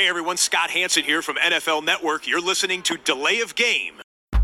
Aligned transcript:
Hey 0.00 0.08
everyone, 0.08 0.38
Scott 0.38 0.70
Hanson 0.70 1.04
here 1.04 1.20
from 1.20 1.36
NFL 1.36 1.84
Network. 1.84 2.26
You're 2.26 2.40
listening 2.40 2.80
to 2.84 2.96
Delay 2.96 3.40
of 3.42 3.54
Game. 3.54 4.00
Delay 4.00 4.40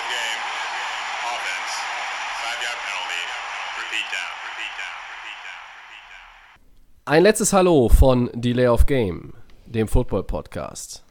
of 0.00 0.06
game. 0.08 0.40
Offense. 1.28 1.72
Five 2.40 2.56
yard 2.64 2.80
penalty. 2.88 3.20
Repeat 3.76 4.08
down. 4.08 4.32
Repeat 4.48 4.72
down. 4.80 4.96
Repeat 5.12 5.40
down. 5.44 5.60
Repeat 5.76 6.04
down. 6.08 6.24
Ein 7.04 7.22
letztes 7.22 7.52
Hallo 7.52 7.88
von 7.90 8.30
Delay 8.32 8.66
of 8.66 8.86
Game, 8.86 9.34
dem 9.66 9.88
Football 9.88 10.22
Podcast. 10.22 11.04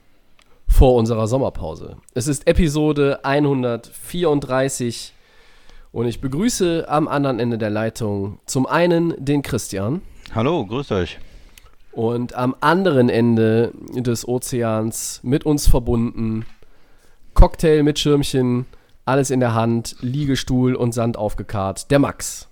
Vor 0.83 0.95
unserer 0.95 1.27
Sommerpause. 1.27 1.95
Es 2.13 2.27
ist 2.27 2.45
Episode 2.45 3.23
134 3.23 5.13
und 5.93 6.07
ich 6.07 6.19
begrüße 6.19 6.87
am 6.89 7.07
anderen 7.07 7.39
Ende 7.39 7.57
der 7.57 7.69
Leitung 7.69 8.39
zum 8.47 8.65
einen 8.65 9.13
den 9.17 9.43
Christian 9.43 10.01
Hallo, 10.35 10.65
grüßt 10.65 10.91
euch. 10.91 11.19
und 11.93 12.35
am 12.35 12.53
anderen 12.59 13.07
Ende 13.07 13.71
des 13.93 14.27
Ozeans 14.27 15.21
mit 15.23 15.45
uns 15.45 15.69
verbunden 15.69 16.45
Cocktail 17.33 17.83
mit 17.83 17.97
Schirmchen, 17.97 18.65
alles 19.05 19.29
in 19.29 19.39
der 19.39 19.53
Hand, 19.53 19.95
Liegestuhl 20.01 20.75
und 20.75 20.91
Sand 20.91 21.15
aufgekarrt, 21.15 21.91
der 21.91 21.99
Max. 21.99 22.49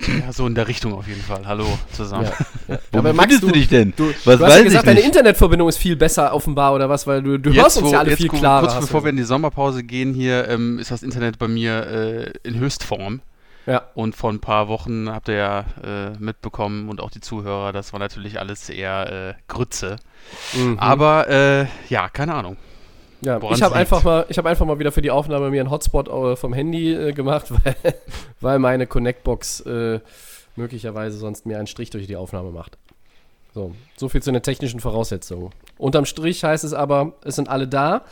Ja, 0.00 0.32
so 0.32 0.46
in 0.46 0.54
der 0.54 0.68
Richtung 0.68 0.92
auf 0.94 1.08
jeden 1.08 1.22
Fall. 1.22 1.44
Hallo 1.46 1.66
zusammen. 1.92 2.28
Ja, 2.68 2.74
ja. 2.74 2.80
Wo 2.92 3.02
befindest 3.02 3.42
du 3.42 3.50
dich 3.50 3.68
denn? 3.68 3.92
Du, 3.96 4.08
Was 4.08 4.14
du 4.24 4.30
hast 4.32 4.40
weiß 4.40 4.58
ja 4.58 4.62
gesagt, 4.64 4.86
deine. 4.86 5.00
Internetverbindung 5.00 5.68
ist 5.68 5.76
viel 5.78 5.96
besser 5.96 6.32
offenbar 6.32 6.72
oder 6.74 6.88
was, 6.88 7.06
weil 7.06 7.20
du, 7.22 7.36
du 7.38 7.52
hörst 7.52 7.78
uns 7.78 7.90
ja 7.90 7.98
alle 7.98 8.10
jetzt 8.10 8.18
viel 8.20 8.28
klarer. 8.28 8.68
Kurz 8.68 8.80
bevor 8.80 9.02
wir 9.02 9.10
in 9.10 9.16
die 9.16 9.24
Sommerpause 9.24 9.82
gehen 9.82 10.14
hier, 10.14 10.48
ähm, 10.48 10.78
ist 10.78 10.92
das 10.92 11.02
Internet 11.02 11.38
bei 11.38 11.48
mir 11.48 11.86
äh, 11.86 12.48
in 12.48 12.58
Höchstform. 12.58 13.20
ja. 13.66 13.82
Und 13.94 14.14
vor 14.14 14.30
ein 14.30 14.38
paar 14.38 14.68
Wochen 14.68 15.10
habt 15.10 15.28
ihr 15.28 15.34
ja 15.34 15.60
äh, 15.82 16.10
mitbekommen 16.20 16.88
und 16.88 17.00
auch 17.00 17.10
die 17.10 17.20
Zuhörer, 17.20 17.72
das 17.72 17.92
war 17.92 17.98
natürlich 17.98 18.38
alles 18.38 18.70
eher 18.70 19.30
äh, 19.30 19.34
Grütze. 19.48 19.96
Mhm. 20.54 20.78
Aber 20.78 21.28
äh, 21.28 21.66
ja, 21.88 22.08
keine 22.08 22.34
Ahnung. 22.34 22.56
Ja. 23.20 23.40
woran 23.40 23.56
Ich 23.56 23.62
habe 23.62 23.74
einfach 23.74 24.02
mal, 24.04 24.26
ich 24.28 24.38
habe 24.38 24.48
einfach 24.48 24.66
mal 24.66 24.78
wieder 24.78 24.92
für 24.92 25.02
die 25.02 25.10
Aufnahme 25.10 25.50
mir 25.50 25.60
einen 25.60 25.70
Hotspot 25.70 26.08
äh, 26.08 26.36
vom 26.36 26.52
Handy 26.52 26.92
äh, 26.92 27.12
gemacht, 27.12 27.46
weil, 27.64 27.94
weil 28.40 28.58
meine 28.58 28.86
Connectbox 28.86 29.60
äh, 29.60 30.00
möglicherweise 30.56 31.18
sonst 31.18 31.46
mir 31.46 31.58
einen 31.58 31.66
Strich 31.66 31.90
durch 31.90 32.06
die 32.06 32.16
Aufnahme 32.16 32.50
macht. 32.50 32.78
So, 33.54 33.74
so 33.96 34.08
viel 34.08 34.22
zu 34.22 34.30
den 34.30 34.42
technischen 34.42 34.80
Voraussetzungen. 34.80 35.50
Unterm 35.78 36.04
Strich 36.04 36.44
heißt 36.44 36.64
es 36.64 36.72
aber, 36.72 37.14
es 37.24 37.36
sind 37.36 37.48
alle 37.48 37.66
da 37.66 38.04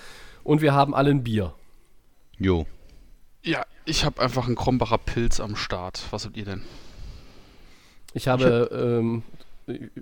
und 0.44 0.60
wir 0.62 0.74
haben 0.74 0.94
alle 0.94 1.10
ein 1.10 1.22
Bier. 1.22 1.52
Jo. 2.38 2.66
Ja, 3.42 3.64
ich 3.84 4.04
habe 4.04 4.20
einfach 4.20 4.46
einen 4.46 4.56
Krombacher 4.56 4.98
Pilz 4.98 5.40
am 5.40 5.56
Start. 5.56 6.02
Was 6.10 6.24
habt 6.24 6.36
ihr 6.36 6.44
denn? 6.44 6.62
Ich 8.12 8.28
habe, 8.28 8.70
ähm, 8.72 9.22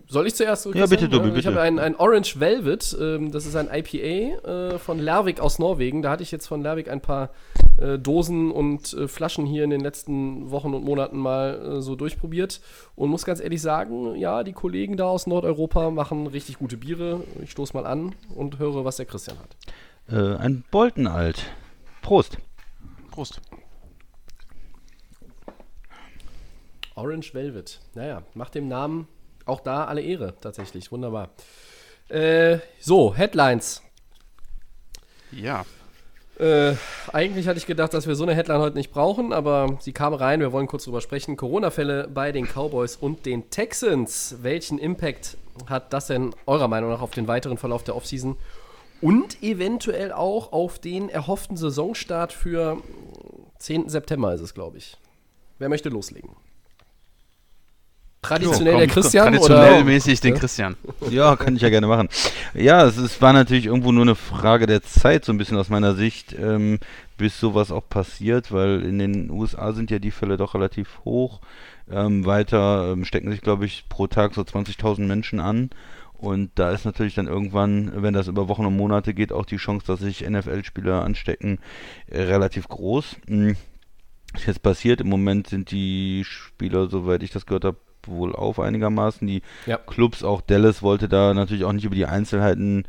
soll 0.06 0.26
ich 0.26 0.34
zuerst? 0.34 0.66
Ja, 0.66 0.72
Christian? 0.72 0.88
bitte, 0.90 1.10
Tobi, 1.10 1.28
Ich 1.28 1.34
bitte. 1.34 1.48
habe 1.48 1.60
ein, 1.62 1.78
ein 1.78 1.96
Orange 1.96 2.38
Velvet, 2.38 2.96
ähm, 3.00 3.32
das 3.32 3.46
ist 3.46 3.56
ein 3.56 3.68
IPA 3.72 4.74
äh, 4.74 4.78
von 4.78 4.98
Lervik 4.98 5.40
aus 5.40 5.58
Norwegen. 5.58 6.02
Da 6.02 6.10
hatte 6.10 6.22
ich 6.22 6.30
jetzt 6.30 6.46
von 6.46 6.62
Lervik 6.62 6.90
ein 6.90 7.00
paar 7.00 7.30
äh, 7.78 7.98
Dosen 7.98 8.50
und 8.50 8.92
äh, 8.92 9.08
Flaschen 9.08 9.46
hier 9.46 9.64
in 9.64 9.70
den 9.70 9.80
letzten 9.80 10.50
Wochen 10.50 10.74
und 10.74 10.84
Monaten 10.84 11.16
mal 11.18 11.78
äh, 11.78 11.80
so 11.80 11.96
durchprobiert 11.96 12.60
und 12.94 13.08
muss 13.08 13.24
ganz 13.24 13.40
ehrlich 13.40 13.62
sagen, 13.62 14.16
ja, 14.16 14.42
die 14.44 14.52
Kollegen 14.52 14.96
da 14.98 15.06
aus 15.06 15.26
Nordeuropa 15.26 15.90
machen 15.90 16.26
richtig 16.26 16.58
gute 16.58 16.76
Biere. 16.76 17.22
Ich 17.42 17.50
stoße 17.52 17.74
mal 17.74 17.86
an 17.86 18.14
und 18.34 18.58
höre, 18.58 18.84
was 18.84 18.96
der 18.96 19.06
Christian 19.06 19.38
hat. 19.38 19.56
Äh, 20.14 20.36
ein 20.36 20.62
Boltenalt. 20.70 21.42
Prost. 22.02 22.36
Prost. 23.10 23.40
Orange 26.96 27.32
Velvet. 27.34 27.80
Naja, 27.94 28.22
macht 28.34 28.54
dem 28.54 28.69
Namen 28.69 29.08
auch 29.47 29.60
da 29.60 29.84
alle 29.84 30.00
Ehre, 30.03 30.34
tatsächlich. 30.41 30.91
Wunderbar. 30.93 31.31
Äh, 32.09 32.59
so, 32.81 33.15
Headlines. 33.15 33.82
Ja, 35.32 35.65
Äh, 36.38 36.75
eigentlich 37.12 37.47
hatte 37.47 37.59
ich 37.59 37.66
gedacht, 37.66 37.94
dass 37.94 38.09
wir 38.09 38.16
so 38.16 38.25
eine 38.25 38.34
Headline 38.34 38.59
heute 38.59 38.77
nicht 38.77 38.91
brauchen, 38.91 39.33
aber 39.33 39.78
sie 39.81 39.93
kam 39.93 40.12
rein. 40.15 40.41
Wir 40.41 40.50
wollen 40.50 40.66
kurz 40.66 40.83
drüber 40.83 41.00
sprechen. 41.00 41.37
Corona-Fälle 41.37 42.09
bei 42.09 42.33
den 42.33 42.47
Cowboys 42.47 42.97
und 42.97 43.25
den 43.25 43.50
Texans. 43.50 44.38
Welchen 44.43 44.78
Impact 44.78 45.37
hat 45.69 45.93
das 45.93 46.09
denn 46.09 46.34
eurer 46.47 46.66
Meinung 46.66 46.91
nach 46.91 47.03
auf 47.03 47.12
den 47.12 47.28
weiteren 47.28 47.56
Verlauf 47.56 47.84
der 47.84 47.94
Offseason 47.94 48.37
und 49.00 49.44
eventuell 49.44 50.10
auch 50.10 50.53
auf 50.53 50.81
den 50.81 51.09
erhofften 51.09 51.56
Saisonstart 51.56 52.33
für 52.33 52.78
10. 53.59 53.88
September 53.88 54.34
ist 54.34 54.41
es, 54.41 54.54
glaube 54.54 54.78
ich. 54.78 54.97
Wer 55.60 55.69
möchte 55.69 55.88
loslegen? 55.88 56.31
Traditionell 58.28 58.72
komm, 58.72 58.78
der 58.80 58.88
Christian 58.88 59.24
traditionell 59.26 59.74
oder? 59.74 59.84
mäßig 59.84 60.20
den 60.20 60.34
Ja. 60.34 60.40
Christian. 60.40 60.76
Ja, 61.10 61.36
kann 61.36 61.56
ich 61.56 61.62
ja 61.62 61.70
gerne 61.70 61.86
machen. 61.86 62.08
Ja, 62.54 62.84
es, 62.86 62.96
ist, 62.96 63.20
war 63.22 63.32
natürlich 63.32 63.66
irgendwo 63.66 63.92
nur 63.92 64.02
eine 64.02 64.14
Frage 64.14 64.66
der 64.66 64.82
Zeit, 64.82 65.24
so 65.24 65.32
ein 65.32 65.38
bisschen 65.38 65.56
aus 65.58 65.68
meiner 65.68 65.94
Sicht, 65.94 66.34
ähm, 66.38 66.78
bis 67.16 67.38
sowas 67.38 67.70
auch 67.70 67.88
passiert, 67.88 68.52
weil 68.52 68.82
in 68.82 68.98
den 68.98 69.30
USA 69.30 69.72
sind 69.72 69.90
ja 69.90 69.98
die 69.98 70.10
Fälle 70.10 70.36
doch 70.36 70.54
relativ 70.54 71.00
hoch. 71.04 71.40
Ähm, 71.90 72.24
weiter 72.24 72.92
ähm, 72.92 73.04
stecken 73.04 73.30
sich, 73.30 73.40
glaube 73.40 73.66
ich, 73.66 73.84
pro 73.88 74.06
Tag 74.06 74.34
so 74.34 74.41
20.000 74.42 75.02
Menschen 75.02 75.41
an. 75.41 75.70
Und 76.14 76.52
da 76.54 76.70
ist 76.70 76.86
natürlich 76.86 77.14
dann 77.14 77.26
irgendwann, 77.26 77.92
wenn 78.02 78.14
das 78.14 78.28
über 78.28 78.48
Wochen 78.48 78.64
und 78.64 78.76
Monate 78.76 79.12
geht, 79.12 79.32
auch 79.32 79.44
die 79.44 79.58
Chance, 79.58 79.86
dass 79.86 80.00
sich 80.00 80.26
NFL-Spieler 80.26 81.04
anstecken, 81.04 81.58
äh, 82.06 82.22
relativ 82.22 82.68
groß. 82.68 83.16
Hm. 83.28 83.56
Was 84.32 84.46
jetzt 84.46 84.62
passiert, 84.62 85.00
im 85.00 85.08
Moment 85.08 85.48
sind 85.48 85.70
die 85.70 86.24
Spieler, 86.24 86.88
soweit 86.88 87.22
ich 87.22 87.30
das 87.30 87.46
gehört 87.46 87.64
habe, 87.64 87.76
wohl 88.09 88.34
auf 88.34 88.60
einigermaßen. 88.60 89.26
Die 89.26 89.42
Ja. 89.66 89.78
Clubs, 89.78 90.22
auch 90.22 90.41
Dallas 90.41 90.82
wollte 90.82 91.09
da 91.09 91.34
natürlich 91.34 91.65
auch 91.65 91.72
nicht 91.72 91.84
über 91.84 91.94
die 91.97 92.06
Einzelheiten, 92.06 92.84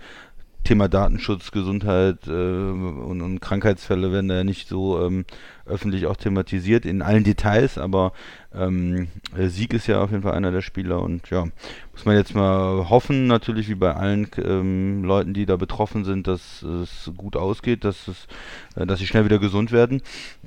Thema 0.65 0.89
Datenschutz, 0.89 1.51
Gesundheit 1.51 2.25
äh, 2.27 2.31
und, 2.31 3.21
und 3.21 3.39
Krankheitsfälle 3.39 4.11
werden 4.11 4.27
da 4.27 4.37
ja 4.37 4.43
nicht 4.43 4.67
so 4.67 4.99
ähm, 4.99 5.25
öffentlich 5.67 6.07
auch 6.07 6.15
thematisiert 6.17 6.85
in 6.85 7.03
allen 7.03 7.23
Details, 7.23 7.77
aber 7.77 8.13
ähm, 8.53 9.07
äh, 9.37 9.47
Sieg 9.47 9.73
ist 9.73 9.85
ja 9.85 10.01
auf 10.01 10.09
jeden 10.09 10.23
Fall 10.23 10.33
einer 10.33 10.49
der 10.51 10.63
Spieler 10.63 11.03
und 11.03 11.29
ja, 11.29 11.45
muss 11.91 12.05
man 12.05 12.15
jetzt 12.15 12.33
mal 12.33 12.89
hoffen, 12.89 13.27
natürlich 13.27 13.69
wie 13.69 13.75
bei 13.75 13.93
allen 13.93 14.27
ähm, 14.43 15.03
Leuten, 15.03 15.35
die 15.35 15.45
da 15.45 15.55
betroffen 15.55 16.03
sind, 16.03 16.25
dass 16.25 16.63
es 16.63 17.11
gut 17.15 17.35
ausgeht, 17.35 17.83
dass 17.83 18.07
es, 18.07 18.27
äh, 18.75 18.87
dass 18.87 18.97
sie 18.97 19.07
schnell 19.07 19.25
wieder 19.25 19.37
gesund 19.39 19.71
werden. 19.71 20.01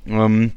Ähm, 0.05 0.53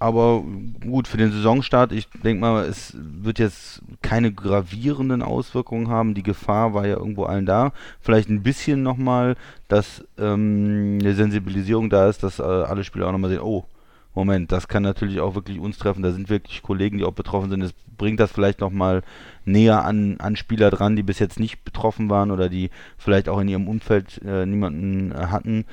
aber 0.00 0.42
gut, 0.80 1.06
für 1.06 1.18
den 1.18 1.30
Saisonstart, 1.30 1.92
ich 1.92 2.08
denke 2.24 2.40
mal, 2.40 2.64
es 2.64 2.96
wird 2.98 3.38
jetzt 3.38 3.82
keine 4.00 4.32
gravierenden 4.32 5.22
Auswirkungen 5.22 5.88
haben. 5.88 6.14
Die 6.14 6.22
Gefahr 6.22 6.72
war 6.72 6.86
ja 6.86 6.96
irgendwo 6.96 7.24
allen 7.24 7.44
da. 7.44 7.72
Vielleicht 8.00 8.30
ein 8.30 8.42
bisschen 8.42 8.82
nochmal, 8.82 9.36
dass 9.68 10.02
ähm, 10.16 10.98
eine 11.02 11.14
Sensibilisierung 11.14 11.90
da 11.90 12.08
ist, 12.08 12.22
dass 12.22 12.38
äh, 12.38 12.42
alle 12.42 12.82
Spieler 12.82 13.08
auch 13.08 13.12
nochmal 13.12 13.28
sehen, 13.28 13.42
oh, 13.42 13.66
Moment, 14.14 14.50
das 14.50 14.68
kann 14.68 14.82
natürlich 14.82 15.20
auch 15.20 15.34
wirklich 15.34 15.60
uns 15.60 15.76
treffen. 15.76 16.02
Da 16.02 16.12
sind 16.12 16.30
wirklich 16.30 16.62
Kollegen, 16.62 16.96
die 16.96 17.04
auch 17.04 17.12
betroffen 17.12 17.50
sind. 17.50 17.62
Es 17.62 17.74
bringt 17.98 18.20
das 18.20 18.32
vielleicht 18.32 18.60
nochmal 18.60 19.02
näher 19.44 19.84
an, 19.84 20.16
an 20.18 20.34
Spieler 20.34 20.70
dran, 20.70 20.96
die 20.96 21.02
bis 21.02 21.18
jetzt 21.18 21.38
nicht 21.38 21.62
betroffen 21.62 22.08
waren 22.08 22.30
oder 22.30 22.48
die 22.48 22.70
vielleicht 22.96 23.28
auch 23.28 23.38
in 23.38 23.48
ihrem 23.48 23.68
Umfeld 23.68 24.20
äh, 24.24 24.46
niemanden 24.46 25.12
äh, 25.12 25.26
hatten 25.26 25.66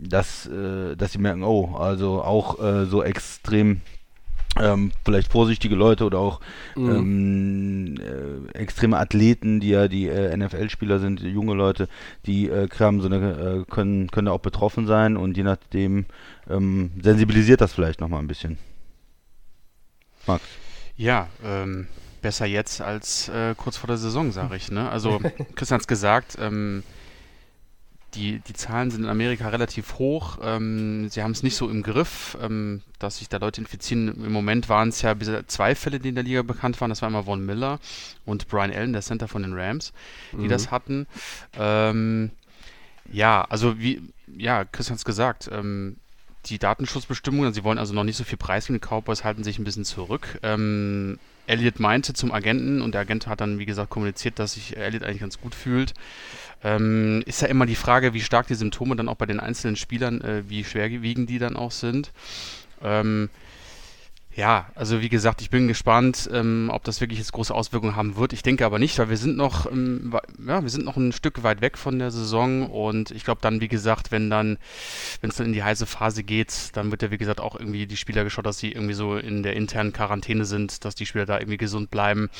dass, 0.00 0.46
äh, 0.46 0.96
dass 0.96 1.12
sie 1.12 1.18
merken, 1.18 1.42
oh, 1.42 1.76
also 1.76 2.22
auch 2.22 2.62
äh, 2.62 2.86
so 2.86 3.02
extrem 3.02 3.80
ähm, 4.58 4.90
vielleicht 5.04 5.30
vorsichtige 5.30 5.76
Leute 5.76 6.04
oder 6.04 6.18
auch 6.18 6.40
ähm, 6.76 7.96
äh, 8.00 8.58
extreme 8.58 8.98
Athleten, 8.98 9.60
die 9.60 9.68
ja 9.68 9.86
die 9.86 10.08
äh, 10.08 10.36
NFL-Spieler 10.36 10.98
sind, 10.98 11.20
junge 11.20 11.54
Leute, 11.54 11.88
die 12.26 12.48
äh, 12.48 12.68
haben 12.80 13.00
so 13.00 13.06
eine, 13.06 13.64
äh, 13.66 13.70
können, 13.70 14.10
können 14.10 14.26
da 14.26 14.32
auch 14.32 14.40
betroffen 14.40 14.86
sein 14.86 15.16
und 15.16 15.36
je 15.36 15.44
nachdem 15.44 16.06
ähm, 16.48 16.90
sensibilisiert 17.00 17.60
das 17.60 17.72
vielleicht 17.72 18.00
nochmal 18.00 18.20
ein 18.20 18.26
bisschen. 18.26 18.58
Max. 20.26 20.42
Ja, 20.96 21.28
ähm, 21.44 21.86
besser 22.20 22.46
jetzt 22.46 22.80
als 22.80 23.28
äh, 23.28 23.54
kurz 23.56 23.76
vor 23.76 23.86
der 23.86 23.96
Saison, 23.96 24.32
sage 24.32 24.56
ich. 24.56 24.70
Ne? 24.70 24.90
Also, 24.90 25.20
Christian 25.54 25.76
hat 25.76 25.82
es 25.82 25.86
gesagt, 25.86 26.36
ähm, 26.40 26.82
die, 28.14 28.40
die 28.40 28.52
Zahlen 28.52 28.90
sind 28.90 29.04
in 29.04 29.08
Amerika 29.08 29.48
relativ 29.48 29.98
hoch. 29.98 30.38
Ähm, 30.42 31.08
sie 31.10 31.22
haben 31.22 31.30
es 31.32 31.42
nicht 31.42 31.56
so 31.56 31.68
im 31.68 31.82
Griff, 31.82 32.36
ähm, 32.42 32.82
dass 32.98 33.18
sich 33.18 33.28
da 33.28 33.38
Leute 33.38 33.60
infizieren. 33.60 34.08
Im 34.24 34.32
Moment 34.32 34.68
waren 34.68 34.88
es 34.88 35.02
ja 35.02 35.14
bisher 35.14 35.46
zwei 35.46 35.74
Fälle, 35.74 36.00
die 36.00 36.10
in 36.10 36.14
der 36.14 36.24
Liga 36.24 36.42
bekannt 36.42 36.80
waren. 36.80 36.90
Das 36.90 37.02
war 37.02 37.06
einmal 37.06 37.24
Von 37.24 37.44
Miller 37.44 37.78
und 38.24 38.48
Brian 38.48 38.72
Allen, 38.72 38.92
der 38.92 39.02
Center 39.02 39.28
von 39.28 39.42
den 39.42 39.54
Rams, 39.54 39.92
die 40.32 40.48
das 40.48 40.70
hatten. 40.70 41.06
Ähm, 41.58 42.30
ja, 43.12 43.44
also 43.48 43.78
wie, 43.78 44.02
ja, 44.36 44.64
Christian 44.64 44.94
hat 44.94 44.98
es 44.98 45.04
gesagt, 45.04 45.50
ähm, 45.52 45.96
die 46.46 46.58
Datenschutzbestimmungen. 46.58 47.52
Sie 47.52 47.64
wollen 47.64 47.78
also 47.78 47.94
noch 47.94 48.04
nicht 48.04 48.16
so 48.16 48.24
viel 48.24 48.38
preisgeben. 48.38 48.80
Die 48.80 48.86
Cowboys 48.86 49.24
halten 49.24 49.44
sich 49.44 49.58
ein 49.58 49.64
bisschen 49.64 49.84
zurück. 49.84 50.38
Ähm, 50.42 51.18
Elliot 51.46 51.80
meinte 51.80 52.12
zum 52.12 52.32
Agenten 52.32 52.80
und 52.80 52.92
der 52.92 53.02
Agent 53.02 53.26
hat 53.26 53.40
dann, 53.40 53.58
wie 53.58 53.66
gesagt, 53.66 53.90
kommuniziert, 53.90 54.38
dass 54.38 54.54
sich 54.54 54.76
Elliot 54.76 55.02
eigentlich 55.02 55.20
ganz 55.20 55.40
gut 55.40 55.54
fühlt. 55.54 55.94
Ähm, 56.62 57.22
ist 57.26 57.42
ja 57.42 57.48
immer 57.48 57.66
die 57.66 57.74
Frage, 57.74 58.14
wie 58.14 58.20
stark 58.20 58.46
die 58.46 58.54
Symptome 58.54 58.96
dann 58.96 59.08
auch 59.08 59.16
bei 59.16 59.26
den 59.26 59.40
einzelnen 59.40 59.76
Spielern, 59.76 60.20
äh, 60.20 60.48
wie 60.48 60.64
schwerwiegend 60.64 61.28
die 61.28 61.38
dann 61.38 61.56
auch 61.56 61.72
sind. 61.72 62.12
Ähm, 62.82 63.28
ja, 64.36 64.70
also 64.76 65.00
wie 65.00 65.08
gesagt, 65.08 65.42
ich 65.42 65.50
bin 65.50 65.66
gespannt, 65.66 66.30
ähm, 66.32 66.70
ob 66.72 66.84
das 66.84 67.00
wirklich 67.00 67.18
jetzt 67.18 67.32
große 67.32 67.52
Auswirkungen 67.52 67.96
haben 67.96 68.16
wird. 68.16 68.32
Ich 68.32 68.42
denke 68.42 68.64
aber 68.64 68.78
nicht, 68.78 68.96
weil 68.98 69.10
wir 69.10 69.16
sind 69.16 69.36
noch, 69.36 69.70
ähm, 69.70 70.14
ja, 70.46 70.62
wir 70.62 70.70
sind 70.70 70.84
noch 70.84 70.96
ein 70.96 71.10
Stück 71.10 71.42
weit 71.42 71.60
weg 71.60 71.76
von 71.76 71.98
der 71.98 72.12
Saison 72.12 72.70
und 72.70 73.10
ich 73.10 73.24
glaube 73.24 73.40
dann, 73.40 73.60
wie 73.60 73.66
gesagt, 73.66 74.12
wenn 74.12 74.30
dann, 74.30 74.58
wenn 75.20 75.30
es 75.30 75.36
dann 75.36 75.46
in 75.46 75.52
die 75.52 75.64
heiße 75.64 75.84
Phase 75.84 76.22
geht, 76.22 76.76
dann 76.76 76.92
wird 76.92 77.02
ja 77.02 77.10
wie 77.10 77.18
gesagt 77.18 77.40
auch 77.40 77.56
irgendwie 77.56 77.86
die 77.86 77.96
Spieler 77.96 78.22
geschaut, 78.22 78.46
dass 78.46 78.58
sie 78.58 78.70
irgendwie 78.70 78.94
so 78.94 79.16
in 79.16 79.42
der 79.42 79.56
internen 79.56 79.92
Quarantäne 79.92 80.44
sind, 80.44 80.84
dass 80.84 80.94
die 80.94 81.06
Spieler 81.06 81.26
da 81.26 81.40
irgendwie 81.40 81.58
gesund 81.58 81.90
bleiben. 81.90 82.30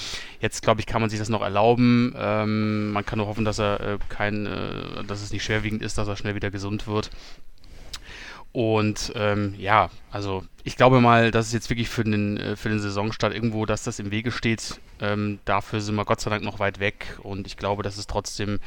Jetzt 0.40 0.62
glaube 0.62 0.80
ich, 0.80 0.86
kann 0.86 1.00
man 1.00 1.10
sich 1.10 1.18
das 1.18 1.28
noch 1.28 1.42
erlauben. 1.42 2.14
Ähm, 2.16 2.92
man 2.92 3.04
kann 3.04 3.18
nur 3.18 3.26
hoffen, 3.26 3.44
dass 3.44 3.58
er 3.58 3.80
äh, 3.80 3.98
kein, 4.08 4.46
äh, 4.46 5.04
dass 5.08 5.22
es 5.22 5.32
nicht 5.32 5.42
schwerwiegend 5.42 5.82
ist, 5.82 5.98
dass 5.98 6.06
er 6.06 6.16
schnell 6.16 6.36
wieder 6.36 6.52
gesund 6.52 6.86
wird. 6.86 7.10
Und 8.52 9.12
ähm, 9.14 9.54
ja, 9.58 9.90
also 10.10 10.42
ich 10.64 10.76
glaube 10.76 11.00
mal, 11.00 11.30
dass 11.30 11.46
es 11.46 11.52
jetzt 11.52 11.70
wirklich 11.70 11.88
für 11.88 12.02
den, 12.02 12.36
äh, 12.36 12.56
für 12.56 12.68
den 12.68 12.80
Saisonstart 12.80 13.32
irgendwo, 13.32 13.64
dass 13.64 13.84
das 13.84 13.98
im 14.00 14.10
Wege 14.10 14.32
steht. 14.32 14.80
Ähm, 15.00 15.38
dafür 15.44 15.80
sind 15.80 15.94
wir 15.94 16.04
Gott 16.04 16.20
sei 16.20 16.30
Dank 16.30 16.42
noch 16.42 16.58
weit 16.58 16.80
weg 16.80 17.18
und 17.22 17.46
ich 17.46 17.56
glaube, 17.56 17.82
dass 17.82 17.96
es 17.96 18.06
trotzdem 18.06 18.58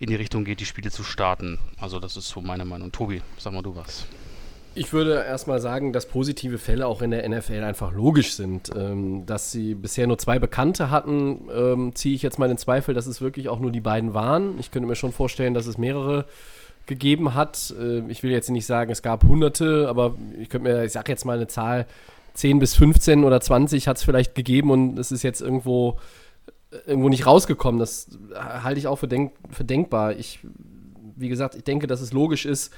in 0.00 0.08
die 0.08 0.14
Richtung 0.14 0.44
geht, 0.44 0.60
die 0.60 0.64
Spiele 0.64 0.90
zu 0.90 1.04
starten. 1.04 1.58
Also 1.78 2.00
das 2.00 2.16
ist 2.16 2.28
so 2.28 2.40
meine 2.40 2.64
Meinung. 2.64 2.92
Tobi, 2.92 3.20
sag 3.38 3.52
mal 3.52 3.62
du 3.62 3.76
was. 3.76 4.06
Ich 4.74 4.92
würde 4.92 5.24
erstmal 5.24 5.58
sagen, 5.58 5.94
dass 5.94 6.06
positive 6.06 6.58
Fälle 6.58 6.86
auch 6.86 7.00
in 7.00 7.10
der 7.10 7.26
NFL 7.26 7.62
einfach 7.64 7.92
logisch 7.92 8.34
sind. 8.34 8.70
Ähm, 8.76 9.24
dass 9.24 9.50
sie 9.50 9.74
bisher 9.74 10.06
nur 10.06 10.18
zwei 10.18 10.38
Bekannte 10.38 10.90
hatten, 10.90 11.48
ähm, 11.54 11.94
ziehe 11.94 12.14
ich 12.14 12.22
jetzt 12.22 12.38
mal 12.38 12.50
in 12.50 12.58
Zweifel, 12.58 12.94
dass 12.94 13.06
es 13.06 13.22
wirklich 13.22 13.48
auch 13.48 13.58
nur 13.58 13.70
die 13.70 13.80
beiden 13.80 14.12
waren. 14.12 14.58
Ich 14.58 14.70
könnte 14.70 14.86
mir 14.86 14.96
schon 14.96 15.12
vorstellen, 15.12 15.54
dass 15.54 15.66
es 15.66 15.78
mehrere 15.78 16.26
gegeben 16.86 17.34
hat. 17.34 17.74
Äh, 17.78 18.00
ich 18.08 18.22
will 18.22 18.30
jetzt 18.30 18.50
nicht 18.50 18.66
sagen, 18.66 18.90
es 18.90 19.02
gab 19.02 19.24
hunderte, 19.24 19.88
aber 19.88 20.14
ich 20.40 20.48
könnte 20.48 20.68
mir, 20.68 20.84
ich 20.84 20.92
sage 20.92 21.12
jetzt 21.12 21.24
mal 21.24 21.36
eine 21.36 21.46
Zahl, 21.46 21.86
10 22.34 22.58
bis 22.58 22.74
15 22.74 23.24
oder 23.24 23.40
20 23.40 23.88
hat 23.88 23.96
es 23.96 24.04
vielleicht 24.04 24.34
gegeben 24.34 24.70
und 24.70 24.98
es 24.98 25.10
ist 25.10 25.22
jetzt 25.22 25.40
irgendwo, 25.40 25.98
irgendwo 26.86 27.08
nicht 27.08 27.26
rausgekommen. 27.26 27.78
Das 27.78 28.10
halte 28.34 28.78
ich 28.78 28.86
auch 28.86 28.96
für, 28.96 29.08
denk, 29.08 29.32
für 29.50 29.64
denkbar. 29.64 30.12
Ich, 30.12 30.40
wie 31.16 31.28
gesagt, 31.28 31.54
ich 31.54 31.64
denke, 31.64 31.86
dass 31.86 32.00
es 32.00 32.12
logisch 32.12 32.44
ist, 32.44 32.72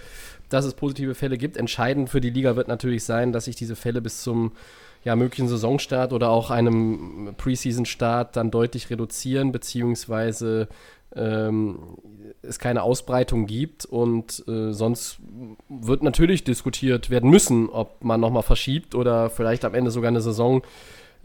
dass 0.49 0.65
es 0.65 0.75
positive 0.75 1.15
Fälle 1.15 1.39
gibt. 1.39 1.57
Entscheidend 1.57 2.09
für 2.09 2.21
die 2.21 2.31
Liga 2.31 2.57
wird 2.57 2.69
natürlich 2.69 3.05
sein, 3.05 3.33
dass 3.33 3.47
sich 3.47 3.57
diese 3.57 3.77
Fälle 3.77 4.01
bis 4.01 4.23
zum 4.23 4.53
ja, 5.05 5.17
möglichen 5.17 5.49
Saisonstart 5.49 6.13
oder 6.13 6.31
auch 6.31 6.51
einem 6.51 7.35
Preseason-Start 7.37 8.37
dann 8.37 8.51
deutlich 8.51 8.91
reduzieren, 8.91 9.53
beziehungsweise 9.53 10.69
ähm, 11.15 11.97
es 12.43 12.59
keine 12.59 12.83
Ausbreitung 12.83 13.47
gibt 13.47 13.85
und 13.85 14.45
äh, 14.49 14.73
sonst 14.73 15.19
wird 15.69 16.03
natürlich 16.03 16.45
diskutiert 16.45 17.11
werden 17.11 17.31
müssen, 17.31 17.69
ob 17.69 18.05
man 18.05 18.21
nochmal 18.21 18.43
verschiebt 18.43 18.95
oder 18.95 19.31
vielleicht 19.31 19.65
am 19.65 19.75
Ende 19.75 19.91
sogar 19.91 20.09
eine 20.09 20.21
Saison 20.21 20.63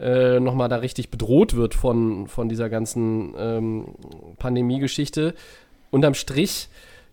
äh, 0.00 0.40
nochmal 0.40 0.68
da 0.68 0.76
richtig 0.76 1.10
bedroht 1.10 1.54
wird 1.54 1.74
von, 1.74 2.26
von 2.26 2.48
dieser 2.48 2.68
ganzen 2.68 3.34
ähm, 3.38 3.94
Pandemie-Geschichte. 4.38 5.34
Unterm 5.90 6.14
Strich 6.14 6.68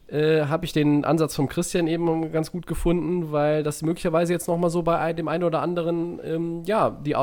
äh, 0.07 0.45
habe 0.45 0.65
ich 0.65 0.73
den 0.73 1.05
Ansatz 1.05 1.35
von 1.35 1.47
Christian 1.47 1.87
eben 1.87 2.31
ganz 2.31 2.51
gut 2.51 2.65
gefunden, 2.65 3.31
weil 3.31 3.63
das 3.63 3.81
möglicherweise 3.81 4.33
jetzt 4.33 4.47
nochmal 4.47 4.69
so 4.69 4.81
bei 4.81 5.13
dem 5.13 5.27
einen 5.27 5.43
oder 5.43 5.61
anderen 5.61 6.19
ähm, 6.23 6.63
ja, 6.65 6.89
die, 6.89 7.15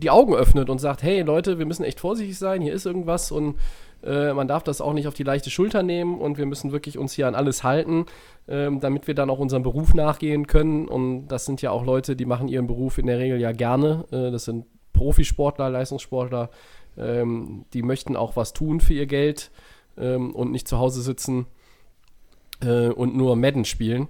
die 0.00 0.10
Augen 0.10 0.34
öffnet 0.34 0.68
und 0.70 0.78
sagt, 0.78 1.02
hey 1.02 1.22
Leute, 1.22 1.58
wir 1.58 1.66
müssen 1.66 1.84
echt 1.84 2.00
vorsichtig 2.00 2.38
sein, 2.38 2.60
hier 2.60 2.74
ist 2.74 2.86
irgendwas 2.86 3.32
und 3.32 3.56
äh, 4.02 4.32
man 4.32 4.48
darf 4.48 4.62
das 4.62 4.80
auch 4.80 4.92
nicht 4.92 5.08
auf 5.08 5.14
die 5.14 5.24
leichte 5.24 5.50
Schulter 5.50 5.82
nehmen 5.82 6.20
und 6.20 6.38
wir 6.38 6.46
müssen 6.46 6.72
wirklich 6.72 6.98
uns 6.98 7.12
hier 7.12 7.26
an 7.26 7.34
alles 7.34 7.64
halten, 7.64 8.06
ähm, 8.46 8.80
damit 8.80 9.06
wir 9.06 9.14
dann 9.14 9.30
auch 9.30 9.38
unserem 9.38 9.62
Beruf 9.62 9.94
nachgehen 9.94 10.46
können. 10.46 10.86
Und 10.88 11.28
das 11.28 11.46
sind 11.46 11.62
ja 11.62 11.70
auch 11.70 11.84
Leute, 11.84 12.16
die 12.16 12.26
machen 12.26 12.48
ihren 12.48 12.66
Beruf 12.66 12.98
in 12.98 13.06
der 13.06 13.18
Regel 13.18 13.40
ja 13.40 13.52
gerne. 13.52 14.04
Äh, 14.10 14.30
das 14.30 14.44
sind 14.44 14.66
Profisportler, 14.92 15.70
Leistungssportler, 15.70 16.50
ähm, 16.96 17.64
die 17.72 17.82
möchten 17.82 18.16
auch 18.16 18.36
was 18.36 18.52
tun 18.52 18.80
für 18.80 18.94
ihr 18.94 19.06
Geld 19.06 19.50
ähm, 19.96 20.34
und 20.34 20.50
nicht 20.50 20.68
zu 20.68 20.78
Hause 20.78 21.02
sitzen 21.02 21.46
äh, 22.60 22.88
und 22.88 23.16
nur 23.16 23.36
Madden 23.36 23.64
spielen. 23.64 24.08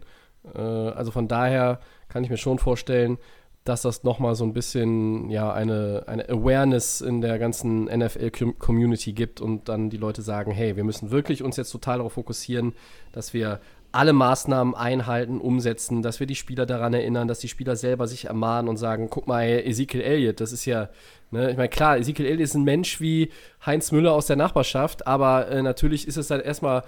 Äh, 0.54 0.60
also 0.60 1.10
von 1.10 1.28
daher 1.28 1.80
kann 2.08 2.24
ich 2.24 2.30
mir 2.30 2.38
schon 2.38 2.58
vorstellen, 2.58 3.18
dass 3.68 3.82
das 3.82 4.02
nochmal 4.02 4.34
so 4.34 4.44
ein 4.44 4.52
bisschen 4.52 5.30
ja 5.30 5.52
eine, 5.52 6.04
eine 6.06 6.28
Awareness 6.28 7.00
in 7.00 7.20
der 7.20 7.38
ganzen 7.38 7.84
NFL-Community 7.84 9.12
gibt 9.12 9.40
und 9.40 9.68
dann 9.68 9.90
die 9.90 9.96
Leute 9.96 10.22
sagen, 10.22 10.50
hey, 10.50 10.76
wir 10.76 10.84
müssen 10.84 11.10
wirklich 11.10 11.42
uns 11.42 11.56
jetzt 11.56 11.70
total 11.70 11.98
darauf 11.98 12.14
fokussieren, 12.14 12.72
dass 13.12 13.34
wir 13.34 13.60
alle 13.90 14.12
Maßnahmen 14.12 14.74
einhalten, 14.74 15.40
umsetzen, 15.40 16.02
dass 16.02 16.20
wir 16.20 16.26
die 16.26 16.34
Spieler 16.34 16.66
daran 16.66 16.92
erinnern, 16.92 17.26
dass 17.26 17.38
die 17.38 17.48
Spieler 17.48 17.74
selber 17.74 18.06
sich 18.06 18.26
ermahnen 18.26 18.68
und 18.68 18.76
sagen, 18.76 19.08
guck 19.10 19.26
mal, 19.26 19.44
Ezekiel 19.44 20.02
Elliott, 20.02 20.40
das 20.40 20.52
ist 20.52 20.66
ja, 20.66 20.90
ne, 21.30 21.50
ich 21.50 21.56
meine, 21.56 21.70
klar, 21.70 21.96
Ezekiel 21.96 22.26
Elliott 22.26 22.42
ist 22.42 22.54
ein 22.54 22.64
Mensch 22.64 23.00
wie 23.00 23.30
Heinz 23.64 23.90
Müller 23.90 24.12
aus 24.12 24.26
der 24.26 24.36
Nachbarschaft, 24.36 25.06
aber 25.06 25.48
äh, 25.48 25.62
natürlich 25.62 26.06
ist 26.06 26.18
es 26.18 26.28
dann 26.28 26.40
erstmal 26.40 26.82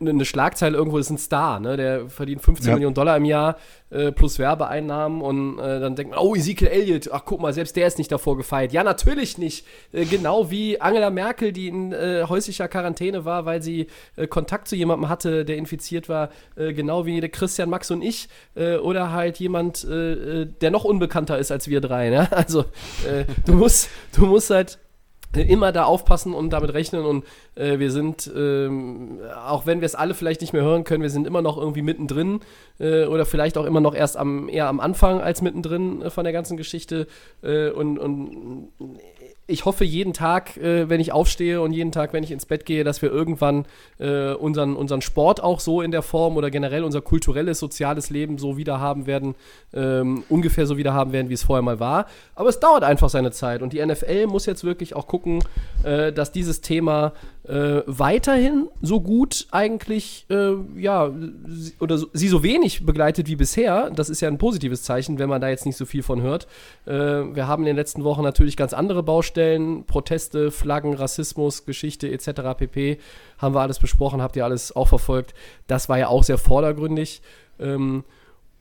eine 0.00 0.24
Schlagzeile 0.24 0.76
irgendwo 0.76 0.98
ist 0.98 1.10
ein 1.10 1.18
Star, 1.18 1.58
ne? 1.58 1.76
Der 1.76 2.08
verdient 2.08 2.40
15 2.40 2.68
ja. 2.68 2.74
Millionen 2.74 2.94
Dollar 2.94 3.16
im 3.16 3.24
Jahr 3.24 3.56
äh, 3.90 4.12
plus 4.12 4.38
Werbeeinnahmen 4.38 5.20
und 5.20 5.58
äh, 5.58 5.80
dann 5.80 5.96
denkt 5.96 6.12
man, 6.12 6.20
oh, 6.20 6.36
Ezekiel 6.36 6.68
Elliott, 6.68 7.10
ach 7.12 7.22
guck 7.24 7.40
mal, 7.40 7.52
selbst 7.52 7.74
der 7.74 7.88
ist 7.88 7.98
nicht 7.98 8.12
davor 8.12 8.36
gefeilt. 8.36 8.72
Ja, 8.72 8.84
natürlich 8.84 9.38
nicht. 9.38 9.66
Äh, 9.92 10.04
genau 10.04 10.52
wie 10.52 10.80
Angela 10.80 11.10
Merkel, 11.10 11.52
die 11.52 11.66
in 11.66 11.92
äh, 11.92 12.24
häuslicher 12.28 12.68
Quarantäne 12.68 13.24
war, 13.24 13.44
weil 13.44 13.60
sie 13.60 13.88
äh, 14.14 14.28
Kontakt 14.28 14.68
zu 14.68 14.76
jemandem 14.76 15.08
hatte, 15.08 15.44
der 15.44 15.56
infiziert 15.56 16.08
war, 16.08 16.30
äh, 16.54 16.72
genau 16.72 17.04
wie 17.04 17.20
der 17.20 17.30
Christian, 17.30 17.68
Max 17.68 17.90
und 17.90 18.02
ich 18.02 18.28
oder 18.56 19.12
halt 19.12 19.38
jemand, 19.38 19.86
der 19.88 20.70
noch 20.70 20.84
unbekannter 20.84 21.38
ist 21.38 21.50
als 21.50 21.68
wir 21.68 21.80
drei. 21.80 22.10
Ne? 22.10 22.28
Also 22.36 22.64
du 23.46 23.52
musst, 23.52 23.88
du 24.14 24.26
musst 24.26 24.50
halt 24.50 24.78
immer 25.42 25.72
da 25.72 25.84
aufpassen 25.84 26.34
und 26.34 26.50
damit 26.50 26.72
rechnen 26.74 27.04
und 27.04 27.24
äh, 27.54 27.78
wir 27.78 27.90
sind, 27.90 28.30
ähm, 28.34 29.18
auch 29.46 29.66
wenn 29.66 29.80
wir 29.80 29.86
es 29.86 29.94
alle 29.94 30.14
vielleicht 30.14 30.40
nicht 30.40 30.52
mehr 30.52 30.62
hören 30.62 30.84
können, 30.84 31.02
wir 31.02 31.10
sind 31.10 31.26
immer 31.26 31.42
noch 31.42 31.58
irgendwie 31.58 31.82
mittendrin 31.82 32.40
äh, 32.78 33.04
oder 33.04 33.26
vielleicht 33.26 33.58
auch 33.58 33.64
immer 33.64 33.80
noch 33.80 33.94
erst 33.94 34.16
am, 34.16 34.48
eher 34.48 34.68
am 34.68 34.80
Anfang 34.80 35.20
als 35.20 35.42
mittendrin 35.42 36.02
äh, 36.02 36.10
von 36.10 36.24
der 36.24 36.32
ganzen 36.32 36.56
Geschichte 36.56 37.06
äh, 37.42 37.70
und, 37.70 37.98
und 37.98 38.68
ich 39.48 39.64
hoffe 39.64 39.84
jeden 39.84 40.12
Tag, 40.12 40.56
äh, 40.56 40.88
wenn 40.88 41.00
ich 41.00 41.12
aufstehe 41.12 41.60
und 41.60 41.72
jeden 41.72 41.92
Tag, 41.92 42.12
wenn 42.12 42.24
ich 42.24 42.32
ins 42.32 42.46
Bett 42.46 42.66
gehe, 42.66 42.82
dass 42.82 43.00
wir 43.00 43.10
irgendwann 43.10 43.64
äh, 43.98 44.32
unseren, 44.32 44.74
unseren 44.74 45.02
Sport 45.02 45.42
auch 45.42 45.60
so 45.60 45.82
in 45.82 45.92
der 45.92 46.02
Form 46.02 46.36
oder 46.36 46.50
generell 46.50 46.82
unser 46.82 47.00
kulturelles, 47.00 47.60
soziales 47.60 48.10
Leben 48.10 48.38
so 48.38 48.56
wieder 48.56 48.80
haben 48.80 49.06
werden, 49.06 49.36
ähm, 49.72 50.24
ungefähr 50.28 50.66
so 50.66 50.76
wieder 50.76 50.94
haben 50.94 51.12
werden, 51.12 51.28
wie 51.28 51.34
es 51.34 51.44
vorher 51.44 51.62
mal 51.62 51.78
war. 51.78 52.06
Aber 52.34 52.48
es 52.48 52.58
dauert 52.58 52.82
einfach 52.82 53.08
seine 53.08 53.30
Zeit 53.30 53.62
und 53.62 53.72
die 53.72 53.84
NFL 53.84 54.26
muss 54.26 54.46
jetzt 54.46 54.64
wirklich 54.64 54.96
auch 54.96 55.06
gucken, 55.06 55.44
äh, 55.84 56.12
dass 56.12 56.32
dieses 56.32 56.60
Thema 56.60 57.12
äh, 57.48 57.82
weiterhin 57.86 58.68
so 58.82 59.00
gut 59.00 59.46
eigentlich, 59.50 60.26
äh, 60.30 60.54
ja, 60.76 61.12
oder 61.78 61.98
so, 61.98 62.08
sie 62.12 62.28
so 62.28 62.42
wenig 62.42 62.84
begleitet 62.84 63.28
wie 63.28 63.36
bisher. 63.36 63.90
Das 63.90 64.08
ist 64.10 64.20
ja 64.20 64.28
ein 64.28 64.38
positives 64.38 64.82
Zeichen, 64.82 65.18
wenn 65.18 65.28
man 65.28 65.40
da 65.40 65.48
jetzt 65.48 65.66
nicht 65.66 65.76
so 65.76 65.86
viel 65.86 66.02
von 66.02 66.22
hört. 66.22 66.48
Äh, 66.86 66.92
wir 66.92 67.46
haben 67.46 67.62
in 67.62 67.68
den 67.68 67.76
letzten 67.76 68.04
Wochen 68.04 68.22
natürlich 68.22 68.56
ganz 68.56 68.72
andere 68.72 69.02
Baustellen, 69.02 69.84
Proteste, 69.84 70.50
Flaggen, 70.50 70.94
Rassismus, 70.94 71.64
Geschichte 71.66 72.10
etc. 72.10 72.56
pp. 72.56 72.98
Haben 73.38 73.54
wir 73.54 73.60
alles 73.60 73.78
besprochen, 73.78 74.22
habt 74.22 74.36
ihr 74.36 74.44
alles 74.44 74.74
auch 74.74 74.88
verfolgt. 74.88 75.34
Das 75.68 75.88
war 75.88 75.98
ja 75.98 76.08
auch 76.08 76.24
sehr 76.24 76.38
vordergründig. 76.38 77.22
Ähm, 77.60 78.04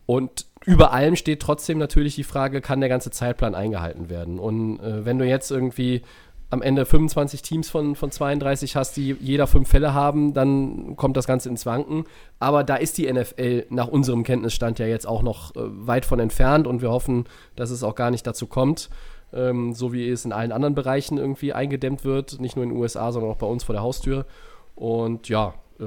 und 0.05 0.45
über 0.65 0.93
allem 0.93 1.15
steht 1.15 1.41
trotzdem 1.41 1.77
natürlich 1.77 2.15
die 2.15 2.23
Frage, 2.23 2.61
kann 2.61 2.79
der 2.79 2.89
ganze 2.89 3.11
Zeitplan 3.11 3.55
eingehalten 3.55 4.09
werden? 4.09 4.39
Und 4.39 4.79
äh, 4.79 5.05
wenn 5.05 5.17
du 5.17 5.25
jetzt 5.25 5.51
irgendwie 5.51 6.01
am 6.49 6.61
Ende 6.61 6.85
25 6.85 7.41
Teams 7.41 7.69
von, 7.69 7.95
von 7.95 8.11
32 8.11 8.75
hast, 8.75 8.97
die 8.97 9.15
jeder 9.19 9.47
fünf 9.47 9.69
Fälle 9.69 9.93
haben, 9.93 10.33
dann 10.33 10.95
kommt 10.95 11.17
das 11.17 11.27
Ganze 11.27 11.49
ins 11.49 11.65
Wanken. 11.65 12.05
Aber 12.39 12.63
da 12.63 12.75
ist 12.75 12.97
die 12.97 13.11
NFL 13.11 13.65
nach 13.69 13.87
unserem 13.87 14.23
Kenntnisstand 14.23 14.79
ja 14.79 14.85
jetzt 14.85 15.07
auch 15.07 15.21
noch 15.21 15.55
äh, 15.55 15.59
weit 15.63 16.05
von 16.05 16.19
entfernt 16.19 16.67
und 16.67 16.81
wir 16.81 16.91
hoffen, 16.91 17.25
dass 17.55 17.71
es 17.71 17.83
auch 17.83 17.95
gar 17.95 18.11
nicht 18.11 18.27
dazu 18.27 18.47
kommt, 18.47 18.89
ähm, 19.33 19.73
so 19.73 19.91
wie 19.91 20.07
es 20.07 20.25
in 20.25 20.31
allen 20.31 20.51
anderen 20.51 20.75
Bereichen 20.75 21.17
irgendwie 21.17 21.53
eingedämmt 21.53 22.05
wird, 22.05 22.39
nicht 22.39 22.55
nur 22.55 22.63
in 22.63 22.69
den 22.69 22.79
USA, 22.79 23.11
sondern 23.11 23.31
auch 23.31 23.37
bei 23.37 23.47
uns 23.47 23.63
vor 23.63 23.73
der 23.73 23.81
Haustür. 23.81 24.25
Und 24.75 25.29
ja, 25.29 25.55
äh, 25.79 25.83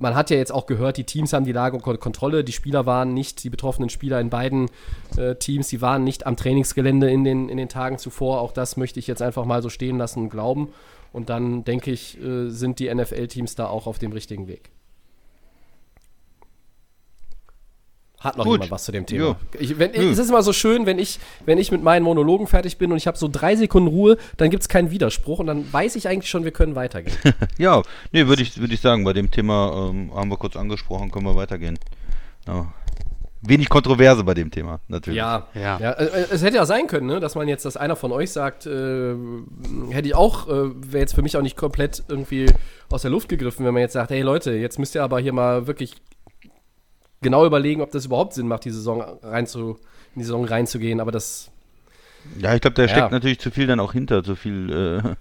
man 0.00 0.14
hat 0.14 0.30
ja 0.30 0.36
jetzt 0.36 0.52
auch 0.52 0.66
gehört, 0.66 0.96
die 0.96 1.04
Teams 1.04 1.32
haben 1.32 1.44
die 1.44 1.52
Lage 1.52 1.76
unter 1.76 1.96
Kontrolle. 1.98 2.42
Die 2.42 2.52
Spieler 2.52 2.86
waren 2.86 3.12
nicht, 3.12 3.44
die 3.44 3.50
betroffenen 3.50 3.90
Spieler 3.90 4.18
in 4.18 4.30
beiden 4.30 4.70
äh, 5.16 5.34
Teams, 5.36 5.68
die 5.68 5.82
waren 5.82 6.04
nicht 6.04 6.26
am 6.26 6.36
Trainingsgelände 6.36 7.10
in 7.10 7.22
den, 7.22 7.48
in 7.48 7.58
den 7.58 7.68
Tagen 7.68 7.98
zuvor. 7.98 8.40
Auch 8.40 8.52
das 8.52 8.78
möchte 8.78 8.98
ich 8.98 9.06
jetzt 9.06 9.20
einfach 9.20 9.44
mal 9.44 9.62
so 9.62 9.68
stehen 9.68 9.98
lassen 9.98 10.20
und 10.20 10.30
glauben. 10.30 10.72
Und 11.12 11.28
dann 11.28 11.64
denke 11.64 11.90
ich, 11.90 12.18
äh, 12.22 12.48
sind 12.48 12.78
die 12.78 12.92
NFL-Teams 12.92 13.56
da 13.56 13.66
auch 13.66 13.86
auf 13.86 13.98
dem 13.98 14.12
richtigen 14.12 14.48
Weg. 14.48 14.70
Hat 18.20 18.36
noch 18.36 18.44
Gut. 18.44 18.56
jemand 18.56 18.70
was 18.70 18.84
zu 18.84 18.92
dem 18.92 19.06
Thema? 19.06 19.24
Ja. 19.28 19.36
Ich, 19.58 19.78
wenn, 19.78 19.92
Nö. 19.92 20.10
es 20.10 20.18
ist 20.18 20.28
immer 20.28 20.42
so 20.42 20.52
schön, 20.52 20.84
wenn 20.84 20.98
ich, 20.98 21.18
wenn 21.46 21.56
ich 21.56 21.72
mit 21.72 21.82
meinen 21.82 22.02
Monologen 22.02 22.46
fertig 22.46 22.76
bin 22.76 22.92
und 22.92 22.98
ich 22.98 23.06
habe 23.06 23.16
so 23.16 23.28
drei 23.32 23.56
Sekunden 23.56 23.88
Ruhe, 23.88 24.18
dann 24.36 24.50
gibt 24.50 24.62
es 24.62 24.68
keinen 24.68 24.90
Widerspruch 24.90 25.38
und 25.38 25.46
dann 25.46 25.72
weiß 25.72 25.96
ich 25.96 26.06
eigentlich 26.06 26.28
schon, 26.28 26.44
wir 26.44 26.50
können 26.52 26.74
weitergehen. 26.74 27.16
Ja, 27.58 27.82
nee, 28.12 28.26
würde 28.26 28.42
ich, 28.42 28.58
würd 28.60 28.72
ich 28.72 28.80
sagen, 28.80 29.04
bei 29.04 29.14
dem 29.14 29.30
Thema 29.30 29.88
ähm, 29.90 30.12
haben 30.14 30.30
wir 30.30 30.36
kurz 30.36 30.54
angesprochen, 30.56 31.10
können 31.10 31.24
wir 31.24 31.34
weitergehen. 31.34 31.78
Ja. 32.46 32.72
Wenig 33.42 33.70
Kontroverse 33.70 34.22
bei 34.22 34.34
dem 34.34 34.50
Thema, 34.50 34.80
natürlich. 34.88 35.16
Ja, 35.16 35.46
Ja. 35.54 35.78
ja. 35.80 35.90
äh, 35.92 36.26
es 36.30 36.42
hätte 36.42 36.56
ja 36.56 36.66
sein 36.66 36.86
können, 36.88 37.06
ne, 37.06 37.20
dass 37.20 37.34
man 37.36 37.48
jetzt, 37.48 37.64
dass 37.64 37.78
einer 37.78 37.96
von 37.96 38.12
euch 38.12 38.30
sagt, 38.32 38.66
äh, 38.66 39.14
hätte 39.90 40.08
ich 40.08 40.14
auch, 40.14 40.46
äh, 40.46 40.52
wäre 40.92 40.98
jetzt 40.98 41.14
für 41.14 41.22
mich 41.22 41.38
auch 41.38 41.42
nicht 41.42 41.56
komplett 41.56 42.02
irgendwie 42.08 42.46
aus 42.90 43.00
der 43.02 43.10
Luft 43.10 43.30
gegriffen, 43.30 43.64
wenn 43.64 43.72
man 43.72 43.80
jetzt 43.80 43.94
sagt, 43.94 44.10
hey 44.10 44.20
Leute, 44.20 44.52
jetzt 44.52 44.78
müsst 44.78 44.94
ihr 44.94 45.02
aber 45.02 45.20
hier 45.20 45.32
mal 45.32 45.66
wirklich 45.66 45.94
genau 47.22 47.44
überlegen, 47.46 47.80
ob 47.82 47.90
das 47.90 48.06
überhaupt 48.06 48.32
Sinn 48.34 48.48
macht, 48.48 48.64
die 48.64 48.70
Saison 48.70 49.02
rein 49.22 49.46
zu, 49.46 49.78
in 50.14 50.20
die 50.20 50.24
Saison 50.24 50.44
reinzugehen. 50.44 51.00
Aber 51.00 51.12
das, 51.12 51.50
Ja, 52.38 52.54
ich 52.54 52.60
glaube, 52.60 52.74
da 52.74 52.82
Ja. 52.82 52.88
steckt 52.88 53.12
natürlich 53.12 53.38
zu 53.40 53.50
viel 53.50 53.66
dann 53.66 53.80
auch 53.80 53.92
hinter, 53.92 54.22
zu 54.22 54.36
viel 54.36 55.02
äh, 55.04 55.14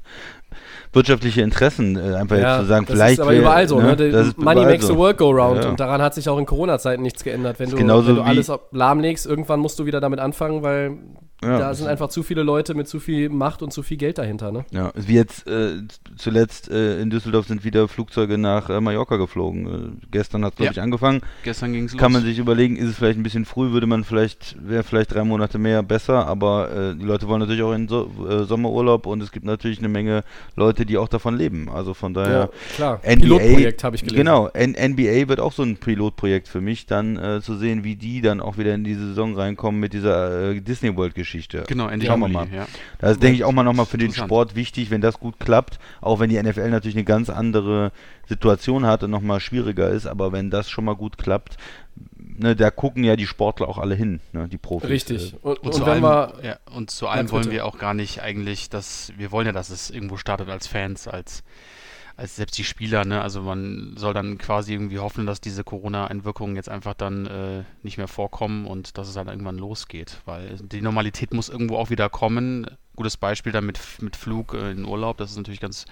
wirtschaftliche 0.94 1.42
Interessen, 1.42 1.96
äh, 1.98 2.16
einfach 2.16 2.38
ja, 2.38 2.54
jetzt 2.56 2.62
zu 2.62 2.68
sagen, 2.68 2.86
das 2.86 2.96
vielleicht. 2.96 3.14
ist 3.14 3.20
aber 3.20 3.32
wär- 3.32 3.40
überall 3.40 3.68
so, 3.68 3.80
ne? 3.80 3.96
das 3.96 4.28
ist 4.28 4.38
Money 4.38 4.66
makes 4.66 4.86
so. 4.88 4.94
the 4.94 4.98
work 5.00 5.18
go 5.18 5.30
round. 5.30 5.64
Ja. 5.64 5.70
Und 5.70 5.80
daran 5.80 6.02
hat 6.02 6.14
sich 6.16 6.28
auch 6.30 6.38
in 6.38 6.46
Corona-Zeiten 6.46 7.02
nichts 7.04 7.24
geändert. 7.24 7.60
Wenn 7.60 7.70
du, 7.70 7.78
wenn 7.78 7.88
du 8.16 8.22
alles 8.22 8.52
lahmlegst, 8.72 9.26
irgendwann 9.26 9.60
musst 9.60 9.78
du 9.80 9.86
wieder 9.86 10.00
damit 10.02 10.20
anfangen, 10.20 10.64
weil 10.64 10.98
Ja, 11.42 11.58
da 11.58 11.74
sind 11.74 11.88
einfach 11.88 12.10
zu 12.10 12.22
viele 12.24 12.44
Leute 12.44 12.74
mit 12.74 12.88
zu 12.88 13.00
viel 13.00 13.30
Macht 13.30 13.62
und 13.62 13.72
zu 13.72 13.82
viel 13.82 13.96
Geld 13.98 14.18
dahinter, 14.18 14.52
ne? 14.52 14.66
Ja, 14.72 14.92
wie 14.96 15.14
jetzt 15.14 15.48
äh, 15.48 15.82
zuletzt 16.18 16.70
äh, 16.70 17.00
in 17.02 17.10
Düsseldorf 17.10 17.48
sind 17.48 17.64
wieder 17.64 17.88
Flugzeuge 17.88 18.38
nach 18.38 18.70
äh, 18.70 18.82
Mallorca 18.82 19.16
geflogen. 19.16 19.68
Äh, 20.02 20.08
gestern 20.12 20.44
hat 20.44 20.54
es, 20.54 20.58
glaube 20.58 20.66
Ja. 20.68 20.72
ich, 20.74 20.82
angefangen. 20.82 21.22
Gestern 21.44 21.72
ging 21.72 21.86
es 21.86 21.94
los. 21.94 22.00
Kann 22.02 22.12
man 22.12 22.24
sich 22.24 22.40
überlegen, 22.40 22.76
ist 22.76 22.90
es 22.90 22.96
vielleicht 22.98 23.18
ein 23.18 23.24
bisschen 23.24 23.46
früh, 23.46 23.72
würde 23.72 23.88
man 23.88 24.04
vielleicht, 24.04 24.58
wäre 24.62 24.84
vielleicht 24.84 25.14
drei 25.14 25.24
Monate 25.24 25.58
mehr 25.60 25.82
besser, 25.82 26.28
aber 26.28 26.72
äh, 26.72 26.96
die 26.96 27.06
Leute 27.06 27.28
wollen 27.30 27.40
natürlich 27.40 27.64
auch 27.64 27.74
in 27.74 27.88
so, 27.88 28.12
äh, 28.30 28.44
Sommerurlaub 28.44 29.06
und 29.06 29.22
es 29.24 29.32
gibt 29.32 29.46
natürlich 29.46 29.80
eine 29.80 29.88
Menge 29.90 30.24
Leute, 30.58 30.86
die 30.86 30.98
auch 30.98 31.08
davon 31.08 31.38
leben. 31.38 31.70
Also 31.70 31.94
von 31.94 32.14
daher. 32.14 32.50
klar. 32.76 33.00
NBA, 33.06 33.22
Pilotprojekt 33.22 33.84
habe 33.86 33.96
ich 33.96 34.02
gelesen. 34.02 34.18
Genau, 34.18 34.48
N 34.50 34.72
NBA 34.78 35.30
wird 35.30 35.40
auch 35.40 35.54
so 35.54 35.64
ein 35.64 35.78
Pilotprojekt 35.78 36.48
für 36.50 36.60
mich, 36.62 36.86
dann 36.86 37.18
äh, 37.18 37.42
zu 37.42 37.56
sehen, 37.56 37.84
wie 37.86 37.96
die 37.96 38.22
dann 38.22 38.42
auch 38.42 38.58
wieder 38.58 38.74
in 38.74 38.84
die 38.84 38.96
Saison 38.96 39.36
reinkommen 39.36 39.80
mit 39.80 39.94
dieser 39.94 40.50
äh, 40.52 40.60
Disney 40.60 40.96
World 40.98 41.16
Geschichte. 41.30 41.64
Genau, 41.68 41.88
Ende 41.88 42.08
Schauen 42.08 42.20
wir 42.22 42.28
Juli, 42.28 42.34
mal. 42.50 42.54
ja. 42.54 42.68
Das 42.98 43.12
ist, 43.12 43.24
denke 43.24 43.36
ich, 43.36 43.44
auch 43.44 43.52
mal 43.52 43.64
nochmal 43.64 43.86
für 43.86 43.98
den. 43.98 44.12
Sport 44.14 44.56
wichtig, 44.56 44.90
wenn 44.90 45.02
das 45.02 45.20
gut 45.20 45.40
klappt, 45.40 45.80
auch 46.02 46.20
wenn 46.20 46.30
die 46.30 46.42
NFL 46.42 46.70
natürlich 46.72 46.96
eine 46.96 47.04
ganz 47.06 47.30
andere 47.30 47.92
Situation 48.28 48.86
hat 48.86 49.04
und 49.04 49.12
nochmal 49.12 49.40
schwieriger 49.40 49.90
ist, 49.90 50.08
aber 50.08 50.32
wenn 50.32 50.50
das 50.50 50.70
schon 50.70 50.86
mal 50.86 50.96
gut 50.96 51.18
klappt, 51.20 51.58
ne, 52.18 52.56
da 52.56 52.72
gucken 52.72 53.04
ja 53.04 53.16
die 53.16 53.28
Sportler 53.28 53.68
auch 53.70 53.78
alle 53.78 53.94
hin, 53.96 54.20
ne, 54.34 54.48
die 54.48 54.58
Profis. 54.58 54.90
Richtig. 54.90 55.34
Äh, 55.34 55.38
Und, 55.42 55.60
Und, 55.60 55.66
und 55.68 55.74
zu 55.74 55.82
wenn 55.86 56.04
allem, 56.04 56.04
wir. 56.04 56.34
ja, 56.44 56.58
und 56.76 56.90
zu 56.90 57.08
allem 57.08 57.28
Ja, 57.28 57.32
wollen 57.32 57.44
bitte. 57.44 57.54
wir 57.56 57.66
auch 57.66 57.78
gar 57.78 57.94
nicht 57.94 58.22
eigentlich, 58.24 58.70
dass 58.70 59.14
wir 59.18 59.32
wollen 59.32 59.46
ja, 59.46 59.54
dass 59.54 59.70
es 59.70 59.90
irgendwo 59.92 60.18
startet 60.18 60.50
als 60.50 60.66
Fans, 60.68 61.08
als 61.08 61.44
als 62.20 62.36
selbst 62.36 62.58
die 62.58 62.64
Spieler, 62.66 63.06
ne? 63.06 63.22
Also 63.22 63.42
man 63.42 63.96
soll 63.98 64.14
dann 64.14 64.38
quasi 64.38 64.74
irgendwie 64.74 65.00
hoffen, 65.00 65.26
dass 65.26 65.40
diese 65.40 65.64
Corona-Einwirkungen 65.64 66.56
jetzt 66.58 66.68
einfach 66.70 66.94
dann 66.94 67.26
äh, 67.26 67.64
nicht 67.82 67.98
mehr 67.98 68.10
vorkommen 68.10 68.66
und 68.68 68.98
dass 68.98 69.08
es 69.08 69.14
dann 69.14 69.30
irgendwann 69.30 69.58
losgeht, 69.58 70.22
weil 70.26 70.58
die 70.62 70.82
Normalität 70.82 71.34
muss 71.34 71.48
irgendwo 71.48 71.78
auch 71.78 71.90
wieder 71.90 72.10
kommen. 72.10 72.68
Gutes 72.98 73.16
Beispiel 73.16 73.54
dann 73.54 73.66
mit, 73.66 73.80
mit 74.02 74.18
Flug 74.18 74.54
äh, 74.54 74.72
in 74.72 74.84
Urlaub, 74.86 75.18
das 75.18 75.32
ist 75.32 75.38
natürlich 75.38 75.62
ganz 75.62 75.86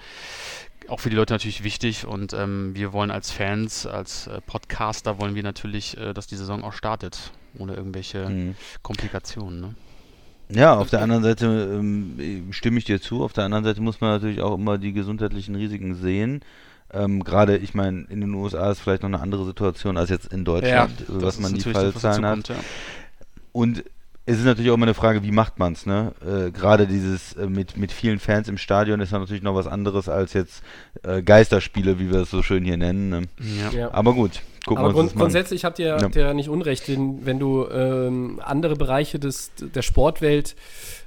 auch 0.88 1.00
für 1.00 1.10
die 1.10 1.16
Leute 1.16 1.34
natürlich 1.34 1.64
wichtig 1.64 2.06
und 2.06 2.32
ähm, 2.32 2.74
wir 2.74 2.92
wollen 2.92 3.10
als 3.10 3.30
Fans, 3.30 3.86
als 3.86 4.26
äh, 4.26 4.40
Podcaster 4.42 5.18
wollen 5.20 5.34
wir 5.34 5.42
natürlich, 5.42 5.96
äh, 5.98 6.14
dass 6.14 6.26
die 6.26 6.36
Saison 6.36 6.64
auch 6.64 6.72
startet, 6.72 7.32
ohne 7.58 7.74
irgendwelche 7.74 8.28
Mhm. 8.28 8.54
Komplikationen. 8.82 9.60
Ne? 9.60 9.74
Ja, 10.50 10.76
auf 10.76 10.88
der 10.90 11.02
anderen 11.02 11.22
Seite 11.22 11.46
ähm, 11.46 12.48
stimme 12.50 12.78
ich 12.78 12.84
dir 12.84 13.00
zu. 13.00 13.22
Auf 13.22 13.32
der 13.32 13.44
anderen 13.44 13.64
Seite 13.64 13.80
muss 13.80 14.00
man 14.00 14.10
natürlich 14.10 14.40
auch 14.40 14.54
immer 14.54 14.78
die 14.78 14.92
gesundheitlichen 14.92 15.54
Risiken 15.54 15.94
sehen. 15.94 16.42
Ähm, 16.92 17.22
Gerade, 17.22 17.58
ich 17.58 17.74
meine, 17.74 18.06
in 18.08 18.20
den 18.22 18.32
USA 18.32 18.70
ist 18.70 18.80
vielleicht 18.80 19.02
noch 19.02 19.10
eine 19.10 19.20
andere 19.20 19.44
Situation 19.44 19.98
als 19.98 20.08
jetzt 20.08 20.32
in 20.32 20.44
Deutschland, 20.44 20.92
das 21.06 21.22
was 21.22 21.38
man 21.38 21.54
die 21.54 21.60
Fallzahlen 21.60 22.24
hat. 22.24 22.50
Und 23.52 23.84
es 24.24 24.38
ist 24.38 24.44
natürlich 24.44 24.70
auch 24.70 24.74
immer 24.74 24.86
eine 24.86 24.94
Frage, 24.94 25.22
wie 25.22 25.32
macht 25.32 25.58
man 25.58 25.72
es, 25.72 25.86
ne? 25.86 26.12
Äh, 26.22 26.50
Gerade 26.50 26.86
dieses 26.86 27.32
äh, 27.32 27.46
mit, 27.46 27.78
mit 27.78 27.92
vielen 27.92 28.18
Fans 28.18 28.46
im 28.48 28.58
Stadion 28.58 29.00
ist 29.00 29.10
ja 29.12 29.18
natürlich 29.18 29.42
noch 29.42 29.54
was 29.54 29.66
anderes 29.66 30.08
als 30.08 30.34
jetzt 30.34 30.62
äh, 31.02 31.22
Geisterspiele, 31.22 31.98
wie 31.98 32.10
wir 32.10 32.20
es 32.20 32.30
so 32.30 32.42
schön 32.42 32.62
hier 32.64 32.76
nennen. 32.76 33.08
Ne? 33.08 33.22
ja. 33.38 33.70
Ja. 33.70 33.78
Ja. 33.78 33.94
Aber 33.94 34.12
gut, 34.12 34.42
gucken 34.66 34.84
Aber 34.84 34.92
grund, 34.92 35.14
grundsätzlich 35.14 35.64
habt 35.64 35.78
ihr, 35.78 35.86
Ja. 35.88 36.02
habt 36.02 36.16
ihr 36.16 36.22
ja 36.22 36.34
nicht 36.34 36.48
Unrecht, 36.48 36.84
wenn 36.88 37.38
du 37.38 37.66
ähm, 37.68 38.40
andere 38.44 38.76
Bereiche 38.76 39.18
des, 39.18 39.50
der 39.58 39.82
Sportwelt 39.82 40.56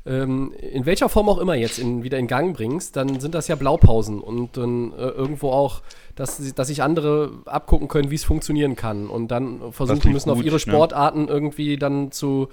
ähm, 0.03 0.51
in 0.53 0.85
welcher 0.85 1.09
Form 1.09 1.29
auch 1.29 1.37
immer 1.37 1.53
jetzt 1.53 1.77
in, 1.77 2.03
wieder 2.03 2.17
in 2.17 2.25
Gang 2.25 2.55
bringst, 2.55 2.95
dann 2.95 3.19
sind 3.19 3.35
das 3.35 3.47
ja 3.47 3.55
Blaupausen 3.55 4.19
und 4.19 4.57
dann 4.57 4.93
äh, 4.93 5.07
irgendwo 5.09 5.51
auch, 5.51 5.81
dass, 6.15 6.53
dass 6.55 6.67
sich 6.67 6.81
andere 6.81 7.31
abgucken 7.45 7.87
können, 7.87 8.09
wie 8.09 8.15
es 8.15 8.23
funktionieren 8.23 8.75
kann 8.75 9.07
und 9.07 9.29
dann 9.29 9.71
versuchen 9.71 10.11
müssen, 10.11 10.31
auf 10.31 10.37
gut, 10.37 10.45
ihre 10.45 10.55
ne? 10.55 10.59
Sportarten 10.59 11.27
irgendwie 11.27 11.77
dann 11.77 12.11
zu, 12.11 12.49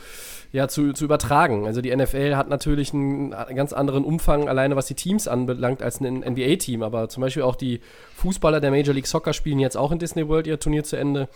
ja, 0.53 0.69
zu, 0.69 0.93
zu 0.93 1.07
übertragen. 1.07 1.67
Also 1.67 1.81
die 1.81 1.95
NFL 1.95 2.37
hat 2.37 2.51
natürlich 2.51 2.93
einen 2.93 3.31
ganz 3.31 3.73
anderen 3.73 4.05
Umfang, 4.05 4.49
alleine 4.49 4.77
was 4.77 4.87
die 4.87 4.95
Teams 4.95 5.27
anbelangt, 5.27 5.83
als 5.83 6.01
ein 6.01 6.21
NBA-Team, 6.21 6.83
aber 6.83 7.09
zum 7.09 7.23
Beispiel 7.23 7.45
auch 7.45 7.57
die 7.57 7.81
Fußballer 8.17 8.61
der 8.61 8.71
Major 8.71 8.95
League 8.95 9.07
Soccer 9.07 9.33
spielen 9.33 9.59
jetzt 9.59 9.77
auch 9.77 9.91
in 9.91 9.99
Disney 9.99 10.29
World 10.29 10.47
ihr 10.47 10.61
Turnier 10.61 10.85
zu 10.85 10.97
Ende. 10.97 11.29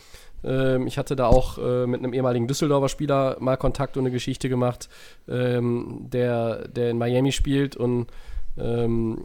Ähm, 0.44 0.87
ich 0.87 0.99
hatte 0.99 1.16
da 1.16 1.26
auch 1.26 1.58
äh, 1.58 1.87
mit 1.87 2.00
einem 2.00 2.12
ehemaligen 2.12 2.46
Düsseldorfer 2.46 2.88
Spieler 2.88 3.37
mal 3.40 3.56
Kontakt 3.56 3.96
und 3.96 4.02
eine 4.02 4.11
Geschichte 4.11 4.49
gemacht, 4.49 4.88
ähm, 5.28 6.06
der, 6.12 6.68
der 6.68 6.90
in 6.90 6.99
Miami 6.99 7.32
spielt. 7.32 7.76
Und 7.76 8.06
ähm, 8.58 9.18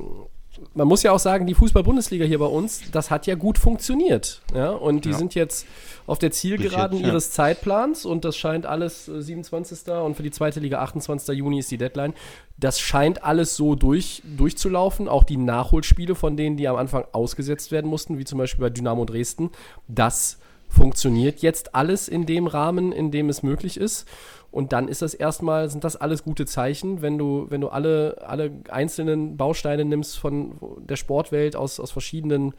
man 0.74 0.88
muss 0.88 1.03
ja 1.03 1.12
auch 1.12 1.19
sagen, 1.19 1.45
die 1.45 1.53
Fußball-Bundesliga 1.53 2.25
hier 2.25 2.39
bei 2.39 2.45
uns, 2.45 2.81
das 2.91 3.12
hat 3.12 3.27
ja 3.27 3.36
gut 3.36 3.57
funktioniert. 3.59 4.41
Ja? 4.55 4.71
Und 4.71 5.05
die 5.05 5.12
Ja. 5.12 5.17
sind 5.17 5.36
jetzt 5.36 5.67
auf 6.07 6.17
der 6.19 6.31
Zielgeraden 6.31 6.97
jetzt, 6.97 7.05
ja. 7.05 7.12
ihres 7.12 7.31
Zeitplans 7.31 8.05
und 8.05 8.25
das 8.25 8.38
scheint 8.38 8.65
alles 8.65 9.07
äh, 9.07 9.21
27. 9.21 9.88
und 9.93 10.15
für 10.15 10.24
die 10.24 10.31
zweite 10.31 10.59
Liga 10.59 10.79
28. 10.79 11.38
Juni 11.38 11.59
ist 11.59 11.69
die 11.69 11.77
Deadline. 11.77 12.13
Das 12.57 12.79
scheint 12.79 13.24
alles 13.24 13.55
so 13.55 13.75
durch, 13.75 14.24
durchzulaufen. 14.38 15.07
Auch 15.07 15.24
die 15.24 15.38
Nachholspiele 15.38 16.15
von 16.15 16.38
denen, 16.38 16.57
die 16.57 16.67
am 16.67 16.75
Anfang 16.75 17.05
ausgesetzt 17.12 17.71
werden 17.71 17.88
mussten, 17.89 18.17
wie 18.17 18.25
zum 18.25 18.39
Beispiel 18.39 18.63
bei 18.63 18.69
Dynamo 18.71 19.05
Dresden, 19.05 19.51
das 19.88 20.39
funktioniert 20.67 21.39
jetzt 21.39 21.75
alles 21.75 22.07
in 22.07 22.25
dem 22.25 22.47
Rahmen, 22.47 22.91
in 22.91 23.12
dem 23.12 23.29
es 23.29 23.43
möglich 23.43 23.77
ist. 23.77 24.07
Und 24.51 24.74
dann 24.74 24.88
ist 24.88 25.01
das 25.01 25.13
erstmal, 25.13 25.69
sind 25.69 25.83
das 25.83 25.97
alles 25.97 26.24
gute 26.24 26.45
Zeichen, 26.45 27.01
wenn 27.01 27.17
du, 27.17 27.45
wenn 27.50 27.62
du 27.62 27.67
alle, 27.67 28.17
alle 28.25 28.51
einzelnen 28.69 29.38
Bausteine 29.38 29.86
nimmst 29.86 30.17
von 30.17 30.53
der 30.79 30.95
Sportwelt 30.95 31.55
aus, 31.55 31.79
aus 31.79 31.91
verschiedenen 31.91 32.53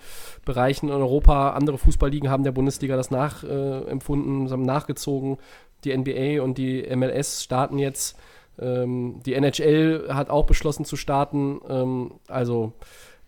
Bereichen 0.45 0.89
in 0.89 0.95
Europa. 0.95 1.51
Andere 1.51 1.79
Fußballligen 1.79 2.31
haben 2.31 2.45
der 2.45 2.53
Bundesliga 2.53 2.97
das 2.97 3.11
nachempfunden, 3.11 4.47
äh, 4.47 4.51
haben 4.51 4.63
nachgezogen. 4.63 5.39
Die 5.85 5.97
NBA 5.97 6.43
und 6.43 6.59
die 6.59 6.83
MLS 6.95 7.43
starten 7.43 7.79
jetzt. 7.79 8.19
Ähm, 8.61 9.21
die 9.25 9.35
NHL 9.35 10.09
hat 10.11 10.31
auch 10.31 10.47
beschlossen 10.47 10.85
zu 10.85 10.97
starten. 10.97 11.61
Ähm, 11.69 12.13
also 12.27 12.73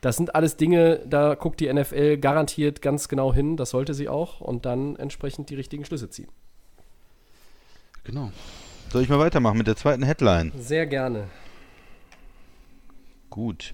das 0.01 0.17
sind 0.17 0.35
alles 0.35 0.57
Dinge, 0.57 1.01
da 1.07 1.35
guckt 1.35 1.61
die 1.61 1.73
NFL 1.73 2.19
garantiert 2.19 2.81
ganz 2.83 3.09
genau 3.09 3.35
hin, 3.35 3.57
das 3.57 3.71
sollte 3.71 3.95
sie 3.95 4.09
auch, 4.09 4.41
und 4.41 4.65
dann 4.67 4.97
entsprechend 4.97 5.51
die 5.51 5.55
richtigen 5.55 5.85
Schlüsse 5.85 6.09
ziehen. 6.09 6.29
Genau. 8.05 8.33
Soll 8.91 9.03
ich 9.03 9.09
mal 9.09 9.19
weitermachen 9.19 9.59
mit 9.59 9.67
der 9.67 9.77
zweiten 9.77 10.03
Headline? 10.03 10.53
Sehr 10.59 10.87
gerne. 10.87 11.29
Gut. 13.29 13.73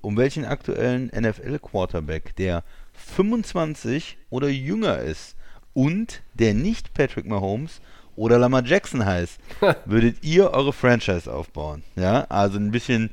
Um 0.00 0.16
welchen 0.16 0.44
aktuellen 0.44 1.10
NFL-Quarterback, 1.14 2.34
der 2.36 2.64
25 2.94 4.18
oder 4.30 4.48
jünger 4.48 4.98
ist 4.98 5.36
und 5.74 6.22
der 6.34 6.54
nicht 6.54 6.94
Patrick 6.94 7.26
Mahomes 7.26 7.80
oder 8.16 8.38
Lamar 8.38 8.64
Jackson 8.64 9.04
heißt, 9.04 9.38
würdet 9.84 10.24
ihr 10.24 10.50
eure 10.50 10.72
Franchise 10.72 11.32
aufbauen? 11.32 11.84
Ja, 11.94 12.24
also 12.28 12.58
ein 12.58 12.70
bisschen 12.70 13.10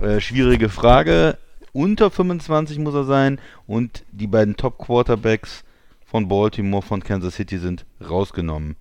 äh, 0.00 0.20
schwierige 0.20 0.68
Frage. 0.68 1.38
Unter 1.74 2.10
25 2.10 2.78
muss 2.78 2.94
er 2.94 3.04
sein 3.04 3.38
und 3.66 4.04
die 4.12 4.28
beiden 4.28 4.56
Top-Quarterbacks 4.56 5.64
von 6.06 6.28
Baltimore, 6.28 6.82
von 6.82 7.02
Kansas 7.02 7.34
City 7.34 7.58
sind 7.58 7.84
rausgenommen. 8.08 8.76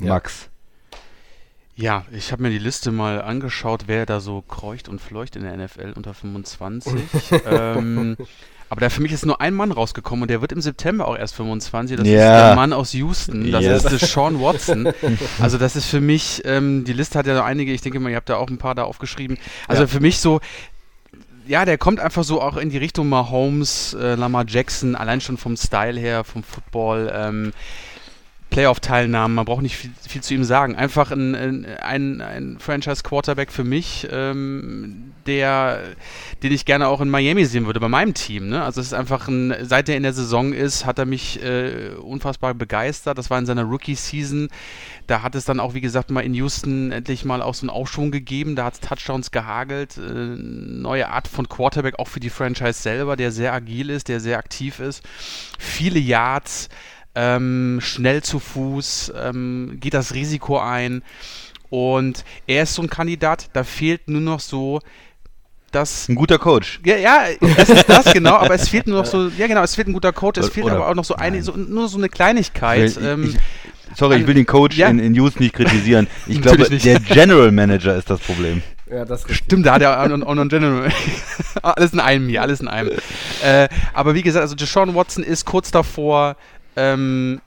Max. 0.00 0.50
Ja, 1.74 2.04
ich 2.12 2.32
habe 2.32 2.42
mir 2.42 2.50
die 2.50 2.58
Liste 2.58 2.92
mal 2.92 3.20
angeschaut, 3.22 3.84
wer 3.86 4.04
da 4.06 4.20
so 4.20 4.42
kreucht 4.42 4.88
und 4.88 5.00
fleucht 5.00 5.34
in 5.36 5.42
der 5.42 5.56
NFL 5.56 5.94
unter 5.96 6.12
25. 6.14 6.92
ähm, 7.46 8.16
aber 8.68 8.80
da 8.82 8.90
für 8.90 9.00
mich 9.00 9.12
ist 9.12 9.24
nur 9.24 9.40
ein 9.40 9.54
Mann 9.54 9.72
rausgekommen 9.72 10.22
und 10.22 10.28
der 10.30 10.40
wird 10.42 10.52
im 10.52 10.60
September 10.60 11.08
auch 11.08 11.16
erst 11.16 11.34
25. 11.36 11.96
Das 11.96 12.06
ist 12.06 12.12
Ja. 12.12 12.48
der 12.48 12.56
Mann 12.56 12.74
aus 12.74 12.92
Houston. 12.92 13.50
Das 13.50 13.62
Yes. 13.64 13.84
ist 13.84 14.12
Sean 14.12 14.40
Watson. 14.40 14.92
Also 15.40 15.56
das 15.56 15.74
ist 15.76 15.86
für 15.86 16.00
mich, 16.02 16.42
ähm, 16.44 16.84
die 16.84 16.92
Liste 16.94 17.18
hat 17.18 17.26
ja 17.26 17.34
noch 17.34 17.44
einige, 17.44 17.72
ich 17.72 17.80
denke 17.80 17.98
mal, 18.00 18.10
ihr 18.10 18.16
habt 18.16 18.28
da 18.28 18.36
auch 18.36 18.48
ein 18.50 18.58
paar 18.58 18.74
da 18.74 18.84
aufgeschrieben. 18.84 19.38
Also 19.68 19.82
Ja. 19.82 19.86
für 19.88 20.00
mich 20.00 20.18
so, 20.18 20.40
ja, 21.46 21.64
der 21.64 21.78
kommt 21.78 22.00
einfach 22.00 22.24
so 22.24 22.40
auch 22.40 22.56
in 22.56 22.70
die 22.70 22.78
Richtung 22.78 23.08
Mahomes, 23.08 23.94
äh, 23.94 24.14
Lamar 24.14 24.44
Jackson, 24.46 24.96
allein 24.96 25.20
schon 25.20 25.36
vom 25.36 25.56
Style 25.56 25.98
her, 25.98 26.24
vom 26.24 26.42
Football. 26.42 27.12
Ähm, 27.14 27.52
Playoff-Teilnahmen, 28.50 29.34
man 29.34 29.44
braucht 29.44 29.62
nicht 29.62 29.76
viel, 29.76 29.90
viel, 30.08 30.22
zu 30.22 30.32
ihm 30.32 30.44
sagen. 30.44 30.76
Einfach 30.76 31.10
ein, 31.10 31.66
ein, 31.66 32.20
ein 32.20 32.56
Franchise-Quarterback 32.58 33.50
für 33.52 33.64
mich, 33.64 34.06
ähm, 34.10 35.12
der, 35.26 35.82
den 36.42 36.52
ich 36.52 36.64
gerne 36.64 36.88
auch 36.88 37.00
in 37.00 37.10
Miami 37.10 37.44
sehen 37.44 37.66
würde, 37.66 37.80
bei 37.80 37.88
meinem 37.88 38.14
Team. 38.14 38.48
Ne? 38.48 38.62
Also 38.62 38.80
es 38.80 38.88
ist 38.88 38.92
einfach 38.94 39.28
ein, 39.28 39.54
seit 39.62 39.88
er 39.88 39.96
in 39.96 40.04
der 40.04 40.12
Saison 40.12 40.52
ist, 40.52 40.86
hat 40.86 40.98
er 40.98 41.06
mich 41.06 41.42
äh, 41.42 41.90
unfassbar 42.00 42.54
begeistert. 42.54 43.18
Das 43.18 43.30
war 43.30 43.38
in 43.38 43.46
seiner 43.46 43.64
Rookie-Season. 43.64 44.48
Da 45.06 45.22
hat 45.22 45.34
es 45.34 45.44
dann 45.44 45.60
auch, 45.60 45.74
wie 45.74 45.80
gesagt, 45.80 46.10
mal 46.10 46.22
in 46.22 46.34
Houston 46.34 46.92
endlich 46.92 47.24
mal 47.24 47.42
auch 47.42 47.54
so 47.54 47.62
einen 47.62 47.70
Aufschwung 47.70 48.10
gegeben. 48.10 48.56
Da 48.56 48.64
hat 48.64 48.74
es 48.74 48.80
Touchdowns 48.80 49.32
gehagelt. 49.32 49.98
Äh, 49.98 50.00
neue 50.00 51.08
Art 51.08 51.28
von 51.28 51.48
Quarterback, 51.48 51.98
auch 51.98 52.08
für 52.08 52.20
die 52.20 52.30
Franchise 52.30 52.80
selber, 52.80 53.16
der 53.16 53.32
sehr 53.32 53.52
agil 53.52 53.90
ist, 53.90 54.08
der 54.08 54.20
sehr 54.20 54.38
aktiv 54.38 54.80
ist. 54.80 55.02
Viele 55.58 55.98
Yards, 55.98 56.68
ähm, 57.16 57.78
schnell 57.80 58.22
zu 58.22 58.38
Fuß, 58.38 59.12
ähm, 59.16 59.78
geht 59.80 59.94
das 59.94 60.14
Risiko 60.14 60.60
ein. 60.60 61.02
Und 61.68 62.24
er 62.46 62.62
ist 62.62 62.74
so 62.74 62.82
ein 62.82 62.90
Kandidat, 62.90 63.48
da 63.54 63.64
fehlt 63.64 64.08
nur 64.08 64.20
noch 64.20 64.38
so 64.38 64.80
das. 65.72 66.08
Ein 66.08 66.14
guter 66.14 66.38
Coach. 66.38 66.80
Ja, 66.84 66.96
ja, 66.96 67.24
es 67.56 67.68
ist 67.70 67.88
das, 67.88 68.12
genau, 68.12 68.34
aber 68.34 68.54
es 68.54 68.68
fehlt 68.68 68.86
nur 68.86 69.00
noch 69.00 69.06
so, 69.06 69.28
ja 69.36 69.46
genau, 69.46 69.62
es 69.62 69.74
fehlt 69.74 69.88
ein 69.88 69.92
guter 69.92 70.12
Coach, 70.12 70.38
es 70.38 70.50
fehlt 70.50 70.66
Oder, 70.66 70.76
aber 70.76 70.88
auch 70.88 70.94
noch 70.94 71.04
so 71.04 71.16
eine, 71.16 71.42
so, 71.42 71.52
nur 71.56 71.88
so 71.88 71.98
eine 71.98 72.08
Kleinigkeit. 72.08 72.90
Ich, 72.90 73.02
ähm, 73.02 73.24
ich, 73.24 73.96
sorry, 73.96 74.20
ich 74.20 74.26
will 74.26 74.34
den 74.34 74.46
Coach 74.46 74.76
ja. 74.76 74.88
in, 74.88 74.98
in 74.98 75.12
News 75.12 75.40
nicht 75.40 75.54
kritisieren. 75.54 76.06
Ich 76.26 76.40
glaube, 76.40 76.68
der 76.68 77.00
General 77.00 77.50
Manager 77.50 77.96
ist 77.96 78.10
das 78.10 78.20
Problem. 78.20 78.62
Ja, 78.88 79.04
das 79.04 79.24
Stimmt, 79.30 79.66
da 79.66 79.74
hat 79.74 79.82
er 79.82 80.00
auch 80.00 80.16
noch 80.16 80.28
einen 80.28 80.48
General. 80.48 80.88
alles 81.62 81.92
in 81.92 81.98
einem 81.98 82.28
hier, 82.28 82.42
alles 82.42 82.60
in 82.60 82.68
einem. 82.68 82.92
Äh, 83.42 83.68
aber 83.92 84.14
wie 84.14 84.22
gesagt, 84.22 84.42
also 84.42 84.54
Deshaun 84.54 84.94
Watson 84.94 85.24
ist 85.24 85.44
kurz 85.44 85.72
davor, 85.72 86.36
ähm, 86.76 87.40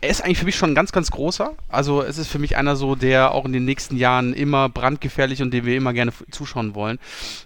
er 0.00 0.10
ist 0.10 0.22
eigentlich 0.22 0.38
für 0.38 0.44
mich 0.44 0.56
schon 0.56 0.70
ein 0.70 0.74
ganz, 0.74 0.92
ganz 0.92 1.10
großer. 1.10 1.54
Also 1.68 2.02
es 2.02 2.18
ist 2.18 2.28
für 2.28 2.38
mich 2.38 2.56
einer 2.56 2.76
so, 2.76 2.94
der 2.94 3.32
auch 3.32 3.44
in 3.44 3.52
den 3.52 3.64
nächsten 3.64 3.96
Jahren 3.96 4.32
immer 4.32 4.68
brandgefährlich 4.68 5.42
und 5.42 5.52
dem 5.52 5.64
wir 5.64 5.76
immer 5.76 5.92
gerne 5.92 6.12
zuschauen 6.30 6.74
wollen. 6.74 6.98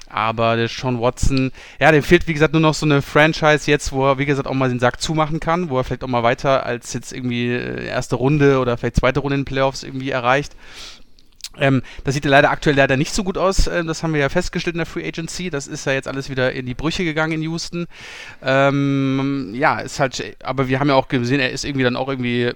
Aber 0.08 0.56
der 0.56 0.68
Sean 0.68 1.00
Watson, 1.00 1.52
ja, 1.80 1.92
dem 1.92 2.02
fehlt 2.02 2.26
wie 2.28 2.34
gesagt 2.34 2.52
nur 2.52 2.60
noch 2.60 2.74
so 2.74 2.86
eine 2.86 3.02
Franchise 3.02 3.70
jetzt, 3.70 3.92
wo 3.92 4.06
er 4.06 4.18
wie 4.18 4.26
gesagt 4.26 4.46
auch 4.46 4.54
mal 4.54 4.68
den 4.68 4.80
Sack 4.80 5.00
zumachen 5.00 5.40
kann, 5.40 5.70
wo 5.70 5.78
er 5.78 5.84
vielleicht 5.84 6.04
auch 6.04 6.08
mal 6.08 6.22
weiter 6.22 6.66
als 6.66 6.92
jetzt 6.92 7.12
irgendwie 7.12 7.52
äh, 7.52 7.86
erste 7.86 8.16
Runde 8.16 8.58
oder 8.58 8.76
vielleicht 8.76 8.96
zweite 8.96 9.20
Runde 9.20 9.36
in 9.36 9.40
den 9.42 9.46
Playoffs 9.46 9.82
irgendwie 9.82 10.10
erreicht. 10.10 10.54
Ähm, 11.58 11.82
das 12.04 12.14
sieht 12.14 12.24
ja 12.24 12.30
leider 12.30 12.50
aktuell 12.50 12.76
leider 12.76 12.96
nicht 12.96 13.14
so 13.14 13.24
gut 13.24 13.38
aus. 13.38 13.66
Ähm, 13.66 13.86
das 13.86 14.02
haben 14.02 14.14
wir 14.14 14.20
ja 14.20 14.28
festgestellt 14.28 14.74
in 14.74 14.78
der 14.78 14.86
Free 14.86 15.06
Agency. 15.06 15.50
Das 15.50 15.66
ist 15.66 15.86
ja 15.86 15.92
jetzt 15.92 16.08
alles 16.08 16.30
wieder 16.30 16.52
in 16.52 16.66
die 16.66 16.74
Brüche 16.74 17.04
gegangen 17.04 17.32
in 17.32 17.42
Houston. 17.42 17.86
Ähm, 18.42 19.52
ja, 19.54 19.80
ist 19.80 20.00
halt, 20.00 20.36
aber 20.42 20.68
wir 20.68 20.80
haben 20.80 20.88
ja 20.88 20.94
auch 20.94 21.08
gesehen, 21.08 21.40
er 21.40 21.50
ist 21.50 21.64
irgendwie 21.64 21.84
dann 21.84 21.96
auch 21.96 22.08
irgendwie 22.08 22.52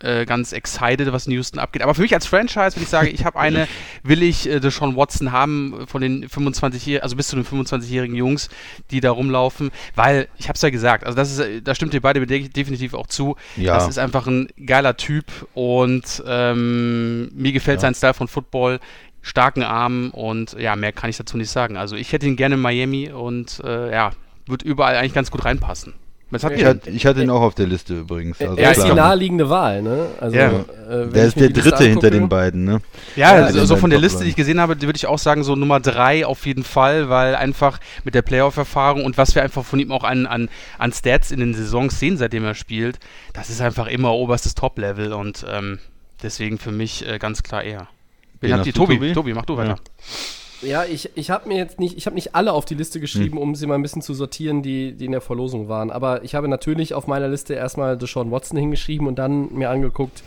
äh, 0.00 0.24
ganz 0.26 0.52
excited, 0.52 1.12
was 1.12 1.26
in 1.26 1.32
Houston 1.32 1.58
abgeht. 1.58 1.82
Aber 1.82 1.94
für 1.94 2.02
mich 2.02 2.14
als 2.14 2.26
Franchise, 2.26 2.76
wenn 2.76 2.82
ich 2.82 2.88
sage, 2.88 3.08
ich 3.08 3.24
habe 3.24 3.38
eine, 3.38 3.68
will 4.02 4.22
ich 4.22 4.48
äh, 4.48 4.60
Deshaun 4.60 4.96
Watson 4.96 5.32
haben 5.32 5.86
von 5.86 6.00
den 6.00 6.28
25 6.28 7.02
also 7.02 7.16
bis 7.16 7.28
zu 7.28 7.36
den 7.36 7.44
25-jährigen 7.44 8.16
Jungs, 8.16 8.48
die 8.90 9.00
da 9.00 9.10
rumlaufen, 9.10 9.70
weil 9.94 10.28
ich 10.38 10.48
habe 10.48 10.56
es 10.56 10.62
ja 10.62 10.70
gesagt, 10.70 11.04
also 11.04 11.16
das 11.16 11.36
ist, 11.36 11.66
da 11.66 11.74
stimmt 11.74 11.94
ihr 11.94 12.00
beide 12.00 12.26
definitiv 12.26 12.94
auch 12.94 13.06
zu. 13.06 13.36
Ja. 13.56 13.74
Das 13.74 13.88
ist 13.88 13.98
einfach 13.98 14.26
ein 14.26 14.48
geiler 14.64 14.96
Typ 14.96 15.26
und 15.54 16.22
ähm, 16.26 17.30
mir 17.34 17.52
gefällt 17.52 17.78
ja. 17.78 17.82
sein 17.82 17.94
Style 17.94 18.14
von 18.14 18.28
Football 18.28 18.80
starken 19.22 19.62
Arm 19.62 20.10
und 20.10 20.54
ja, 20.58 20.76
mehr 20.76 20.92
kann 20.92 21.10
ich 21.10 21.16
dazu 21.16 21.36
nicht 21.36 21.50
sagen. 21.50 21.76
Also 21.76 21.96
ich 21.96 22.12
hätte 22.12 22.26
ihn 22.26 22.36
gerne 22.36 22.54
in 22.54 22.60
Miami 22.60 23.10
und 23.10 23.60
äh, 23.64 23.92
ja, 23.92 24.12
wird 24.46 24.62
überall 24.62 24.96
eigentlich 24.96 25.14
ganz 25.14 25.30
gut 25.30 25.44
reinpassen. 25.44 25.94
Ich, 26.30 26.64
hatte, 26.64 26.90
ich 26.90 27.06
hatte 27.06 27.22
ihn 27.22 27.30
auch 27.30 27.40
auf 27.40 27.54
der 27.54 27.66
Liste 27.66 28.00
übrigens. 28.00 28.40
Also 28.40 28.56
er 28.56 28.72
ist 28.72 28.84
die 28.84 28.92
naheliegende 28.92 29.48
Wahl, 29.48 29.82
ne? 29.82 30.08
Also, 30.20 30.36
ja. 30.36 30.50
äh, 30.50 31.08
der 31.08 31.24
ist 31.24 31.40
der 31.40 31.48
dritte 31.48 31.84
hinter 31.84 32.10
den 32.10 32.28
beiden, 32.28 32.64
ne? 32.64 32.82
Ja, 33.16 33.34
ja 33.38 33.44
also, 33.46 33.60
also 33.60 33.76
von 33.76 33.88
der 33.88 33.98
Liste, 33.98 34.24
die 34.24 34.30
ich 34.30 34.36
gesehen 34.36 34.60
habe, 34.60 34.80
würde 34.80 34.96
ich 34.96 35.06
auch 35.06 35.18
sagen, 35.18 35.42
so 35.42 35.56
Nummer 35.56 35.80
drei 35.80 36.26
auf 36.26 36.44
jeden 36.44 36.64
Fall, 36.64 37.08
weil 37.08 37.34
einfach 37.34 37.80
mit 38.04 38.14
der 38.14 38.22
Playoff-Erfahrung 38.22 39.04
und 39.04 39.16
was 39.16 39.34
wir 39.34 39.42
einfach 39.42 39.64
von 39.64 39.78
ihm 39.78 39.90
auch 39.90 40.04
an, 40.04 40.26
an, 40.26 40.50
an 40.76 40.92
Stats 40.92 41.30
in 41.30 41.40
den 41.40 41.54
Saisons 41.54 41.98
sehen, 41.98 42.18
seitdem 42.18 42.44
er 42.44 42.54
spielt, 42.54 42.98
das 43.32 43.48
ist 43.48 43.62
einfach 43.62 43.86
immer 43.86 44.12
oberstes 44.12 44.54
Top-Level 44.54 45.14
und 45.14 45.46
ähm, 45.50 45.78
deswegen 46.22 46.58
für 46.58 46.72
mich 46.72 47.08
äh, 47.08 47.18
ganz 47.18 47.42
klar 47.42 47.62
er. 47.62 47.88
Wen 48.40 48.52
habt 48.52 48.66
ihr? 48.66 48.74
Tobi, 48.74 48.96
Tobi, 48.96 49.12
Tobi, 49.12 49.34
mach 49.34 49.46
du 49.46 49.56
weiter. 49.56 49.70
Ja. 49.70 50.37
Ja, 50.62 50.84
ich, 50.84 51.10
ich 51.14 51.30
habe 51.30 51.48
mir 51.48 51.56
jetzt 51.56 51.78
nicht, 51.78 51.96
ich 51.96 52.06
habe 52.06 52.14
nicht 52.14 52.34
alle 52.34 52.52
auf 52.52 52.64
die 52.64 52.74
Liste 52.74 53.00
geschrieben, 53.00 53.36
hm. 53.36 53.42
um 53.42 53.54
sie 53.54 53.66
mal 53.66 53.76
ein 53.76 53.82
bisschen 53.82 54.02
zu 54.02 54.14
sortieren, 54.14 54.62
die, 54.62 54.92
die 54.92 55.04
in 55.04 55.12
der 55.12 55.20
Verlosung 55.20 55.68
waren. 55.68 55.90
Aber 55.90 56.24
ich 56.24 56.34
habe 56.34 56.48
natürlich 56.48 56.94
auf 56.94 57.06
meiner 57.06 57.28
Liste 57.28 57.54
erstmal 57.54 57.96
Deshaun 57.96 58.30
Watson 58.30 58.58
hingeschrieben 58.58 59.06
und 59.06 59.18
dann 59.18 59.52
mir 59.54 59.70
angeguckt, 59.70 60.22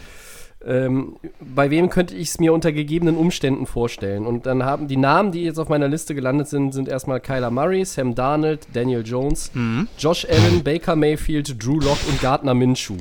ähm, 0.64 1.18
bei 1.40 1.72
wem 1.72 1.90
könnte 1.90 2.16
ich 2.16 2.30
es 2.30 2.40
mir 2.40 2.54
unter 2.54 2.72
gegebenen 2.72 3.18
Umständen 3.18 3.66
vorstellen. 3.66 4.26
Und 4.26 4.46
dann 4.46 4.64
haben 4.64 4.88
die 4.88 4.98
Namen, 4.98 5.32
die 5.32 5.44
jetzt 5.44 5.58
auf 5.58 5.70
meiner 5.70 5.88
Liste 5.88 6.14
gelandet 6.14 6.48
sind, 6.48 6.74
sind 6.74 6.88
erstmal 6.88 7.20
Kyler 7.20 7.50
Murray, 7.50 7.84
Sam 7.84 8.14
Darnold, 8.14 8.68
Daniel 8.74 9.04
Jones, 9.04 9.52
mhm. 9.54 9.88
Josh 9.98 10.26
Allen, 10.26 10.64
Baker 10.64 10.96
Mayfield, 10.96 11.64
Drew 11.64 11.80
Locke 11.80 12.08
und 12.08 12.22
Gardner 12.22 12.54
Minshew. 12.54 12.98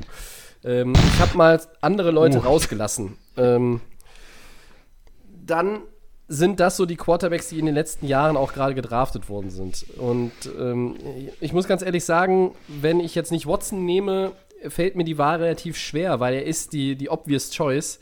Ähm, 0.65 0.95
ich 0.95 1.21
habe 1.21 1.37
mal 1.37 1.61
andere 1.81 2.11
Leute 2.11 2.39
uh. 2.39 2.43
rausgelassen. 2.43 3.17
Ähm, 3.37 3.81
dann 5.47 5.81
sind 6.33 6.61
das 6.61 6.77
so 6.77 6.87
die 6.87 6.95
Quarterbacks, 6.95 7.49
die 7.49 7.59
in 7.59 7.67
den 7.67 7.75
letzten 7.75 8.07
Jahren 8.07 8.37
auch 8.37 8.53
gerade 8.53 8.77
gedraftet 8.77 9.29
worden 9.29 9.51
sind. 9.51 9.85
Und 9.99 10.31
ähm, 10.59 10.95
ich 11.41 11.53
muss 11.53 11.67
ganz 11.67 11.83
ehrlich 11.83 12.05
sagen, 12.05 12.53
wenn 12.69 13.01
ich 13.01 13.17
jetzt 13.17 13.33
nicht 13.33 13.49
Watson 13.49 13.85
nehme, 13.85 14.31
fällt 14.69 14.95
mir 14.95 15.03
die 15.03 15.19
Wahl 15.19 15.43
relativ 15.43 15.77
schwer, 15.77 16.21
weil 16.21 16.35
er 16.35 16.47
ist 16.47 16.73
die, 16.73 16.95
die 16.95 17.11
obvious 17.11 17.51
choice. 17.51 17.99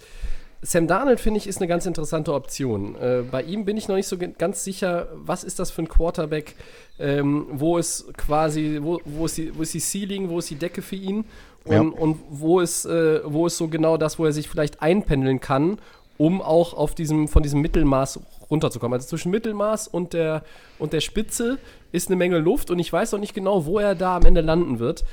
Sam 0.60 0.86
Darnold, 0.86 1.20
finde 1.20 1.38
ich, 1.38 1.46
ist 1.46 1.58
eine 1.58 1.68
ganz 1.68 1.86
interessante 1.86 2.34
Option. 2.34 2.96
Äh, 2.96 3.22
bei 3.30 3.42
ihm 3.42 3.64
bin 3.64 3.78
ich 3.78 3.88
noch 3.88 3.96
nicht 3.96 4.08
so 4.08 4.18
ganz 4.18 4.62
sicher, 4.62 5.08
was 5.14 5.42
ist 5.42 5.58
das 5.58 5.70
für 5.70 5.82
ein 5.82 5.88
Quarterback, 5.88 6.54
ähm, 6.98 7.46
wo 7.52 7.78
ist 7.78 8.12
quasi, 8.18 8.78
wo, 8.82 9.00
wo, 9.06 9.24
ist 9.24 9.38
die, 9.38 9.56
wo 9.56 9.62
ist 9.62 9.72
die 9.72 9.80
Ceiling, 9.80 10.28
wo 10.28 10.40
ist 10.40 10.50
die 10.50 10.56
Decke 10.56 10.82
für 10.82 10.96
ihn 10.96 11.24
und, 11.64 11.72
ja. 11.72 11.80
und 11.80 12.18
wo, 12.28 12.60
ist, 12.60 12.84
äh, 12.84 13.20
wo 13.24 13.46
ist 13.46 13.56
so 13.56 13.68
genau 13.68 13.96
das, 13.96 14.18
wo 14.18 14.26
er 14.26 14.32
sich 14.32 14.48
vielleicht 14.48 14.82
einpendeln 14.82 15.40
kann 15.40 15.78
um 16.18 16.42
auch 16.42 16.74
auf 16.74 16.94
diesem, 16.94 17.28
von 17.28 17.42
diesem 17.42 17.60
Mittelmaß 17.60 18.20
runterzukommen. 18.50 18.96
Also 18.98 19.08
zwischen 19.08 19.30
Mittelmaß 19.30 19.88
und 19.88 20.12
der, 20.12 20.42
und 20.78 20.92
der 20.92 21.00
Spitze 21.00 21.58
ist 21.92 22.08
eine 22.08 22.16
Menge 22.16 22.38
Luft 22.38 22.70
und 22.70 22.78
ich 22.78 22.92
weiß 22.92 23.12
noch 23.12 23.20
nicht 23.20 23.34
genau, 23.34 23.64
wo 23.64 23.78
er 23.78 23.94
da 23.94 24.16
am 24.16 24.26
Ende 24.26 24.42
landen 24.42 24.78
wird, 24.78 25.04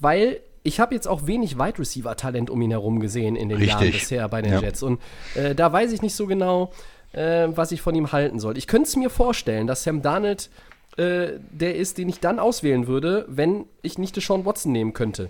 weil 0.00 0.40
ich 0.62 0.80
habe 0.80 0.94
jetzt 0.94 1.06
auch 1.06 1.26
wenig 1.26 1.58
Wide 1.58 1.78
Receiver 1.78 2.16
Talent 2.16 2.50
um 2.50 2.60
ihn 2.60 2.70
herum 2.70 2.98
gesehen 2.98 3.36
in 3.36 3.48
den 3.48 3.58
Richtig. 3.58 3.80
Jahren 3.80 3.92
bisher 3.92 4.28
bei 4.28 4.42
den 4.42 4.54
ja. 4.54 4.60
Jets 4.60 4.82
und 4.82 5.00
äh, 5.36 5.54
da 5.54 5.72
weiß 5.72 5.92
ich 5.92 6.02
nicht 6.02 6.16
so 6.16 6.26
genau, 6.26 6.72
äh, 7.12 7.48
was 7.50 7.70
ich 7.70 7.80
von 7.80 7.94
ihm 7.94 8.10
halten 8.10 8.40
soll. 8.40 8.58
Ich 8.58 8.66
könnte 8.66 8.88
es 8.88 8.96
mir 8.96 9.10
vorstellen, 9.10 9.68
dass 9.68 9.84
Sam 9.84 10.02
Darnold 10.02 10.50
äh, 10.96 11.38
der 11.50 11.76
ist, 11.76 11.98
den 11.98 12.08
ich 12.08 12.20
dann 12.20 12.38
auswählen 12.38 12.86
würde, 12.86 13.26
wenn 13.28 13.66
ich 13.82 13.98
nicht 13.98 14.16
Deshaun 14.16 14.44
Watson 14.46 14.72
nehmen 14.72 14.92
könnte. 14.92 15.28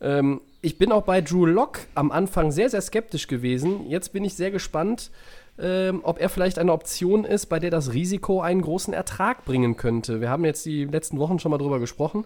Ähm, 0.00 0.40
ich 0.62 0.78
bin 0.78 0.92
auch 0.92 1.02
bei 1.02 1.20
Drew 1.20 1.46
Lock 1.46 1.80
am 1.94 2.10
Anfang 2.10 2.52
sehr, 2.52 2.68
sehr 2.68 2.82
skeptisch 2.82 3.26
gewesen. 3.26 3.88
Jetzt 3.88 4.12
bin 4.12 4.24
ich 4.24 4.34
sehr 4.34 4.50
gespannt, 4.50 5.10
ähm, 5.58 6.00
ob 6.02 6.20
er 6.20 6.28
vielleicht 6.28 6.58
eine 6.58 6.72
Option 6.72 7.24
ist, 7.24 7.46
bei 7.46 7.58
der 7.58 7.70
das 7.70 7.92
Risiko 7.92 8.40
einen 8.40 8.62
großen 8.62 8.92
Ertrag 8.92 9.44
bringen 9.44 9.76
könnte. 9.76 10.20
Wir 10.20 10.28
haben 10.30 10.44
jetzt 10.44 10.66
die 10.66 10.84
letzten 10.84 11.18
Wochen 11.18 11.38
schon 11.38 11.50
mal 11.50 11.58
drüber 11.58 11.78
gesprochen 11.78 12.24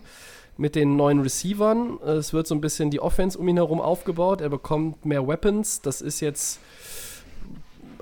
mit 0.57 0.75
den 0.75 0.97
neuen 0.97 1.20
Receivern. 1.20 1.99
Es 2.03 2.33
wird 2.33 2.47
so 2.47 2.55
ein 2.55 2.61
bisschen 2.61 2.90
die 2.90 3.01
Offense 3.01 3.38
um 3.38 3.49
ihn 3.49 3.57
herum 3.57 3.81
aufgebaut. 3.81 4.40
Er 4.40 4.51
bekommt 4.51 5.05
mehr 5.05 5.27
Weapons. 5.27 5.81
Das 5.83 6.01
ist 6.01 6.20
jetzt 6.20 6.61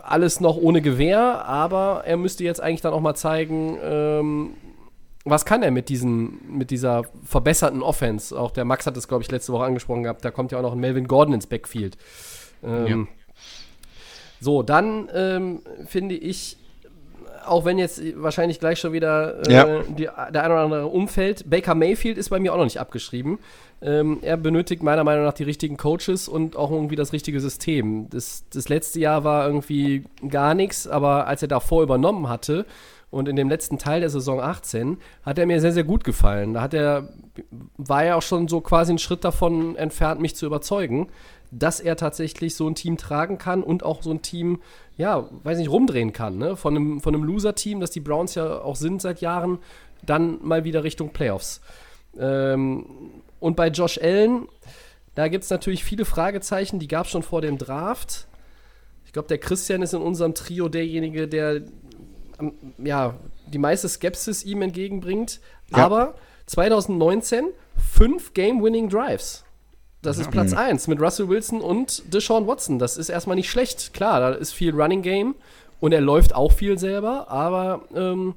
alles 0.02 0.40
noch 0.40 0.56
ohne 0.56 0.82
Gewehr, 0.82 1.44
aber 1.46 2.02
er 2.04 2.16
müsste 2.16 2.44
jetzt 2.44 2.60
eigentlich 2.60 2.80
dann 2.82 2.92
auch 2.92 3.00
mal 3.00 3.14
zeigen, 3.14 3.78
ähm, 3.82 4.50
was 5.24 5.44
kann 5.44 5.62
er 5.62 5.70
mit, 5.70 5.88
diesen, 5.88 6.40
mit 6.48 6.70
dieser 6.70 7.04
verbesserten 7.24 7.82
Offense? 7.82 8.38
Auch 8.38 8.50
der 8.50 8.64
Max 8.64 8.86
hat 8.86 8.96
es, 8.96 9.08
glaube 9.08 9.22
ich, 9.22 9.30
letzte 9.30 9.52
Woche 9.52 9.64
angesprochen 9.64 10.02
gehabt. 10.02 10.24
Da 10.24 10.30
kommt 10.30 10.52
ja 10.52 10.58
auch 10.58 10.62
noch 10.62 10.72
ein 10.72 10.80
Melvin 10.80 11.06
Gordon 11.06 11.34
ins 11.34 11.46
Backfield. 11.46 11.96
Ähm, 12.64 12.86
ja. 12.86 13.06
So, 14.40 14.62
dann 14.62 15.08
ähm, 15.14 15.60
finde 15.86 16.16
ich, 16.16 16.56
auch 17.46 17.64
wenn 17.64 17.78
jetzt 17.78 18.02
wahrscheinlich 18.20 18.58
gleich 18.58 18.80
schon 18.80 18.92
wieder 18.92 19.46
äh, 19.46 19.52
ja. 19.52 19.82
die, 19.82 20.04
der 20.04 20.44
ein 20.44 20.50
oder 20.50 20.60
andere 20.60 20.86
umfällt, 20.86 21.48
Baker 21.48 21.76
Mayfield 21.76 22.18
ist 22.18 22.30
bei 22.30 22.40
mir 22.40 22.52
auch 22.52 22.58
noch 22.58 22.64
nicht 22.64 22.80
abgeschrieben. 22.80 23.38
Ähm, 23.80 24.18
er 24.22 24.36
benötigt 24.36 24.82
meiner 24.82 25.04
Meinung 25.04 25.24
nach 25.24 25.32
die 25.32 25.42
richtigen 25.44 25.76
Coaches 25.76 26.28
und 26.28 26.56
auch 26.56 26.70
irgendwie 26.70 26.96
das 26.96 27.12
richtige 27.12 27.40
System. 27.40 28.08
Das, 28.10 28.44
das 28.52 28.68
letzte 28.68 28.98
Jahr 29.00 29.22
war 29.22 29.46
irgendwie 29.46 30.04
gar 30.28 30.54
nichts, 30.54 30.88
aber 30.88 31.26
als 31.28 31.42
er 31.42 31.48
davor 31.48 31.82
übernommen 31.82 32.28
hatte, 32.28 32.66
und 33.12 33.28
in 33.28 33.36
dem 33.36 33.50
letzten 33.50 33.78
Teil 33.78 34.00
der 34.00 34.08
Saison 34.08 34.40
18 34.40 34.96
hat 35.22 35.38
er 35.38 35.44
mir 35.44 35.60
sehr, 35.60 35.72
sehr 35.72 35.84
gut 35.84 36.02
gefallen. 36.02 36.54
Da 36.54 36.62
hat 36.62 36.72
er, 36.72 37.10
war 37.76 38.02
er 38.02 38.16
auch 38.16 38.22
schon 38.22 38.48
so 38.48 38.62
quasi 38.62 38.90
einen 38.90 38.98
Schritt 38.98 39.22
davon 39.22 39.76
entfernt, 39.76 40.20
mich 40.20 40.34
zu 40.34 40.46
überzeugen, 40.46 41.08
dass 41.50 41.78
er 41.78 41.96
tatsächlich 41.96 42.56
so 42.56 42.66
ein 42.66 42.74
Team 42.74 42.96
tragen 42.96 43.36
kann 43.36 43.62
und 43.62 43.84
auch 43.84 44.02
so 44.02 44.10
ein 44.10 44.22
Team, 44.22 44.62
ja, 44.96 45.28
weiß 45.42 45.58
nicht, 45.58 45.68
rumdrehen 45.68 46.14
kann. 46.14 46.38
Ne? 46.38 46.56
Von 46.56 46.74
einem, 46.74 47.00
von 47.02 47.14
einem 47.14 47.24
Loser-Team, 47.24 47.80
das 47.80 47.90
die 47.90 48.00
Browns 48.00 48.34
ja 48.34 48.62
auch 48.62 48.76
sind 48.76 49.02
seit 49.02 49.20
Jahren, 49.20 49.58
dann 50.06 50.38
mal 50.42 50.64
wieder 50.64 50.82
Richtung 50.82 51.10
Playoffs. 51.10 51.60
Ähm, 52.18 52.86
und 53.40 53.56
bei 53.56 53.68
Josh 53.68 53.98
Allen, 53.98 54.48
Da 55.14 55.28
gibt 55.28 55.44
es 55.44 55.50
natürlich 55.50 55.84
viele 55.84 56.06
Fragezeichen, 56.06 56.78
die 56.78 56.88
gab 56.88 57.04
es 57.04 57.12
schon 57.12 57.22
vor 57.22 57.42
dem 57.42 57.58
Draft. 57.58 58.26
Ich 59.04 59.12
glaube, 59.12 59.28
der 59.28 59.36
Christian 59.36 59.82
ist 59.82 59.92
in 59.92 60.00
unserem 60.00 60.34
Trio 60.34 60.70
derjenige, 60.70 61.28
der 61.28 61.60
ja, 62.78 63.14
die 63.46 63.58
meiste 63.58 63.88
Skepsis 63.88 64.44
ihm 64.44 64.62
entgegenbringt. 64.62 65.40
Ja. 65.70 65.84
Aber 65.84 66.14
2019 66.46 67.46
fünf 67.76 68.34
Game-Winning 68.34 68.88
Drives. 68.88 69.44
Das 70.02 70.18
ist 70.18 70.32
Platz 70.32 70.52
1 70.52 70.88
mit 70.88 71.00
Russell 71.00 71.28
Wilson 71.28 71.60
und 71.60 72.12
Deshaun 72.12 72.48
Watson. 72.48 72.80
Das 72.80 72.96
ist 72.96 73.08
erstmal 73.08 73.36
nicht 73.36 73.48
schlecht. 73.48 73.94
Klar, 73.94 74.18
da 74.18 74.30
ist 74.30 74.52
viel 74.52 74.74
Running 74.74 75.02
Game 75.02 75.36
und 75.78 75.92
er 75.92 76.00
läuft 76.00 76.34
auch 76.34 76.50
viel 76.50 76.76
selber, 76.76 77.30
aber 77.30 77.82
ähm, 77.94 78.34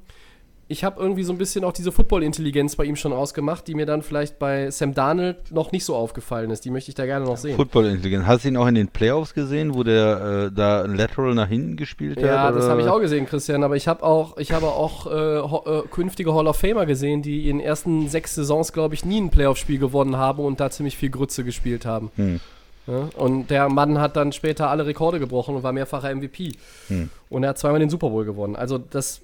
ich 0.68 0.82
habe 0.82 1.00
irgendwie 1.00 1.22
so 1.22 1.32
ein 1.32 1.38
bisschen 1.38 1.64
auch 1.64 1.72
diese 1.72 1.92
Football-Intelligenz 1.92 2.74
bei 2.74 2.84
ihm 2.84 2.96
schon 2.96 3.12
ausgemacht, 3.12 3.68
die 3.68 3.74
mir 3.74 3.86
dann 3.86 4.02
vielleicht 4.02 4.40
bei 4.40 4.68
Sam 4.72 4.94
Darnold 4.94 5.52
noch 5.52 5.70
nicht 5.70 5.84
so 5.84 5.94
aufgefallen 5.94 6.50
ist. 6.50 6.64
Die 6.64 6.70
möchte 6.70 6.90
ich 6.90 6.96
da 6.96 7.06
gerne 7.06 7.24
noch 7.24 7.36
sehen. 7.36 7.54
Football-Intelligenz. 7.54 8.26
Hast 8.26 8.44
du 8.44 8.48
ihn 8.48 8.56
auch 8.56 8.66
in 8.66 8.74
den 8.74 8.88
Playoffs 8.88 9.32
gesehen, 9.32 9.74
wo 9.74 9.84
der 9.84 10.48
äh, 10.48 10.52
da 10.52 10.82
ein 10.82 10.96
Lateral 10.96 11.34
nach 11.34 11.48
hinten 11.48 11.76
gespielt 11.76 12.16
hat? 12.16 12.24
Ja, 12.24 12.50
das 12.50 12.68
habe 12.68 12.80
ich 12.80 12.88
auch 12.88 13.00
gesehen, 13.00 13.26
Christian. 13.26 13.62
Aber 13.62 13.76
ich 13.76 13.86
habe 13.86 14.02
auch, 14.02 14.38
ich 14.38 14.50
habe 14.50 14.66
auch 14.66 15.06
äh, 15.06 15.38
äh, 15.38 15.82
künftige 15.88 16.34
Hall 16.34 16.48
of 16.48 16.56
Famer 16.56 16.84
gesehen, 16.84 17.22
die 17.22 17.48
in 17.48 17.58
den 17.58 17.66
ersten 17.66 18.08
sechs 18.08 18.34
Saisons, 18.34 18.72
glaube 18.72 18.94
ich, 18.94 19.04
nie 19.04 19.20
ein 19.20 19.30
Playoff-Spiel 19.30 19.78
gewonnen 19.78 20.16
haben 20.16 20.44
und 20.44 20.58
da 20.58 20.70
ziemlich 20.70 20.96
viel 20.96 21.10
Grütze 21.10 21.44
gespielt 21.44 21.86
haben. 21.86 22.10
Hm. 22.16 22.40
Ja, 22.88 23.08
und 23.16 23.50
der 23.50 23.68
Mann 23.68 24.00
hat 24.00 24.16
dann 24.16 24.32
später 24.32 24.68
alle 24.68 24.86
Rekorde 24.86 25.20
gebrochen 25.20 25.54
und 25.54 25.62
war 25.62 25.72
mehrfacher 25.72 26.12
MVP. 26.12 26.52
Hm. 26.88 27.10
Und 27.28 27.42
er 27.44 27.50
hat 27.50 27.58
zweimal 27.58 27.80
den 27.80 27.90
Super 27.90 28.10
Bowl 28.10 28.24
gewonnen. 28.24 28.56
Also 28.56 28.78
das 28.78 29.20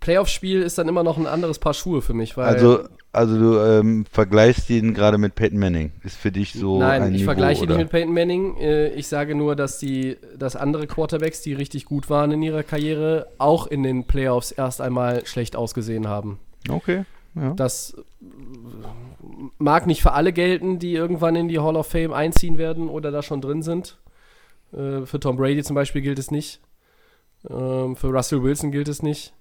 Playoff-Spiel 0.00 0.62
ist 0.62 0.78
dann 0.78 0.88
immer 0.88 1.02
noch 1.02 1.18
ein 1.18 1.26
anderes 1.26 1.58
Paar 1.58 1.74
Schuhe 1.74 2.02
für 2.02 2.14
mich. 2.14 2.36
Weil 2.36 2.46
Also, 2.46 2.80
also 3.12 3.38
du 3.38 3.58
ähm, 3.58 4.04
vergleichst 4.10 4.68
ihn 4.70 4.94
gerade 4.94 5.18
mit 5.18 5.34
Peyton 5.34 5.58
Manning. 5.58 5.92
Ist 6.04 6.16
für 6.16 6.30
dich 6.32 6.52
so 6.52 6.78
Nein, 6.78 7.02
ein 7.02 7.08
ich 7.12 7.20
Niveau, 7.20 7.24
vergleiche 7.26 7.60
ihn 7.64 7.68
oder? 7.70 7.76
nicht 7.76 7.84
mit 7.84 7.90
Peyton 7.90 8.14
Manning. 8.14 8.56
Äh, 8.58 8.88
Ich 8.94 9.08
sage 9.08 9.34
nur, 9.34 9.56
dass 9.56 9.78
die, 9.78 10.16
dass 10.38 10.56
andere 10.56 10.86
Quarterbacks, 10.86 11.42
die 11.42 11.54
richtig 11.54 11.84
gut 11.86 12.10
waren 12.10 12.30
in 12.32 12.42
ihrer 12.42 12.62
Karriere, 12.62 13.26
auch 13.38 13.66
in 13.66 13.82
den 13.82 14.04
Playoffs 14.04 14.52
erst 14.52 14.80
einmal 14.80 15.26
schlecht 15.26 15.56
ausgesehen 15.56 16.08
haben. 16.08 16.38
Okay. 16.68 17.04
Ja. 17.34 17.54
Das 17.54 17.94
äh, 17.96 18.26
mag 19.58 19.86
nicht 19.86 20.02
für 20.02 20.12
alle 20.12 20.32
gelten, 20.32 20.78
die 20.78 20.94
irgendwann 20.94 21.36
in 21.36 21.48
die 21.48 21.58
Hall 21.58 21.76
of 21.76 21.86
Fame 21.86 22.12
einziehen 22.12 22.58
werden 22.58 22.88
oder 22.88 23.10
da 23.10 23.22
schon 23.22 23.40
drin 23.40 23.62
sind. 23.62 23.98
Äh, 24.72 25.04
Für 25.06 25.18
Tom 25.20 25.36
Brady 25.36 25.62
zum 25.62 25.74
Beispiel 25.74 26.02
gilt 26.02 26.18
es 26.18 26.30
nicht. 26.30 26.60
Ähm, 27.48 27.96
Für 27.96 28.08
Russell 28.08 28.42
Wilson 28.42 28.72
gilt 28.72 28.88
es 28.88 29.02
nicht. 29.02 29.32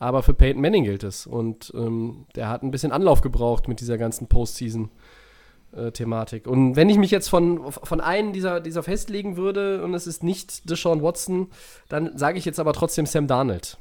Aber 0.00 0.22
für 0.22 0.32
Peyton 0.32 0.62
Manning 0.62 0.84
gilt 0.84 1.04
es. 1.04 1.26
Und 1.26 1.74
ähm, 1.76 2.24
der 2.34 2.48
hat 2.48 2.62
ein 2.62 2.70
bisschen 2.70 2.90
Anlauf 2.90 3.20
gebraucht 3.20 3.68
mit 3.68 3.80
dieser 3.80 3.98
ganzen 3.98 4.28
Postseason-Thematik. 4.28 6.46
Und 6.46 6.74
wenn 6.74 6.88
ich 6.88 6.96
mich 6.96 7.10
jetzt 7.10 7.28
von, 7.28 7.70
von 7.70 8.00
einem 8.00 8.32
dieser, 8.32 8.60
dieser 8.60 8.82
festlegen 8.82 9.36
würde 9.36 9.84
und 9.84 9.92
es 9.92 10.06
ist 10.06 10.24
nicht 10.24 10.70
Deshaun 10.70 11.02
Watson, 11.02 11.48
dann 11.90 12.16
sage 12.16 12.38
ich 12.38 12.46
jetzt 12.46 12.58
aber 12.58 12.72
trotzdem 12.72 13.04
Sam 13.04 13.26
Darnold. 13.26 13.76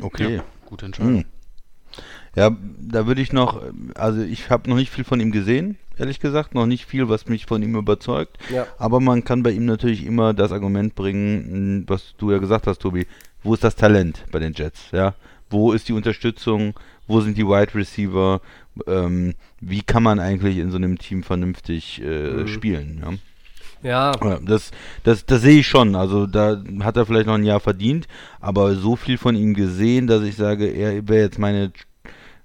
Okay. 0.00 0.36
Ja, 0.36 0.44
gute 0.64 0.86
Entscheidung. 0.86 1.16
Hm. 1.16 1.26
Ja, 2.34 2.56
da 2.80 3.06
würde 3.06 3.20
ich 3.20 3.34
noch, 3.34 3.62
also 3.94 4.22
ich 4.22 4.48
habe 4.48 4.70
noch 4.70 4.76
nicht 4.76 4.90
viel 4.90 5.04
von 5.04 5.20
ihm 5.20 5.30
gesehen, 5.30 5.76
ehrlich 5.98 6.20
gesagt, 6.20 6.54
noch 6.54 6.66
nicht 6.66 6.86
viel, 6.86 7.08
was 7.08 7.26
mich 7.26 7.46
von 7.46 7.62
ihm 7.62 7.76
überzeugt. 7.76 8.38
Ja. 8.50 8.66
Aber 8.78 9.00
man 9.00 9.24
kann 9.24 9.42
bei 9.42 9.50
ihm 9.52 9.64
natürlich 9.66 10.04
immer 10.04 10.34
das 10.34 10.52
Argument 10.52 10.94
bringen, 10.94 11.80
mh, 11.80 11.84
was 11.86 12.14
du 12.18 12.30
ja 12.30 12.38
gesagt 12.38 12.66
hast, 12.66 12.80
Tobi. 12.80 13.06
Wo 13.42 13.54
ist 13.54 13.64
das 13.64 13.76
Talent 13.76 14.24
bei 14.32 14.38
den 14.38 14.54
Jets? 14.54 14.90
Ja, 14.92 15.14
wo 15.50 15.72
ist 15.72 15.88
die 15.88 15.92
Unterstützung? 15.92 16.74
Wo 17.06 17.20
sind 17.20 17.36
die 17.36 17.46
Wide 17.46 17.74
Receiver? 17.74 18.40
Ähm, 18.86 19.34
wie 19.60 19.82
kann 19.82 20.02
man 20.02 20.18
eigentlich 20.18 20.56
in 20.58 20.70
so 20.70 20.76
einem 20.78 20.98
Team 20.98 21.22
vernünftig 21.22 22.00
äh, 22.02 22.46
spielen? 22.48 23.00
Ja? 23.02 23.12
Ja, 23.82 24.12
Ja, 24.22 24.38
das, 24.40 24.70
das, 25.02 25.26
das 25.26 25.42
sehe 25.42 25.60
ich 25.60 25.66
schon. 25.68 25.94
Also 25.94 26.26
da 26.26 26.62
hat 26.80 26.96
er 26.96 27.04
vielleicht 27.04 27.26
noch 27.26 27.34
ein 27.34 27.44
Jahr 27.44 27.60
verdient, 27.60 28.08
aber 28.40 28.74
so 28.76 28.96
viel 28.96 29.18
von 29.18 29.36
ihm 29.36 29.52
gesehen, 29.52 30.06
dass 30.06 30.22
ich 30.22 30.36
sage, 30.36 30.66
er 30.66 31.06
wäre 31.06 31.24
jetzt 31.24 31.38
meine 31.38 31.70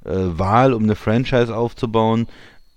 äh, 0.03 0.11
Wahl, 0.11 0.73
um 0.73 0.83
eine 0.83 0.95
Franchise 0.95 1.55
aufzubauen, 1.55 2.27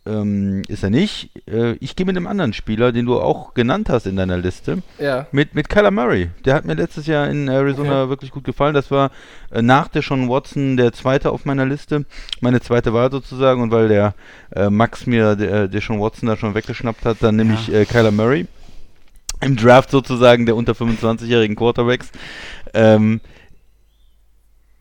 ähm, 0.04 0.62
ist 0.68 0.82
er 0.82 0.90
nicht. 0.90 1.30
Äh, 1.48 1.72
ich 1.74 1.94
gehe 1.94 2.06
mit 2.06 2.16
einem 2.16 2.26
anderen 2.26 2.52
Spieler, 2.52 2.92
den 2.92 3.06
du 3.06 3.20
auch 3.20 3.54
genannt 3.54 3.88
hast 3.88 4.06
in 4.06 4.16
deiner 4.16 4.36
Liste, 4.36 4.82
ja. 4.98 5.26
mit, 5.30 5.54
mit 5.54 5.68
Kyler 5.68 5.90
Murray. 5.90 6.30
Der 6.44 6.54
hat 6.54 6.64
mir 6.64 6.74
letztes 6.74 7.06
Jahr 7.06 7.28
in 7.28 7.48
Arizona 7.48 8.08
wirklich 8.08 8.30
gut 8.30 8.44
gefallen. 8.44 8.74
Das 8.74 8.90
war 8.90 9.10
äh, 9.50 9.62
nach 9.62 9.88
der 9.88 10.02
Sean 10.02 10.28
Watson 10.28 10.76
der 10.76 10.92
zweite 10.92 11.30
auf 11.30 11.44
meiner 11.44 11.66
Liste, 11.66 12.04
meine 12.40 12.60
zweite 12.60 12.92
Wahl 12.92 13.10
sozusagen. 13.10 13.62
Und 13.62 13.70
weil 13.70 13.88
der 13.88 14.14
äh, 14.54 14.70
Max 14.70 15.06
mir 15.06 15.36
der, 15.36 15.68
der 15.68 15.80
Sean 15.80 16.00
Watson 16.00 16.28
da 16.28 16.36
schon 16.36 16.54
weggeschnappt 16.54 17.04
hat, 17.04 17.18
dann 17.20 17.36
nehme 17.36 17.54
ich 17.54 17.72
äh, 17.72 17.84
Kyler 17.84 18.10
Murray. 18.10 18.46
Im 19.40 19.56
Draft 19.56 19.90
sozusagen 19.90 20.46
der 20.46 20.54
unter 20.54 20.72
25-jährigen 20.72 21.56
Quarterbacks. 21.56 22.10
Ähm, 22.74 23.20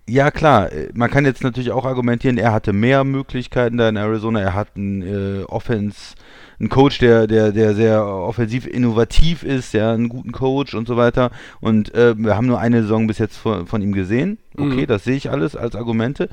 ja, 0.10 0.32
klar, 0.32 0.72
äh, 0.72 0.90
man 0.94 1.10
kann 1.10 1.26
jetzt 1.26 1.44
natürlich 1.44 1.72
auch 1.72 1.86
argumentieren, 1.86 2.38
er 2.38 2.52
hatte 2.52 2.74
mehr 2.74 3.04
Möglichkeiten 3.04 3.78
da 3.78 3.88
in 3.90 3.96
Arizona, 3.98 4.42
er 4.42 4.54
hat 4.54 4.70
einen 4.76 5.02
äh, 5.02 5.44
Offense, 5.46 6.16
einen 6.60 6.70
Coach, 6.70 7.00
der, 7.00 7.28
der, 7.28 7.52
der 7.52 7.74
sehr 7.74 8.06
offensiv 8.06 8.68
innovativ 8.68 9.44
ist, 9.44 9.74
ja, 9.74 9.94
einen 9.94 10.10
guten 10.10 10.32
Coach 10.32 10.74
und 10.76 10.88
so 10.88 10.98
weiter. 10.98 11.32
Und 11.60 11.94
äh, 11.96 12.16
wir 12.18 12.36
haben 12.36 12.46
nur 12.48 12.60
eine 12.60 12.82
Saison 12.84 13.08
bis 13.08 13.18
jetzt 13.18 13.38
von, 13.38 13.66
von 13.68 13.82
ihm 13.82 13.94
gesehen. 13.94 14.38
Okay, 14.58 14.82
Mhm. 14.84 14.88
das 14.88 15.04
sehe 15.04 15.16
ich 15.16 15.30
alles 15.32 15.56
als 15.56 15.76
Argumente. 15.76 16.30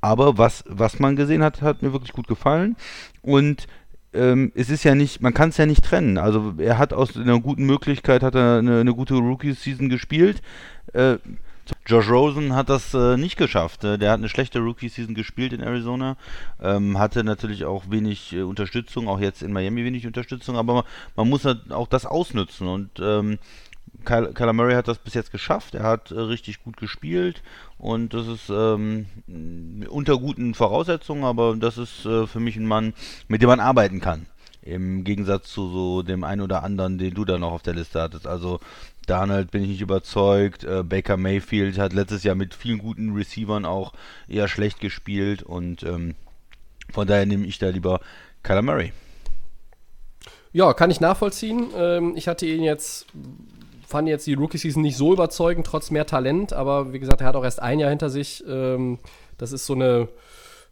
Aber 0.00 0.38
was, 0.38 0.64
was 0.68 0.98
man 1.00 1.16
gesehen 1.16 1.42
hat, 1.42 1.60
hat 1.62 1.82
mir 1.82 1.92
wirklich 1.92 2.12
gut 2.12 2.28
gefallen. 2.28 2.76
Und 3.22 3.66
ähm, 4.14 4.52
es 4.54 4.70
ist 4.70 4.84
ja 4.84 4.94
nicht, 4.94 5.20
man 5.22 5.34
kann 5.34 5.50
es 5.50 5.56
ja 5.58 5.66
nicht 5.66 5.84
trennen. 5.84 6.18
Also 6.18 6.54
er 6.58 6.78
hat 6.78 6.92
aus 6.92 7.16
einer 7.16 7.40
guten 7.40 7.64
Möglichkeit, 7.66 8.22
hat 8.22 8.34
er 8.34 8.58
eine, 8.58 8.80
eine 8.80 8.94
gute 8.94 9.14
Rookie-Season 9.14 9.88
gespielt. 9.88 10.40
Äh, 10.92 11.16
Josh 11.88 12.10
Rosen 12.10 12.54
hat 12.54 12.68
das 12.68 12.92
äh, 12.92 13.16
nicht 13.16 13.38
geschafft. 13.38 13.82
Äh, 13.82 13.96
der 13.96 14.10
hat 14.10 14.18
eine 14.18 14.28
schlechte 14.28 14.58
Rookie-Season 14.58 15.14
gespielt 15.14 15.54
in 15.54 15.62
Arizona. 15.62 16.18
Ähm, 16.60 16.98
hatte 16.98 17.24
natürlich 17.24 17.64
auch 17.64 17.84
wenig 17.88 18.34
äh, 18.34 18.42
Unterstützung, 18.42 19.08
auch 19.08 19.18
jetzt 19.20 19.40
in 19.40 19.54
Miami 19.54 19.86
wenig 19.86 20.06
Unterstützung, 20.06 20.58
aber 20.58 20.74
man, 20.74 20.84
man 21.16 21.28
muss 21.30 21.46
halt 21.46 21.72
auch 21.72 21.88
das 21.88 22.04
ausnutzen. 22.04 22.68
Und 22.68 22.90
ähm, 23.00 23.38
Kyle, 24.04 24.34
Kyler 24.34 24.52
Murray 24.52 24.74
hat 24.74 24.86
das 24.86 24.98
bis 24.98 25.14
jetzt 25.14 25.32
geschafft. 25.32 25.74
Er 25.74 25.84
hat 25.84 26.10
äh, 26.10 26.20
richtig 26.20 26.62
gut 26.62 26.76
gespielt 26.76 27.42
und 27.78 28.12
das 28.12 28.26
ist 28.26 28.50
ähm, 28.50 29.06
unter 29.88 30.18
guten 30.18 30.52
Voraussetzungen, 30.52 31.24
aber 31.24 31.56
das 31.56 31.78
ist 31.78 32.04
äh, 32.04 32.26
für 32.26 32.40
mich 32.40 32.56
ein 32.56 32.66
Mann, 32.66 32.92
mit 33.28 33.40
dem 33.40 33.48
man 33.48 33.60
arbeiten 33.60 34.02
kann. 34.02 34.26
Im 34.68 35.04
Gegensatz 35.04 35.50
zu 35.50 35.68
so 35.68 36.02
dem 36.02 36.24
einen 36.24 36.42
oder 36.42 36.62
anderen, 36.62 36.98
den 36.98 37.14
du 37.14 37.24
da 37.24 37.38
noch 37.38 37.52
auf 37.52 37.62
der 37.62 37.74
Liste 37.74 38.00
hattest. 38.00 38.26
Also 38.26 38.60
Darnold 39.06 39.50
bin 39.50 39.62
ich 39.62 39.70
nicht 39.70 39.80
überzeugt. 39.80 40.64
Äh, 40.64 40.82
Baker 40.82 41.16
Mayfield 41.16 41.78
hat 41.78 41.92
letztes 41.92 42.22
Jahr 42.24 42.34
mit 42.34 42.54
vielen 42.54 42.78
guten 42.78 43.14
Receivern 43.14 43.64
auch 43.64 43.92
eher 44.28 44.48
schlecht 44.48 44.80
gespielt 44.80 45.42
und 45.42 45.82
ähm, 45.82 46.14
von 46.90 47.06
daher 47.06 47.26
nehme 47.26 47.46
ich 47.46 47.58
da 47.58 47.68
lieber 47.68 48.00
Kyler 48.42 48.62
Murray. 48.62 48.92
Ja, 50.52 50.72
kann 50.72 50.90
ich 50.90 51.00
nachvollziehen. 51.00 51.68
Ähm, 51.76 52.14
ich 52.16 52.28
hatte 52.28 52.46
ihn 52.46 52.62
jetzt, 52.62 53.06
fand 53.86 54.08
jetzt 54.08 54.26
die 54.26 54.34
Rookie-Season 54.34 54.82
nicht 54.82 54.96
so 54.96 55.12
überzeugend, 55.12 55.66
trotz 55.66 55.90
mehr 55.90 56.06
Talent, 56.06 56.52
aber 56.52 56.92
wie 56.92 56.98
gesagt, 56.98 57.20
er 57.20 57.26
hat 57.26 57.36
auch 57.36 57.44
erst 57.44 57.60
ein 57.60 57.78
Jahr 57.78 57.90
hinter 57.90 58.10
sich. 58.10 58.44
Ähm, 58.46 58.98
das 59.36 59.52
ist 59.52 59.66
so 59.66 59.74
eine, 59.74 60.08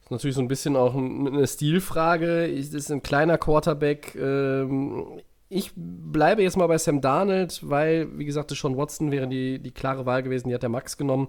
ist 0.07 0.11
natürlich 0.13 0.37
so 0.37 0.41
ein 0.41 0.49
bisschen 0.49 0.77
auch 0.77 0.95
ein, 0.95 1.27
eine 1.27 1.47
Stilfrage. 1.49 2.47
Ist 2.47 2.91
ein 2.93 3.03
kleiner 3.03 3.39
Quarterback. 3.39 4.15
Ähm, 4.15 5.21
ich 5.49 5.73
bleibe 5.75 6.43
jetzt 6.43 6.57
mal 6.57 6.69
bei 6.69 6.79
Sam 6.79 7.01
Darnold, 7.01 7.61
weil, 7.69 8.17
wie 8.17 8.25
gesagt, 8.25 8.53
Deshaun 8.53 8.77
Watson 8.77 9.11
wäre 9.11 9.27
die, 9.27 9.59
die 9.59 9.73
klare 9.73 10.07
Wahl 10.07 10.23
gewesen, 10.23 10.49
die 10.49 10.55
hat 10.55 10.63
der 10.63 10.71
Max 10.71 10.97
genommen. 10.97 11.29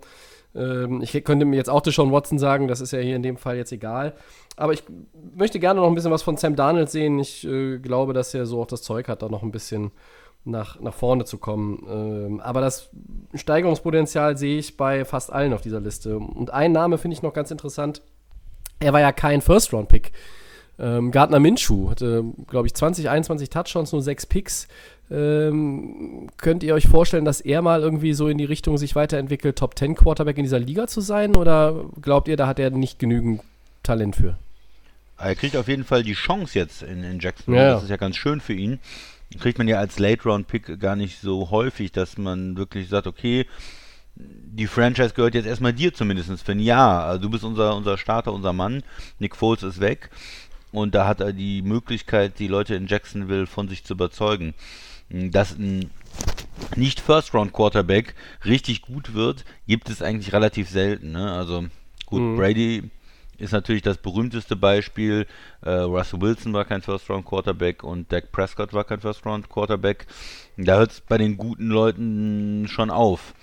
Ähm, 0.53 1.01
ich 1.01 1.11
könnte 1.23 1.45
mir 1.45 1.55
jetzt 1.55 1.71
auch 1.71 1.81
Deshaun 1.81 2.11
Watson 2.11 2.37
sagen, 2.37 2.67
das 2.67 2.79
ist 2.79 2.91
ja 2.91 2.99
hier 2.99 3.15
in 3.15 3.23
dem 3.23 3.37
Fall 3.37 3.57
jetzt 3.57 3.71
egal. 3.71 4.13
Aber 4.57 4.73
ich 4.73 4.83
möchte 5.35 5.59
gerne 5.59 5.79
noch 5.79 5.87
ein 5.87 5.95
bisschen 5.95 6.11
was 6.11 6.21
von 6.21 6.37
Sam 6.37 6.55
Darnold 6.55 6.91
sehen. 6.91 7.17
Ich 7.17 7.47
äh, 7.47 7.79
glaube, 7.79 8.13
dass 8.13 8.31
er 8.35 8.45
so 8.45 8.61
auch 8.61 8.67
das 8.67 8.83
Zeug 8.83 9.07
hat, 9.07 9.23
da 9.23 9.29
noch 9.29 9.41
ein 9.41 9.51
bisschen 9.51 9.89
nach, 10.45 10.79
nach 10.79 10.93
vorne 10.93 11.25
zu 11.25 11.39
kommen. 11.39 11.83
Ähm, 11.89 12.39
aber 12.41 12.61
das 12.61 12.91
Steigerungspotenzial 13.33 14.37
sehe 14.37 14.59
ich 14.59 14.77
bei 14.77 15.03
fast 15.03 15.33
allen 15.33 15.53
auf 15.53 15.61
dieser 15.61 15.79
Liste. 15.79 16.17
Und 16.17 16.51
ein 16.51 16.71
Name 16.71 16.99
finde 16.99 17.15
ich 17.15 17.23
noch 17.23 17.33
ganz 17.33 17.49
interessant. 17.49 18.01
Er 18.79 18.93
war 18.93 18.99
ja 18.99 19.11
kein 19.11 19.41
First-Round-Pick. 19.41 20.11
Ähm, 20.79 21.11
Gardner 21.11 21.39
Minshew 21.39 21.89
hatte, 21.89 22.23
glaube 22.47 22.67
ich, 22.67 22.73
20, 22.75 23.09
21 23.09 23.49
Touchdowns, 23.49 23.91
nur 23.91 24.01
6 24.01 24.27
Picks. 24.27 24.67
Ähm, 25.09 26.29
könnt 26.37 26.63
ihr 26.63 26.75
euch 26.75 26.87
vorstellen, 26.87 27.25
dass 27.25 27.41
er 27.41 27.61
mal 27.61 27.81
irgendwie 27.81 28.13
so 28.13 28.27
in 28.27 28.37
die 28.37 28.45
Richtung 28.45 28.77
sich 28.77 28.95
weiterentwickelt, 28.95 29.57
Top 29.57 29.77
10 29.77 29.95
Quarterback 29.95 30.37
in 30.37 30.43
dieser 30.43 30.59
Liga 30.59 30.87
zu 30.87 31.01
sein? 31.01 31.35
Oder 31.35 31.85
glaubt 32.01 32.27
ihr, 32.27 32.37
da 32.37 32.45
hat 32.45 32.59
er 32.59 32.69
nicht 32.69 32.99
genügend 32.99 33.41
Talent 33.83 34.17
für? 34.17 34.37
Er 35.17 35.35
kriegt 35.35 35.55
auf 35.55 35.67
jeden 35.67 35.83
Fall 35.83 36.03
die 36.03 36.13
Chance 36.13 36.59
jetzt 36.59 36.83
in, 36.83 37.03
in 37.03 37.19
Jacksonville. 37.19 37.65
Ja. 37.65 37.73
Das 37.73 37.83
ist 37.83 37.89
ja 37.89 37.97
ganz 37.97 38.17
schön 38.17 38.39
für 38.39 38.53
ihn. 38.53 38.79
Kriegt 39.39 39.57
man 39.57 39.67
ja 39.67 39.77
als 39.77 39.97
Late-Round-Pick 39.97 40.79
gar 40.79 40.95
nicht 40.95 41.19
so 41.19 41.49
häufig, 41.49 41.91
dass 41.91 42.17
man 42.17 42.55
wirklich 42.55 42.87
sagt, 42.87 43.07
okay, 43.07 43.45
die 44.19 44.67
Franchise 44.67 45.13
gehört 45.13 45.35
jetzt 45.35 45.45
erstmal 45.45 45.73
dir 45.73 45.93
zumindest 45.93 46.43
für 46.43 46.51
ein 46.53 46.59
Jahr. 46.59 47.05
Also 47.05 47.23
du 47.23 47.29
bist 47.29 47.43
unser, 47.43 47.75
unser 47.75 47.97
Starter, 47.97 48.33
unser 48.33 48.53
Mann. 48.53 48.83
Nick 49.19 49.35
Foles 49.35 49.63
ist 49.63 49.79
weg. 49.79 50.09
und 50.71 50.95
da 50.95 51.07
hat 51.07 51.21
er 51.21 51.33
die 51.33 51.61
Möglichkeit, 51.61 52.39
die 52.39 52.47
Leute 52.47 52.75
in 52.75 52.87
Jacksonville 52.87 53.47
von 53.47 53.67
sich 53.69 53.83
zu 53.83 53.93
überzeugen. 53.93 54.53
Dass 55.09 55.57
ein 55.57 55.89
nicht 56.75 56.99
First-Round-Quarterback 56.99 58.15
richtig 58.45 58.81
gut 58.81 59.13
wird, 59.13 59.45
gibt 59.67 59.89
es 59.89 60.01
eigentlich 60.01 60.33
relativ 60.33 60.69
selten. 60.69 61.11
Ne? 61.11 61.31
Also 61.31 61.65
gut, 62.05 62.21
mhm. 62.21 62.37
Brady 62.37 62.83
ist 63.37 63.53
natürlich 63.53 63.83
das 63.83 63.97
berühmteste 63.97 64.55
Beispiel. 64.55 65.27
Äh, 65.61 65.69
Russell 65.69 66.21
Wilson 66.21 66.53
war 66.53 66.65
kein 66.65 66.81
First-Round-Quarterback 66.81 67.83
und 67.83 68.11
Dak 68.11 68.31
Prescott 68.31 68.73
war 68.73 68.83
kein 68.83 68.99
First-Round-Quarterback. 68.99 70.07
Da 70.57 70.77
hört 70.77 70.91
es 70.91 71.01
bei 71.01 71.17
den 71.17 71.37
guten 71.37 71.69
Leuten 71.69 72.67
schon 72.67 72.89
auf. 72.89 73.33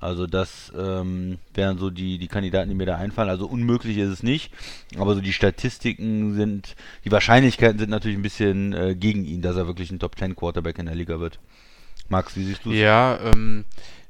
Also 0.00 0.26
das 0.26 0.72
ähm, 0.78 1.38
wären 1.54 1.78
so 1.78 1.90
die, 1.90 2.18
die 2.18 2.28
Kandidaten, 2.28 2.68
die 2.68 2.74
mir 2.74 2.86
da 2.86 2.96
einfallen. 2.96 3.28
Also 3.28 3.46
unmöglich 3.46 3.98
ist 3.98 4.10
es 4.10 4.22
nicht, 4.22 4.52
aber 4.96 5.14
so 5.14 5.20
die 5.20 5.32
Statistiken 5.32 6.34
sind, 6.34 6.76
die 7.04 7.10
Wahrscheinlichkeiten 7.10 7.78
sind 7.78 7.90
natürlich 7.90 8.18
ein 8.18 8.22
bisschen 8.22 8.72
äh, 8.72 8.94
gegen 8.94 9.24
ihn, 9.24 9.42
dass 9.42 9.56
er 9.56 9.66
wirklich 9.66 9.90
ein 9.90 9.98
Top-10 9.98 10.34
Quarterback 10.34 10.78
in 10.78 10.86
der 10.86 10.94
Liga 10.94 11.20
wird. 11.20 11.38
Max, 12.08 12.36
wie 12.36 12.44
siehst 12.44 12.64
du 12.64 12.70
es? 12.70 12.78
Ja, 12.78 13.18
ähm, 13.22 13.64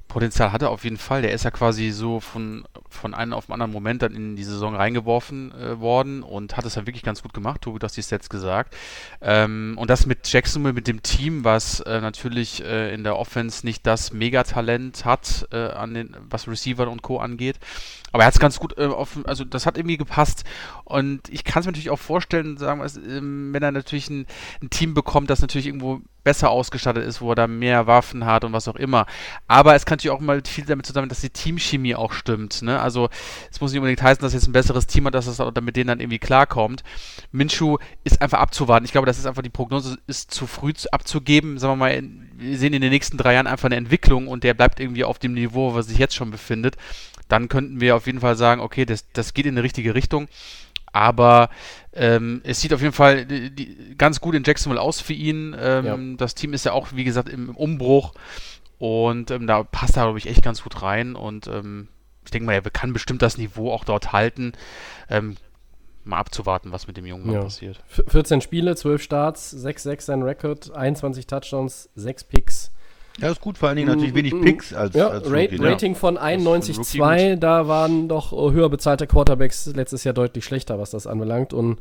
Potenzial 0.09 0.53
hat 0.53 0.63
er 0.63 0.71
auf 0.71 0.85
jeden 0.85 0.97
Fall. 0.97 1.21
Der 1.23 1.33
ist 1.33 1.45
ja 1.45 1.51
quasi 1.51 1.91
so 1.91 2.19
von, 2.19 2.65
von 2.89 3.15
einem 3.15 3.35
auf 3.35 3.47
den 3.47 3.53
anderen 3.53 3.73
Moment 3.73 4.03
dann 4.03 4.15
in 4.15 4.37
die 4.37 4.45
Saison 4.45 4.75
reingeworfen 4.75 5.53
äh, 5.53 5.79
worden 5.79 6.23
und 6.23 6.57
hat 6.57 6.65
es 6.65 6.75
dann 6.75 6.87
wirklich 6.87 7.05
ganz 7.05 7.23
gut 7.23 7.35
gemacht. 7.35 7.61
Tobi, 7.61 7.79
du 7.79 7.85
hast 7.85 7.97
die 7.97 8.03
Sets 8.03 8.31
gesagt. 8.31 8.75
Ähm, 9.21 9.75
und 9.77 9.91
das 9.91 10.07
mit 10.07 10.31
Jacksonville, 10.33 10.73
mit 10.73 10.89
dem 10.89 11.03
Team, 11.03 11.45
was 11.45 11.81
äh, 11.81 12.01
natürlich 12.01 12.65
äh, 12.65 12.93
in 12.95 13.05
der 13.05 13.19
Offense 13.19 13.67
nicht 13.67 13.87
das 13.87 14.13
Megatalent 14.13 15.05
hat, 15.05 15.47
äh, 15.53 15.69
an 15.69 15.93
den, 15.93 16.17
was 16.29 16.49
Receiver 16.49 16.89
und 16.91 17.03
Co. 17.03 17.19
angeht. 17.19 17.59
Aber 18.13 18.23
er 18.23 18.29
hat 18.29 18.35
es 18.35 18.41
ganz 18.41 18.59
gut 18.59 18.79
offen, 18.79 19.25
äh, 19.27 19.29
also 19.29 19.45
das 19.45 19.67
hat 19.67 19.77
irgendwie 19.77 19.99
gepasst. 19.99 20.45
Und 20.85 21.29
ich 21.29 21.45
kann 21.45 21.61
es 21.61 21.67
mir 21.67 21.73
natürlich 21.73 21.91
auch 21.91 21.99
vorstellen, 21.99 22.57
sagen 22.57 22.81
wir, 22.81 23.15
ähm, 23.15 23.53
wenn 23.53 23.63
er 23.63 23.73
natürlich 23.73 24.09
ein, 24.09 24.27
ein 24.63 24.71
Team 24.71 24.95
bekommt, 24.95 25.29
das 25.29 25.43
natürlich 25.43 25.67
irgendwo 25.67 26.01
besser 26.29 26.51
ausgestattet 26.51 27.07
ist, 27.07 27.23
wo 27.23 27.33
er 27.33 27.37
da 27.37 27.47
mehr 27.47 27.87
Waffen 27.87 28.27
hat 28.27 28.45
und 28.45 28.53
was 28.53 28.69
auch 28.69 28.77
immer. 28.77 29.07
Aber 29.47 29.75
es 29.75 29.87
kann 29.87 29.97
natürlich 29.97 30.15
auch 30.15 30.21
mal 30.21 30.43
viel 30.47 30.67
damit 30.67 30.85
zusammen, 30.85 31.09
dass 31.09 31.23
die 31.23 31.31
Teamchemie 31.31 31.95
auch 31.95 32.13
stimmt. 32.13 32.61
Ne? 32.61 32.79
Also 32.79 33.09
es 33.51 33.63
muss 33.63 33.73
nicht 33.73 33.79
unbedingt 33.79 34.03
heißen, 34.03 34.21
dass 34.21 34.35
jetzt 34.35 34.47
ein 34.47 34.53
besseres 34.53 34.87
Team 34.87 35.07
hat, 35.07 35.15
dass 35.15 35.27
es 35.27 35.39
mit 35.63 35.77
denen 35.77 35.89
dann 35.89 36.01
irgendwie 36.01 36.19
klarkommt. 36.19 36.85
Minshu 37.33 37.79
ist 38.05 38.21
einfach 38.21 38.41
abzuwarten. 38.41 38.85
Ich 38.85 38.93
glaube, 38.93 39.07
das 39.07 39.17
ist 39.17 39.25
einfach 39.25 39.41
die 39.41 39.49
Prognose, 39.49 39.97
ist 40.07 40.31
zu 40.31 40.47
früh 40.47 40.75
abzugeben. 40.93 41.57
Sagen 41.57 41.73
wir 41.73 41.77
mal, 41.77 42.03
wir 42.37 42.59
sehen 42.59 42.75
in 42.75 42.83
den 42.83 42.91
nächsten 42.91 43.17
drei 43.17 43.33
Jahren 43.33 43.47
einfach 43.47 43.69
eine 43.71 43.77
Entwicklung 43.77 44.29
und 44.29 44.45
der 44.45 44.53
bleibt 44.53 44.81
irgendwie 44.81 45.05
auf 45.05 45.19
dem 45.19 45.33
Niveau, 45.33 45.75
er 45.75 45.83
sich 45.83 45.97
jetzt 45.97 46.15
schon 46.15 46.31
befindet. 46.31 46.77
Dann 47.29 47.49
könnten 47.49 47.81
wir 47.81 47.97
auf 47.97 48.05
jeden 48.05 48.21
Fall 48.21 48.37
sagen, 48.37 48.61
okay, 48.61 48.85
das, 48.85 49.07
das 49.15 49.33
geht 49.33 49.47
in 49.47 49.55
die 49.55 49.63
richtige 49.63 49.95
Richtung. 49.95 50.29
Aber 50.99 51.49
ähm, 51.93 52.41
es 52.45 52.61
sieht 52.61 52.75
auf 52.75 52.81
jeden 52.81 52.93
Fall 52.93 53.25
die, 53.25 53.55
die, 53.55 53.95
ganz 53.97 54.21
gut 54.21 54.35
in 54.35 54.43
Jacksonville 54.45 54.81
aus 54.81 55.01
für 55.01 55.13
ihn. 55.13 55.57
Ähm, 55.59 55.85
ja. 55.85 55.99
Das 56.17 56.35
Team 56.35 56.53
ist 56.53 56.65
ja 56.65 56.73
auch, 56.73 56.89
wie 56.93 57.05
gesagt, 57.05 57.29
im, 57.29 57.51
im 57.51 57.57
Umbruch. 57.57 58.15
Und 58.79 59.31
ähm, 59.31 59.47
da 59.47 59.63
passt 59.63 59.97
er, 59.97 60.05
glaube 60.05 60.19
ich, 60.19 60.27
echt 60.27 60.43
ganz 60.43 60.63
gut 60.63 60.83
rein. 60.83 61.15
Und 61.15 61.47
ähm, 61.47 61.89
ich 62.25 62.33
denke 62.33 62.47
mal, 62.47 62.55
er 62.55 62.63
kann 62.63 62.93
bestimmt 62.93 63.23
das 63.23 63.39
Niveau 63.39 63.73
auch 63.73 63.85
dort 63.85 64.13
halten. 64.13 64.53
Ähm, 65.09 65.37
mal 66.05 66.19
abzuwarten, 66.19 66.73
was 66.73 66.89
mit 66.89 66.97
dem 66.97 67.07
Jungen 67.07 67.33
ja. 67.33 67.43
passiert. 67.43 67.81
14 68.09 68.41
Spiele, 68.41 68.75
12 68.75 69.03
Starts, 69.03 69.55
6-6 69.55 70.01
sein 70.01 70.23
Rekord, 70.23 70.75
21 70.75 71.27
Touchdowns, 71.27 71.91
6 71.95 72.25
Picks. 72.25 72.73
Ja, 73.21 73.31
ist 73.31 73.41
gut, 73.41 73.59
vor 73.59 73.69
allen 73.69 73.77
Dingen 73.77 73.89
natürlich 73.89 74.15
wenig 74.15 74.33
mm, 74.33 74.39
mm, 74.39 74.45
Picks 74.45 74.75
als, 74.75 74.95
ja, 74.95 75.09
als 75.09 75.31
Rate, 75.31 75.57
Rating 75.61 75.95
von 75.95 76.17
91,2, 76.17 77.37
da 77.37 77.67
waren 77.67 78.09
doch 78.09 78.33
höher 78.33 78.69
bezahlte 78.69 79.07
Quarterbacks 79.07 79.67
letztes 79.67 80.05
Jahr 80.05 80.15
deutlich 80.15 80.45
schlechter, 80.45 80.79
was 80.79 80.91
das 80.91 81.07
anbelangt. 81.07 81.53
Und 81.53 81.81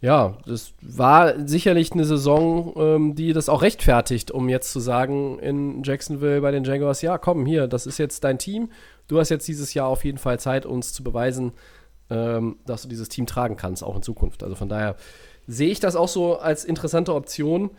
ja, 0.00 0.36
das 0.46 0.72
war 0.80 1.46
sicherlich 1.46 1.92
eine 1.92 2.04
Saison, 2.04 2.74
ähm, 2.76 3.14
die 3.14 3.32
das 3.32 3.48
auch 3.48 3.62
rechtfertigt, 3.62 4.32
um 4.32 4.48
jetzt 4.48 4.72
zu 4.72 4.80
sagen 4.80 5.38
in 5.38 5.84
Jacksonville 5.84 6.40
bei 6.40 6.50
den 6.50 6.64
Jaguars, 6.64 7.02
ja, 7.02 7.18
komm, 7.18 7.46
hier, 7.46 7.68
das 7.68 7.86
ist 7.86 7.98
jetzt 7.98 8.24
dein 8.24 8.38
Team. 8.38 8.70
Du 9.06 9.20
hast 9.20 9.28
jetzt 9.28 9.46
dieses 9.46 9.74
Jahr 9.74 9.86
auf 9.86 10.04
jeden 10.04 10.18
Fall 10.18 10.40
Zeit, 10.40 10.66
uns 10.66 10.92
zu 10.92 11.04
beweisen, 11.04 11.52
ähm, 12.10 12.56
dass 12.66 12.82
du 12.82 12.88
dieses 12.88 13.08
Team 13.08 13.26
tragen 13.26 13.56
kannst, 13.56 13.84
auch 13.84 13.94
in 13.94 14.02
Zukunft. 14.02 14.42
Also 14.42 14.56
von 14.56 14.68
daher 14.68 14.96
sehe 15.46 15.70
ich 15.70 15.78
das 15.78 15.94
auch 15.94 16.08
so 16.08 16.36
als 16.36 16.64
interessante 16.64 17.14
Option. 17.14 17.70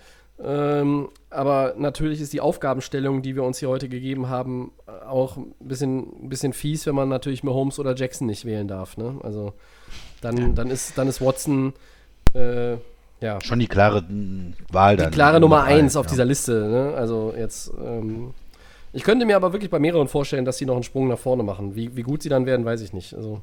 Ähm, 0.42 1.10
aber 1.34 1.74
natürlich 1.78 2.22
ist 2.22 2.34
die 2.34 2.42
Aufgabenstellung, 2.42 3.22
die 3.22 3.36
wir 3.36 3.44
uns 3.44 3.58
hier 3.58 3.70
heute 3.70 3.90
gegeben 3.90 4.30
haben, 4.30 4.72
auch 5.08 5.38
ein 5.38 5.54
bisschen, 5.60 6.24
ein 6.24 6.30
bisschen 6.30 6.54
fies, 6.54 6.86
wenn 6.86 6.96
man 6.96 7.10
natürlich 7.10 7.44
Mahomes 7.44 7.80
oder 7.80 7.96
Jackson 7.96 8.28
nicht 8.28 8.46
wählen 8.46 8.68
darf. 8.68 8.98
Ne? 8.98 9.16
Also 9.24 9.54
dann, 10.22 10.56
dann, 10.56 10.70
ist, 10.70 10.98
dann 10.98 11.08
ist 11.08 11.22
Watson 11.22 11.74
äh, 12.34 12.74
ja. 13.20 13.42
schon 13.42 13.60
die 13.60 13.68
klare 13.68 14.04
Wahl 14.72 14.98
dann. 14.98 15.12
Die 15.12 15.16
klare 15.16 15.40
Nummer 15.40 15.64
eins 15.64 15.96
auf 15.96 16.06
ja. 16.06 16.12
dieser 16.12 16.26
Liste. 16.26 16.68
Ne? 16.70 16.94
Also 16.96 17.34
jetzt. 17.38 17.72
Ähm, 17.84 18.34
ich 18.96 19.04
könnte 19.04 19.26
mir 19.26 19.36
aber 19.36 19.54
wirklich 19.54 19.72
bei 19.72 19.80
mehreren 19.80 20.08
vorstellen, 20.08 20.46
dass 20.46 20.60
sie 20.60 20.68
noch 20.68 20.76
einen 20.76 20.84
Sprung 20.84 21.08
nach 21.08 21.18
vorne 21.18 21.42
machen. 21.42 21.76
Wie, 21.76 21.96
wie 21.96 22.04
gut 22.04 22.22
sie 22.22 22.30
dann 22.30 22.46
werden, 22.46 22.64
weiß 22.64 22.82
ich 22.82 22.94
nicht. 22.94 23.16
Also 23.16 23.34
ja, 23.34 23.42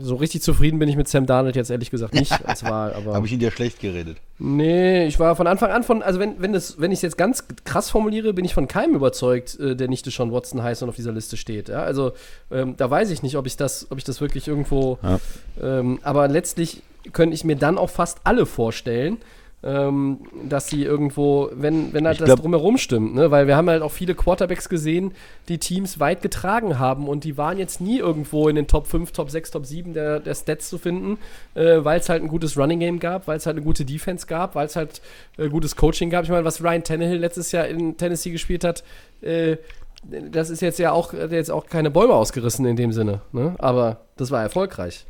so 0.00 0.14
richtig 0.16 0.40
zufrieden 0.42 0.78
bin 0.78 0.88
ich 0.88 0.96
mit 0.96 1.08
Sam 1.08 1.26
Darnold 1.26 1.56
jetzt 1.56 1.70
ehrlich 1.70 1.90
gesagt 1.90 2.14
nicht 2.14 2.32
als 2.46 2.64
Wahl. 2.64 2.94
Habe 3.04 3.26
ich 3.26 3.32
ihn 3.32 3.38
dir 3.38 3.50
schlecht 3.50 3.80
geredet? 3.80 4.16
Nee, 4.38 5.06
ich 5.06 5.20
war 5.20 5.36
von 5.36 5.46
Anfang 5.46 5.70
an 5.70 5.82
von, 5.82 6.02
also 6.02 6.18
wenn, 6.18 6.40
wenn, 6.40 6.54
das, 6.54 6.80
wenn 6.80 6.90
ich 6.90 6.98
es 6.98 7.02
jetzt 7.02 7.18
ganz 7.18 7.44
krass 7.64 7.90
formuliere, 7.90 8.32
bin 8.32 8.46
ich 8.46 8.54
von 8.54 8.66
keinem 8.66 8.94
überzeugt, 8.94 9.60
äh, 9.60 9.76
der 9.76 9.88
nicht 9.88 10.06
Sean 10.10 10.32
Watson 10.32 10.62
heißt 10.62 10.82
und 10.82 10.88
auf 10.88 10.96
dieser 10.96 11.12
Liste 11.12 11.36
steht. 11.36 11.68
Ja? 11.68 11.82
Also 11.82 12.12
ähm, 12.50 12.76
da 12.78 12.90
weiß 12.90 13.10
ich 13.10 13.22
nicht, 13.22 13.36
ob 13.36 13.46
ich 13.46 13.56
das, 13.56 13.90
ob 13.90 13.98
ich 13.98 14.04
das 14.04 14.22
wirklich 14.22 14.48
irgendwo. 14.48 14.98
Ja. 15.02 15.20
Ähm, 15.60 15.98
aber 16.02 16.28
letztlich 16.28 16.82
könnte 17.12 17.34
ich 17.34 17.44
mir 17.44 17.56
dann 17.56 17.76
auch 17.76 17.90
fast 17.90 18.18
alle 18.24 18.46
vorstellen 18.46 19.18
ähm, 19.64 20.18
dass 20.48 20.68
sie 20.68 20.82
irgendwo, 20.82 21.50
wenn, 21.52 21.92
wenn 21.92 22.06
halt 22.06 22.20
ich 22.20 22.26
das 22.26 22.40
drumherum 22.40 22.78
stimmt, 22.78 23.14
ne? 23.14 23.30
weil 23.30 23.46
wir 23.46 23.56
haben 23.56 23.70
halt 23.70 23.82
auch 23.82 23.92
viele 23.92 24.14
Quarterbacks 24.14 24.68
gesehen, 24.68 25.12
die 25.48 25.58
Teams 25.58 26.00
weit 26.00 26.20
getragen 26.20 26.78
haben 26.78 27.08
und 27.08 27.24
die 27.24 27.36
waren 27.36 27.58
jetzt 27.58 27.80
nie 27.80 27.98
irgendwo 27.98 28.48
in 28.48 28.56
den 28.56 28.66
Top 28.66 28.88
5, 28.88 29.12
Top 29.12 29.30
6, 29.30 29.52
Top 29.52 29.66
7 29.66 29.94
der, 29.94 30.18
der 30.18 30.34
Stats 30.34 30.68
zu 30.68 30.78
finden, 30.78 31.18
äh, 31.54 31.84
weil 31.84 32.00
es 32.00 32.08
halt 32.08 32.22
ein 32.22 32.28
gutes 32.28 32.56
Running 32.58 32.80
Game 32.80 32.98
gab, 32.98 33.28
weil 33.28 33.36
es 33.36 33.46
halt 33.46 33.56
eine 33.56 33.64
gute 33.64 33.84
Defense 33.84 34.26
gab, 34.26 34.56
weil 34.56 34.66
es 34.66 34.74
halt 34.74 35.00
äh, 35.38 35.48
gutes 35.48 35.76
Coaching 35.76 36.10
gab. 36.10 36.24
Ich 36.24 36.30
meine, 36.30 36.44
was 36.44 36.62
Ryan 36.62 36.82
Tannehill 36.82 37.18
letztes 37.18 37.52
Jahr 37.52 37.66
in 37.68 37.96
Tennessee 37.96 38.30
gespielt 38.30 38.64
hat, 38.64 38.82
äh, 39.20 39.56
das 40.04 40.50
ist 40.50 40.60
jetzt 40.60 40.80
ja 40.80 40.90
auch, 40.90 41.12
jetzt 41.12 41.52
auch 41.52 41.66
keine 41.66 41.90
Bäume 41.90 42.14
ausgerissen 42.14 42.66
in 42.66 42.74
dem 42.74 42.90
Sinne, 42.92 43.20
ne? 43.30 43.54
aber 43.58 44.00
das 44.16 44.32
war 44.32 44.42
erfolgreich. 44.42 45.06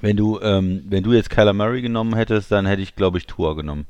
Wenn 0.00 0.16
du, 0.16 0.40
ähm, 0.40 0.84
wenn 0.88 1.02
du 1.02 1.12
jetzt 1.12 1.30
Kyler 1.30 1.52
Murray 1.52 1.82
genommen 1.82 2.14
hättest, 2.14 2.50
dann 2.50 2.66
hätte 2.66 2.82
ich, 2.82 2.96
glaube 2.96 3.18
ich, 3.18 3.26
Tour 3.26 3.56
genommen. 3.56 3.86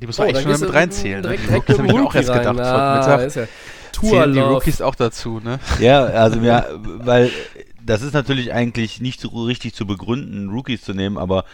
Die 0.00 0.06
muss 0.06 0.18
man 0.18 0.28
oh, 0.28 0.30
echt 0.30 0.42
schon 0.42 0.60
mit 0.60 0.72
reinzählen. 0.72 1.22
Direkt, 1.22 1.50
ne? 1.50 1.62
das 1.66 1.78
habe 1.78 1.88
ich 1.88 1.94
auch 1.94 2.14
erst 2.14 2.30
rein. 2.30 2.38
gedacht. 2.38 2.58
Ah, 2.60 3.16
Mittag. 3.18 3.36
Ja 3.36 3.48
Tour 3.92 4.26
die 4.26 4.40
Rookies 4.40 4.80
auch 4.80 4.94
dazu, 4.94 5.40
ne? 5.42 5.60
Ja, 5.78 6.04
also 6.04 6.40
ja, 6.40 6.66
weil 6.72 7.30
das 7.84 8.02
ist 8.02 8.14
natürlich 8.14 8.52
eigentlich 8.52 9.00
nicht 9.00 9.20
so 9.20 9.28
richtig 9.44 9.74
zu 9.74 9.86
begründen, 9.86 10.50
Rookies 10.50 10.82
zu 10.82 10.94
nehmen, 10.94 11.18
aber 11.18 11.44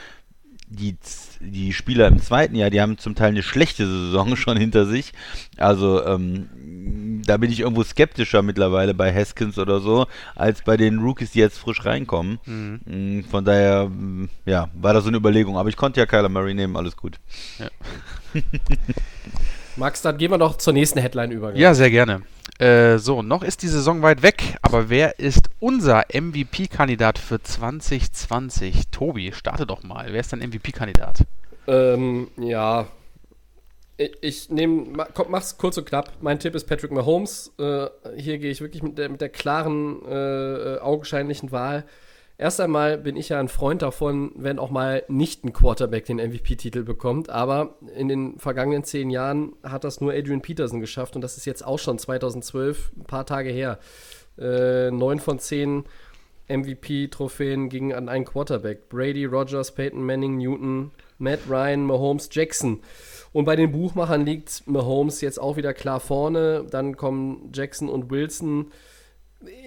die, 0.71 0.97
die 1.41 1.73
Spieler 1.73 2.09
im 2.09 2.21
zweiten 2.21 2.55
Jahr, 2.55 2.71
die 2.71 2.81
haben 2.81 2.99
zum 2.99 3.15
Teil 3.15 3.29
eine 3.29 3.43
schlechte 3.43 3.87
Saison 3.87 4.37
schon 4.37 4.57
hinter 4.57 4.87
sich. 4.87 5.13
Also 5.57 6.05
ähm, 6.05 7.23
da 7.27 7.37
bin 7.37 7.51
ich 7.51 7.61
irgendwo 7.61 7.83
skeptischer 7.83 8.43
mittlerweile 8.43 8.95
bei 8.95 9.13
Haskins 9.13 9.59
oder 9.59 9.81
so, 9.81 10.07
als 10.35 10.63
bei 10.63 10.77
den 10.77 10.99
Rookies, 10.99 11.33
die 11.33 11.41
jetzt 11.41 11.59
frisch 11.59 11.85
reinkommen. 11.85 12.39
Mhm. 12.45 12.81
Mm, 12.85 13.25
von 13.25 13.45
daher, 13.45 13.89
mm, 13.89 14.29
ja, 14.47 14.69
war 14.75 14.95
das 14.95 15.05
so 15.05 15.09
eine 15.09 15.17
Überlegung. 15.17 15.57
Aber 15.57 15.69
ich 15.69 15.77
konnte 15.77 16.01
ja 16.01 16.07
Kyler 16.07 16.29
Murray 16.29 16.55
nehmen, 16.55 16.77
alles 16.77 16.97
gut. 16.97 17.19
Ja. 17.59 17.69
Max, 19.77 20.03
dann 20.03 20.19
gehen 20.19 20.31
wir 20.31 20.39
doch 20.39 20.59
zur 20.59 20.73
nächsten 20.73 20.99
Headline 20.99 21.31
über. 21.31 21.55
Ja, 21.55 21.75
sehr 21.75 21.91
gerne. 21.91 22.23
Äh, 22.59 22.99
so, 22.99 23.23
noch 23.23 23.45
ist 23.45 23.63
die 23.63 23.69
Saison 23.69 24.03
weit 24.03 24.23
weg, 24.23 24.57
aber 24.63 24.91
wer 24.91 25.21
ist 25.21 25.49
unser 25.61 26.05
MVP-Kandidat 26.13 27.19
für 27.19 27.41
2020? 27.41 28.89
Tobi, 28.91 29.33
starte 29.33 29.65
doch 29.65 29.85
mal. 29.85 30.09
Wer 30.13 30.21
ist 30.21 30.33
dein 30.33 30.41
MVP-Kandidat? 30.41 31.25
Ähm, 31.69 32.29
ja. 32.37 32.89
Ich, 33.97 34.13
ich 34.23 34.51
nehme, 34.51 35.07
mach's 35.29 35.57
kurz 35.57 35.79
und 35.79 35.87
knapp. 35.87 36.13
Mein 36.21 36.41
Tipp 36.41 36.57
ist 36.57 36.67
Patrick 36.67 36.91
Mahomes. 36.91 37.53
Äh, 37.59 37.87
hier 38.17 38.39
gehe 38.39 38.51
ich 38.51 38.61
wirklich 38.61 38.83
mit 38.83 38.99
der, 38.99 39.09
mit 39.09 39.21
der 39.21 39.29
klaren, 39.29 40.05
äh, 40.07 40.75
äh 40.75 40.81
augenscheinlichen 40.81 41.53
Wahl. 41.53 41.85
Erst 42.41 42.61
einmal 42.61 42.99
bin 42.99 43.17
ich 43.17 43.31
ja 43.31 43.41
ein 43.41 43.49
Freund 43.49 43.83
davon, 43.83 44.31
wenn 44.37 44.61
auch 44.61 44.71
mal 44.71 45.03
nicht 45.09 45.45
ein 45.45 45.53
Quarterback 45.53 46.05
den 46.05 46.19
MVP-Titel 46.19 46.85
bekommt. 46.85 47.31
Aber 47.31 47.75
in 47.97 48.07
den 48.07 48.39
vergangenen 48.39 48.85
zehn 48.85 49.11
Jahren 49.11 49.55
hat 49.65 49.83
das 49.83 50.01
nur 50.01 50.13
Adrian 50.13 50.41
Peterson 50.41 50.79
geschafft 50.79 51.17
und 51.17 51.23
das 51.23 51.37
ist 51.37 51.47
jetzt 51.47 51.67
auch 51.67 51.81
schon 51.81 51.99
2012, 51.99 52.93
ein 52.97 53.05
paar 53.05 53.27
Tage 53.27 53.51
her. 53.51 53.81
Äh, 54.39 54.93
neun 54.93 55.19
von 55.19 55.41
zehn 55.41 55.83
MVP-Trophäen 56.49 57.69
gingen 57.69 57.93
an 57.93 58.09
einen 58.09 58.25
Quarterback. 58.25 58.89
Brady, 58.89 59.25
Rogers, 59.25 59.75
Peyton 59.75 60.07
Manning, 60.07 60.39
Newton, 60.39 60.93
Matt 61.19 61.41
Ryan, 61.49 61.85
Mahomes, 61.85 62.29
Jackson. 62.31 62.81
Und 63.33 63.47
bei 63.47 63.57
den 63.57 63.73
Buchmachern 63.73 64.25
liegt 64.25 64.63
Mahomes 64.69 65.21
jetzt 65.23 65.41
auch 65.41 65.57
wieder 65.57 65.75
klar 65.75 65.99
vorne. 65.99 66.65
Dann 66.71 66.97
kommen 66.97 67.51
Jackson 67.53 67.89
und 67.89 68.13
Wilson 68.13 68.71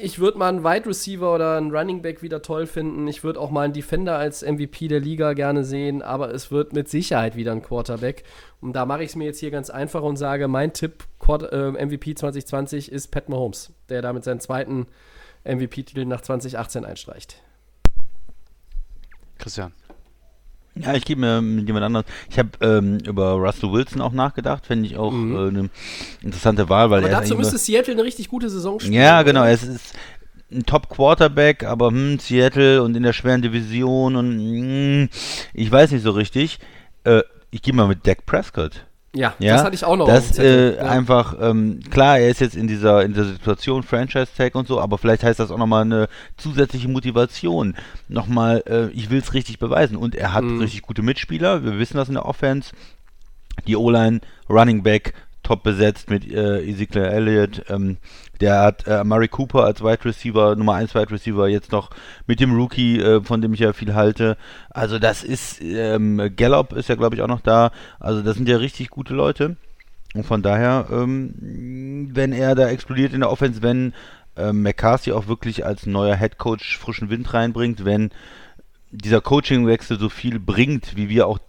Ich 0.02 0.20
würde 0.20 0.38
mal 0.38 0.50
einen 0.50 0.66
Wide 0.66 0.86
Receiver 0.86 1.34
oder 1.34 1.56
einen 1.56 1.72
Running 1.74 2.02
Back 2.02 2.22
wieder 2.22 2.42
toll 2.42 2.68
finden. 2.68 3.08
Ich 3.08 3.24
würde 3.24 3.40
auch 3.40 3.52
mal 3.52 3.62
einen 3.62 3.74
Defender 3.74 4.18
als 4.18 4.42
MVP 4.42 4.90
der 4.90 5.00
Liga 5.00 5.32
gerne 5.32 5.64
sehen, 5.64 6.02
aber 6.02 6.34
es 6.34 6.52
wird 6.52 6.74
mit 6.74 6.90
Sicherheit 6.90 7.38
wieder 7.38 7.54
ein 7.54 7.62
Quarterback. 7.62 8.24
Und 8.60 8.74
da 8.74 8.86
mache 8.86 9.04
ich 9.04 9.12
es 9.12 9.16
mir 9.16 9.24
jetzt 9.26 9.40
hier 9.40 9.50
ganz 9.50 9.70
einfach 9.70 10.02
und 10.02 10.18
sage, 10.18 10.50
mein 10.50 10.74
Tipp 10.74 11.06
Quarter, 11.20 11.54
äh, 11.54 11.86
MVP 11.86 12.16
2020 12.16 12.92
ist 12.92 13.12
Pat 13.12 13.30
Mahomes, 13.30 13.72
der 13.88 14.02
damit 14.02 14.26
seinen 14.26 14.42
zweiten 14.42 14.88
MVP-Titel 15.46 16.06
nach 16.06 16.22
2018 16.22 16.84
einstreicht. 16.84 17.42
Christian. 19.38 19.74
Ja, 20.76 20.94
ich 20.94 21.04
gebe 21.04 21.20
mir 21.22 21.42
mit 21.42 21.68
jemand 21.68 21.86
anderes. 21.86 22.06
Ich 22.30 22.40
habe 22.40 22.50
ähm, 22.62 23.00
über 23.06 23.34
Russell 23.34 23.72
Wilson 23.72 24.02
auch 24.02 24.14
nachgedacht, 24.14 24.66
fände 24.66 24.86
ich 24.88 24.96
auch 24.98 25.12
Mhm. 25.12 25.36
äh, 25.36 25.48
eine 25.50 25.70
interessante 26.22 26.70
Wahl, 26.70 26.90
weil 26.90 27.00
Aber 27.00 27.10
er 27.10 27.22
dazu 27.22 27.36
müsste 27.36 27.58
Seattle 27.58 27.94
eine 27.94 28.04
richtig 28.04 28.30
gute 28.30 28.50
Saison 28.50 28.80
spielen. 28.80 28.94
Ja, 28.94 29.22
genau, 29.24 29.44
es 29.44 29.64
ist 29.64 29.94
ein 30.52 30.66
Top-Quarterback, 30.66 31.64
aber 31.64 31.88
hm, 31.88 32.20
Seattle 32.20 32.84
und 32.84 32.96
in 32.96 33.04
der 33.04 33.14
schweren 33.14 33.42
Division 33.42 34.16
und 34.16 34.32
hm, 34.40 35.10
ich 35.54 35.72
weiß 35.72 35.92
nicht 35.92 36.04
so 36.04 36.12
richtig. 36.12 36.60
Äh, 37.04 37.22
ich 37.52 37.62
gehe 37.62 37.74
mal 37.74 37.88
mit 37.88 38.08
Dak 38.08 38.26
Prescott. 38.26 38.86
Ja, 39.13 39.34
Ja, 39.39 39.56
das 39.56 39.63
hatte 39.65 39.76
ich 39.76 39.84
auch 39.84 39.97
noch 39.97 40.08
Das 40.08 40.39
äh, 40.39 40.76
ja. 40.78 40.84
einfach, 40.84 41.36
ähm, 41.41 41.82
klar, 41.89 42.19
er 42.19 42.30
ist 42.30 42.39
jetzt 42.39 42.56
in 42.56 42.67
dieser, 42.67 43.04
in 43.04 43.12
dieser 43.13 43.26
Situation, 43.26 43.84
Franchise-Tag 43.84 44.56
und 44.56 44.67
so, 44.67 44.80
aber 44.80 44.97
vielleicht 44.97 45.24
heißt 45.24 45.38
das 45.39 45.52
auch 45.52 45.58
nochmal 45.58 45.82
eine 45.82 46.08
zusätzliche 46.38 46.88
Motivation. 46.88 47.76
Nochmal, 48.08 48.63
äh, 48.67 48.88
ich 48.91 49.10
will 49.10 49.19
es 49.19 49.34
richtig 49.34 49.60
beweisen. 49.60 49.97
Und 49.97 50.15
er 50.15 50.34
hat 50.34 50.43
Mhm. 50.45 50.60
richtig 50.62 50.82
gute 50.84 51.02
Mitspieler. 51.02 51.63
Wir 51.65 51.78
wissen 51.78 51.97
das 51.97 52.08
in 52.08 52.13
der 52.13 52.26
Offense. 52.26 52.71
Die 53.67 53.76
O-Line, 53.76 54.21
Running 54.50 54.82
Back, 54.82 55.13
top 55.52 55.64
besetzt 55.64 56.10
mit 56.10 56.32
äh, 56.32 56.62
Ezekiel 56.62 57.04
Elliott. 57.04 57.64
Ähm, 57.68 57.98
der 58.40 58.62
hat 58.62 58.88
äh, 58.88 59.04
Murray 59.04 59.28
Cooper 59.28 59.66
als 59.66 59.84
Wide 59.84 60.06
Receiver, 60.06 60.56
Nummer 60.56 60.76
1 60.76 60.96
Wide 60.96 61.12
Receiver, 61.12 61.50
jetzt 61.50 61.74
noch 61.74 61.90
mit 62.26 62.40
dem 62.40 62.56
Rookie, 62.56 63.00
äh, 63.02 63.22
von 63.22 63.42
dem 63.42 63.54
ich 63.54 63.60
ja 63.60 63.74
viel 63.74 63.94
halte. 63.94 64.38
Also 64.70 64.98
das 64.98 65.24
ist, 65.24 65.62
ähm, 65.62 66.32
Gallup 66.38 66.72
ist 66.72 66.88
ja 66.88 66.96
glaube 66.96 67.16
ich 67.16 67.22
auch 67.22 67.28
noch 67.28 67.42
da. 67.42 67.72
Also 68.00 68.22
das 68.22 68.38
sind 68.38 68.48
ja 68.48 68.58
richtig 68.58 68.90
gute 68.92 69.14
Leute. 69.14 69.58
Und 70.14 70.26
von 70.26 70.42
daher, 70.42 70.88
ähm, 70.90 72.10
wenn 72.14 72.32
er 72.32 72.56
da 72.56 72.70
explodiert 72.70 73.14
in 73.14 73.20
der 73.20 73.30
Offense, 73.30 73.62
wenn 73.62 73.94
ähm, 74.38 74.62
McCarthy 74.62 75.12
auch 75.12 75.28
wirklich 75.28 75.66
als 75.66 75.86
neuer 75.86 76.16
Head 76.16 76.38
Coach 76.38 76.78
frischen 76.78 77.10
Wind 77.10 77.34
reinbringt, 77.34 77.84
wenn 77.84 78.12
dieser 78.92 79.20
Coachingwechsel 79.20 80.00
so 80.00 80.08
viel 80.08 80.40
bringt, 80.40 80.96
wie 80.96 81.10
wir 81.10 81.28
auch 81.28 81.40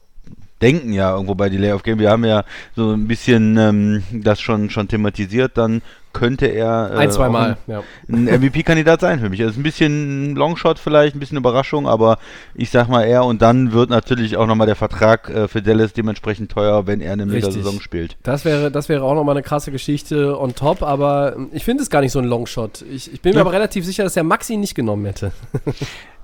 denken 0.62 0.92
ja 0.92 1.12
irgendwo 1.12 1.35
bei 1.35 1.48
Delay 1.48 1.72
of 1.72 1.83
Game. 1.83 1.98
Wir 1.98 2.11
haben 2.11 2.25
ja 2.25 2.44
so 2.75 2.92
ein 2.92 3.09
bisschen 3.09 3.57
ähm, 3.59 4.03
das 4.12 4.40
schon, 4.40 4.70
schon 4.70 4.88
thematisiert, 4.88 5.59
dann 5.59 5.83
könnte 6.12 6.46
er 6.46 6.90
äh, 6.92 6.96
Ein, 6.96 7.11
zwei 7.11 7.27
auch 7.29 7.33
Mal, 7.33 7.57
ja. 7.66 7.83
ein, 8.09 8.29
ein 8.29 8.40
MVP-Kandidat 8.40 9.01
sein 9.01 9.20
für 9.20 9.29
mich. 9.31 9.42
Also 9.42 9.59
ein 9.59 9.62
bisschen 9.62 10.33
ein 10.33 10.37
Longshot 10.37 10.79
vielleicht, 10.79 11.16
ein 11.16 11.20
bisschen 11.20 11.37
Überraschung, 11.38 11.87
aber 11.88 12.18
ich 12.55 12.70
sag 12.70 12.88
mal 12.88 13.03
er 13.05 13.25
und 13.25 13.42
dann 13.42 13.72
wird 13.72 13.90
natürlich 13.90 14.37
auch 14.37 14.46
nochmal 14.46 14.66
der 14.66 14.77
Vertrag 14.77 15.29
äh, 15.31 15.48
für 15.48 15.62
Dallas 15.62 15.92
dementsprechend 15.92 16.51
teuer, 16.53 16.87
wenn 16.87 17.01
er 17.01 17.12
eine 17.12 17.27
mega 17.27 17.46
Richtig. 17.46 17.64
Saison 17.64 17.81
spielt. 17.81 18.16
Das 18.22 18.44
wäre, 18.44 18.70
das 18.70 18.88
wäre 18.88 19.03
auch 19.05 19.14
nochmal 19.14 19.37
eine 19.37 19.42
krasse 19.42 19.72
Geschichte 19.72 20.38
on 20.38 20.55
top, 20.55 20.83
aber 20.83 21.35
ähm, 21.37 21.48
ich 21.53 21.64
finde 21.64 21.83
es 21.83 21.90
gar 21.90 22.01
nicht 22.01 22.12
so 22.12 22.18
ein 22.18 22.27
Longshot. 22.27 22.83
Ich, 22.90 23.12
ich 23.12 23.20
bin 23.20 23.33
mir 23.33 23.37
Ja. 23.37 23.40
aber 23.42 23.53
relativ 23.53 23.85
sicher, 23.85 24.05
dass 24.05 24.14
der 24.14 24.25
Maxi 24.25 24.57
nicht 24.57 24.75
genommen 24.75 25.07
hätte. 25.07 25.33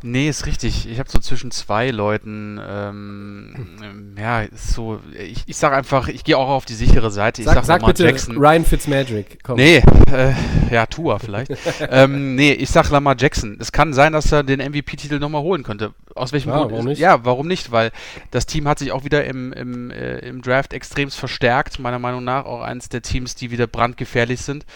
Nee, 0.03 0.29
ist 0.29 0.46
richtig. 0.46 0.88
Ich 0.88 1.01
habe 1.01 1.11
so 1.11 1.18
zwischen 1.18 1.51
zwei 1.51 1.90
Leuten, 1.90 2.61
ähm, 2.64 3.53
ähm, 3.83 4.14
ja, 4.16 4.44
so, 4.55 5.01
ich, 5.18 5.42
ich 5.46 5.57
sage 5.57 5.74
einfach, 5.77 6.07
ich 6.07 6.22
gehe 6.22 6.38
auch 6.38 6.48
auf 6.48 6.64
die 6.64 6.74
sichere 6.74 7.11
Seite. 7.11 7.42
Ich 7.42 7.46
Sag, 7.46 7.57
sag, 7.57 7.64
sag 7.64 7.81
Lamar 7.81 7.88
bitte 7.94 8.05
Jackson. 8.05 8.37
Ryan 8.37 8.64
Fitzmagic. 8.64 9.38
Komm. 9.42 9.57
Nee, 9.57 9.78
äh, 10.12 10.33
ja, 10.71 10.87
Tua 10.87 11.19
vielleicht. 11.19 11.53
ähm, 11.91 12.35
nee, 12.35 12.53
ich 12.53 12.71
sag 12.71 12.91
Lamar 12.91 13.17
Jackson. 13.19 13.57
Es 13.61 13.73
kann 13.73 13.93
sein, 13.95 14.12
dass 14.12 14.33
er 14.33 14.43
den 14.43 14.61
MVP-Titel 14.61 15.19
nochmal 15.19 15.43
holen 15.43 15.62
könnte. 15.62 15.95
Aus 16.14 16.33
welchem 16.33 16.51
Ja, 16.51 16.59
Grund? 16.59 16.73
warum 16.73 16.85
nicht? 16.87 16.99
Ja, 16.99 17.25
warum 17.25 17.47
nicht? 17.47 17.71
Weil 17.71 17.91
das 18.31 18.47
Team 18.47 18.69
hat 18.69 18.79
sich 18.79 18.93
auch 18.93 19.05
wieder 19.05 19.25
im, 19.25 19.53
im, 19.53 19.91
äh, 19.91 20.19
im 20.19 20.43
Draft 20.43 20.73
extremst 20.73 21.19
verstärkt. 21.19 21.79
Meiner 21.79 21.99
Meinung 21.99 22.25
nach 22.25 22.45
auch 22.45 22.62
eines 22.62 22.88
der 22.88 23.03
Teams, 23.03 23.35
die 23.35 23.51
wieder 23.51 23.67
brandgefährlich 23.67 24.41
sind. 24.41 24.67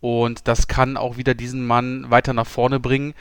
Und 0.00 0.48
das 0.48 0.66
kann 0.66 0.96
auch 0.96 1.16
wieder 1.16 1.34
diesen 1.34 1.66
Mann 1.66 2.10
weiter 2.10 2.32
nach 2.32 2.46
vorne 2.46 2.80
bringen. 2.80 3.14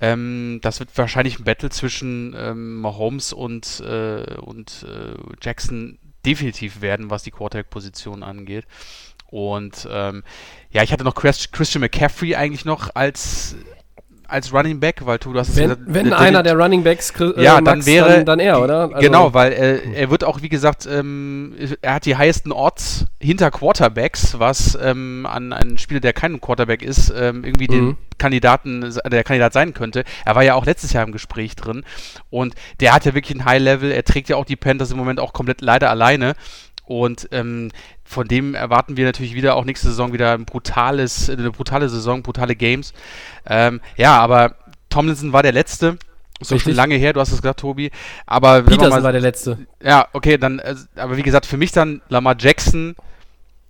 Ähm, 0.00 0.58
das 0.62 0.80
wird 0.80 0.90
wahrscheinlich 0.96 1.38
ein 1.38 1.44
Battle 1.44 1.70
zwischen 1.70 2.34
ähm, 2.36 2.80
Mahomes 2.80 3.32
und, 3.32 3.80
äh, 3.86 4.34
und 4.40 4.84
äh, 4.88 5.14
Jackson 5.40 5.98
definitiv 6.26 6.80
werden, 6.80 7.10
was 7.10 7.22
die 7.22 7.30
Quarterback-Position 7.30 8.22
angeht. 8.22 8.66
Und 9.30 9.88
ähm, 9.90 10.24
ja, 10.72 10.82
ich 10.82 10.92
hatte 10.92 11.04
noch 11.04 11.14
Chris, 11.14 11.50
Christian 11.52 11.80
McCaffrey 11.82 12.34
eigentlich 12.34 12.64
noch 12.64 12.94
als, 12.94 13.54
als 14.26 14.52
Running 14.54 14.80
Back, 14.80 15.04
weil 15.04 15.18
du, 15.18 15.32
du 15.34 15.38
hast 15.38 15.50
es 15.50 15.56
Wenn, 15.56 15.64
gesagt, 15.68 15.82
wenn 15.86 16.06
der- 16.08 16.18
einer 16.18 16.42
der- 16.42 16.54
Running 16.56 16.82
Backs 16.82 17.10
äh, 17.20 17.42
ja, 17.42 17.56
dann 17.56 17.64
Max, 17.64 17.86
wäre 17.86 18.08
dann, 18.08 18.24
dann 18.24 18.40
er, 18.40 18.62
oder? 18.62 18.80
Also- 18.84 18.96
genau, 19.00 19.34
weil 19.34 19.52
äh, 19.52 19.92
er 19.94 20.10
wird 20.10 20.24
auch, 20.24 20.40
wie 20.40 20.48
gesagt, 20.48 20.86
ähm, 20.90 21.54
er 21.82 21.94
hat 21.94 22.06
die 22.06 22.16
highsten 22.16 22.50
Odds 22.52 23.04
hinter 23.20 23.50
Quarterbacks, 23.50 24.38
was 24.38 24.78
ähm, 24.82 25.26
an 25.30 25.52
einen 25.52 25.76
Spieler, 25.76 26.00
der 26.00 26.14
kein 26.14 26.40
Quarterback 26.40 26.82
ist, 26.82 27.10
ähm, 27.14 27.44
irgendwie 27.44 27.66
den 27.66 27.84
Mhm. 27.84 27.96
Kandidaten, 28.16 28.94
der 29.10 29.24
Kandidat 29.24 29.52
sein 29.52 29.74
könnte. 29.74 30.04
Er 30.24 30.34
war 30.34 30.42
ja 30.44 30.54
auch 30.54 30.64
letztes 30.64 30.92
Jahr 30.94 31.04
im 31.04 31.12
Gespräch 31.12 31.54
drin 31.56 31.84
und 32.30 32.54
der 32.80 32.94
hat 32.94 33.04
ja 33.04 33.14
wirklich 33.14 33.36
ein 33.38 33.44
High 33.44 33.60
Level. 33.60 33.90
Er 33.92 34.04
trägt 34.04 34.28
ja 34.30 34.36
auch 34.36 34.44
die 34.46 34.56
Panthers 34.56 34.90
im 34.92 34.96
Moment 34.96 35.20
auch 35.20 35.32
komplett 35.34 35.60
leider 35.60 35.90
alleine. 35.90 36.32
Und 36.84 37.28
ähm, 37.32 37.70
von 38.12 38.28
dem 38.28 38.54
erwarten 38.54 38.96
wir 38.96 39.04
natürlich 39.04 39.34
wieder 39.34 39.56
auch 39.56 39.64
nächste 39.64 39.88
Saison 39.88 40.12
wieder 40.12 40.32
ein 40.34 40.44
brutales, 40.44 41.28
eine 41.30 41.50
brutale 41.50 41.88
Saison, 41.88 42.22
brutale 42.22 42.54
Games. 42.54 42.92
Ähm, 43.46 43.80
ja, 43.96 44.18
aber 44.18 44.54
Tomlinson 44.90 45.32
war 45.32 45.42
der 45.42 45.52
Letzte. 45.52 45.96
Ist 46.40 46.50
doch 46.50 46.56
schon 46.56 46.56
Richtig. 46.56 46.76
lange 46.76 46.96
her, 46.96 47.12
du 47.12 47.20
hast 47.20 47.30
es 47.32 47.40
gesagt, 47.40 47.60
Tobi. 47.60 47.90
Aber 48.26 48.62
Peterson 48.62 48.90
mal- 48.90 49.02
war 49.02 49.12
der 49.12 49.20
Letzte. 49.20 49.58
ja, 49.82 50.08
okay, 50.12 50.38
dann, 50.38 50.58
äh, 50.58 50.74
aber 50.96 51.16
wie 51.16 51.22
gesagt, 51.22 51.46
für 51.46 51.56
mich 51.56 51.72
dann 51.72 52.02
Lamar 52.08 52.34
Jackson, 52.38 52.94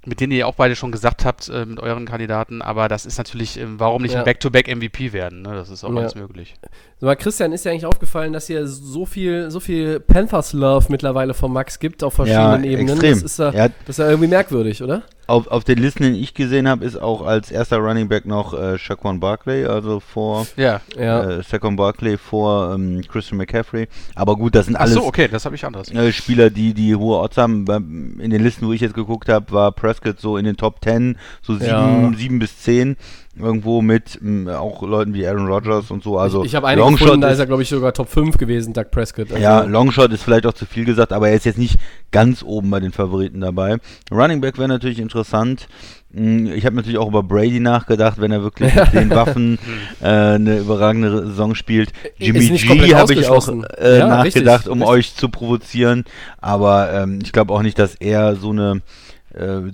mit 0.04 0.20
denen 0.20 0.32
ihr 0.32 0.48
auch 0.48 0.54
beide 0.56 0.74
schon 0.74 0.90
gesagt 0.90 1.24
habt, 1.24 1.48
äh, 1.48 1.64
mit 1.64 1.78
euren 1.80 2.06
Kandidaten, 2.06 2.60
aber 2.60 2.88
das 2.88 3.06
ist 3.06 3.18
natürlich, 3.18 3.58
ähm, 3.58 3.78
warum 3.78 4.02
nicht 4.02 4.12
Ja. 4.14 4.20
ein 4.20 4.24
Back-to-Back-MVP 4.24 5.12
werden, 5.12 5.42
ne? 5.42 5.54
Das 5.54 5.70
ist 5.70 5.84
auch 5.84 5.90
Ja. 5.92 6.00
alles 6.00 6.14
möglich. 6.14 6.54
Mal, 7.00 7.16
Christian, 7.16 7.52
ist 7.52 7.64
dir 7.64 7.70
eigentlich 7.70 7.86
aufgefallen, 7.86 8.32
dass 8.32 8.46
hier 8.48 8.66
so 8.66 9.06
viel, 9.06 9.50
so 9.50 9.60
viel 9.60 10.00
Panthers-Love 10.00 10.86
mittlerweile 10.88 11.34
von 11.34 11.52
Max 11.52 11.78
gibt 11.78 12.02
auf 12.02 12.14
verschiedenen 12.14 12.64
Ebenen? 12.64 12.88
extrem. 12.90 13.12
Das 13.12 13.22
ist, 13.22 13.38
ja, 13.38 13.50
das 13.52 13.72
ist 13.88 13.98
ja 13.98 14.08
irgendwie 14.08 14.28
merkwürdig, 14.28 14.82
oder? 14.82 15.02
Auf, 15.26 15.46
auf 15.46 15.64
den 15.64 15.78
Listen, 15.78 16.12
die 16.14 16.20
ich 16.20 16.34
gesehen 16.34 16.68
habe, 16.68 16.84
ist 16.84 17.00
auch 17.00 17.22
als 17.24 17.50
erster 17.50 17.78
Running 17.78 18.08
Back 18.08 18.26
noch 18.26 18.54
äh, 18.54 18.78
Shaquan 18.78 19.20
Barkley, 19.20 19.64
also 19.64 20.00
vor 20.00 20.46
Ja. 20.56 20.80
Ja. 20.98 21.22
äh, 21.38 21.42
Saquon 21.42 21.76
Barkley 21.76 22.18
vor 22.18 22.74
ähm, 22.74 23.02
Christian 23.06 23.38
McCaffrey. 23.38 23.88
Aber 24.14 24.36
gut, 24.36 24.54
das 24.54 24.66
sind 24.66 24.76
alles 24.76 24.96
Achso, 24.96 25.06
okay, 25.06 25.28
das 25.28 25.44
ich 25.54 25.64
anders. 25.64 25.90
äh, 25.90 26.12
Spieler, 26.12 26.50
die 26.50 26.74
die 26.74 26.94
hohe 26.96 27.18
Odds 27.20 27.36
haben. 27.38 28.18
In 28.20 28.30
den 28.30 28.42
Listen, 28.42 28.66
wo 28.66 28.72
ich 28.72 28.80
jetzt 28.80 28.94
geguckt 28.94 29.28
habe, 29.28 29.50
war 29.52 29.72
Prescott 29.72 30.20
so 30.20 30.36
in 30.36 30.44
den 30.44 30.56
Top 30.56 30.76
10, 30.84 31.16
so 31.40 31.54
sieben, 31.54 31.66
Ja. 31.66 32.12
sieben 32.16 32.38
bis 32.38 32.58
zehn 32.60 32.96
irgendwo 33.34 33.80
mit 33.80 34.18
mh, 34.20 34.58
auch 34.58 34.82
Leuten 34.82 35.14
wie 35.14 35.26
Aaron 35.26 35.46
Rodgers 35.46 35.90
und 35.90 36.02
so. 36.02 36.18
Also 36.18 36.42
ich 36.44 36.52
ich 36.52 36.54
habe 36.56 36.68
einen 36.68 36.80
Longshot 36.80 36.98
gefunden, 37.06 37.20
da 37.22 37.30
ist 37.30 37.38
er, 37.38 37.46
glaube 37.46 37.62
ich, 37.62 37.68
sogar 37.70 37.94
Top 37.94 38.08
5 38.08 38.36
gewesen, 38.36 38.74
Doug 38.74 38.90
Prescott. 38.90 39.30
Also, 39.32 39.42
ja, 39.42 39.62
Longshot 39.62 40.12
ist 40.12 40.22
vielleicht 40.22 40.44
auch 40.46 40.52
zu 40.52 40.66
viel 40.66 40.84
gesagt, 40.84 41.12
aber 41.14 41.30
er 41.30 41.34
ist 41.36 41.46
jetzt 41.46 41.58
nicht 41.58 41.78
ganz 42.10 42.42
oben 42.42 42.68
bei 42.70 42.78
den 42.78 42.92
Favoriten 42.92 43.40
dabei. 43.40 43.78
Running 44.10 44.42
Back 44.42 44.58
wäre 44.58 44.68
natürlich 44.68 44.98
interessant. 44.98 45.66
Mm, 46.10 46.48
Ich 46.48 46.66
habe 46.66 46.76
natürlich 46.76 46.98
auch 46.98 47.08
über 47.08 47.22
Brady 47.22 47.58
nachgedacht, 47.58 48.20
wenn 48.20 48.32
er 48.32 48.42
wirklich 48.42 48.74
mit 48.74 48.92
den 48.92 49.08
Waffen 49.10 49.58
äh, 50.02 50.06
eine 50.06 50.58
überragende 50.58 51.26
Saison 51.28 51.54
spielt. 51.54 51.90
Jimmy 52.18 52.48
G 52.50 52.94
habe 52.94 53.14
ich 53.14 53.26
auch 53.28 53.48
äh, 53.78 53.98
Ja, 53.98 54.08
nachgedacht, 54.08 54.66
richtig, 54.66 54.72
um 54.72 54.82
richtig. 54.82 54.88
euch 54.94 55.14
zu 55.16 55.30
provozieren. 55.30 56.04
Aber 56.38 56.92
ähm, 56.92 57.20
ich 57.24 57.32
glaube 57.32 57.54
auch 57.54 57.62
nicht, 57.62 57.78
dass 57.78 57.94
er 57.94 58.36
so 58.36 58.50
eine 58.50 58.82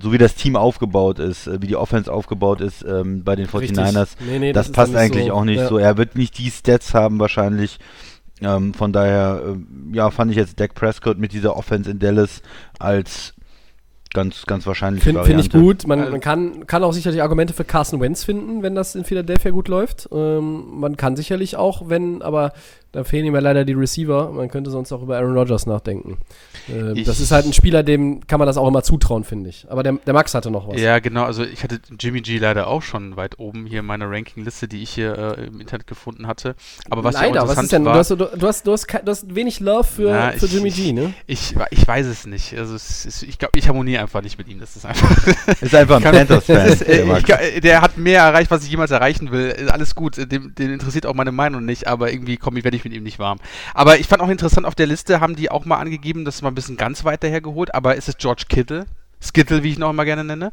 so 0.01 0.11
wie 0.13 0.17
das 0.17 0.35
Team 0.35 0.55
aufgebaut 0.55 1.19
ist, 1.19 1.47
äh, 1.47 1.61
wie 1.61 1.67
die 1.67 1.75
Offense 1.75 2.11
aufgebaut 2.11 2.61
ist 2.61 2.83
ähm, 2.83 3.23
bei 3.23 3.35
den 3.35 3.47
49ers, 3.47 4.15
Nee, 4.19 4.39
nee, 4.39 4.53
das, 4.53 4.71
passt 4.71 4.95
eigentlich 4.95 5.27
so. 5.27 5.33
auch 5.33 5.43
nicht 5.43 5.59
Ja. 5.59 5.67
so. 5.67 5.77
Er 5.77 5.97
wird 5.97 6.15
nicht 6.15 6.37
die 6.37 6.49
Stats 6.49 6.93
haben 6.93 7.19
wahrscheinlich. 7.19 7.79
Ähm, 8.41 8.73
von 8.73 8.93
daher, 8.93 9.41
ähm, 9.45 9.91
ja, 9.93 10.11
fand 10.11 10.31
ich 10.31 10.37
jetzt 10.37 10.59
Dak 10.59 10.73
Prescott 10.73 11.17
mit 11.17 11.33
dieser 11.33 11.57
Offense 11.57 11.91
in 11.91 11.99
Dallas 11.99 12.41
als 12.79 13.33
ganz, 14.13 14.45
ganz 14.45 14.65
wahrscheinlich 14.65 15.03
Finde 15.03 15.23
find 15.23 15.39
ich 15.39 15.49
gut. 15.51 15.85
Man, 15.85 16.09
man 16.09 16.19
kann, 16.19 16.65
kann 16.65 16.83
auch 16.83 16.93
sicherlich 16.93 17.21
Argumente 17.21 17.53
für 17.53 17.63
Carson 17.65 17.99
Wentz 17.99 18.23
finden, 18.23 18.63
wenn 18.63 18.75
das 18.75 18.95
in 18.95 19.03
Philadelphia 19.03 19.51
gut 19.51 19.67
läuft. 19.67 20.09
Ähm, 20.11 20.79
man 20.79 20.97
kann 20.97 21.15
sicherlich 21.15 21.57
auch, 21.57 21.89
wenn, 21.89 22.21
aber 22.21 22.53
Da 22.91 23.03
fehlen 23.03 23.25
ihm 23.25 23.35
ja 23.35 23.39
leider 23.39 23.65
die 23.65 23.73
Receiver. 23.73 24.31
Man 24.31 24.49
könnte 24.49 24.71
sonst 24.71 24.91
auch 24.91 25.03
über 25.03 25.17
Aaron 25.17 25.37
Rodgers 25.37 25.67
nachdenken. 25.67 26.17
Ich- 26.95 27.05
das 27.05 27.19
ist 27.19 27.31
halt 27.31 27.45
ein 27.45 27.53
Spieler, 27.53 27.83
dem 27.83 28.25
kann 28.25 28.39
man 28.39 28.47
das 28.47 28.57
auch 28.57 28.67
immer 28.67 28.81
zutrauen, 28.81 29.23
finde 29.23 29.49
ich. 29.49 29.67
Aber 29.69 29.83
der, 29.83 29.93
der 29.93 30.13
Max 30.15 30.33
hatte 30.33 30.49
noch 30.49 30.67
was. 30.67 30.81
Ja, 30.81 30.97
genau. 30.99 31.23
Also 31.25 31.43
ich 31.43 31.63
hatte 31.63 31.79
Jimmy 31.99 32.21
G 32.21 32.37
leider 32.39 32.67
auch 32.67 32.81
schon 32.81 33.15
weit 33.15 33.37
oben 33.39 33.65
hier 33.67 33.81
in 33.81 33.85
meiner 33.85 34.09
Rankingliste, 34.09 34.67
die 34.67 34.81
ich 34.81 34.89
hier 34.89 35.35
äh, 35.37 35.45
im 35.47 35.61
Internet 35.61 35.85
gefunden 35.85 36.25
hatte. 36.25 36.55
Aber 36.89 37.03
was 37.03 37.13
ja 37.15 37.21
auch 37.21 37.25
leider, 37.25 37.41
was 37.47 37.57
interessant 37.57 37.65
ist 37.65 37.71
denn? 37.73 37.85
war, 37.85 37.93
Du 37.93 37.99
hast, 37.99 38.09
du, 38.11 38.15
du, 38.15 38.47
hast, 38.47 38.65
du, 38.67 38.71
hast, 38.71 38.87
du 39.05 39.11
hast 39.11 39.35
wenig 39.35 39.59
Love 39.59 39.83
für, 39.83 40.11
Na, 40.11 40.31
für 40.31 40.45
ich- 40.47 40.53
Jimmy 40.53 40.71
G, 40.71 40.91
ne? 40.91 41.13
ich, 41.27 41.55
ich 41.71 41.87
weiß 41.87 42.07
es 42.07 42.25
nicht. 42.25 42.55
Also 42.57 42.73
es 42.75 43.05
ist, 43.05 43.21
ich 43.23 43.37
glaube, 43.37 43.57
ich 43.59 43.67
harmoniere 43.67 44.01
einfach 44.01 44.21
nicht 44.23 44.37
mit 44.39 44.47
ihm. 44.47 44.59
Das 44.59 44.75
ist 44.75 44.85
einfach. 44.85 45.09
Ist 45.61 45.75
einfach 45.75 45.97
ein 45.97 46.01
Panthers-Fan. 46.03 46.55
Das 46.69 46.81
ist, 46.81 46.81
äh, 46.87 47.05
der 47.05 47.17
ich, 47.17 47.29
äh, 47.29 47.59
der 47.61 47.81
hat 47.81 47.97
mehr 47.97 48.21
erreicht, 48.23 48.49
was 48.51 48.63
ich 48.63 48.69
jemals 48.71 48.91
erreichen 48.91 49.31
will. 49.31 49.53
Äh, 49.57 49.69
Alles 49.69 49.93
gut, 49.95 50.17
äh, 50.17 50.25
dem, 50.27 50.55
den 50.55 50.71
interessiert 50.71 51.05
auch 51.05 51.13
meine 51.13 51.31
Meinung 51.31 51.65
nicht, 51.65 51.87
aber 51.87 52.11
irgendwie 52.11 52.37
komme 52.37 52.57
ich, 52.59 52.63
werde 52.63 52.77
ich 52.77 52.78
mit 52.83 52.93
ihm 52.93 53.03
nicht 53.03 53.19
warm. 53.19 53.39
Aber 53.73 53.99
ich 53.99 54.07
fand 54.07 54.21
auch 54.21 54.29
interessant, 54.29 54.65
auf 54.65 54.75
der 54.75 54.87
Liste 54.87 55.19
haben 55.19 55.35
die 55.35 55.51
auch 55.51 55.65
mal 55.65 55.77
angegeben, 55.77 56.25
das 56.25 56.35
ist 56.35 56.41
mal 56.41 56.49
ein 56.49 56.55
bisschen 56.55 56.77
ganz 56.77 57.03
weit 57.03 57.23
dahergeholt, 57.23 57.73
aber 57.73 57.95
ist 57.95 58.09
es 58.09 58.17
George 58.17 58.45
Kittle? 58.49 58.85
Skittle, 59.21 59.63
wie 59.63 59.71
ich 59.71 59.77
ihn 59.77 59.83
auch 59.83 59.89
immer 59.89 60.05
gerne 60.05 60.23
nenne. 60.23 60.51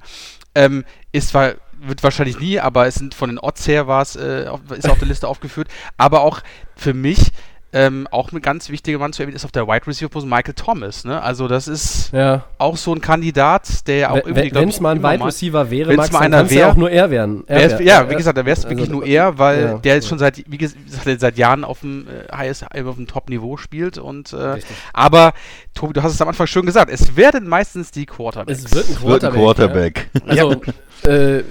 Ähm, 0.55 0.85
ist 1.13 1.29
zwar, 1.29 1.55
wird 1.79 2.03
wahrscheinlich 2.03 2.41
nie, 2.41 2.59
aber 2.59 2.87
es 2.87 2.97
sind 2.97 3.15
von 3.15 3.31
den 3.31 3.39
Odds 3.39 3.69
her 3.69 3.87
war 3.87 4.03
es, 4.03 4.17
äh, 4.17 4.51
ist 4.77 4.89
auf 4.89 4.99
der 4.99 5.09
Liste 5.09 5.29
aufgeführt. 5.29 5.69
Aber 5.97 6.23
auch 6.23 6.41
für 6.75 6.95
mich 6.95 7.31
ähm, 7.79 8.09
auch 8.11 8.33
ein 8.33 8.41
ganz 8.41 8.71
wichtiger 8.71 8.99
Mann 8.99 9.13
zu 9.13 9.23
erwähnen 9.23 9.37
ist 9.37 9.45
auf 9.45 9.53
der 9.53 9.67
Wide 9.69 9.87
Receiver 9.87 10.09
Position 10.09 10.31
Michael 10.31 10.55
Thomas. 10.55 11.05
Ne? 11.05 11.21
Also 11.21 11.47
das 11.47 11.69
ist 11.69 12.11
Ja. 12.13 12.45
auch 12.57 12.79
so 12.79 12.95
ein 12.95 13.03
Kandidat, 13.03 13.87
der 13.87 13.97
ja 13.97 14.11
auch 14.11 14.17
irgendwie, 14.17 14.55
Wenn 14.55 14.71
es 14.71 14.81
mal 14.81 14.95
ein 14.95 15.03
Wide 15.03 15.23
Receiver 15.23 15.71
wäre, 15.71 15.95
Max, 15.95 16.11
mal 16.11 16.21
dann 16.21 16.27
einer 16.33 16.37
kann's 16.39 16.55
ja 16.55 16.71
auch 16.71 16.77
nur 16.77 16.91
er 16.91 17.11
werden. 17.11 17.45
Er 17.47 17.61
er 17.61 17.67
ist, 17.67 17.79
wär- 17.79 17.87
ja, 17.87 18.09
wie 18.11 18.15
gesagt, 18.15 18.39
da 18.39 18.47
wäre 18.47 18.55
es 18.57 18.65
also- 18.65 18.71
wirklich 18.71 18.89
nur 18.89 19.05
er, 19.05 19.37
weil 19.39 19.61
ja, 19.63 19.79
der 19.79 19.95
jetzt 19.97 20.09
schon 20.09 20.19
seit, 20.19 20.39
wie 20.51 20.57
ges- 20.57 20.75
gesagt, 20.87 21.21
seit 21.21 21.37
Jahren 21.37 21.65
auf 21.65 21.81
dem 21.81 22.07
äh, 22.09 22.35
highest, 22.35 22.65
auf 22.65 22.97
dem 22.97 23.07
Top-Niveau 23.07 23.57
spielt. 23.59 23.99
Und, 23.99 24.33
äh, 24.33 24.57
aber, 24.95 25.35
Tobi, 25.75 25.93
du 25.93 26.03
hast 26.03 26.15
es 26.15 26.23
am 26.23 26.29
Anfang 26.29 26.47
schon 26.47 26.65
gesagt, 26.65 26.91
es 26.91 27.15
werden 27.17 27.47
meistens 27.47 27.91
die 27.91 28.07
Quarterbacks. 28.07 28.65
Es 28.65 28.75
wird 28.75 28.89
ein 28.89 29.03
Wird 29.03 29.25
ein 29.25 29.33
Quarterback. 29.35 30.09
Quarterback. 30.15 30.37
Ja. 30.37 30.47
Also, 30.47 30.63
äh, 31.11 31.43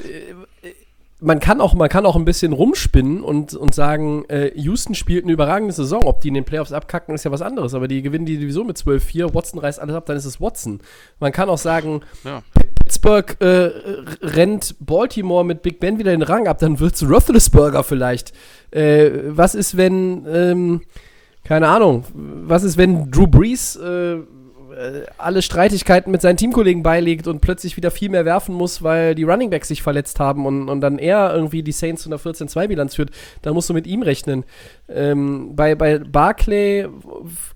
man 1.22 1.39
kann 1.39 1.61
auch, 1.61 1.74
man 1.74 1.89
kann 1.89 2.05
auch 2.05 2.16
ein 2.16 2.26
bisschen 2.26 2.51
rumspinnen 2.51 3.24
und, 3.24 3.53
und 3.53 3.74
sagen, 3.74 4.26
äh, 4.28 4.51
Houston 4.55 4.95
spielt 4.95 5.24
eine 5.24 5.32
überragende 5.34 5.74
Saison. 5.74 6.03
Ob 6.03 6.20
die 6.22 6.28
in 6.28 6.34
den 6.34 6.43
Playoffs 6.43 6.74
abkacken, 6.74 7.16
ist 7.16 7.24
ja 7.24 7.32
was 7.32 7.41
anderes. 7.41 7.74
Aber 7.74 7.88
die 7.88 8.01
gewinnen 8.01 8.26
die 8.26 8.38
Division 8.38 8.68
mit 8.68 8.78
12-4. 8.78 9.34
Watson 9.34 9.59
reißt 9.59 9.80
alles 9.80 9.95
ab, 9.95 10.05
dann 10.05 10.18
ist 10.18 10.26
es 10.26 10.41
Watson. 10.41 10.82
Man 11.20 11.32
kann 11.32 11.49
auch 11.49 11.57
sagen, 11.57 12.01
Ja. 12.24 12.43
Pittsburgh 12.86 13.36
äh, 13.39 13.72
rennt 14.22 14.76
Baltimore 14.80 15.43
mit 15.43 15.63
Big 15.63 15.80
Ben 15.80 15.97
wieder 15.97 16.11
den 16.11 16.22
Rang 16.22 16.47
ab, 16.47 16.59
dann 16.59 16.80
wird's 16.80 17.01
Roethlisberger 17.01 17.84
vielleicht. 17.84 18.32
Äh, 18.70 19.09
was 19.30 19.55
ist, 19.55 19.76
wenn, 19.76 20.26
ähm, 20.28 20.82
keine 21.43 21.68
Ahnung, 21.68 22.03
was 22.13 22.63
ist, 22.63 22.78
wenn 22.78 23.09
Drew 23.09 23.26
Brees 23.26 23.76
äh, 23.76 24.18
alle 25.17 25.41
Streitigkeiten 25.41 26.11
mit 26.11 26.21
seinen 26.21 26.38
Teamkollegen 26.38 26.84
beilegt 26.84 27.28
und 27.28 27.39
plötzlich 27.39 27.78
wieder 27.78 27.91
viel 27.91 28.09
mehr 28.09 28.26
werfen 28.26 28.53
muss, 28.55 28.84
weil 28.84 29.15
die 29.15 29.23
Runningbacks 29.23 29.69
sich 29.69 29.82
verletzt 29.82 30.19
haben 30.19 30.45
und, 30.45 30.69
und 30.69 30.82
dann 30.82 30.99
er 30.99 31.34
irgendwie 31.34 31.63
die 31.63 31.71
Saints 31.71 32.03
zu 32.03 32.09
einer 32.09 32.19
14-2-Bilanz 32.19 32.95
führt, 32.95 33.11
dann 33.41 33.53
musst 33.53 33.69
du 33.69 33.73
mit 33.73 33.88
ihm 33.88 34.01
rechnen. 34.01 34.43
Ähm, 34.89 35.55
bei, 35.55 35.76
bei 35.76 35.99
Barclay, 35.99 36.88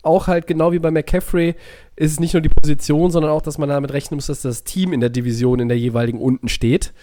auch 0.01 0.27
halt 0.27 0.47
genau 0.47 0.71
wie 0.71 0.79
bei 0.79 0.91
McCaffrey, 0.91 1.55
ist 1.95 2.13
es 2.13 2.19
nicht 2.19 2.33
nur 2.33 2.41
die 2.41 2.49
Position, 2.49 3.11
sondern 3.11 3.31
auch, 3.31 3.41
dass 3.41 3.57
man 3.57 3.69
damit 3.69 3.91
rechnen 3.91 4.15
muss, 4.17 4.27
dass 4.27 4.41
das 4.41 4.63
Team 4.63 4.93
in 4.93 5.01
der 5.01 5.09
Division 5.09 5.59
in 5.59 5.67
der 5.67 5.77
jeweiligen 5.77 6.19
unten 6.19 6.47
steht. 6.47 6.93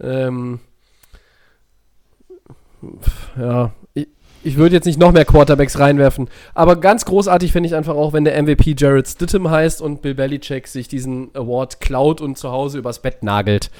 Ähm, 0.00 0.60
ja, 3.38 3.72
ich, 4.44 4.56
würde 4.56 4.74
jetzt 4.74 4.84
nicht 4.84 4.98
noch 4.98 5.12
mehr 5.12 5.24
Quarterbacks 5.24 5.78
reinwerfen, 5.78 6.28
aber 6.54 6.76
ganz 6.76 7.04
großartig 7.04 7.52
finde 7.52 7.68
ich 7.68 7.74
einfach 7.74 7.94
auch, 7.94 8.12
wenn 8.12 8.24
der 8.24 8.40
MVP 8.42 8.74
Jared 8.76 9.06
Stidham 9.06 9.50
heißt 9.50 9.82
und 9.82 10.02
Bill 10.02 10.14
Belichick 10.14 10.66
sich 10.68 10.88
diesen 10.88 11.30
Award 11.34 11.80
klaut 11.80 12.20
und 12.20 12.38
zu 12.38 12.50
Hause 12.50 12.78
übers 12.78 13.00
Bett 13.00 13.22
nagelt. 13.22 13.70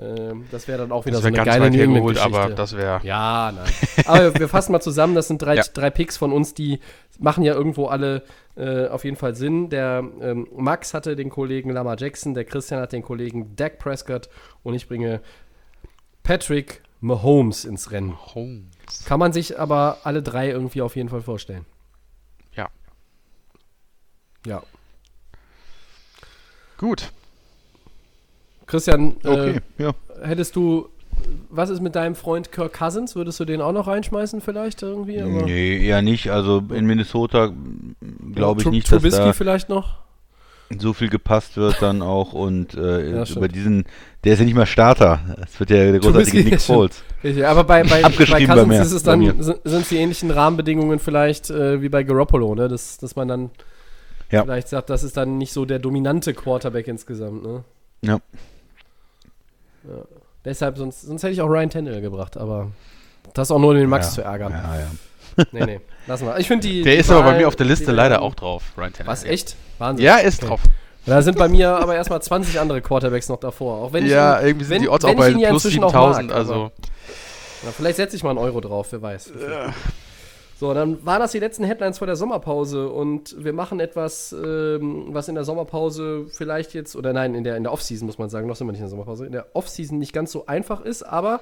Ähm, 0.00 0.46
das 0.50 0.68
wäre 0.68 0.78
dann 0.78 0.92
auch 0.92 1.04
wieder 1.04 1.18
so 1.18 1.26
eine 1.26 1.36
ganz 1.36 1.46
geile 1.46 1.66
weit 1.66 1.74
hergeholt, 1.74 2.18
aber 2.18 2.48
das 2.50 2.74
wäre. 2.76 3.00
Ja, 3.02 3.52
nein. 3.54 3.72
Aber 4.06 4.38
wir 4.38 4.48
fassen 4.48 4.72
mal 4.72 4.80
zusammen, 4.80 5.14
das 5.14 5.28
sind 5.28 5.42
drei, 5.42 5.54
Ja. 5.56 5.62
drei 5.74 5.90
Picks 5.90 6.16
von 6.16 6.32
uns, 6.32 6.54
die 6.54 6.80
machen 7.18 7.44
ja 7.44 7.52
irgendwo 7.52 7.86
alle 7.86 8.22
äh, 8.56 8.86
auf 8.88 9.04
jeden 9.04 9.16
Fall 9.16 9.34
Sinn. 9.34 9.68
Der 9.68 10.02
ähm, 10.22 10.48
Max 10.56 10.94
hatte 10.94 11.14
den 11.14 11.28
Kollegen 11.28 11.70
Lamar 11.70 11.96
Jackson, 11.98 12.32
der 12.32 12.44
Christian 12.44 12.80
hat 12.80 12.92
den 12.92 13.02
Kollegen 13.02 13.54
Dak 13.56 13.78
Prescott 13.78 14.30
und 14.62 14.74
ich 14.74 14.88
bringe 14.88 15.20
Patrick 16.22 16.82
Mahomes 17.00 17.64
ins 17.64 17.90
Rennen. 17.90 18.14
Holmes. 18.34 18.64
Kann 19.06 19.18
man 19.18 19.32
sich 19.32 19.58
aber 19.58 19.98
alle 20.04 20.22
drei 20.22 20.50
irgendwie 20.50 20.82
auf 20.82 20.96
jeden 20.96 21.08
Fall 21.08 21.22
vorstellen. 21.22 21.64
Ja. 22.54 22.68
Ja. 24.46 24.62
Gut. 26.78 27.12
Christian, 28.66 29.16
Okay, 29.22 29.60
äh, 29.78 29.82
ja. 29.82 29.94
hättest 30.22 30.56
du, 30.56 30.88
was 31.50 31.68
ist 31.70 31.80
mit 31.80 31.94
deinem 31.94 32.14
Freund 32.14 32.52
Kirk 32.52 32.72
Cousins? 32.72 33.14
Würdest 33.14 33.38
du 33.38 33.44
den 33.44 33.60
auch 33.60 33.72
noch 33.72 33.86
reinschmeißen 33.86 34.40
vielleicht 34.40 34.82
irgendwie? 34.82 35.20
Aber- 35.20 35.42
Nee, 35.44 35.84
eher 35.86 36.00
nicht. 36.02 36.30
Also 36.30 36.58
in 36.70 36.86
Minnesota 36.86 37.52
glaube 38.34 38.62
ich 38.62 38.66
Tru- 38.66 38.70
nicht, 38.70 38.86
Trubisky 38.88 39.10
dass 39.18 39.26
da 39.26 39.32
vielleicht 39.32 39.68
noch? 39.68 39.98
So 40.78 40.92
viel 40.92 41.08
gepasst 41.08 41.56
wird 41.56 41.80
dann 41.80 42.02
auch 42.02 42.32
und 42.32 42.74
äh, 42.74 43.10
Ja, 43.16 43.24
über 43.24 43.48
diesen, 43.48 43.84
der 44.24 44.34
ist 44.34 44.38
ja 44.38 44.44
nicht 44.44 44.54
mal 44.54 44.66
Starter. 44.66 45.20
Es 45.44 45.58
wird 45.60 45.70
ja 45.70 45.90
der 45.90 45.98
großartige 46.00 46.44
Nick. 46.44 46.60
Foles. 46.60 47.02
Richtig, 47.22 47.46
aber 47.46 47.64
bei, 47.64 47.82
bei, 47.84 48.02
bei 48.02 48.46
Cousins 48.46 48.86
ist 48.86 48.92
es 48.92 49.02
dann, 49.02 49.42
sind 49.42 49.60
es 49.64 49.88
die 49.88 49.96
ähnlichen 49.96 50.30
Rahmenbedingungen 50.30 50.98
vielleicht 50.98 51.50
äh, 51.50 51.80
wie 51.82 51.88
bei 51.88 52.02
Garoppolo, 52.02 52.54
ne? 52.54 52.68
dass, 52.68 52.98
dass 52.98 53.16
man 53.16 53.28
dann 53.28 53.50
Ja. 54.30 54.42
vielleicht 54.42 54.68
sagt, 54.68 54.90
das 54.90 55.02
ist 55.04 55.16
dann 55.16 55.38
nicht 55.38 55.52
so 55.52 55.64
der 55.64 55.78
dominante 55.78 56.34
Quarterback 56.34 56.88
insgesamt. 56.88 57.42
Ne? 57.42 57.64
Ja. 58.02 58.18
Ja. 59.84 60.04
Deshalb, 60.44 60.76
sonst, 60.78 61.02
sonst 61.02 61.22
hätte 61.22 61.32
ich 61.32 61.40
auch 61.40 61.48
Ryan 61.48 61.70
Tannehill 61.70 62.00
gebracht, 62.00 62.36
aber 62.36 62.72
das 63.34 63.50
auch 63.50 63.58
nur 63.58 63.70
um 63.70 63.76
den 63.76 63.88
Max 63.88 64.08
ja. 64.08 64.12
zu 64.12 64.22
ärgern. 64.22 64.52
Ja, 64.52 64.76
ja. 64.80 65.44
Nee, 65.52 65.64
nee, 65.64 65.80
lassen 66.06 66.26
wir. 66.26 66.38
Ich 66.38 66.48
finde 66.48 66.66
die. 66.68 66.82
Der 66.82 66.94
die 66.94 67.00
ist 67.00 67.10
aber 67.10 67.22
bei 67.22 67.26
Wahl- 67.32 67.38
mir 67.38 67.48
auf 67.48 67.56
der 67.56 67.66
Liste 67.66 67.92
leider 67.92 68.22
auch 68.22 68.34
drauf, 68.34 68.62
Ryan 68.76 68.92
Tannehill. 68.92 69.06
Was, 69.12 69.24
echt? 69.24 69.56
Wahnsinn. 69.78 70.04
Ja, 70.04 70.16
ist 70.16 70.40
Okay. 70.40 70.48
drauf. 70.48 70.60
Da 71.04 71.20
sind 71.22 71.36
bei 71.36 71.48
mir 71.48 71.70
aber 71.70 71.96
erstmal 71.96 72.22
20 72.22 72.60
andere 72.60 72.80
Quarterbacks 72.80 73.28
noch 73.28 73.40
davor. 73.40 73.78
Auch 73.78 73.92
wenn 73.92 74.04
ich 74.04 74.12
ja, 74.12 74.38
ihn, 74.38 74.46
irgendwie 74.46 74.64
sind 74.66 74.74
wenn, 74.76 74.82
die 74.82 74.88
Odds 74.88 75.04
auch 75.04 75.14
bei 75.14 75.30
ja 75.30 75.48
plus 75.48 75.64
inzwischen 75.64 75.82
auch 75.84 75.90
7000, 75.90 76.28
mag, 76.28 76.36
also. 76.36 76.70
Na, 77.64 77.70
vielleicht 77.72 77.96
setze 77.96 78.14
ich 78.16 78.22
mal 78.22 78.30
einen 78.30 78.38
Euro 78.38 78.60
drauf, 78.60 78.88
wer 78.90 79.02
weiß. 79.02 79.32
So, 80.58 80.72
dann 80.74 81.04
waren 81.04 81.18
das 81.18 81.32
die 81.32 81.40
letzten 81.40 81.64
Headlines 81.64 81.98
vor 81.98 82.06
der 82.06 82.14
Sommerpause 82.14 82.88
und 82.88 83.34
wir 83.36 83.52
machen 83.52 83.80
etwas, 83.80 84.32
ähm, 84.32 85.06
was 85.08 85.26
in 85.26 85.34
der 85.34 85.42
Sommerpause 85.42 86.26
vielleicht 86.30 86.72
jetzt, 86.72 86.94
oder 86.94 87.12
nein, 87.12 87.34
in 87.34 87.42
der, 87.42 87.56
in 87.56 87.64
der 87.64 87.72
Offseason 87.72 88.06
muss 88.06 88.18
man 88.18 88.30
sagen, 88.30 88.46
noch 88.46 88.54
sind 88.54 88.68
wir 88.68 88.72
nicht 88.72 88.78
in 88.78 88.84
der 88.84 88.90
Sommerpause, 88.90 89.26
in 89.26 89.32
der 89.32 89.46
Offseason 89.54 89.98
nicht 89.98 90.12
ganz 90.12 90.30
so 90.30 90.46
einfach 90.46 90.82
ist, 90.82 91.02
aber 91.02 91.40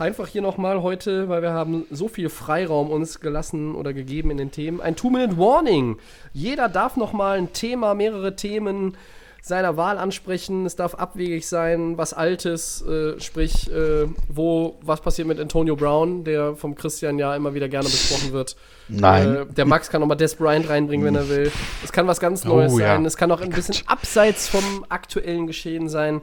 einfach 0.00 0.26
hier 0.26 0.42
nochmal 0.42 0.82
heute, 0.82 1.28
weil 1.28 1.42
wir 1.42 1.52
haben 1.52 1.86
so 1.90 2.08
viel 2.08 2.28
Freiraum 2.28 2.90
uns 2.90 3.20
gelassen 3.20 3.74
oder 3.74 3.92
gegeben 3.92 4.30
in 4.30 4.38
den 4.38 4.50
Themen, 4.50 4.80
ein 4.80 4.96
Two-Minute-Warning. 4.96 5.98
Jeder 6.32 6.68
darf 6.68 6.96
nochmal 6.96 7.38
ein 7.38 7.52
Thema, 7.52 7.94
mehrere 7.94 8.34
Themen 8.34 8.96
seiner 9.42 9.76
Wahl 9.76 9.96
ansprechen. 9.96 10.66
Es 10.66 10.76
darf 10.76 10.94
abwegig 10.94 11.48
sein, 11.48 11.96
was 11.96 12.12
Altes, 12.12 12.82
äh, 12.82 13.18
sprich, 13.20 13.70
äh, 13.70 14.06
wo, 14.28 14.78
was 14.82 15.00
passiert 15.00 15.28
mit 15.28 15.40
Antonio 15.40 15.76
Brown, 15.76 16.24
der 16.24 16.56
vom 16.56 16.74
Christian 16.74 17.18
ja 17.18 17.34
immer 17.34 17.54
wieder 17.54 17.68
gerne 17.68 17.88
besprochen 17.88 18.32
wird. 18.32 18.56
Nein. 18.88 19.34
Äh, 19.34 19.46
der 19.46 19.64
Max 19.64 19.88
kann 19.88 20.00
nochmal 20.00 20.18
Des 20.18 20.34
Bryant 20.34 20.68
reinbringen, 20.68 21.06
wenn 21.06 21.14
er 21.14 21.28
will. 21.28 21.50
Es 21.82 21.92
kann 21.92 22.06
was 22.06 22.20
ganz 22.20 22.44
Oh, 22.44 22.48
Neues 22.48 22.72
ja. 22.78 22.88
sein. 22.88 23.04
Es 23.06 23.16
kann 23.16 23.32
auch 23.32 23.40
ein 23.40 23.50
bisschen 23.50 23.76
abseits 23.86 24.48
vom 24.48 24.84
aktuellen 24.88 25.46
Geschehen 25.46 25.88
sein. 25.88 26.20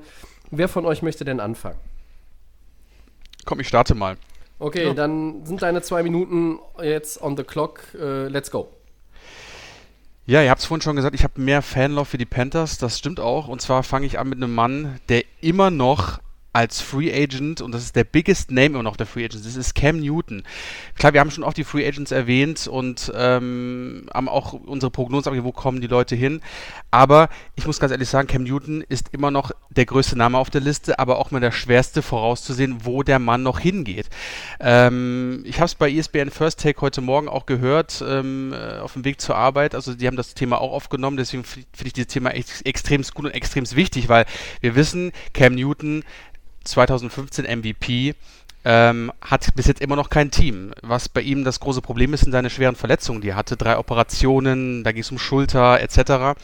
Wer 0.52 0.68
von 0.68 0.86
euch 0.86 1.02
möchte 1.02 1.26
denn 1.26 1.40
anfangen? 1.40 1.78
Komm, 3.48 3.62
ich 3.62 3.68
starte 3.70 3.96
mal. 3.96 4.18
Okay, 4.60 4.94
dann 4.94 5.46
sind 5.46 5.62
deine 5.62 5.82
zwei 5.82 6.04
Minuten 6.04 6.60
jetzt 6.84 7.22
on 7.22 7.38
the 7.38 7.44
clock. 7.44 7.82
Äh, 7.98 8.28
let's 8.28 8.52
go. 8.52 8.68
Ja, 10.26 10.44
ihr 10.44 10.50
habt 10.50 10.60
es 10.60 10.66
vorhin 10.66 10.82
schon 10.82 10.98
gesagt, 10.98 11.16
ich 11.16 11.24
habe 11.24 11.40
mehr 11.40 11.62
Fanlove 11.62 12.04
für 12.04 12.18
die 12.18 12.26
Panthers. 12.26 12.78
Das 12.78 13.00
stimmt 13.00 13.22
auch. 13.22 13.48
Und 13.48 13.62
zwar 13.62 13.84
fange 13.84 14.06
ich 14.06 14.20
an 14.20 14.28
mit 14.28 14.38
einem 14.38 14.54
Mann, 14.54 15.00
der 15.08 15.24
immer 15.40 15.72
noch 15.72 16.20
als 16.58 16.82
Free 16.82 17.14
Agent, 17.14 17.62
und 17.62 17.72
das 17.72 17.84
ist 17.84 17.96
der 17.96 18.04
biggest 18.04 18.50
Name 18.50 18.66
immer 18.66 18.84
noch 18.84 18.98
der 18.98 19.06
Free 19.06 19.24
Agents, 19.24 19.46
das 19.46 19.56
ist 19.56 19.76
Cam 19.76 20.00
Newton. 20.00 20.42
Klar, 20.96 21.14
wir 21.14 21.20
haben 21.20 21.30
schon 21.30 21.44
oft 21.44 21.56
die 21.56 21.64
Free 21.64 21.88
Agents 21.88 22.12
erwähnt 22.12 22.66
und 22.66 23.12
ähm, 23.16 24.08
haben 24.12 24.28
auch 24.28 24.54
unsere 24.54 24.90
Prognosen 24.90 25.28
abgegeben, 25.28 25.46
wo 25.46 25.52
kommen 25.52 25.82
die 25.82 25.88
Leute 25.88 26.16
hin. 26.16 26.42
Aber 26.90 27.30
ich 27.56 27.68
muss 27.68 27.80
ganz 27.80 27.92
ehrlich 27.92 28.10
sagen, 28.10 28.28
Cam 28.28 28.44
Newton 28.44 28.84
ist 28.90 29.10
immer 29.12 29.30
noch 29.30 29.52
der 29.70 29.86
größte 29.86 30.18
Name 30.18 30.40
auf 30.40 30.50
der 30.50 30.62
Liste, 30.62 30.98
aber 30.98 31.20
auch 31.20 31.30
mal 31.30 31.40
der 31.40 31.52
schwerste 31.52 32.02
vorauszusehen, 32.02 32.86
wo 32.86 33.04
der 33.04 33.20
Mann 33.20 33.44
noch 33.44 33.60
hingeht. 33.60 34.10
Ähm, 34.60 35.44
ich 35.46 35.58
habe 35.58 35.66
es 35.66 35.76
bei 35.76 35.92
ESPN 35.92 36.32
First 36.32 36.60
Take 36.60 36.82
heute 36.82 37.02
Morgen 37.02 37.30
auch 37.30 37.46
gehört, 37.46 38.04
ähm, 38.04 38.52
äh, 38.52 38.80
auf 38.80 38.94
dem 38.94 39.06
Weg 39.06 39.22
zur 39.22 39.36
Arbeit. 39.36 39.76
Also 39.76 39.94
die 39.94 40.08
haben 40.08 40.18
das 40.18 40.34
Thema 40.34 40.60
auch 40.60 40.72
aufgenommen, 40.72 41.18
deswegen 41.18 41.44
finde 41.44 41.68
ich 41.84 41.94
dieses 41.94 42.08
Thema 42.08 42.32
ex 42.32 42.62
extrem 42.62 43.04
gut 43.04 43.26
und 43.26 43.32
extrem 43.32 43.70
wichtig, 43.76 44.10
weil 44.10 44.26
wir 44.62 44.76
wissen, 44.76 45.12
Cam 45.34 45.54
Newton 45.54 46.04
2015 46.68 47.46
MVP, 47.46 48.16
ähm, 48.66 49.12
hat 49.22 49.56
bis 49.56 49.68
jetzt 49.68 49.82
immer 49.82 49.96
noch 49.96 50.10
kein 50.10 50.30
Team. 50.30 50.74
Was 50.82 51.08
bei 51.08 51.22
ihm 51.22 51.44
das 51.44 51.60
große 51.60 51.82
Problem 51.82 52.14
ist, 52.14 52.22
sind 52.22 52.34
seine 52.34 52.50
schweren 52.50 52.76
Verletzungen. 52.76 53.22
Die 53.22 53.30
er 53.30 53.36
hatte 53.36 53.56
drei 53.56 53.78
Operationen, 53.78 54.84
da 54.84 54.92
ging 54.92 55.02
es 55.02 55.12
um 55.12 55.20
Schulter 55.20 55.80
etc. 55.80 56.38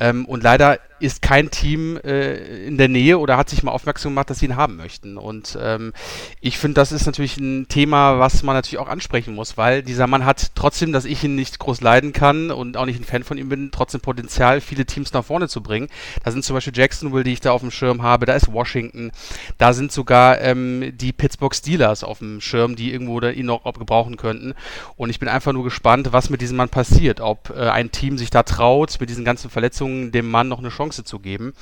Ähm, 0.00 0.24
und 0.26 0.42
leider 0.42 0.78
ist 1.00 1.22
kein 1.22 1.50
Team 1.50 1.98
äh, 2.04 2.66
in 2.66 2.78
der 2.78 2.88
Nähe 2.88 3.18
oder 3.18 3.36
hat 3.36 3.50
sich 3.50 3.62
mal 3.62 3.72
aufmerksam 3.72 4.12
gemacht, 4.12 4.30
dass 4.30 4.38
sie 4.38 4.46
ihn 4.46 4.56
haben 4.56 4.76
möchten. 4.76 5.18
Und 5.18 5.58
ähm, 5.60 5.92
ich 6.40 6.56
finde, 6.56 6.74
das 6.76 6.92
ist 6.92 7.04
natürlich 7.04 7.36
ein 7.36 7.68
Thema, 7.68 8.18
was 8.18 8.42
man 8.42 8.54
natürlich 8.54 8.78
auch 8.78 8.88
ansprechen 8.88 9.34
muss, 9.34 9.56
weil 9.56 9.82
dieser 9.82 10.06
Mann 10.06 10.24
hat 10.24 10.52
trotzdem, 10.54 10.92
dass 10.92 11.04
ich 11.04 11.22
ihn 11.22 11.34
nicht 11.34 11.58
groß 11.58 11.80
leiden 11.82 12.12
kann 12.12 12.50
und 12.50 12.76
auch 12.76 12.86
nicht 12.86 13.00
ein 13.00 13.04
Fan 13.04 13.24
von 13.24 13.38
ihm 13.38 13.48
bin, 13.48 13.70
trotzdem 13.70 14.00
Potenzial, 14.00 14.60
viele 14.60 14.86
Teams 14.86 15.12
nach 15.12 15.24
vorne 15.24 15.48
zu 15.48 15.62
bringen. 15.62 15.88
Da 16.24 16.30
sind 16.30 16.44
zum 16.44 16.54
Beispiel 16.54 16.76
Jacksonville, 16.76 17.24
die 17.24 17.32
ich 17.32 17.40
da 17.40 17.50
auf 17.52 17.60
dem 17.60 17.70
Schirm 17.70 18.02
habe, 18.02 18.24
da 18.24 18.34
ist 18.34 18.52
Washington, 18.52 19.12
da 19.58 19.74
sind 19.74 19.92
sogar 19.92 20.40
ähm, 20.40 20.92
die 20.96 21.12
Pittsburgh 21.12 21.54
Steelers 21.54 22.02
auf 22.02 22.20
dem 22.20 22.40
Schirm, 22.40 22.76
die 22.76 22.92
irgendwo 22.92 23.20
da 23.20 23.30
ihn 23.30 23.46
noch 23.46 23.64
gebrauchen 23.64 24.16
könnten. 24.16 24.54
Und 24.96 25.10
ich 25.10 25.18
bin 25.18 25.28
einfach 25.28 25.52
nur 25.52 25.64
gespannt, 25.64 26.12
was 26.12 26.30
mit 26.30 26.40
diesem 26.40 26.56
Mann 26.56 26.68
passiert, 26.68 27.20
ob 27.20 27.50
äh, 27.50 27.68
ein 27.68 27.90
Team 27.90 28.16
sich 28.16 28.30
da 28.30 28.42
traut, 28.42 28.96
mit 29.00 29.10
diesen 29.10 29.24
ganzen 29.24 29.50
Verletzungen 29.50 29.83
dem 29.88 30.30
Mann 30.30 30.48
noch 30.48 30.58
eine 30.58 30.68
Chance 30.68 31.04
zu 31.04 31.18
geben. 31.18 31.54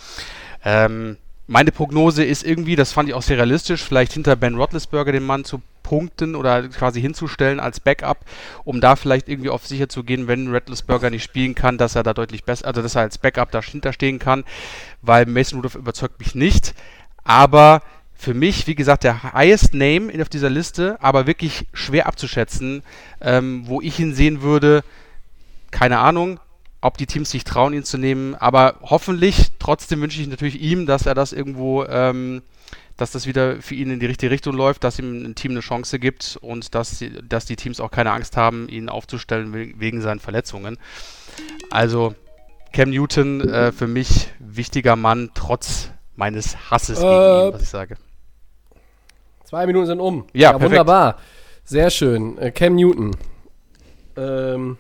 Ähm, 0.65 1.17
meine 1.47 1.73
Prognose 1.73 2.25
ist 2.25 2.45
irgendwie, 2.45 2.77
das 2.77 2.93
fand 2.93 3.09
ich 3.09 3.15
auch 3.15 3.23
sehr 3.23 3.37
realistisch, 3.37 3.83
vielleicht 3.83 4.13
hinter 4.13 4.37
Ben 4.37 4.55
Roethlisberger 4.55 5.13
den 5.13 5.25
Mann 5.25 5.45
zu 5.45 5.61
punkten 5.83 6.35
oder 6.35 6.69
quasi 6.69 7.01
hinzustellen 7.01 7.61
als 7.61 7.81
Backup, 7.81 8.25
um 8.65 8.81
da 8.81 8.97
vielleicht 8.97 9.29
irgendwie 9.29 9.51
auf 9.51 9.67
sicher 9.67 9.89
zu 9.89 10.05
gehen, 10.05 10.29
wenn 10.29 10.53
Roethlisberger 10.53 11.11
nicht 11.11 11.25
spielen 11.25 11.55
kann, 11.55 11.79
dass 11.79 11.97
er 11.97 12.03
da 12.03 12.15
deutlich 12.15 12.45
besser, 12.45 12.67
also 12.67 12.81
dass 12.81 12.95
er 12.95 13.03
als 13.03 13.19
Backup 13.19 13.51
dahinter 13.51 13.93
stehen 13.93 14.19
kann, 14.19 14.45
weil 15.03 15.27
Mason 15.27 15.59
Rudolph 15.59 15.75
überzeugt 15.75 16.21
mich 16.21 16.35
nicht, 16.35 16.75
aber 17.25 17.83
für 18.15 18.35
mich, 18.35 18.69
wie 18.69 18.77
gesagt, 18.77 19.03
der 19.03 19.35
highest 19.35 19.75
Name 19.75 20.13
auf 20.23 20.29
dieser 20.29 20.49
Liste, 20.49 20.97
aber 21.03 21.27
wirklich 21.27 21.67
schwer 21.73 22.07
abzuschätzen, 22.07 22.85
ähm, 23.21 23.65
wo 23.67 23.81
ich 23.81 23.99
ihn 23.99 24.15
sehen 24.15 24.43
würde, 24.43 24.85
keine 25.73 25.99
Ahnung, 25.99 26.39
ob 26.83 26.99
die 26.99 27.07
Teams 27.07 27.31
sich 27.31 27.45
trauen, 27.45 27.73
ihn 27.73 27.85
zu 27.85 27.97
nehmen. 27.97 28.35
Aber 28.35 28.75
hoffentlich, 28.83 29.53
trotzdem 29.59 30.03
wünsche 30.03 30.21
ich 30.21 30.29
natürlich 30.29 30.61
ihm, 30.61 30.85
dass 30.85 31.07
er 31.07 31.15
das 31.15 31.33
irgendwo, 31.33 31.85
ähm, 31.85 32.43
dass 32.97 33.13
das 33.13 33.27
wieder 33.27 33.63
für 33.63 33.75
ihn 33.75 33.91
in 33.91 34.01
die 34.01 34.07
richtige 34.07 34.31
Richtung 34.31 34.55
läuft, 34.55 34.85
dass 34.85 34.99
ihm 34.99 35.25
ein 35.25 35.35
Team 35.35 35.53
eine 35.53 35.61
Chance 35.61 35.99
gibt 35.99 36.39
und 36.43 36.75
dass, 36.75 37.03
dass 37.27 37.47
die 37.47 37.57
Teams 37.57 37.81
auch 37.81 37.91
keine 37.91 38.11
Angst 38.11 38.37
haben, 38.37 38.69
ihn 38.69 38.89
aufzustellen 38.89 39.55
wegen 39.79 40.03
seinen 40.03 40.21
Verletzungen. 40.21 40.77
Also 41.71 42.15
Cam 42.73 42.91
Newton 42.91 43.49
äh, 43.49 43.73
für 43.73 43.87
mich 43.87 44.29
wichtiger 44.41 44.97
Mann, 44.97 45.31
trotz 45.35 45.91
meines 46.17 46.71
Hasses 46.71 46.99
äh, 46.99 47.03
gegen 47.03 47.47
ihn, 47.49 47.55
was 47.55 47.63
ich 47.63 47.69
sage. 47.69 47.97
Zwei 49.45 49.67
Minuten 49.67 49.87
sind 49.87 50.01
um. 50.01 50.25
Ja, 50.33 50.53
ja 50.53 50.61
wunderbar. 50.61 51.19
Sehr 51.65 51.91
schön. 51.91 52.39
Äh, 52.39 52.51
Cam 52.51 52.75
Newton. 52.75 53.17
Ähm, 54.17 54.79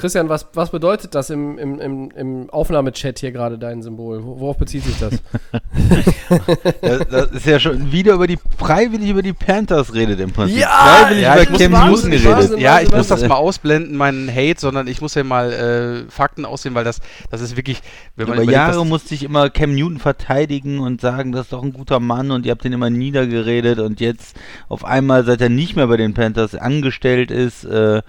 Christian, 0.00 0.28
was, 0.28 0.48
was 0.54 0.70
bedeutet 0.70 1.14
das 1.14 1.28
im, 1.28 1.58
im, 1.58 1.78
im, 1.78 2.10
im 2.12 2.50
Aufnahmechat 2.50 3.18
hier 3.18 3.32
gerade 3.32 3.58
dein 3.58 3.82
Symbol? 3.82 4.24
Worauf 4.24 4.56
bezieht 4.56 4.84
sich 4.84 4.98
das? 4.98 5.22
das? 6.80 7.08
das? 7.08 7.30
ist 7.32 7.46
ja 7.46 7.60
schon 7.60 7.92
wieder 7.92 8.14
über 8.14 8.26
die 8.26 8.38
freiwillig 8.56 9.10
über 9.10 9.20
die 9.22 9.34
Panthers 9.34 9.92
redet 9.94 10.18
im 10.20 10.32
Prinzip. 10.32 10.58
Ja, 10.58 10.68
freiwillig 10.68 11.22
ja, 11.22 11.42
über 11.42 11.58
Cam 11.58 11.72
Newton 11.72 12.10
geredet. 12.10 12.58
Ja, 12.58 12.80
ich 12.80 12.90
muss 12.90 13.08
das 13.08 13.26
mal 13.28 13.36
ausblenden, 13.36 13.96
meinen 13.96 14.30
Hate, 14.34 14.58
sondern 14.58 14.86
ich 14.86 15.02
muss 15.02 15.14
ja 15.14 15.22
mal 15.22 15.52
äh, 15.52 16.10
Fakten 16.10 16.46
aussehen, 16.46 16.74
weil 16.74 16.84
das, 16.84 17.00
das 17.30 17.42
ist 17.42 17.56
wirklich. 17.56 17.82
Wenn 18.16 18.28
man 18.28 18.42
über 18.42 18.50
Jahre 18.50 18.86
musste 18.86 19.14
ich 19.14 19.22
immer 19.22 19.50
Cam 19.50 19.74
Newton 19.74 19.98
verteidigen 19.98 20.78
und 20.78 21.02
sagen, 21.02 21.32
das 21.32 21.42
ist 21.42 21.52
doch 21.52 21.62
ein 21.62 21.74
guter 21.74 22.00
Mann 22.00 22.30
und 22.30 22.46
ihr 22.46 22.52
habt 22.52 22.64
den 22.64 22.72
immer 22.72 22.90
niedergeredet 22.90 23.78
und 23.78 24.00
jetzt 24.00 24.36
auf 24.68 24.84
einmal, 24.84 25.24
seit 25.24 25.40
er 25.42 25.50
nicht 25.50 25.76
mehr 25.76 25.86
bei 25.86 25.98
den 25.98 26.14
Panthers 26.14 26.54
angestellt 26.54 27.30
ist, 27.30 27.64
äh, 27.64 28.00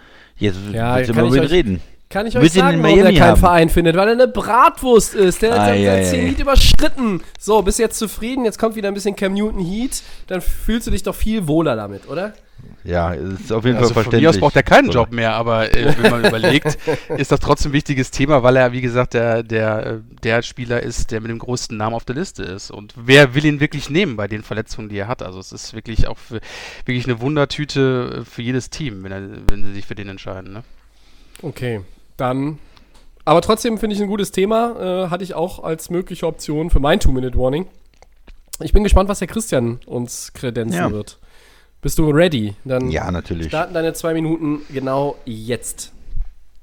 Jetzt 0.42 0.58
ja, 0.74 0.96
willst 0.96 1.10
du 1.12 1.14
mal 1.14 1.30
mit 1.30 1.52
reden. 1.52 1.82
Kann 2.12 2.28
ich 2.28 2.38
euch 2.38 2.52
sagen, 2.52 2.84
warum 2.84 3.00
er 3.00 3.06
keinen 3.06 3.22
haben? 3.22 3.40
Verein 3.40 3.70
findet? 3.70 3.96
Weil 3.96 4.10
er 4.10 4.14
eine 4.14 4.28
Bratwurst 4.28 5.16
ist. 5.16 5.42
Der 5.42 5.54
hat 5.54 5.60
ah, 5.60 5.66
sein 5.68 6.06
Zenit 6.06 6.40
überschritten. 6.40 7.22
So, 7.40 7.62
bist 7.62 7.80
jetzt 7.80 7.98
zufrieden? 7.98 8.46
Jetzt 8.46 8.60
kommt 8.60 8.76
wieder 8.76 8.90
ein 8.90 8.94
bisschen 8.94 9.16
Cam 9.16 9.34
Newton 9.34 9.60
Heat. 9.60 10.04
Dann 10.28 10.42
fühlst 10.42 10.88
du 10.88 10.92
dich 10.92 11.04
doch 11.04 11.16
viel 11.16 11.48
wohler 11.48 11.76
damit, 11.76 12.08
oder? 12.10 12.34
Ja, 12.84 13.14
ist 13.14 13.52
auf 13.52 13.64
jeden 13.66 13.78
also 13.78 13.94
Fall 13.94 14.04
verständlich. 14.04 14.06
Von 14.06 14.22
mir 14.22 14.30
aus 14.30 14.40
braucht 14.40 14.56
er 14.56 14.64
keinen 14.64 14.90
Job 14.90 15.12
mehr, 15.12 15.34
aber 15.34 15.74
äh, 15.74 15.96
wenn 15.98 16.12
man 16.12 16.26
überlegt, 16.26 16.78
ist 17.16 17.32
das 17.32 17.40
trotzdem 17.40 17.72
ein 17.72 17.74
wichtiges 17.74 18.12
Thema, 18.12 18.42
weil 18.42 18.56
er, 18.56 18.72
wie 18.72 18.82
gesagt, 18.82 19.14
der, 19.14 19.44
der, 19.44 20.02
der 20.24 20.42
Spieler 20.42 20.82
ist, 20.82 21.12
der 21.12 21.22
mit 21.22 21.30
dem 21.30 21.40
größten 21.40 21.78
Namen 21.78 21.96
auf 21.96 22.06
der 22.06 22.16
Liste 22.16 22.44
ist. 22.44 22.72
Und 22.72 22.94
wer 22.98 23.36
will 23.36 23.46
ihn 23.46 23.60
wirklich 23.60 23.90
nehmen 23.90 24.16
bei 24.16 24.28
den 24.28 24.44
Verletzungen, 24.44 24.90
die 24.90 24.98
er 24.98 25.08
hat? 25.08 25.22
Also 25.22 25.40
es 25.40 25.52
ist 25.52 25.74
wirklich 25.74 26.08
auch 26.08 26.18
für, 26.18 26.42
wirklich 26.86 27.06
eine 27.06 27.22
Wundertüte 27.22 28.24
für 28.26 28.42
jedes 28.42 28.70
Team, 28.72 29.04
wenn, 29.04 29.12
er, 29.12 29.22
wenn 29.48 29.64
sie 29.64 29.74
sich 29.74 29.86
für 29.86 29.96
den 29.96 30.10
entscheiden. 30.10 30.52
Ne? 30.54 30.64
Okay, 31.44 31.82
dann 32.22 32.60
aber 33.26 33.42
trotzdem 33.42 33.78
finde 33.78 33.96
ich 33.96 34.02
ein 34.02 34.08
gutes 34.08 34.32
Thema. 34.32 35.06
Äh, 35.06 35.10
hatte 35.10 35.24
ich 35.24 35.34
auch 35.34 35.64
als 35.64 35.90
mögliche 35.90 36.26
Option 36.26 36.70
für 36.70 36.80
mein 36.80 37.00
Two-Minute-Warning. 37.00 37.68
Ich 38.62 38.74
bin 38.74 38.84
gespannt, 38.84 39.10
was 39.10 39.20
der 39.20 39.28
Christian 39.28 39.80
uns 39.86 40.34
kredenzen 40.34 40.78
ja. 40.78 40.92
wird. 40.92 41.20
Bist 41.82 41.98
du 41.98 42.10
ready? 42.12 42.56
Dann 42.64 42.90
ja, 42.90 43.10
natürlich. 43.12 43.48
starten 43.48 43.74
deine 43.74 43.94
zwei 43.94 44.14
Minuten 44.14 44.62
genau 44.72 45.18
jetzt. 45.26 45.92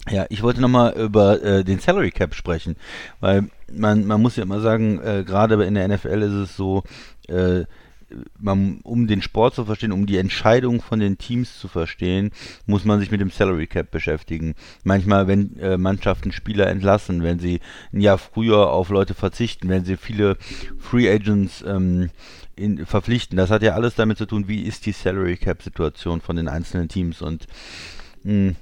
Ja, 0.09 0.27
ich 0.31 0.43
wollte 0.43 0.61
nochmal 0.61 0.95
über 0.95 1.43
äh, 1.43 1.65
den 1.65 1.81
Salary 1.81 2.11
Cap 2.11 2.35
sprechen, 2.35 2.77
weil 3.21 3.49
man, 3.71 4.07
man 4.07 4.23
muss 4.23 4.37
ja 4.37 4.45
immer 4.45 4.61
sagen, 4.61 5.01
äh, 5.01 5.25
gerade 5.25 5.63
in 5.65 5.75
der 5.75 5.89
NFL 5.89 6.23
ist 6.23 6.33
es 6.33 6.57
so, 6.57 6.83
äh, 7.29 7.65
man, 8.39 8.81
um 8.83 9.07
den 9.07 9.23
Sport 9.23 9.55
zu 9.55 9.65
verstehen, 9.65 9.93
um 9.93 10.07
die 10.07 10.17
Entscheidung 10.17 10.81
von 10.81 11.01
den 11.01 11.19
Teams 11.19 11.59
zu 11.59 11.69
verstehen, 11.69 12.31
muss 12.67 12.85
man 12.85 13.01
sich 13.01 13.11
mit 13.11 13.21
dem 13.21 13.31
Salary 13.31 13.67
Cap 13.67 13.91
beschäftigen. 13.91 14.55
Manchmal, 14.85 15.27
wenn 15.27 15.59
äh, 15.59 15.77
Mannschaften 15.77 16.33
Spieler 16.33 16.69
entlassen, 16.69 17.23
wenn 17.23 17.39
sie 17.39 17.61
ein 17.93 18.01
Jahr 18.01 18.19
früher 18.19 18.71
auf 18.71 18.91
Leute 18.91 19.15
verzichten, 19.15 19.69
wenn 19.69 19.85
sie 19.85 19.97
viele 19.97 20.37
Free 20.79 21.11
Agents 21.11 21.63
ähm, 21.67 22.11
in, 22.57 22.87
verpflichten. 22.87 23.37
Das 23.37 23.51
hat 23.51 23.63
ja 23.63 23.75
alles 23.75 23.95
damit 23.95 24.19
zu 24.19 24.27
tun, 24.27 24.49
wie 24.49 24.63
ist 24.63 24.87
die 24.87 24.93
Salary 24.93 25.37
Cap 25.37 25.63
Situation 25.63 26.21
von 26.21 26.37
den 26.37 26.49
einzelnen 26.49 26.89
Teams 26.89 27.23
und 27.23 27.47
mh, 28.25 28.55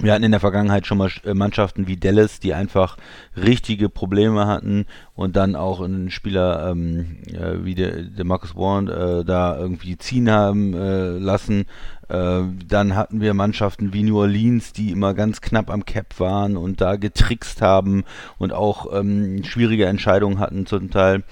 wir 0.00 0.12
hatten 0.12 0.22
in 0.22 0.30
der 0.30 0.40
Vergangenheit 0.40 0.86
schon 0.86 0.98
mal 0.98 1.10
äh, 1.24 1.34
Mannschaften 1.34 1.88
wie 1.88 1.96
Dallas, 1.96 2.38
die 2.38 2.54
einfach 2.54 2.96
richtige 3.36 3.88
Probleme 3.88 4.46
hatten 4.46 4.86
und 5.14 5.34
dann 5.34 5.56
auch 5.56 5.80
einen 5.80 6.10
Spieler 6.10 6.70
ähm, 6.70 7.18
äh, 7.32 7.64
wie 7.64 7.74
der, 7.74 8.02
der 8.02 8.24
Marcus 8.24 8.54
Warren 8.54 8.86
äh, 8.86 9.24
da 9.24 9.58
irgendwie 9.58 9.98
ziehen 9.98 10.30
haben 10.30 10.72
äh, 10.74 11.18
lassen. 11.18 11.66
Äh, 12.08 12.42
dann 12.66 12.94
hatten 12.94 13.20
wir 13.20 13.34
Mannschaften 13.34 13.92
wie 13.92 14.04
New 14.04 14.18
Orleans, 14.18 14.72
die 14.72 14.92
immer 14.92 15.14
ganz 15.14 15.40
knapp 15.40 15.68
am 15.68 15.84
Cap 15.84 16.20
waren 16.20 16.56
und 16.56 16.80
da 16.80 16.94
getrickst 16.94 17.60
haben 17.60 18.04
und 18.38 18.52
auch 18.52 18.92
ähm, 18.96 19.42
schwierige 19.42 19.86
Entscheidungen 19.86 20.38
hatten 20.38 20.64
zum 20.66 20.90
Teil. 20.90 21.24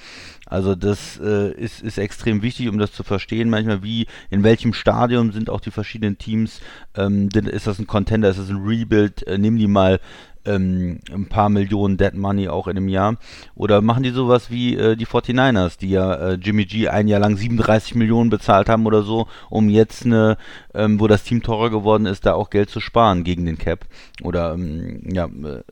Also 0.47 0.75
das 0.75 1.21
äh, 1.23 1.53
ist, 1.53 1.83
ist 1.83 1.99
extrem 1.99 2.43
wichtig, 2.43 2.69
um 2.69 2.79
das 2.79 2.93
zu 2.93 3.03
verstehen. 3.03 3.51
Manchmal 3.51 3.83
wie, 3.83 4.07
in 4.31 4.45
welchem 4.45 4.73
Stadium 4.73 5.33
sind 5.33 5.51
auch 5.51 5.61
die 5.61 5.73
verschiedenen 5.73 6.19
Teams. 6.19 6.61
Ähm, 6.97 7.29
ist 7.35 7.67
das 7.67 7.79
ein 7.79 7.87
Contender, 7.87 8.31
ist 8.31 8.39
das 8.39 8.49
ein 8.49 8.65
Rebuild? 8.65 9.27
Äh, 9.27 9.39
nehmen 9.39 9.59
die 9.59 9.67
mal 9.67 10.01
ähm, 10.47 11.01
ein 11.13 11.27
paar 11.27 11.49
Millionen 11.49 11.97
Dead 11.97 12.15
Money 12.15 12.49
auch 12.49 12.69
in 12.69 12.77
einem 12.77 12.89
Jahr. 12.89 13.17
Oder 13.55 13.83
machen 13.83 14.05
die 14.05 14.11
sowas 14.11 14.51
wie 14.51 14.77
äh, 14.77 14.97
die 14.97 15.07
49ers, 15.07 15.79
die 15.79 15.91
ja 15.91 16.15
äh, 16.15 16.35
Jimmy 16.35 16.65
G 16.65 16.89
ein 16.89 17.09
Jahr 17.09 17.21
lang 17.21 17.37
37 17.37 17.95
Millionen 17.95 18.31
bezahlt 18.31 18.69
haben 18.69 18.87
oder 18.87 19.03
so, 19.03 19.27
um 19.51 19.69
jetzt 19.69 20.07
eine, 20.07 20.39
ähm, 20.75 21.01
wo 21.01 21.09
das 21.09 21.25
Team 21.25 21.43
teurer 21.43 21.71
geworden 21.71 22.07
ist, 22.07 22.25
da 22.25 22.35
auch 22.35 22.51
Geld 22.51 22.71
zu 22.71 22.81
sparen 22.81 23.25
gegen 23.25 23.45
den 23.45 23.59
Cap. 23.59 23.85
Oder 24.23 24.55
ähm, 24.55 25.03
ja, 25.13 25.27
äh, 25.27 25.63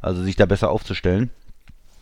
also 0.00 0.22
sich 0.22 0.36
da 0.36 0.46
besser 0.46 0.70
aufzustellen. 0.70 1.30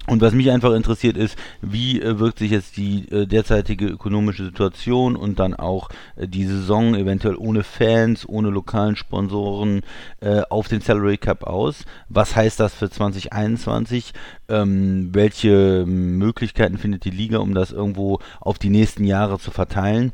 Und 0.07 0.21
was 0.21 0.35
mich 0.35 0.51
einfach 0.51 0.75
interessiert 0.75 1.17
ist, 1.17 1.37
wie 1.63 2.01
äh, 2.01 2.19
wirkt 2.19 2.39
sich 2.39 2.51
jetzt 2.51 2.77
die 2.77 3.09
äh, 3.11 3.27
derzeitige 3.27 3.87
ökonomische 3.87 4.45
Situation 4.45 5.17
und 5.17 5.39
dann 5.39 5.55
auch 5.55 5.89
äh, 6.17 6.29
die 6.29 6.45
Saison 6.45 6.95
eventuell 6.95 7.37
ohne 7.37 7.65
Fans, 7.65 8.29
ohne 8.29 8.51
lokalen 8.51 8.97
Sponsoren 8.97 9.81
äh, 10.21 10.43
auf 10.51 10.69
den 10.69 10.83
Salary 10.83 11.17
Cap 11.17 11.45
aus? 11.45 11.85
Was 12.11 12.37
heißt 12.37 12.61
das 12.61 12.75
für 12.75 12.91
2021? 12.91 14.13
Ähm, 14.51 15.09
welche 15.13 15.87
Möglichkeiten 15.87 16.77
findet 16.77 17.07
die 17.07 17.11
Liga, 17.11 17.39
um 17.39 17.55
das 17.55 17.73
irgendwo 17.73 18.19
auf 18.41 18.59
die 18.59 18.71
nächsten 18.71 19.05
Jahre 19.05 19.39
zu 19.39 19.51
verteilen? 19.51 20.13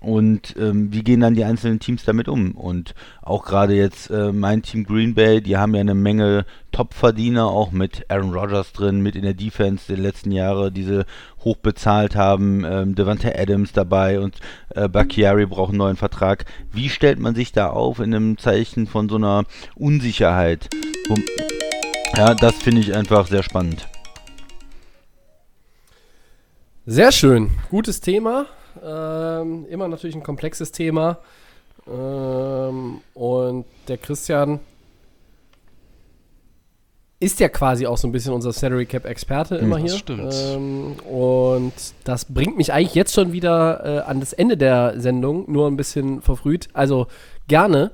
Und 0.00 0.56
ähm, 0.58 0.92
wie 0.92 1.04
gehen 1.04 1.20
dann 1.20 1.34
die 1.34 1.44
einzelnen 1.44 1.78
Teams 1.78 2.04
damit 2.04 2.26
um? 2.26 2.52
Und 2.52 2.94
auch 3.20 3.44
gerade 3.44 3.74
jetzt 3.74 4.10
äh, 4.10 4.32
mein 4.32 4.62
Team 4.62 4.84
Green 4.84 5.14
Bay, 5.14 5.42
die 5.42 5.58
haben 5.58 5.74
ja 5.74 5.82
eine 5.82 5.94
Menge 5.94 6.46
Top-Verdiener, 6.72 7.46
auch 7.46 7.70
mit 7.70 8.06
Aaron 8.08 8.32
Rodgers 8.32 8.72
drin, 8.72 9.02
mit 9.02 9.14
in 9.14 9.22
der 9.22 9.34
Defense 9.34 9.86
der 9.88 9.98
letzten 9.98 10.32
Jahre, 10.32 10.72
diese 10.72 11.04
hoch 11.44 11.56
bezahlt 11.56 12.16
haben, 12.16 12.64
ähm, 12.64 12.94
Devante 12.94 13.38
Adams 13.38 13.72
dabei 13.72 14.20
und 14.20 14.36
äh, 14.74 14.88
Bakiari 14.88 15.44
braucht 15.44 15.70
einen 15.70 15.78
neuen 15.78 15.96
Vertrag. 15.96 16.46
Wie 16.72 16.88
stellt 16.88 17.18
man 17.18 17.34
sich 17.34 17.52
da 17.52 17.68
auf 17.68 17.98
in 17.98 18.14
einem 18.14 18.38
Zeichen 18.38 18.86
von 18.86 19.08
so 19.10 19.16
einer 19.16 19.44
Unsicherheit? 19.74 20.70
Ja, 22.16 22.34
das 22.34 22.54
finde 22.54 22.80
ich 22.80 22.94
einfach 22.94 23.26
sehr 23.26 23.42
spannend. 23.42 23.86
Sehr 26.86 27.12
schön. 27.12 27.50
Gutes 27.68 28.00
Thema. 28.00 28.46
Ähm, 28.82 29.66
immer 29.68 29.88
natürlich 29.88 30.16
ein 30.16 30.22
komplexes 30.22 30.72
Thema. 30.72 31.18
Ähm, 31.88 33.00
und 33.14 33.64
der 33.88 33.98
Christian 33.98 34.60
ist 37.22 37.38
ja 37.38 37.50
quasi 37.50 37.86
auch 37.86 37.98
so 37.98 38.08
ein 38.08 38.12
bisschen 38.12 38.32
unser 38.32 38.52
Salary 38.52 38.86
Cap 38.86 39.04
Experte 39.04 39.56
immer 39.56 39.78
das 39.78 39.90
hier. 39.90 39.98
stimmt. 39.98 40.34
Ähm, 40.34 40.96
und 41.06 41.72
das 42.04 42.24
bringt 42.24 42.56
mich 42.56 42.72
eigentlich 42.72 42.94
jetzt 42.94 43.12
schon 43.12 43.32
wieder 43.32 43.84
äh, 43.84 44.10
an 44.10 44.20
das 44.20 44.32
Ende 44.32 44.56
der 44.56 44.94
Sendung, 44.98 45.44
nur 45.50 45.66
ein 45.68 45.76
bisschen 45.76 46.22
verfrüht. 46.22 46.68
Also 46.72 47.08
gerne, 47.46 47.90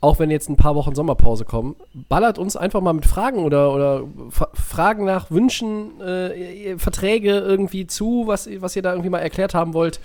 auch 0.00 0.18
wenn 0.18 0.30
jetzt 0.30 0.48
ein 0.48 0.56
paar 0.56 0.74
Wochen 0.74 0.94
Sommerpause 0.94 1.44
kommen, 1.44 1.74
ballert 2.08 2.38
uns 2.38 2.56
einfach 2.56 2.80
mal 2.80 2.92
mit 2.92 3.06
Fragen 3.06 3.38
oder, 3.38 3.72
oder 3.72 4.04
Fragen 4.30 5.04
nach 5.04 5.30
Wünschen, 5.30 6.00
äh, 6.00 6.76
Verträge 6.78 7.38
irgendwie 7.38 7.86
zu, 7.86 8.24
was, 8.26 8.48
was 8.60 8.76
ihr 8.76 8.82
da 8.82 8.92
irgendwie 8.92 9.10
mal 9.10 9.20
erklärt 9.20 9.54
haben 9.54 9.72
wollt. 9.74 10.00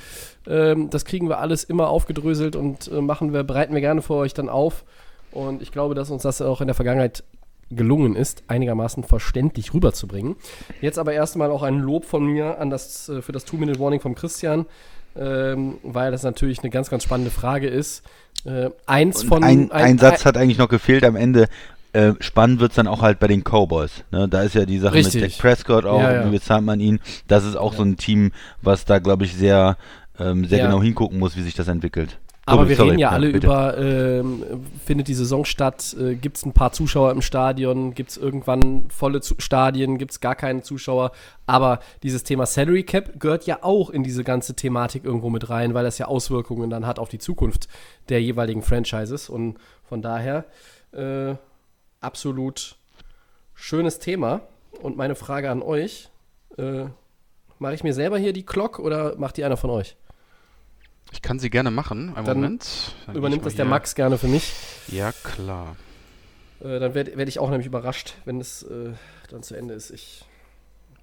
Ähm, 0.47 0.89
das 0.89 1.05
kriegen 1.05 1.27
wir 1.27 1.39
alles 1.39 1.63
immer 1.63 1.89
aufgedröselt 1.89 2.55
und 2.55 2.89
äh, 2.89 3.01
machen 3.01 3.33
wir, 3.33 3.43
bereiten 3.43 3.73
wir 3.73 3.81
gerne 3.81 4.01
für 4.01 4.15
euch 4.15 4.33
dann 4.33 4.49
auf. 4.49 4.85
Und 5.31 5.61
ich 5.61 5.71
glaube, 5.71 5.93
dass 5.95 6.09
uns 6.09 6.23
das 6.23 6.41
auch 6.41 6.61
in 6.61 6.67
der 6.67 6.75
Vergangenheit 6.75 7.23
gelungen 7.69 8.15
ist, 8.15 8.43
einigermaßen 8.47 9.03
verständlich 9.03 9.73
rüberzubringen. 9.73 10.35
Jetzt 10.81 10.99
aber 10.99 11.13
erstmal 11.13 11.51
auch 11.51 11.63
ein 11.63 11.79
Lob 11.79 12.05
von 12.05 12.25
mir 12.25 12.59
an 12.59 12.69
das, 12.69 13.09
äh, 13.09 13.21
für 13.21 13.31
das 13.31 13.45
Two-Minute-Warning 13.45 13.99
vom 13.99 14.15
Christian, 14.15 14.65
ähm, 15.15 15.77
weil 15.83 16.11
das 16.11 16.23
natürlich 16.23 16.59
eine 16.59 16.69
ganz, 16.69 16.89
ganz 16.89 17.03
spannende 17.03 17.31
Frage 17.31 17.67
ist. 17.67 18.03
Äh, 18.45 18.69
eins 18.85 19.21
Und 19.23 19.27
von. 19.27 19.43
ein, 19.43 19.71
ein, 19.71 19.97
Satz 19.97 20.25
hat 20.25 20.37
eigentlich 20.37 20.57
noch 20.57 20.69
gefehlt 20.69 21.03
am 21.03 21.15
Ende. 21.15 21.47
Äh, 21.93 22.13
spannend 22.21 22.59
wird 22.61 22.71
es 22.71 22.75
dann 22.77 22.87
auch 22.87 23.01
halt 23.01 23.19
bei 23.19 23.27
den 23.27 23.43
Cowboys. 23.43 24.03
Ne? 24.11 24.27
Da 24.29 24.43
ist 24.43 24.55
ja 24.55 24.65
die 24.65 24.79
Sache 24.79 24.95
Richtig. 24.95 25.21
mit 25.21 25.31
Dak 25.33 25.37
Prescott 25.39 25.85
auch, 25.85 25.99
Ja, 26.01 26.13
ja. 26.13 26.25
wie 26.25 26.31
bezahlt 26.31 26.63
man 26.63 26.79
ihn. 26.79 26.99
Das 27.27 27.43
ist 27.45 27.55
auch 27.57 27.73
so 27.73 27.83
ein 27.83 27.97
Team, 27.97 28.31
was 28.61 28.85
da, 28.85 28.99
glaube 28.99 29.25
ich, 29.25 29.35
sehr, 29.35 29.77
ähm, 30.17 30.45
sehr 30.45 30.59
Ja. 30.59 30.65
genau 30.67 30.81
hingucken 30.81 31.19
muss, 31.19 31.35
wie 31.35 31.41
sich 31.41 31.53
das 31.53 31.67
entwickelt. 31.67 32.17
Aber 32.45 32.67
wir 32.67 32.75
sorry. 32.75 32.89
reden 32.89 32.99
ja 32.99 33.09
alle 33.09 33.31
bitte. 33.31 33.45
über, 33.45 33.77
ähm, 33.77 34.43
findet 34.83 35.07
die 35.07 35.13
Saison 35.13 35.45
statt, 35.45 35.95
äh, 35.99 36.15
gibt 36.15 36.37
es 36.37 36.45
ein 36.45 36.53
paar 36.53 36.71
Zuschauer 36.71 37.11
im 37.11 37.21
Stadion, 37.21 37.93
gibt 37.93 38.09
es 38.09 38.17
irgendwann 38.17 38.89
volle 38.89 39.21
Zu 39.21 39.35
Stadien, 39.37 39.99
gibt 39.99 40.11
es 40.11 40.19
gar 40.21 40.35
keine 40.35 40.63
Zuschauer. 40.63 41.11
Aber 41.45 41.79
dieses 42.01 42.23
Thema 42.23 42.47
Salary 42.47 42.83
Cap 42.83 43.19
gehört 43.19 43.45
ja 43.45 43.59
auch 43.61 43.91
in 43.91 44.03
diese 44.03 44.23
ganze 44.23 44.55
Thematik 44.55 45.05
irgendwo 45.05 45.29
mit 45.29 45.49
rein, 45.49 45.75
weil 45.75 45.83
das 45.83 45.99
ja 45.99 46.07
Auswirkungen 46.07 46.69
dann 46.71 46.87
hat 46.87 46.97
auf 46.97 47.09
die 47.09 47.19
Zukunft 47.19 47.67
der 48.09 48.21
jeweiligen 48.21 48.63
Franchises. 48.63 49.29
Und 49.29 49.57
von 49.83 50.01
daher 50.01 50.45
äh, 50.93 51.35
absolut 51.99 52.75
schönes 53.53 53.99
Thema. 53.99 54.41
Und 54.81 54.97
meine 54.97 55.13
Frage 55.13 55.51
an 55.51 55.61
euch, 55.61 56.09
äh, 56.57 56.85
mache 57.59 57.75
ich 57.75 57.83
mir 57.83 57.93
selber 57.93 58.17
hier 58.17 58.33
die 58.33 58.45
Glock 58.45 58.79
oder 58.79 59.15
macht 59.17 59.37
die 59.37 59.43
einer 59.43 59.57
von 59.57 59.69
euch? 59.69 59.95
Ich 61.11 61.21
kann 61.21 61.39
sie 61.39 61.49
gerne 61.49 61.71
machen. 61.71 62.13
Einen 62.15 62.25
Dann 62.25 62.37
Moment. 62.37 62.93
Dann 63.05 63.15
Übernimmt 63.15 63.45
das 63.45 63.55
der 63.55 63.65
hier- 63.65 63.69
Max 63.69 63.95
gerne 63.95 64.17
für 64.17 64.27
mich? 64.27 64.53
Ja, 64.87 65.11
klar. 65.11 65.75
Äh, 66.63 66.79
dann 66.79 66.93
werde 66.93 67.15
werd 67.17 67.27
ich 67.29 67.39
auch 67.39 67.49
nämlich 67.49 67.67
überrascht, 67.67 68.15
wenn 68.25 68.39
es 68.39 68.63
äh, 68.63 68.91
dann 69.29 69.43
zu 69.43 69.55
Ende 69.55 69.73
ist. 69.73 69.91
Ich 69.91 70.23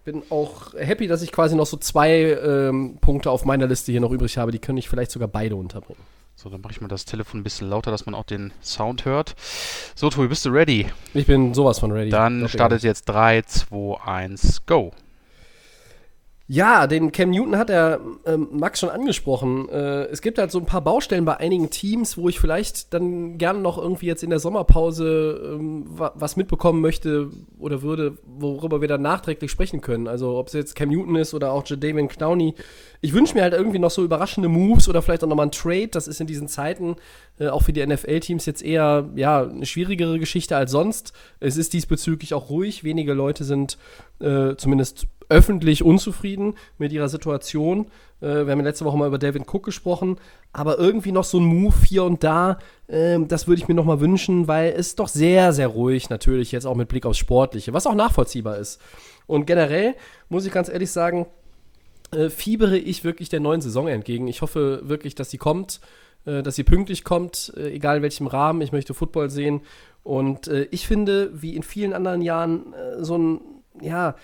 bin 0.04 0.22
auch 0.30 0.72
happy, 0.74 1.06
dass 1.06 1.20
ich 1.22 1.32
quasi 1.32 1.54
noch 1.56 1.66
so 1.66 1.76
zwei 1.76 2.10
ähm, 2.12 2.98
Punkte 3.00 3.30
auf 3.30 3.44
meiner 3.44 3.66
Liste 3.66 3.92
hier 3.92 4.00
noch 4.00 4.10
übrig 4.12 4.38
habe. 4.38 4.52
Die 4.52 4.58
können 4.58 4.78
ich 4.78 4.88
vielleicht 4.88 5.10
sogar 5.10 5.28
beide 5.28 5.56
unterbringen. 5.56 6.00
So, 6.36 6.48
dann 6.48 6.60
mache 6.60 6.70
ich 6.72 6.80
mal 6.80 6.86
das 6.86 7.04
Telefon 7.04 7.40
ein 7.40 7.42
bisschen 7.42 7.68
lauter, 7.68 7.90
dass 7.90 8.06
man 8.06 8.14
auch 8.14 8.22
den 8.24 8.52
Sound 8.62 9.04
hört. 9.04 9.34
So, 9.96 10.08
Tobi, 10.08 10.28
bist 10.28 10.46
du 10.46 10.50
ready? 10.50 10.86
Ich 11.12 11.26
bin 11.26 11.52
sowas 11.52 11.80
von 11.80 11.90
ready. 11.90 12.10
Dann 12.10 12.48
startet 12.48 12.84
jetzt 12.84 13.06
3, 13.06 13.42
2, 13.42 14.00
1, 14.06 14.64
go. 14.64 14.92
Ja, 16.50 16.86
den 16.86 17.12
Cam 17.12 17.28
Newton 17.28 17.58
hat 17.58 17.68
der 17.68 18.00
ähm, 18.24 18.48
Max 18.52 18.80
schon 18.80 18.88
angesprochen. 18.88 19.68
Äh, 19.68 20.04
es 20.04 20.22
gibt 20.22 20.38
halt 20.38 20.50
so 20.50 20.58
ein 20.58 20.64
paar 20.64 20.80
Baustellen 20.80 21.26
bei 21.26 21.36
einigen 21.36 21.68
Teams, 21.68 22.16
wo 22.16 22.30
ich 22.30 22.40
vielleicht 22.40 22.94
dann 22.94 23.36
gerne 23.36 23.58
noch 23.58 23.76
irgendwie 23.76 24.06
jetzt 24.06 24.22
in 24.22 24.30
der 24.30 24.38
Sommerpause 24.38 25.58
ähm, 25.58 25.84
wa 25.86 26.12
was 26.14 26.36
mitbekommen 26.36 26.80
möchte 26.80 27.28
oder 27.58 27.82
würde, 27.82 28.16
worüber 28.24 28.80
wir 28.80 28.88
dann 28.88 29.02
nachträglich 29.02 29.50
sprechen 29.50 29.82
können. 29.82 30.08
Also 30.08 30.38
ob 30.38 30.46
es 30.46 30.54
jetzt 30.54 30.74
Cam 30.74 30.88
Newton 30.88 31.16
ist 31.16 31.34
oder 31.34 31.52
auch 31.52 31.66
Jadavion 31.66 32.08
Clowney. 32.08 32.54
Ich 33.02 33.12
wünsche 33.12 33.34
mir 33.34 33.42
halt 33.42 33.52
irgendwie 33.52 33.78
noch 33.78 33.90
so 33.90 34.02
überraschende 34.02 34.48
Moves 34.48 34.88
oder 34.88 35.02
vielleicht 35.02 35.22
auch 35.22 35.28
nochmal 35.28 35.48
ein 35.48 35.52
Trade. 35.52 35.88
Das 35.88 36.08
ist 36.08 36.18
in 36.18 36.26
diesen 36.26 36.48
Zeiten 36.48 36.96
äh, 37.38 37.48
auch 37.48 37.62
für 37.62 37.74
die 37.74 37.86
NFL-Teams 37.86 38.46
jetzt 38.46 38.62
eher 38.62 39.10
ja, 39.16 39.42
eine 39.42 39.66
schwierigere 39.66 40.18
Geschichte 40.18 40.56
als 40.56 40.70
sonst. 40.70 41.12
Es 41.40 41.58
ist 41.58 41.74
diesbezüglich 41.74 42.32
auch 42.32 42.48
ruhig. 42.48 42.84
Wenige 42.84 43.12
Leute 43.12 43.44
sind 43.44 43.76
äh, 44.20 44.56
zumindest 44.56 45.06
öffentlich 45.28 45.82
unzufrieden 45.82 46.54
mit 46.78 46.92
ihrer 46.92 47.08
Situation. 47.08 47.86
Äh, 48.20 48.46
wir 48.46 48.52
haben 48.52 48.60
letzte 48.60 48.84
Woche 48.84 48.96
mal 48.96 49.08
über 49.08 49.18
David 49.18 49.42
Cook 49.52 49.64
gesprochen, 49.64 50.16
aber 50.52 50.78
irgendwie 50.78 51.12
noch 51.12 51.24
so 51.24 51.38
ein 51.38 51.44
Move 51.44 51.74
hier 51.86 52.04
und 52.04 52.24
da, 52.24 52.58
ähm, 52.88 53.28
das 53.28 53.46
würde 53.46 53.60
ich 53.60 53.68
mir 53.68 53.74
noch 53.74 53.84
mal 53.84 54.00
wünschen, 54.00 54.48
weil 54.48 54.72
es 54.72 54.94
doch 54.96 55.08
sehr, 55.08 55.52
sehr 55.52 55.68
ruhig 55.68 56.08
natürlich 56.10 56.52
jetzt 56.52 56.66
auch 56.66 56.76
mit 56.76 56.88
Blick 56.88 57.04
aufs 57.04 57.18
Sportliche, 57.18 57.72
was 57.72 57.86
auch 57.86 57.94
nachvollziehbar 57.94 58.56
ist. 58.56 58.80
Und 59.26 59.46
generell 59.46 59.94
muss 60.28 60.46
ich 60.46 60.52
ganz 60.52 60.68
ehrlich 60.68 60.90
sagen, 60.90 61.26
äh, 62.10 62.30
fiebere 62.30 62.78
ich 62.78 63.04
wirklich 63.04 63.28
der 63.28 63.40
neuen 63.40 63.60
Saison 63.60 63.86
entgegen. 63.88 64.28
Ich 64.28 64.40
hoffe 64.40 64.80
wirklich, 64.84 65.14
dass 65.14 65.30
sie 65.30 65.36
kommt, 65.36 65.80
äh, 66.24 66.42
dass 66.42 66.56
sie 66.56 66.64
pünktlich 66.64 67.04
kommt, 67.04 67.52
äh, 67.56 67.70
egal 67.70 67.98
in 67.98 68.02
welchem 68.02 68.26
Rahmen. 68.26 68.62
Ich 68.62 68.72
möchte 68.72 68.94
Football 68.94 69.28
sehen. 69.28 69.60
Und 70.02 70.48
äh, 70.48 70.66
ich 70.70 70.86
finde, 70.86 71.30
wie 71.34 71.54
in 71.54 71.62
vielen 71.62 71.92
anderen 71.92 72.22
Jahren, 72.22 72.72
äh, 72.72 73.04
so 73.04 73.18
ein, 73.18 73.40
ja, 73.82 74.14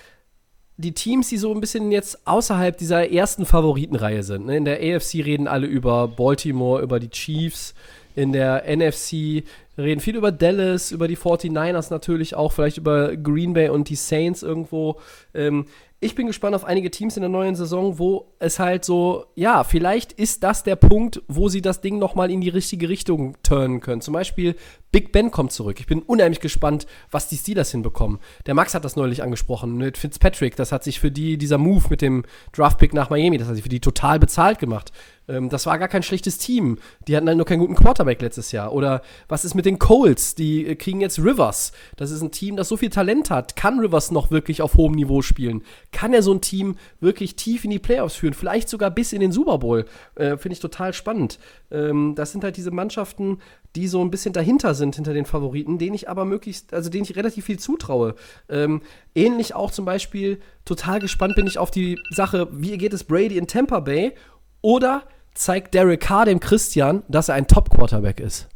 die 0.77 0.93
Teams, 0.93 1.29
die 1.29 1.37
so 1.37 1.55
ein 1.55 1.61
bisschen 1.61 1.93
jetzt 1.93 2.27
außerhalb 2.27 2.77
dieser 2.77 3.11
ersten 3.11 3.47
Favoritenreihe 3.47 4.23
sind. 4.23 4.47
Ne? 4.47 4.57
In 4.57 4.65
der 4.65 4.79
AFC 4.79 5.25
reden 5.25 5.47
alle 5.47 5.67
über 5.67 6.09
Baltimore, 6.09 6.83
über 6.83 6.99
die 6.99 7.11
Chiefs. 7.11 7.75
In 8.17 8.33
der 8.33 8.65
NFC 8.69 9.45
reden 9.77 10.01
viel 10.01 10.17
über 10.17 10.31
Dallas, 10.31 10.93
über 10.93 11.09
die 11.09 11.17
49ers 11.17 11.91
natürlich 11.91 12.35
auch, 12.37 12.53
vielleicht 12.53 12.79
über 12.79 13.17
Green 13.17 13.55
Bay 13.55 13.69
und 13.69 13.89
die 13.89 13.97
Saints 13.97 14.43
irgendwo. 14.43 15.01
Ähm, 15.33 15.67
ich 16.01 16.15
bin 16.15 16.27
gespannt 16.27 16.55
auf 16.55 16.65
einige 16.65 16.91
Teams 16.91 17.17
in 17.17 17.23
der 17.23 17.31
neuen 17.31 17.55
Saison, 17.55 17.99
wo 17.99 18.35
es 18.39 18.59
halt 18.59 18.85
so, 18.85 19.25
ja, 19.37 19.65
vielleicht 19.65 20.13
ist 20.13 20.45
das 20.45 20.63
der 20.63 20.77
Punkt, 20.77 21.23
wo 21.29 21.49
sie 21.49 21.63
das 21.63 21.81
Ding 21.81 21.99
nochmal 21.99 22.31
in 22.31 22.41
die 22.41 22.51
richtige 22.51 22.89
Richtung 22.89 23.37
turnen 23.43 23.81
können. 23.81 24.03
Zum 24.03 24.13
Beispiel 24.13 24.55
Big 24.95 25.11
Ben 25.11 25.33
kommt 25.33 25.51
zurück. 25.51 25.81
Ich 25.81 25.89
bin 25.89 26.03
unheimlich 26.03 26.39
gespannt, 26.39 26.87
was 27.11 27.27
die 27.27 27.37
Steelers 27.37 27.73
hinbekommen. 27.73 28.21
Der 28.47 28.55
Max 28.55 28.75
hat 28.75 28.85
das 28.85 28.95
neulich 28.95 29.25
angesprochen 29.25 29.77
mit 29.77 29.99
Fitzpatrick. 29.99 30.55
Das 30.55 30.71
hat 30.71 30.85
sich 30.85 31.01
für 31.01 31.11
die, 31.11 31.37
dieser 31.37 31.59
Move 31.59 31.87
mit 31.91 32.01
dem 32.01 32.23
Draftpick 32.53 32.95
nach 32.95 33.11
Miami, 33.11 33.37
das 33.37 33.49
hat 33.49 33.57
sich 33.57 33.65
für 33.65 33.69
die 33.69 33.81
total 33.81 34.21
bezahlt 34.21 34.61
gemacht. 34.61 34.93
Ähm, 35.29 35.49
das 35.49 35.67
war 35.67 35.79
gar 35.79 35.89
kein 35.89 36.03
schlechtes 36.03 36.39
Team. 36.39 36.79
Die 37.09 37.17
hatten 37.17 37.27
halt 37.27 37.37
nur 37.37 37.47
keinen 37.47 37.61
guten 37.61 37.75
Quarterback 37.75 38.21
letztes 38.21 38.53
Jahr. 38.53 38.73
Oder 38.73 39.03
was 39.29 39.45
ist 39.45 39.55
mit 39.55 39.67
den 39.67 39.79
Colts? 39.79 40.35
Die 40.35 40.67
äh, 40.67 40.75
kriegen 40.77 41.01
jetzt 41.01 41.19
Rivers. 41.19 41.73
Das 41.97 42.11
ist 42.11 42.23
ein 42.23 42.31
Team, 42.31 42.57
das 42.57 42.69
so 42.69 42.77
viel 42.77 42.91
Talent 42.91 43.31
hat. 43.31 43.57
Kann 43.57 43.81
Rivers 43.81 44.11
noch 44.11 44.31
wirklich 44.31 44.63
auf 44.63 44.77
hohem 44.77 44.95
Niveau 44.95 45.23
spielen? 45.23 45.63
Kann 45.93 46.13
er 46.13 46.23
so 46.23 46.33
ein 46.33 46.41
Team 46.41 46.77
wirklich 47.01 47.37
tief 47.37 47.65
in 47.65 47.71
die 47.71 47.79
Playoffs 47.79 48.17
führen? 48.17 48.35
Vielleicht 48.35 48.69
sogar 48.69 48.91
bis 48.91 49.13
in 49.13 49.21
den 49.21 49.33
Super 49.33 49.59
Bowl? 49.59 49.87
Äh, 50.15 50.37
Finde 50.37 50.55
ich 50.55 50.61
total 50.61 50.93
spannend. 50.93 51.39
Ähm, 51.71 52.15
das 52.15 52.33
sind 52.33 52.45
halt 52.45 52.57
diese 52.57 52.71
Mannschaften, 52.71 53.39
die 53.77 53.89
so 53.89 54.01
ein 54.03 54.11
bisschen 54.11 54.33
dahinter 54.33 54.75
sind, 54.75 54.84
hinter 54.93 55.15
den 55.15 55.27
Favoriten, 55.27 55.79
denen 55.79 55.95
ich 55.95 56.09
aber 56.09 56.25
möglichst, 56.25 56.75
also 56.75 56.91
denen 56.91 57.05
ich 57.05 57.17
relativ 57.17 57.45
viel 57.45 57.59
zutraue. 57.59 58.15
Ähm, 58.49 58.83
ähnlich 59.15 59.55
auch 59.55 59.71
zum 59.71 59.85
Beispiel, 59.85 60.41
total 60.65 61.01
gespannt 61.01 61.35
bin 61.37 61.47
ich 61.47 61.59
auf 61.59 61.71
die 61.71 61.99
Sache, 62.11 62.49
wie 62.51 62.77
geht 62.79 62.93
es 62.93 63.05
Brady 63.05 63.39
in 63.39 63.47
Tampa 63.47 63.81
Bay? 63.81 64.13
Oder 64.61 65.05
zeigt 65.35 65.75
Derek 65.75 66.01
Carr 66.01 66.25
dem 66.27 66.41
Christian, 66.41 67.03
dass 67.09 67.29
er 67.29 67.35
ein 67.37 67.47
Top-Quarterback 67.47 68.21
ist? 68.21 68.49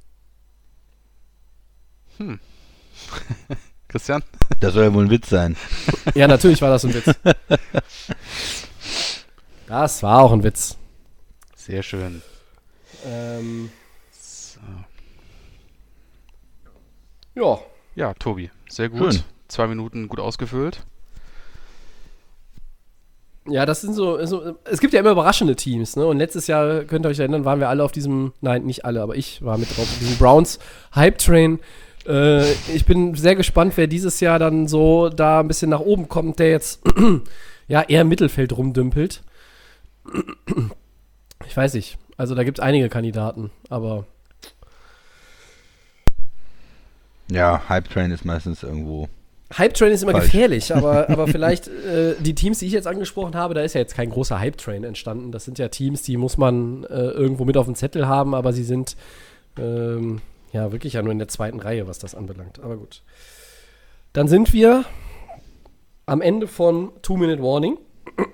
Christian? 3.89 4.23
Das 4.61 4.75
soll 4.75 4.85
ja 4.85 4.95
wohl 4.95 5.05
ein 5.05 5.11
Witz 5.11 5.29
sein. 5.29 5.57
Ja, 6.15 6.29
natürlich 6.29 6.61
war 6.61 6.71
das 6.71 6.85
ein 6.85 6.95
Witz. 6.95 7.15
Das 9.69 10.03
war 10.03 10.23
auch 10.23 10.33
ein 10.33 10.43
Witz. 10.43 10.79
Sehr 11.55 11.83
schön. 11.83 12.23
Ähm, 13.05 13.71
ja, 17.39 17.59
Ja, 17.95 18.15
Tobi, 18.15 18.51
sehr 18.69 18.89
gut. 18.89 19.15
Schön. 19.15 19.23
Zwei 19.49 19.67
Minuten 19.67 20.09
gut 20.09 20.21
ausgefüllt. 20.21 20.85
Ja, 23.47 23.65
das 23.65 23.81
sind 23.81 23.95
so, 23.95 24.23
so, 24.27 24.57
es 24.65 24.79
gibt 24.81 24.93
ja 24.93 25.01
immer 25.01 25.13
überraschende 25.13 25.57
Teams, 25.57 25.97
ne? 25.97 26.07
Und 26.07 26.19
letztes 26.19 26.47
Jahr, 26.49 26.85
könnt 26.85 27.07
ihr 27.07 27.09
euch 27.09 27.19
erinnern, 27.19 27.47
waren 27.47 27.61
wir 27.61 27.71
alle 27.71 27.83
auf 27.83 27.93
diesem, 27.93 28.35
nein, 28.43 28.65
nicht 28.65 28.85
alle, 28.85 29.01
aber 29.01 29.17
ich 29.17 29.43
war 29.43 29.57
mit 29.57 29.71
drauf, 29.71 29.85
auf 29.85 29.99
diesem 29.99 30.19
Browns 30.19 30.59
Hype 30.95 31.17
Train. 31.17 31.59
Äh, 32.07 32.51
ich 32.75 32.85
bin 32.85 33.15
sehr 33.15 33.37
gespannt, 33.37 33.75
wer 33.77 33.87
dieses 33.87 34.21
Jahr 34.21 34.39
dann 34.39 34.69
so 34.69 35.09
da 35.09 35.41
ein 35.41 35.49
bisschen 35.49 35.71
nach 35.71 35.81
oben 35.81 36.09
kommt, 36.09 36.39
der 36.39 36.51
jetzt 36.51 36.83
ja 37.69 37.83
eher 37.83 38.03
im 38.03 38.09
Mittelfeld 38.09 38.57
rumdümpelt. 38.57 39.23
Ich 41.47 41.57
weiß 41.57 41.75
nicht. 41.75 41.99
Also 42.17 42.35
da 42.35 42.43
gibt 42.43 42.59
es 42.59 42.63
einige 42.65 42.89
Kandidaten, 42.89 43.53
aber 43.71 44.07
Ja, 47.31 47.63
Hype 47.69 47.89
Train 47.91 48.11
ist 48.11 48.25
meistens 48.25 48.63
irgendwo 48.63 49.09
Hype-Train 49.57 49.93
ist 49.93 50.03
immer 50.03 50.13
Falsch. 50.13 50.27
gefährlich, 50.27 50.75
aber, 50.77 51.09
aber 51.09 51.27
vielleicht 51.27 51.69
äh, 51.69 52.17
die 52.21 52.35
Teams, 52.35 52.59
die 52.59 52.67
ich 52.67 52.73
jetzt 52.73 52.87
angesprochen 52.87 53.35
habe, 53.35 53.55
da 53.55 53.63
ist 53.63 53.73
ja 53.75 53.81
jetzt 53.81 53.95
kein 53.95 54.11
großer 54.11 54.39
Hype-Train 54.39 54.85
entstanden. 54.85 55.33
Das 55.33 55.47
sind 55.47 55.59
ja 55.59 55.69
Teams, 55.69 56.03
die 56.03 56.19
muss 56.19 56.37
man 56.37 56.85
äh, 56.85 56.89
irgendwo 56.89 57.47
mit 57.47 57.57
auf 57.57 57.65
dem 57.65 57.75
Zettel 57.75 58.07
haben, 58.07 58.35
aber 58.35 58.53
sie 58.53 58.63
sind 58.63 58.95
ähm, 59.59 60.21
ja 60.53 60.71
wirklich 60.71 60.93
ja 60.93 61.03
nur 61.03 61.13
in 61.13 61.19
der 61.19 61.29
zweiten 61.29 61.61
Reihe, 61.61 61.89
was 61.89 61.99
das 61.99 62.15
anbelangt. 62.15 62.61
Aber 62.61 62.77
gut. 62.77 63.03
Dann 64.13 64.29
sind 64.29 64.53
wir 64.53 64.85
am 66.05 66.21
Ende 66.21 66.47
von 66.47 66.91
Two-Minute 67.01 67.43
Warning. 67.43 67.79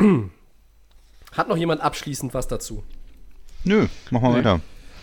Hat 1.33 1.49
noch 1.49 1.57
jemand 1.57 1.81
abschließend 1.81 2.35
was 2.35 2.49
dazu? 2.49 2.83
Nö, 3.63 3.87
mach 4.11 4.21
mal 4.21 4.31
Nee. 4.33 4.39
weiter. 4.39 4.61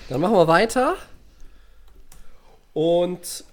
Dann 0.10 0.20
machen 0.20 0.36
wir 0.36 0.48
weiter. 0.50 0.96
Und 2.74 3.46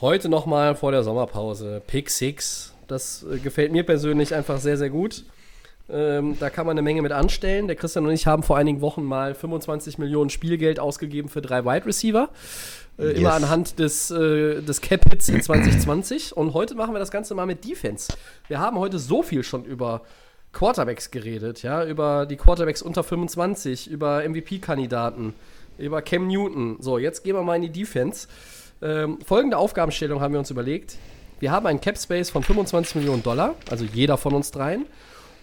heute 0.00 0.28
nochmal 0.28 0.74
vor 0.74 0.92
der 0.92 1.02
Sommerpause 1.02 1.82
Pick 1.86 2.10
6. 2.10 2.74
Das 2.88 3.24
äh, 3.30 3.38
gefällt 3.38 3.72
mir 3.72 3.84
persönlich 3.84 4.34
einfach 4.34 4.58
sehr, 4.58 4.76
sehr 4.76 4.90
gut. 4.90 5.24
Ähm, 5.88 6.36
da 6.40 6.50
kann 6.50 6.66
man 6.66 6.74
eine 6.74 6.82
Menge 6.82 7.00
mit 7.02 7.12
anstellen. 7.12 7.66
Der 7.68 7.76
Christian 7.76 8.04
und 8.06 8.12
ich 8.12 8.26
haben 8.26 8.42
vor 8.42 8.56
einigen 8.56 8.80
Wochen 8.80 9.04
mal 9.04 9.34
25 9.34 9.98
Millionen 9.98 10.30
Spielgeld 10.30 10.80
ausgegeben 10.80 11.28
für 11.28 11.40
drei 11.40 11.64
Wide 11.64 11.86
Receiver. 11.86 12.28
Äh, 12.98 13.10
Immer 13.12 13.20
Yes. 13.20 13.42
anhand 13.42 13.78
des, 13.78 14.10
äh, 14.10 14.62
des 14.62 14.80
Cap-Hits 14.80 15.28
in 15.28 15.42
2020. 15.42 16.36
Und 16.36 16.54
heute 16.54 16.74
machen 16.74 16.92
wir 16.94 16.98
das 16.98 17.10
Ganze 17.10 17.34
mal 17.34 17.46
mit 17.46 17.64
Defense. 17.64 18.12
Wir 18.48 18.58
haben 18.58 18.78
heute 18.78 18.98
so 18.98 19.22
viel 19.22 19.44
schon 19.44 19.64
über 19.64 20.02
Quarterbacks 20.52 21.10
geredet, 21.10 21.62
ja, 21.62 21.84
über 21.84 22.24
die 22.26 22.36
Quarterbacks 22.36 22.80
unter 22.80 23.04
25, 23.04 23.88
über 23.90 24.22
MVP-Kandidaten, 24.26 25.34
über 25.76 26.00
Cam 26.00 26.26
Newton. 26.28 26.78
So, 26.80 26.96
jetzt 26.98 27.22
gehen 27.24 27.36
wir 27.36 27.42
mal 27.42 27.56
in 27.56 27.62
die 27.62 27.70
Defense. 27.70 28.26
Ähm, 28.82 29.18
folgende 29.24 29.58
Aufgabenstellung 29.58 30.20
haben 30.20 30.32
wir 30.32 30.38
uns 30.38 30.50
überlegt. 30.50 30.96
Wir 31.40 31.50
haben 31.50 31.66
einen 31.66 31.80
Cap 31.80 31.98
Space 31.98 32.30
von 32.30 32.42
25 32.42 32.96
Millionen 32.96 33.22
Dollar, 33.22 33.54
also 33.70 33.84
jeder 33.84 34.16
von 34.16 34.34
uns 34.34 34.50
dreien. 34.50 34.86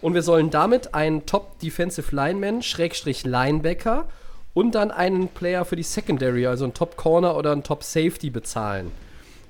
Und 0.01 0.13
wir 0.15 0.23
sollen 0.23 0.49
damit 0.49 0.93
einen 0.93 1.25
Top 1.25 1.59
Defensive 1.59 2.13
Lineman, 2.15 2.61
Schrägstrich 2.61 3.23
Linebacker 3.23 4.07
und 4.53 4.75
dann 4.75 4.91
einen 4.91 5.29
Player 5.29 5.65
für 5.65 5.75
die 5.75 5.83
Secondary, 5.83 6.45
also 6.45 6.65
einen 6.65 6.73
Top 6.73 6.97
Corner 6.97 7.37
oder 7.37 7.51
einen 7.51 7.63
Top 7.63 7.83
Safety 7.83 8.29
bezahlen. 8.29 8.91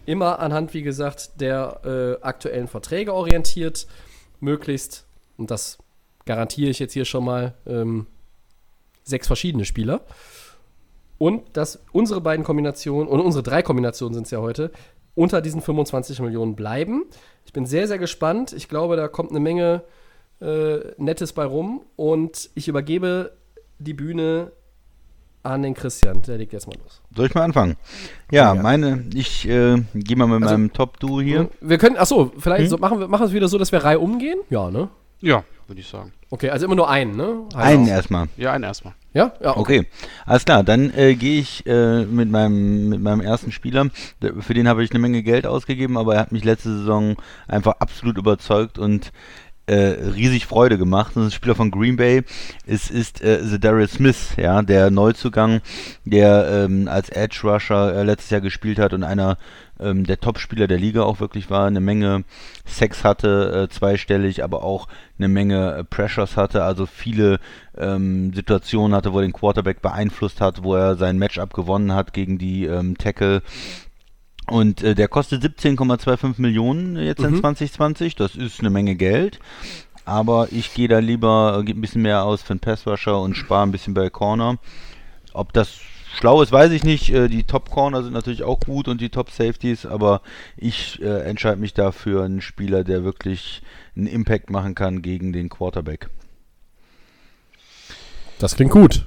Immer 0.06 0.40
anhand, 0.40 0.74
wie 0.74 0.84
gesagt, 0.84 1.42
der 1.42 1.80
äh, 1.86 2.24
aktuellen 2.24 2.68
Verträge 2.68 3.14
orientiert, 3.14 3.88
möglichst, 4.42 5.06
und 5.38 5.50
das 5.50 5.78
garantiere 6.26 6.70
ich 6.70 6.80
jetzt 6.80 6.94
hier 6.94 7.06
schon 7.06 7.26
mal, 7.26 7.54
ähm, 7.66 8.08
sechs 9.04 9.28
verschiedene 9.28 9.66
Spieler. 9.66 10.02
Und 11.24 11.44
dass 11.56 11.80
unsere 11.94 12.20
beiden 12.20 12.44
Kombinationen, 12.44 13.08
und 13.08 13.22
unsere 13.22 13.44
drei 13.44 13.62
Kombinationen 13.62 14.14
sind 14.14 14.26
es 14.26 14.32
ja 14.32 14.40
heute, 14.42 14.72
unter 15.16 15.40
diesen 15.42 15.62
25 15.62 16.20
Millionen 16.20 16.56
bleiben. 16.56 17.04
Ich 17.46 17.54
bin 17.54 17.66
sehr, 17.66 17.88
sehr 17.88 17.98
gespannt. 17.98 18.52
Ich 18.52 18.68
glaube, 18.68 18.98
da 18.98 19.08
kommt 19.08 19.30
eine 19.30 19.40
Menge 19.40 19.84
äh, 20.42 20.80
Nettes 20.98 21.32
bei 21.32 21.46
rum. 21.46 21.82
Und 21.96 22.50
ich 22.56 22.68
übergebe 22.68 23.32
die 23.80 23.94
Bühne 23.94 24.52
an 25.44 25.62
den 25.62 25.76
Christian. 25.76 26.22
Der 26.24 26.38
legt 26.38 26.52
jetzt 26.52 26.68
mal 26.68 26.76
los. 26.84 27.02
Soll 27.16 27.28
ich 27.28 27.36
mal 27.36 27.44
anfangen? 27.44 27.78
Ja, 28.30 28.54
Ja. 28.54 28.62
meine, 28.62 29.06
ich 29.14 29.48
äh, 29.48 29.82
gehe 29.94 30.18
mal 30.18 30.28
mit 30.28 30.44
Also- 30.44 30.56
meinem 30.56 30.74
Top-Duo 30.74 31.22
hier. 31.22 31.50
Wir 31.62 31.78
können, 31.78 31.96
achso, 31.96 32.34
vielleicht 32.38 32.64
Hm? 32.64 32.70
so, 32.70 32.78
machen 32.80 33.00
wir 33.00 33.08
machen 33.08 33.22
wir 33.22 33.28
es 33.28 33.34
wieder 33.34 33.48
so, 33.48 33.58
dass 33.58 33.72
wir 33.72 33.80
Reihe 33.84 34.00
umgehen? 34.00 34.40
Ja, 34.50 34.70
ne? 34.70 34.90
Ja, 35.22 35.46
würde 35.68 35.80
ich 35.80 35.88
sagen. 35.88 36.12
Okay, 36.34 36.50
also 36.50 36.66
immer 36.66 36.74
nur 36.74 36.90
einen, 36.90 37.16
ne? 37.16 37.44
Heißt 37.56 37.68
Einen 37.68 37.84
auch- 37.84 37.90
erstmal. 37.90 38.28
Ja, 38.38 38.54
einen 38.54 38.64
erstmal. 38.64 38.96
Ja? 39.14 39.34
Ja, 39.40 39.52
okay. 39.56 39.60
Okay, 39.82 39.88
alles 40.26 40.46
klar. 40.46 40.64
Dann 40.64 40.92
äh, 40.98 41.14
gehe 41.14 41.40
ich 41.40 41.64
äh, 41.68 42.06
mit, 42.06 42.32
meinem, 42.32 42.90
mit 42.90 43.02
meinem 43.02 43.22
ersten 43.22 43.52
Spieler. 43.52 43.92
Für 44.40 44.56
den 44.56 44.68
habe 44.68 44.84
ich 44.84 44.90
eine 44.90 44.98
Menge 45.00 45.22
Geld 45.22 45.46
ausgegeben, 45.46 45.96
aber 45.96 46.16
er 46.16 46.22
hat 46.22 46.32
mich 46.32 46.44
letzte 46.44 46.76
Saison 46.76 47.18
einfach 47.48 47.74
absolut 47.78 48.18
überzeugt 48.18 48.80
und 48.80 49.12
äh, 49.66 49.76
riesig 50.16 50.46
Freude 50.46 50.78
gemacht. 50.78 51.14
Das 51.16 51.24
ist 51.24 51.30
ein 51.30 51.36
Spieler 51.36 51.56
von 51.56 51.72
Green 51.72 51.96
Bay. 51.96 52.24
Es 52.66 52.90
ist 52.90 53.22
äh, 53.22 53.60
Darius 53.60 53.94
Smith, 53.94 54.36
ja, 54.38 54.62
der 54.62 54.92
Neuzugang, 54.92 55.62
der 56.06 56.66
ähm, 56.66 56.88
als 56.88 57.10
Edge 57.10 57.42
Rusher 57.44 57.96
äh, 57.96 58.04
letztes 58.04 58.30
Jahr 58.30 58.42
gespielt 58.42 58.80
hat 58.80 58.94
und 58.94 59.04
einer 59.04 59.38
ähm, 59.80 60.06
der 60.06 60.20
Top-Spieler 60.20 60.68
der 60.68 60.78
Liga 60.78 61.04
auch 61.04 61.20
wirklich 61.20 61.50
war, 61.50 61.68
eine 61.68 61.80
Menge 61.80 62.24
Sex 62.66 63.04
hatte, 63.04 63.68
äh, 63.70 63.74
zweistellig, 63.74 64.44
aber 64.44 64.64
auch 64.64 64.88
eine 65.18 65.28
Menge 65.28 65.76
äh, 65.76 65.84
Pressures 65.84 66.38
hatte, 66.38 66.64
also 66.64 66.86
viele 66.86 67.40
ähm, 67.78 68.34
Situationen 68.34 68.96
hatte, 68.96 69.14
wo 69.14 69.20
er 69.20 69.24
den 69.24 69.34
Quarterback 69.34 69.82
beeinflusst 69.82 70.42
hat, 70.42 70.64
wo 70.64 70.76
er 70.76 70.96
sein 70.96 71.18
Matchup 71.18 71.54
gewonnen 71.54 71.94
hat 71.94 72.14
gegen 72.14 72.38
die 72.38 72.66
ähm, 72.66 72.98
Tackle. 72.98 73.42
Und 74.48 74.84
äh, 74.84 74.94
der 74.96 75.08
kostet 75.08 75.44
17,25 75.44 76.42
Millionen 76.42 76.98
jetzt 76.98 77.24
in 77.24 77.32
Mhm. 77.32 77.40
2020. 77.42 78.16
Das 78.16 78.36
ist 78.36 78.60
eine 78.60 78.70
Menge 78.70 78.96
Geld. 78.96 79.40
Aber 80.06 80.50
ich 80.52 80.74
gehe 80.74 80.90
da 80.90 81.00
lieber, 81.00 81.64
gebe 81.64 81.80
ein 81.80 81.82
bisschen 81.82 82.02
mehr 82.02 82.24
aus 82.26 82.42
für 82.42 82.54
den 82.54 82.60
Passrusher 82.60 83.20
und 83.22 83.38
spare 83.38 83.64
ein 83.66 83.72
bisschen 83.72 83.94
bei 83.94 84.10
Corner. 84.10 84.58
Ob 85.34 85.54
das 85.54 85.80
schlau 86.18 86.42
ist, 86.42 86.52
weiß 86.52 86.72
ich 86.74 86.84
nicht. 86.84 87.10
Äh, 87.14 87.30
die 87.30 87.44
Top 87.44 87.70
Corner 87.72 88.04
sind 88.04 88.12
natürlich 88.12 88.44
auch 88.44 88.60
gut 88.60 88.90
und 88.90 89.00
die 89.00 89.10
Top 89.10 89.32
Safeties, 89.32 89.86
aber 89.86 90.22
ich 90.58 91.02
äh, 91.02 91.22
entscheide 91.22 91.62
mich 91.62 91.74
dafür 91.74 92.24
einen 92.24 92.42
Spieler, 92.42 92.84
der 92.84 93.06
wirklich 93.06 93.62
einen 93.96 94.08
Impact 94.08 94.50
machen 94.50 94.76
kann 94.76 95.02
gegen 95.02 95.32
den 95.32 95.48
Quarterback. 95.48 96.10
Das 98.40 98.56
klingt 98.56 98.72
gut. 98.72 99.06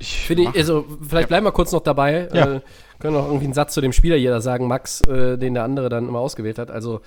Ich 0.00 0.16
Finde 0.26 0.50
also 0.56 0.84
vielleicht 1.08 1.28
bleiben 1.28 1.46
wir 1.46 1.52
kurz 1.52 1.70
noch 1.70 1.82
dabei. 1.82 2.28
Ja. 2.32 2.54
Äh, 2.56 2.60
können 3.02 3.14
noch 3.14 3.26
irgendwie 3.26 3.46
einen 3.46 3.52
Satz 3.52 3.74
zu 3.74 3.80
dem 3.80 3.92
Spieler 3.92 4.14
jeder 4.14 4.40
sagen, 4.40 4.68
Max, 4.68 5.00
äh, 5.08 5.36
den 5.36 5.54
der 5.54 5.64
andere 5.64 5.88
dann 5.88 6.06
immer 6.06 6.20
ausgewählt 6.20 6.58
hat. 6.58 6.70
Also 6.70 7.00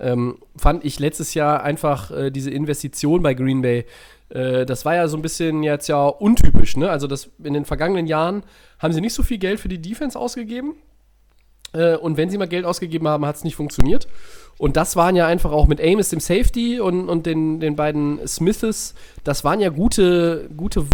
ähm, 0.00 0.38
fand 0.56 0.82
ich 0.84 0.98
letztes 0.98 1.34
Jahr 1.34 1.62
einfach 1.62 2.10
äh, 2.10 2.30
diese 2.30 2.50
Investition 2.50 3.22
bei 3.22 3.34
Green 3.34 3.60
Bay, 3.60 3.84
äh, 4.30 4.64
das 4.64 4.86
war 4.86 4.94
ja 4.94 5.08
so 5.08 5.16
ein 5.18 5.22
bisschen 5.22 5.62
jetzt 5.62 5.88
ja 5.88 6.06
untypisch, 6.06 6.76
ne? 6.78 6.88
Also 6.88 7.06
das 7.06 7.28
in 7.44 7.52
den 7.52 7.66
vergangenen 7.66 8.06
Jahren 8.06 8.44
haben 8.78 8.94
sie 8.94 9.02
nicht 9.02 9.12
so 9.12 9.22
viel 9.22 9.36
Geld 9.38 9.60
für 9.60 9.68
die 9.68 9.80
Defense 9.80 10.18
ausgegeben. 10.18 10.74
Äh, 11.74 11.96
und 11.96 12.16
wenn 12.16 12.30
sie 12.30 12.38
mal 12.38 12.48
Geld 12.48 12.64
ausgegeben 12.64 13.06
haben, 13.06 13.26
hat 13.26 13.36
es 13.36 13.44
nicht 13.44 13.56
funktioniert. 13.56 14.08
Und 14.56 14.78
das 14.78 14.96
waren 14.96 15.16
ja 15.16 15.26
einfach 15.26 15.52
auch 15.52 15.66
mit 15.66 15.82
Amos, 15.82 16.08
dem 16.08 16.20
Safety 16.20 16.80
und, 16.80 17.10
und 17.10 17.26
den, 17.26 17.60
den 17.60 17.76
beiden 17.76 18.26
Smiths, 18.26 18.94
das 19.22 19.44
waren 19.44 19.60
ja 19.60 19.68
gute, 19.68 20.48
gute 20.56 20.86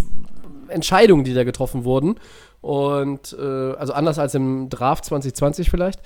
Entscheidungen, 0.68 1.24
die 1.24 1.34
da 1.34 1.44
getroffen 1.44 1.84
wurden. 1.84 2.16
Und 2.60 3.36
äh, 3.38 3.72
also 3.74 3.92
anders 3.92 4.18
als 4.18 4.34
im 4.34 4.68
Draft 4.68 5.04
2020 5.04 5.70
vielleicht. 5.70 6.00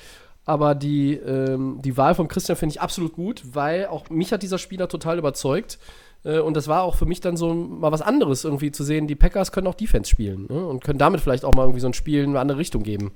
Aber 0.44 0.74
die, 0.74 1.14
ähm, 1.14 1.78
die 1.82 1.96
Wahl 1.96 2.14
von 2.14 2.28
Christian 2.28 2.56
finde 2.56 2.74
ich 2.74 2.80
absolut 2.80 3.12
gut, 3.12 3.42
weil 3.52 3.86
auch 3.86 4.10
mich 4.10 4.32
hat 4.32 4.42
dieser 4.42 4.58
Spieler 4.58 4.88
total 4.88 5.18
überzeugt. 5.18 5.78
Äh, 6.24 6.40
und 6.40 6.56
das 6.56 6.68
war 6.68 6.82
auch 6.82 6.96
für 6.96 7.06
mich 7.06 7.20
dann 7.20 7.36
so 7.36 7.54
mal 7.54 7.92
was 7.92 8.02
anderes, 8.02 8.44
irgendwie 8.44 8.72
zu 8.72 8.84
sehen, 8.84 9.06
die 9.06 9.14
Packers 9.14 9.52
können 9.52 9.66
auch 9.66 9.74
Defense 9.74 10.10
spielen 10.10 10.46
ne? 10.48 10.66
und 10.66 10.82
können 10.82 10.98
damit 10.98 11.20
vielleicht 11.20 11.44
auch 11.44 11.54
mal 11.54 11.62
irgendwie 11.62 11.80
so 11.80 11.86
ein 11.86 11.94
Spiel 11.94 12.24
in 12.24 12.30
eine 12.30 12.40
andere 12.40 12.58
Richtung 12.58 12.82
geben. 12.82 13.12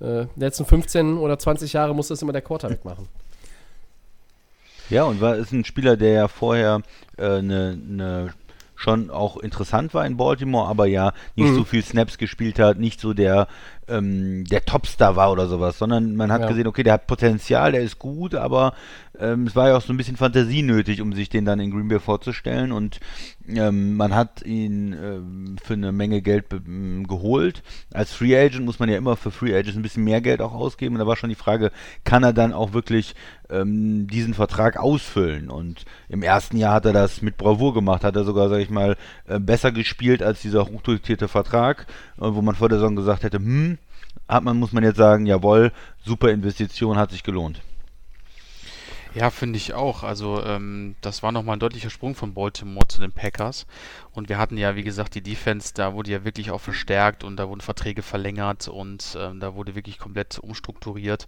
Äh, 0.00 0.26
letzten 0.36 0.64
15 0.64 1.18
oder 1.18 1.38
20 1.38 1.72
Jahre 1.72 1.94
muss 1.94 2.08
das 2.08 2.22
immer 2.22 2.32
der 2.32 2.42
Quarterback 2.42 2.84
machen. 2.84 3.08
Ja, 4.90 5.04
und 5.04 5.20
war 5.20 5.36
ist 5.36 5.52
ein 5.52 5.64
Spieler, 5.64 5.96
der 5.96 6.12
ja 6.12 6.28
vorher 6.28 6.82
äh, 7.16 7.40
ne, 7.40 7.76
ne 7.76 8.34
schon 8.76 9.10
auch 9.10 9.36
interessant 9.36 9.94
war 9.94 10.04
in 10.06 10.16
Baltimore, 10.16 10.68
aber 10.68 10.86
ja 10.86 11.12
nicht 11.36 11.50
Mhm. 11.50 11.54
so 11.56 11.64
viel 11.64 11.82
Snaps 11.84 12.18
gespielt 12.18 12.58
hat, 12.58 12.78
nicht 12.78 13.00
so 13.00 13.14
der 13.14 13.46
ähm, 13.88 14.44
der 14.44 14.64
Topstar 14.64 15.16
war 15.16 15.30
oder 15.32 15.46
sowas, 15.46 15.78
sondern 15.78 16.16
man 16.16 16.32
hat 16.32 16.42
Ja. 16.42 16.48
gesehen, 16.48 16.66
okay, 16.66 16.82
der 16.82 16.94
hat 16.94 17.06
Potenzial, 17.06 17.72
der 17.72 17.82
ist 17.82 17.98
gut, 17.98 18.34
aber 18.34 18.74
ähm, 19.18 19.46
es 19.46 19.54
war 19.54 19.68
ja 19.68 19.76
auch 19.76 19.82
so 19.82 19.92
ein 19.92 19.96
bisschen 19.96 20.16
Fantasie 20.16 20.62
nötig, 20.62 21.00
um 21.00 21.12
sich 21.12 21.28
den 21.28 21.44
dann 21.44 21.60
in 21.60 21.70
Green 21.70 21.88
Bay 21.88 22.00
vorzustellen 22.00 22.72
und 22.72 22.98
ähm, 23.48 23.96
man 23.96 24.14
hat 24.14 24.42
ihn 24.44 24.92
ähm, 24.92 25.56
für 25.62 25.74
eine 25.74 25.92
Menge 25.92 26.22
Geld 26.22 26.46
geholt. 27.06 27.62
Als 27.92 28.12
Free 28.12 28.36
Agent 28.36 28.64
muss 28.64 28.78
man 28.78 28.88
ja 28.88 28.96
immer 28.96 29.16
für 29.16 29.30
Free 29.30 29.54
Agents 29.54 29.76
ein 29.76 29.82
bisschen 29.82 30.04
mehr 30.04 30.20
Geld 30.20 30.40
auch 30.40 30.54
ausgeben. 30.54 30.94
Und 30.94 31.00
da 31.00 31.06
war 31.06 31.16
schon 31.16 31.28
die 31.28 31.34
Frage, 31.34 31.70
kann 32.04 32.22
er 32.24 32.32
dann 32.32 32.52
auch 32.54 32.72
wirklich 32.72 33.14
ähm, 33.50 34.06
diesen 34.06 34.32
Vertrag 34.34 34.78
ausfüllen? 34.78 35.50
Und 35.50 35.84
im 36.08 36.22
ersten 36.22 36.56
Jahr 36.56 36.72
hat 36.74 36.86
er 36.86 36.92
das 36.94 37.20
mit 37.20 37.36
Bravour 37.36 37.74
gemacht, 37.74 38.02
hat 38.02 38.16
er 38.16 38.24
sogar, 38.24 38.48
sag 38.48 38.60
ich 38.60 38.70
mal, 38.70 38.96
äh, 39.26 39.38
besser 39.38 39.72
gespielt 39.72 40.22
als 40.22 40.40
dieser 40.40 40.64
hochdotierte 40.66 41.28
Vertrag, 41.28 41.86
äh, 42.16 42.22
wo 42.22 42.40
man 42.40 42.54
vor 42.54 42.70
der 42.70 42.78
Saison 42.78 42.96
gesagt 42.96 43.24
hätte, 43.24 43.36
hm, 43.36 43.76
hat 44.28 44.44
man, 44.44 44.58
muss 44.58 44.72
man 44.72 44.84
jetzt 44.84 44.96
sagen, 44.96 45.26
jawohl, 45.26 45.72
super 46.04 46.30
Investition, 46.30 46.96
hat 46.96 47.10
sich 47.10 47.22
gelohnt. 47.22 47.60
Ja, 49.14 49.30
finde 49.30 49.58
ich 49.58 49.74
auch. 49.74 50.02
Also 50.02 50.42
ähm, 50.42 50.96
das 51.00 51.22
war 51.22 51.30
nochmal 51.30 51.56
ein 51.56 51.60
deutlicher 51.60 51.90
Sprung 51.90 52.16
von 52.16 52.34
Baltimore 52.34 52.88
zu 52.88 53.00
den 53.00 53.12
Packers. 53.12 53.64
Und 54.16 54.28
wir 54.28 54.38
hatten 54.38 54.56
ja, 54.56 54.76
wie 54.76 54.84
gesagt, 54.84 55.14
die 55.14 55.22
Defense, 55.22 55.72
da 55.74 55.94
wurde 55.94 56.10
ja 56.10 56.24
wirklich 56.24 56.50
auch 56.50 56.60
verstärkt 56.60 57.24
und 57.24 57.36
da 57.36 57.48
wurden 57.48 57.60
Verträge 57.60 58.02
verlängert 58.02 58.68
und 58.68 59.16
ähm, 59.18 59.40
da 59.40 59.54
wurde 59.54 59.74
wirklich 59.74 59.98
komplett 59.98 60.38
umstrukturiert. 60.38 61.26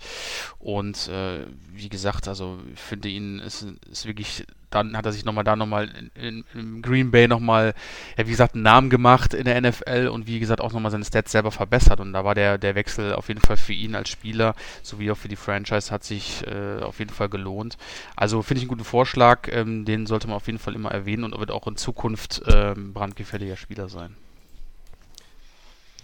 Und 0.58 1.08
äh, 1.08 1.46
wie 1.72 1.88
gesagt, 1.88 2.28
also 2.28 2.58
ich 2.72 2.80
finde 2.80 3.08
ihn 3.08 3.40
ist, 3.40 3.66
ist 3.90 4.06
wirklich 4.06 4.46
dann 4.70 4.96
hat 4.96 5.06
er 5.06 5.12
sich 5.12 5.24
nochmal 5.24 5.44
da 5.44 5.56
nochmal 5.56 5.90
in, 6.14 6.44
in, 6.54 6.82
Green 6.82 7.10
Bay 7.10 7.28
nochmal, 7.28 7.74
ja, 8.16 8.26
wie 8.26 8.30
gesagt, 8.30 8.54
einen 8.54 8.62
Namen 8.62 8.90
gemacht 8.90 9.32
in 9.32 9.44
der 9.44 9.60
NFL 9.60 10.08
und 10.12 10.26
wie 10.26 10.38
gesagt 10.38 10.60
auch 10.60 10.72
nochmal 10.72 10.90
seine 10.90 11.04
Stats 11.04 11.32
selber 11.32 11.50
verbessert. 11.50 12.00
Und 12.00 12.12
da 12.12 12.24
war 12.24 12.34
der, 12.34 12.58
der 12.58 12.74
Wechsel 12.74 13.14
auf 13.14 13.28
jeden 13.28 13.40
Fall 13.40 13.56
für 13.56 13.72
ihn 13.72 13.94
als 13.94 14.08
Spieler 14.08 14.54
sowie 14.82 15.10
auch 15.10 15.16
für 15.16 15.28
die 15.28 15.36
Franchise 15.36 15.90
hat 15.90 16.04
sich 16.04 16.44
äh, 16.46 16.82
auf 16.82 16.98
jeden 16.98 17.12
Fall 17.12 17.28
gelohnt. 17.28 17.76
Also 18.16 18.42
finde 18.42 18.58
ich 18.58 18.62
einen 18.64 18.68
guten 18.68 18.84
Vorschlag, 18.84 19.48
ähm, 19.50 19.84
den 19.84 20.06
sollte 20.06 20.26
man 20.26 20.36
auf 20.36 20.46
jeden 20.46 20.58
Fall 20.58 20.74
immer 20.74 20.90
erwähnen 20.90 21.24
und 21.24 21.38
wird 21.38 21.50
auch 21.50 21.66
in 21.66 21.76
Zukunft 21.76 22.42
ähm, 22.76 22.92
brandgefährlicher 22.92 23.56
Spieler 23.56 23.88
sein. 23.88 24.16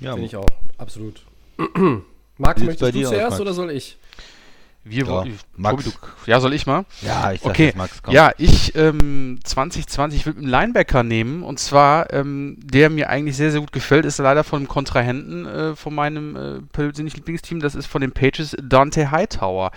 Ja, 0.00 0.14
finde 0.14 0.26
ich 0.26 0.36
auch, 0.36 0.46
absolut. 0.78 1.22
Max, 2.38 2.60
möchtest 2.62 2.94
du 2.94 3.02
zuerst 3.04 3.40
oder 3.40 3.54
soll 3.54 3.70
ich? 3.70 3.96
Wir 4.84 5.06
ja, 5.06 5.24
Max. 5.56 5.84
Tobi, 5.84 5.96
du, 5.96 6.30
ja, 6.30 6.40
soll 6.40 6.54
ich 6.54 6.66
mal? 6.66 6.84
Ja, 7.02 7.30
ich 7.30 7.40
sag 7.40 7.50
okay. 7.50 7.72
Max. 7.76 8.02
Komm. 8.02 8.12
Ja, 8.12 8.32
ich 8.36 8.74
ähm, 8.74 9.38
2020 9.44 10.26
will 10.26 10.34
einen 10.36 10.48
Linebacker 10.48 11.04
nehmen 11.04 11.44
und 11.44 11.60
zwar, 11.60 12.12
ähm, 12.12 12.56
der 12.58 12.90
mir 12.90 13.08
eigentlich 13.08 13.36
sehr, 13.36 13.52
sehr 13.52 13.60
gut 13.60 13.70
gefällt, 13.70 14.04
ist 14.04 14.18
leider 14.18 14.42
von 14.42 14.60
einem 14.60 14.68
Kontrahenten 14.68 15.46
äh, 15.46 15.76
von 15.76 15.94
meinem 15.94 16.34
äh, 16.34 16.60
persönlichen 16.72 17.18
Lieblingsteam, 17.18 17.60
das 17.60 17.76
ist 17.76 17.86
von 17.86 18.00
den 18.00 18.10
Pages 18.10 18.56
Dante 18.60 19.12
Hightower. 19.12 19.70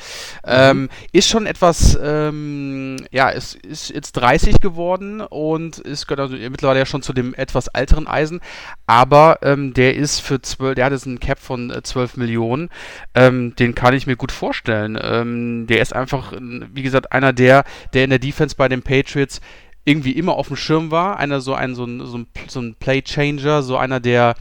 Mhm. 0.43 0.51
Ähm, 0.51 0.89
ist 1.12 1.30
schon 1.30 1.45
etwas, 1.45 1.99
ähm, 2.01 2.97
ja, 3.12 3.30
ist, 3.30 3.53
ist 3.56 3.89
jetzt 3.91 4.14
30 4.14 4.60
geworden 4.60 5.22
und 5.22 5.78
ist 5.78 6.12
also 6.12 6.36
mittlerweile 6.36 6.80
ja 6.80 6.86
schon 6.88 7.03
zu 7.03 7.14
dem 7.14 7.36
etwas 7.36 7.68
älteren 7.68 8.08
Eisen, 8.08 8.41
aber 8.88 9.38
ähm, 9.43 9.76
der 9.76 9.95
ist 9.95 10.20
für 10.20 10.41
12, 10.41 10.74
der 10.74 10.86
hat 10.86 10.93
jetzt 10.93 11.06
einen 11.06 11.20
Cap 11.20 11.38
von 11.38 11.70
äh, 11.70 11.84
12 11.84 12.18
Millionen, 12.18 12.70
ähm, 13.14 13.56
den 13.56 13.76
kann 13.76 13.93
ich 13.93 14.08
mir 14.08 14.16
gut 14.16 14.32
vorstellen. 14.32 14.95
Ähm, 15.02 15.68
der 15.68 15.82
ist 15.82 15.93
einfach, 15.93 16.34
wie 16.39 16.84
gesagt, 16.84 17.12
einer 17.12 17.34
der, 17.34 17.64
der 17.93 18.04
in 18.04 18.10
der 18.10 18.20
Defense 18.20 18.56
bei 18.56 18.68
den 18.68 18.82
Patriots 18.82 19.41
irgendwie 19.86 20.14
immer 20.14 20.34
auf 20.34 20.48
dem 20.48 20.58
Schirm 20.58 20.91
war. 20.91 21.18
Einer 21.18 21.41
so 21.41 21.54
ein, 21.54 21.76
so 21.76 21.86
ein, 21.86 22.06
so 22.06 22.18
ein, 22.18 22.28
so 22.48 22.60
ein 22.60 22.76
Play-Changer, 22.76 23.64
so 23.64 23.78
einer, 23.78 24.00
der 24.00 24.36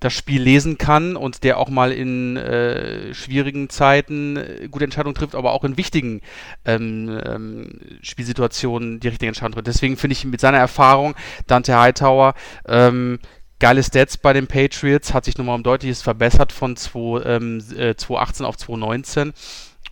das 0.00 0.12
Spiel 0.12 0.42
lesen 0.42 0.76
kann 0.76 1.16
und 1.16 1.42
der 1.42 1.58
auch 1.58 1.70
mal 1.70 1.90
in 1.90 2.36
äh, 2.36 3.14
schwierigen 3.14 3.70
Zeiten 3.70 4.36
äh, 4.36 4.68
gute 4.70 4.84
Entscheidungen 4.84 5.14
trifft, 5.14 5.34
aber 5.34 5.52
auch 5.52 5.64
in 5.64 5.78
wichtigen 5.78 6.20
ähm, 6.66 7.18
ähm, 7.24 7.80
Spielsituationen 8.02 9.00
die 9.00 9.08
richtige 9.08 9.28
Entscheidung 9.28 9.54
trifft. 9.54 9.68
Deswegen 9.68 9.96
finde 9.96 10.12
ich 10.12 10.24
mit 10.24 10.40
seiner 10.40 10.58
Erfahrung 10.58 11.14
Dante 11.46 11.78
Hightower 11.78 12.34
ähm, 12.68 13.18
geile 13.58 13.82
Stats 13.82 14.18
bei 14.18 14.34
den 14.34 14.46
Patriots, 14.46 15.14
hat 15.14 15.24
sich 15.24 15.38
nochmal 15.38 15.54
um 15.54 15.62
deutliches 15.62 16.02
verbessert 16.02 16.52
von 16.52 16.76
2, 16.76 17.22
ähm, 17.24 17.58
äh, 17.76 17.94
2018 17.94 18.44
auf 18.44 18.58
2019 18.58 19.32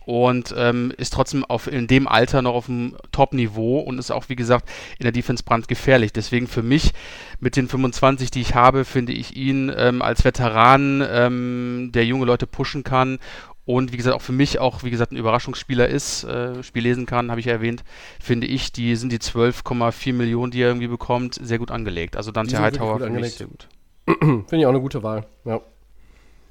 und 0.05 0.53
ähm, 0.57 0.93
ist 0.97 1.13
trotzdem 1.13 1.43
auf, 1.45 1.67
in 1.67 1.87
dem 1.87 2.07
Alter 2.07 2.41
noch 2.41 2.53
auf 2.53 2.67
dem 2.67 2.95
Top-Niveau 3.11 3.79
und 3.79 3.99
ist 3.99 4.11
auch, 4.11 4.29
wie 4.29 4.35
gesagt, 4.35 4.69
in 4.99 5.03
der 5.03 5.11
Defense 5.11 5.43
brandgefährlich. 5.43 6.13
Deswegen 6.13 6.47
für 6.47 6.63
mich 6.63 6.93
mit 7.39 7.55
den 7.55 7.67
25, 7.67 8.31
die 8.31 8.41
ich 8.41 8.55
habe, 8.55 8.85
finde 8.85 9.13
ich 9.13 9.35
ihn 9.35 9.71
ähm, 9.75 10.01
als 10.01 10.23
Veteran, 10.23 11.03
ähm, 11.09 11.91
der 11.93 12.05
junge 12.05 12.25
Leute 12.25 12.47
pushen 12.47 12.83
kann 12.83 13.19
und 13.65 13.91
wie 13.91 13.97
gesagt 13.97 14.15
auch 14.15 14.21
für 14.21 14.31
mich 14.31 14.59
auch, 14.59 14.83
wie 14.83 14.91
gesagt, 14.91 15.11
ein 15.11 15.17
Überraschungsspieler 15.17 15.87
ist, 15.87 16.23
äh, 16.23 16.61
Spiel 16.63 16.83
lesen 16.83 17.07
kann, 17.07 17.31
habe 17.31 17.39
ich 17.39 17.47
ja 17.47 17.53
erwähnt, 17.53 17.83
finde 18.19 18.45
ich, 18.45 18.71
die 18.71 18.95
sind 18.95 19.11
die 19.11 19.17
12,4 19.17 20.13
Millionen, 20.13 20.51
die 20.51 20.61
er 20.61 20.67
irgendwie 20.67 20.87
bekommt, 20.87 21.33
sehr 21.33 21.57
gut 21.57 21.71
angelegt. 21.71 22.15
Also 22.15 22.31
Dante 22.31 22.59
Hightower 22.59 22.99
finde 22.99 23.25
ich 23.25 23.33
sehr 23.33 23.47
gut. 23.47 23.67
finde 24.05 24.57
ich 24.57 24.65
auch 24.67 24.69
eine 24.69 24.81
gute 24.81 25.01
Wahl, 25.01 25.25
ja. 25.45 25.59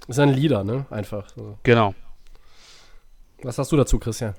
Ist 0.08 0.18
ein 0.18 0.30
Leader, 0.30 0.64
ne? 0.64 0.86
Einfach. 0.90 1.28
So. 1.34 1.56
Genau. 1.62 1.94
Was 3.44 3.58
hast 3.58 3.70
du 3.72 3.76
dazu, 3.76 3.98
Christian? 3.98 4.34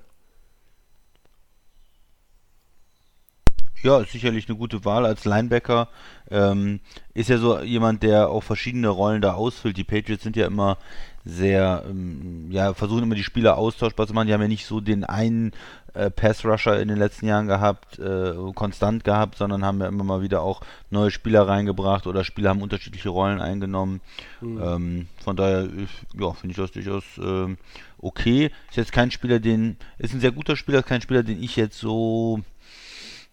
Ja, 3.84 4.00
ist 4.00 4.12
sicherlich 4.12 4.50
eine 4.50 4.58
gute 4.58 4.84
Wahl 4.84 5.06
als 5.06 5.26
Linebacker. 5.26 5.90
Ähm, 6.32 6.80
ist 7.14 7.30
ja 7.30 7.38
so 7.38 7.60
jemand, 7.60 8.02
der 8.02 8.30
auch 8.30 8.42
verschiedene 8.42 8.90
Rollen 8.90 9.22
da 9.22 9.34
ausfüllt. 9.34 9.78
Die 9.78 9.84
Patriots 9.84 10.24
sind 10.24 10.36
ja 10.36 10.48
immer 10.48 10.80
sehr, 11.24 11.84
ähm, 11.88 12.48
ja, 12.50 12.74
versuchen 12.74 13.04
immer 13.04 13.14
die 13.14 13.24
Spieler 13.24 13.60
austauschbar 13.60 14.08
zu 14.08 14.14
machen. 14.16 14.26
Die 14.26 14.34
haben 14.34 14.42
ja 14.42 14.48
nicht 14.48 14.66
so 14.66 14.82
den 14.82 15.04
einen 15.04 15.52
äh, 15.96 16.10
Pass-Rusher 16.12 16.80
in 16.80 16.88
den 16.88 16.98
letzten 16.98 17.26
Jahren 17.26 17.48
gehabt, 17.48 17.98
äh, 18.00 18.34
konstant 18.54 19.04
gehabt, 19.04 19.38
sondern 19.38 19.66
haben 19.66 19.80
ja 19.80 19.88
immer 19.88 20.04
mal 20.04 20.22
wieder 20.22 20.42
auch 20.42 20.62
neue 20.90 21.12
Spieler 21.12 21.48
reingebracht 21.48 22.06
oder 22.08 22.24
Spieler 22.24 22.50
haben 22.50 22.62
unterschiedliche 22.62 23.10
Rollen 23.10 23.42
eingenommen. 23.42 24.02
Mhm. 24.42 24.62
Ähm, 24.62 25.08
von 25.24 25.36
daher, 25.36 25.68
ja, 26.20 26.34
finde 26.34 26.52
ich 26.52 26.58
das 26.58 26.72
durchaus 26.72 27.04
äh, 27.18 27.56
okay. 27.98 28.52
Ist 28.70 28.78
jetzt 28.78 28.92
kein 28.92 29.12
Spieler, 29.12 29.40
den, 29.40 29.78
ist 29.98 30.14
ein 30.14 30.20
sehr 30.20 30.32
guter 30.32 30.56
Spieler, 30.56 30.80
ist 30.80 30.88
kein 30.88 31.02
Spieler, 31.02 31.24
den 31.24 31.42
ich 31.42 31.56
jetzt 31.56 31.80
so 31.80 32.42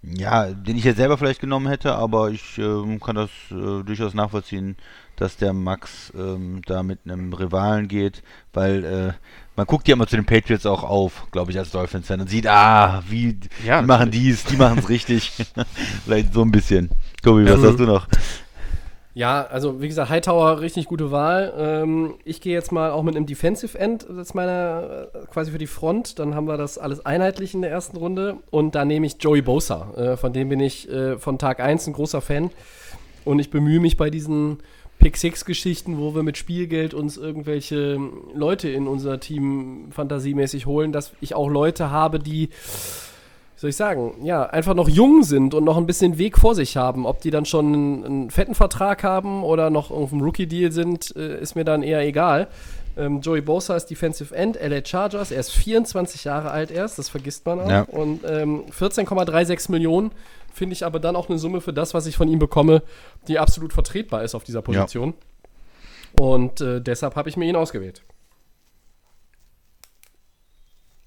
ja, 0.02 0.46
den 0.52 0.76
ich 0.76 0.84
jetzt 0.84 0.96
selber 0.96 1.16
vielleicht 1.16 1.40
genommen 1.40 1.68
hätte, 1.68 1.94
aber 1.94 2.30
ich 2.30 2.58
äh, 2.58 2.98
kann 2.98 3.14
das 3.14 3.30
äh, 3.50 3.84
durchaus 3.84 4.14
nachvollziehen, 4.14 4.76
dass 5.16 5.36
der 5.36 5.52
Max 5.52 6.12
ähm, 6.16 6.62
da 6.66 6.82
mit 6.82 7.00
einem 7.04 7.32
Rivalen 7.32 7.86
geht, 7.86 8.22
weil 8.52 8.84
äh, 8.84 9.12
man 9.57 9.66
guckt 9.66 9.86
ja 9.88 9.94
immer 9.94 10.07
zu 10.07 10.16
den 10.16 10.24
Patriots 10.24 10.64
auch 10.66 10.82
auf, 10.82 11.26
glaube 11.30 11.50
ich, 11.50 11.59
als 11.59 11.70
Dolphins-Fan 11.70 12.20
und 12.20 12.30
sieht, 12.30 12.46
ah, 12.46 13.03
wie, 13.09 13.38
ja, 13.66 13.80
die 13.80 13.86
machen 13.86 14.11
dies, 14.11 14.44
die 14.44 14.57
machen 14.57 14.78
es 14.78 14.88
richtig. 14.88 15.32
vielleicht 16.05 16.32
so 16.32 16.42
ein 16.42 16.50
bisschen. 16.50 16.90
Tobi, 17.22 17.44
was 17.44 17.62
ähm, 17.62 17.64
hast 17.64 17.78
du 17.78 17.84
noch? 17.84 18.09
Ja, 19.14 19.42
also 19.42 19.82
wie 19.82 19.88
gesagt, 19.88 20.09
Hightower, 20.09 20.61
richtig 20.61 20.86
gute 20.86 21.11
Wahl. 21.11 21.53
Ähm, 21.59 22.14
ich 22.24 22.40
gehe 22.40 22.55
jetzt 22.55 22.72
mal 22.72 22.90
auch 22.92 23.03
mit 23.03 23.14
einem 23.14 23.26
Defensive 23.26 23.78
End, 23.78 24.07
das 24.09 24.28
ist 24.28 24.34
meine 24.34 25.11
äh, 25.12 25.26
quasi 25.26 25.50
für 25.50 25.59
die 25.59 25.66
Front. 25.66 26.18
Dann 26.18 26.34
haben 26.34 26.46
wir 26.46 26.57
das 26.57 26.78
alles 26.78 27.05
einheitlich 27.05 27.53
in 27.53 27.61
der 27.61 27.70
ersten 27.70 27.98
Runde. 27.98 28.36
Und 28.50 28.74
da 28.74 28.86
nehme 28.86 29.05
ich 29.05 29.16
Joey 29.20 29.42
Bosa. 29.42 29.92
Äh, 29.96 30.16
von 30.16 30.32
dem 30.32 30.48
bin 30.48 30.61
ich 30.61 30.88
äh, 30.88 31.18
von 31.18 31.38
Tag 31.38 31.61
1 31.61 31.88
ein 31.88 31.92
großer 31.92 32.22
Fan. 32.22 32.50
Und 33.26 33.38
ich 33.38 33.50
bemühe 33.50 33.80
mich 33.80 33.98
bei 33.98 34.09
diesen 34.09 34.59
Pick-Six-Geschichten, 35.03 35.98
wo 35.98 36.14
wir 36.14 36.22
mit 36.22 36.38
Spielgeld 36.38 36.94
uns 36.94 37.16
irgendwelche 37.16 37.98
Leute 38.34 38.68
in 38.68 38.86
unser 38.86 39.18
Team 39.18 39.88
fantasiemäßig 39.90 40.66
holen, 40.66 40.92
dass 40.92 41.12
ich 41.20 41.34
auch 41.34 41.48
Leute 41.48 41.90
habe, 41.90 42.18
die 42.18 42.50
soll 43.57 43.70
ich 43.70 43.76
sagen, 43.76 44.14
ja, 44.24 44.44
einfach 44.44 44.74
noch 44.74 44.88
jung 44.88 45.22
sind 45.22 45.55
und 45.55 45.64
noch 45.64 45.76
ein 45.76 45.86
bisschen 45.86 46.18
Weg 46.18 46.36
vor 46.36 46.55
sich 46.55 46.76
haben. 46.76 47.07
Ob 47.07 47.20
die 47.20 47.30
dann 47.30 47.44
schon 47.44 47.66
einen, 47.66 48.05
einen 48.05 48.30
fetten 48.30 48.57
Vertrag 48.57 49.05
haben 49.05 49.44
oder 49.44 49.70
noch 49.70 49.90
auf 49.90 50.12
einem 50.12 50.22
Rookie-Deal 50.22 50.72
sind, 50.72 51.14
äh, 51.14 51.40
ist 51.40 51.55
mir 51.55 51.64
dann 51.64 51.82
eher 51.82 52.00
egal. 52.00 52.48
Ähm, 52.96 53.20
Joey 53.20 53.40
Bosa 53.40 53.76
ist 53.76 53.86
Defensive 53.86 54.34
End, 54.34 54.59
LA 54.61 54.84
Chargers. 54.84 55.30
Er 55.30 55.40
ist 55.40 55.50
24 55.50 56.24
Jahre 56.24 56.50
alt 56.50 56.70
erst, 56.70 56.98
das 56.98 57.09
vergisst 57.09 57.46
man 57.46 57.61
auch. 57.61 57.70
Ja. 57.70 57.82
Und 57.82 58.20
ähm, 58.28 58.64
14,36 58.78 59.70
Millionen 59.70 60.11
finde 60.53 60.74
ich 60.74 60.84
aber 60.84 61.00
dann 61.00 61.16
auch 61.16 61.28
eine 61.28 61.38
Summe 61.38 61.61
für 61.61 61.72
das, 61.72 61.94
was 61.94 62.07
ich 62.07 62.16
von 62.16 62.28
ihm 62.28 62.38
bekomme, 62.38 62.82
die 63.28 63.38
absolut 63.38 63.72
vertretbar 63.72 64.22
ist 64.22 64.34
auf 64.34 64.44
dieser 64.44 64.62
Position. 64.62 65.14
Ja. 66.18 66.24
Und 66.24 66.61
äh, 66.61 66.80
deshalb 66.80 67.16
habe 67.16 67.28
ich 67.28 67.36
mir 67.36 67.46
ihn 67.46 67.57
ausgewählt. 67.57 68.03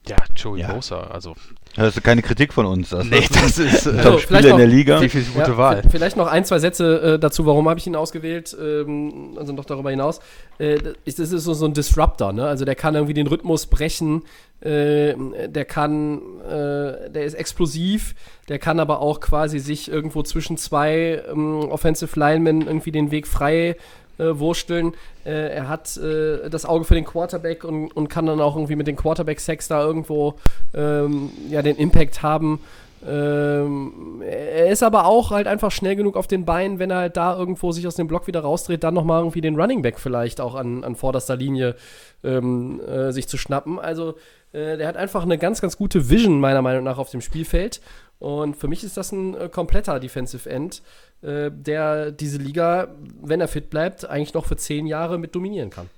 Ja, 0.08 0.18
Joey 0.36 0.62
ja. 0.62 0.74
Bosa, 0.74 1.02
also 1.02 1.36
das 1.76 1.97
ist 1.97 2.03
keine 2.03 2.21
Kritik 2.21 2.53
von 2.53 2.65
uns. 2.65 2.93
Also 2.93 3.07
nee, 3.07 3.26
das 3.34 3.59
ist 3.59 3.86
äh, 3.86 3.89
also, 3.97 4.19
Spieler 4.19 4.51
in 4.51 4.57
der 4.57 4.67
Liga. 4.67 4.99
Viel, 4.99 5.09
viel 5.09 5.23
gute 5.23 5.51
ja, 5.51 5.57
Wahl. 5.57 5.84
Vielleicht 5.89 6.15
noch 6.15 6.28
ein, 6.28 6.45
zwei 6.45 6.59
Sätze 6.59 7.15
äh, 7.15 7.19
dazu, 7.19 7.45
warum 7.45 7.67
habe 7.67 7.80
ich 7.80 7.88
ihn 7.88 7.95
ausgewählt, 7.95 8.55
ähm, 8.59 9.38
also 9.38 9.53
noch 9.53 9.65
darüber 9.65 9.89
hinaus. 9.89 10.19
Äh, 10.57 10.78
das 11.05 11.19
ist 11.19 11.32
so, 11.32 11.53
so 11.53 11.65
ein 11.65 11.73
Disruptor, 11.73 12.34
ne? 12.34 12.47
Also 12.47 12.65
der 12.65 12.76
kann 12.76 12.95
irgendwie 12.95 13.13
den 13.13 13.28
Rhythmus 13.28 13.65
brechen, 13.65 14.23
äh, 14.61 15.13
der 15.47 15.65
kann, 15.65 16.21
äh, 16.43 17.09
der 17.11 17.26
ist 17.26 17.34
explosiv, 17.34 18.15
der 18.47 18.57
kann 18.57 18.80
aber 18.80 19.01
auch 19.01 19.19
quasi 19.19 19.59
sich 19.59 19.91
irgendwo 19.91 20.23
zwischen 20.23 20.57
zwei 20.57 21.21
ähm, 21.30 21.69
Offensive 21.69 22.17
Linemen 22.17 22.61
irgendwie 22.61 22.91
den 22.91 23.11
Weg 23.11 23.28
frei 23.28 23.76
äh, 24.18 24.38
wursteln. 24.39 24.93
Äh, 25.26 25.55
er 25.55 25.68
hat 25.68 25.97
äh, 25.97 26.49
das 26.49 26.66
Auge 26.66 26.86
für 26.86 26.95
den 26.95 27.05
Quarterback 27.05 27.63
und, 27.63 27.95
und 27.95 28.07
kann 28.09 28.26
dann 28.26 28.41
auch 28.41 28.55
irgendwie 28.55 28.76
mit 28.76 28.88
den 28.88 28.95
Quarterback-Sex 28.95 29.68
da 29.68 29.84
irgendwo 29.84 30.36
ähm, 30.74 31.30
ja, 31.49 31.61
den 31.61 31.76
Impact 31.76 32.22
haben. 32.22 32.59
Ähm, 33.07 34.24
er 34.26 34.68
ist 34.68 34.82
aber 34.82 35.05
auch 35.05 35.30
halt 35.30 35.45
einfach 35.45 35.72
schnell 35.72 35.95
genug 35.95 36.16
auf 36.18 36.26
den 36.26 36.45
Beinen, 36.45 36.80
wenn 36.80 36.89
er 36.89 36.97
halt 36.97 37.18
da 37.18 37.38
irgendwo 37.38 37.72
sich 37.72 37.86
aus 37.86 37.95
dem 37.95 38.07
Block 38.07 38.26
wieder 38.26 38.39
rausdreht, 38.39 38.84
dann 38.84 38.95
nochmal 38.95 39.20
irgendwie 39.20 39.41
den 39.41 39.59
Running 39.59 39.84
Back 39.84 39.99
vielleicht 39.99 40.41
auch 40.41 40.55
an, 40.55 40.84
an 40.84 40.95
vorderster 40.95 41.36
Linie 41.36 41.76
ähm, 42.24 42.82
äh, 42.82 43.11
sich 43.11 43.28
zu 43.28 43.38
schnappen. 43.38 43.80
Also 43.80 44.16
äh, 44.53 44.78
der 44.78 44.88
hat 44.88 44.97
einfach 44.97 45.24
eine 45.24 45.38
ganz, 45.38 45.61
ganz 45.61 45.78
gute 45.78 46.09
Vision 46.09 46.39
meiner 46.39 46.63
Meinung 46.63 46.84
nach 46.84 46.97
auf 46.97 47.11
dem 47.11 47.22
Spielfeld. 47.22 47.80
Und 48.26 48.57
für 48.57 48.67
mich 48.67 48.84
ist 48.84 48.97
das 48.97 49.11
ein 49.11 49.36
äh, 49.36 49.49
kompletter 49.49 49.99
Defensive 49.99 50.49
End, 50.49 50.82
äh, 51.21 51.51
der 51.51 52.09
diese 52.09 52.39
Liga, 52.39 52.88
wenn 53.21 53.39
er 53.39 53.47
fit 53.47 53.69
bleibt, 53.69 54.09
eigentlich 54.09 54.34
noch 54.34 54.47
für 54.47 54.57
zehn 54.57 54.88
Jahre 54.88 55.19
mit 55.19 55.36
dominieren 55.36 55.69
kann. 55.69 55.91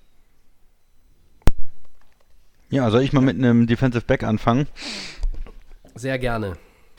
Ja, 2.70 2.92
soll 2.92 3.04
ich 3.04 3.14
mal 3.14 3.22
mit 3.22 3.38
einem 3.38 3.66
Defensive 3.66 4.04
Back 4.04 4.24
anfangen? 4.24 4.68
Sehr 5.96 6.20
gerne. 6.20 6.58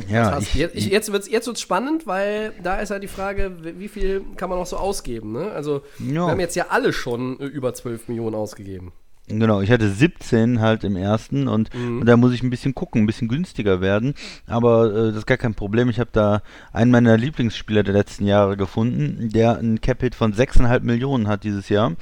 Ja, 0.08 0.38
ich, 0.38 0.54
jetzt, 0.54 0.76
jetzt 0.76 1.12
wird 1.12 1.24
es 1.24 1.30
jetzt 1.30 1.60
spannend, 1.60 2.06
weil 2.06 2.54
da 2.62 2.80
ist 2.80 2.90
halt 2.90 3.02
die 3.02 3.08
Frage, 3.08 3.78
wie 3.78 3.88
viel 3.88 4.22
kann 4.36 4.48
man 4.48 4.58
noch 4.58 4.66
so 4.66 4.78
ausgeben. 4.78 5.32
Ne? 5.32 5.50
Also, 5.50 5.82
ja. 5.98 6.06
wir 6.06 6.28
haben 6.28 6.40
jetzt 6.40 6.56
ja 6.56 6.68
alle 6.70 6.94
schon 6.94 7.38
äh, 7.38 7.44
über 7.44 7.74
12 7.74 8.08
Millionen 8.08 8.34
ausgegeben. 8.34 8.92
Genau, 9.28 9.60
ich 9.60 9.70
hatte 9.70 9.88
17 9.90 10.60
halt 10.60 10.84
im 10.84 10.96
ersten 10.96 11.48
und, 11.48 11.74
Mhm. 11.74 12.00
und 12.00 12.06
da 12.06 12.16
muss 12.16 12.32
ich 12.32 12.42
ein 12.42 12.50
bisschen 12.50 12.74
gucken, 12.74 13.02
ein 13.02 13.06
bisschen 13.06 13.28
günstiger 13.28 13.80
werden. 13.80 14.14
Aber 14.46 14.86
äh, 14.92 15.06
das 15.08 15.18
ist 15.18 15.26
gar 15.26 15.36
kein 15.36 15.54
Problem. 15.54 15.88
Ich 15.90 16.00
habe 16.00 16.10
da 16.12 16.42
einen 16.72 16.90
meiner 16.90 17.16
Lieblingsspieler 17.16 17.82
der 17.82 17.94
letzten 17.94 18.26
Jahre 18.26 18.56
gefunden, 18.56 19.28
der 19.30 19.58
ein 19.58 19.80
Cap-Hit 19.80 20.14
von 20.14 20.32
6,5 20.32 20.80
Millionen 20.80 21.28
hat 21.28 21.44
dieses 21.44 21.68
Jahr 21.68 21.92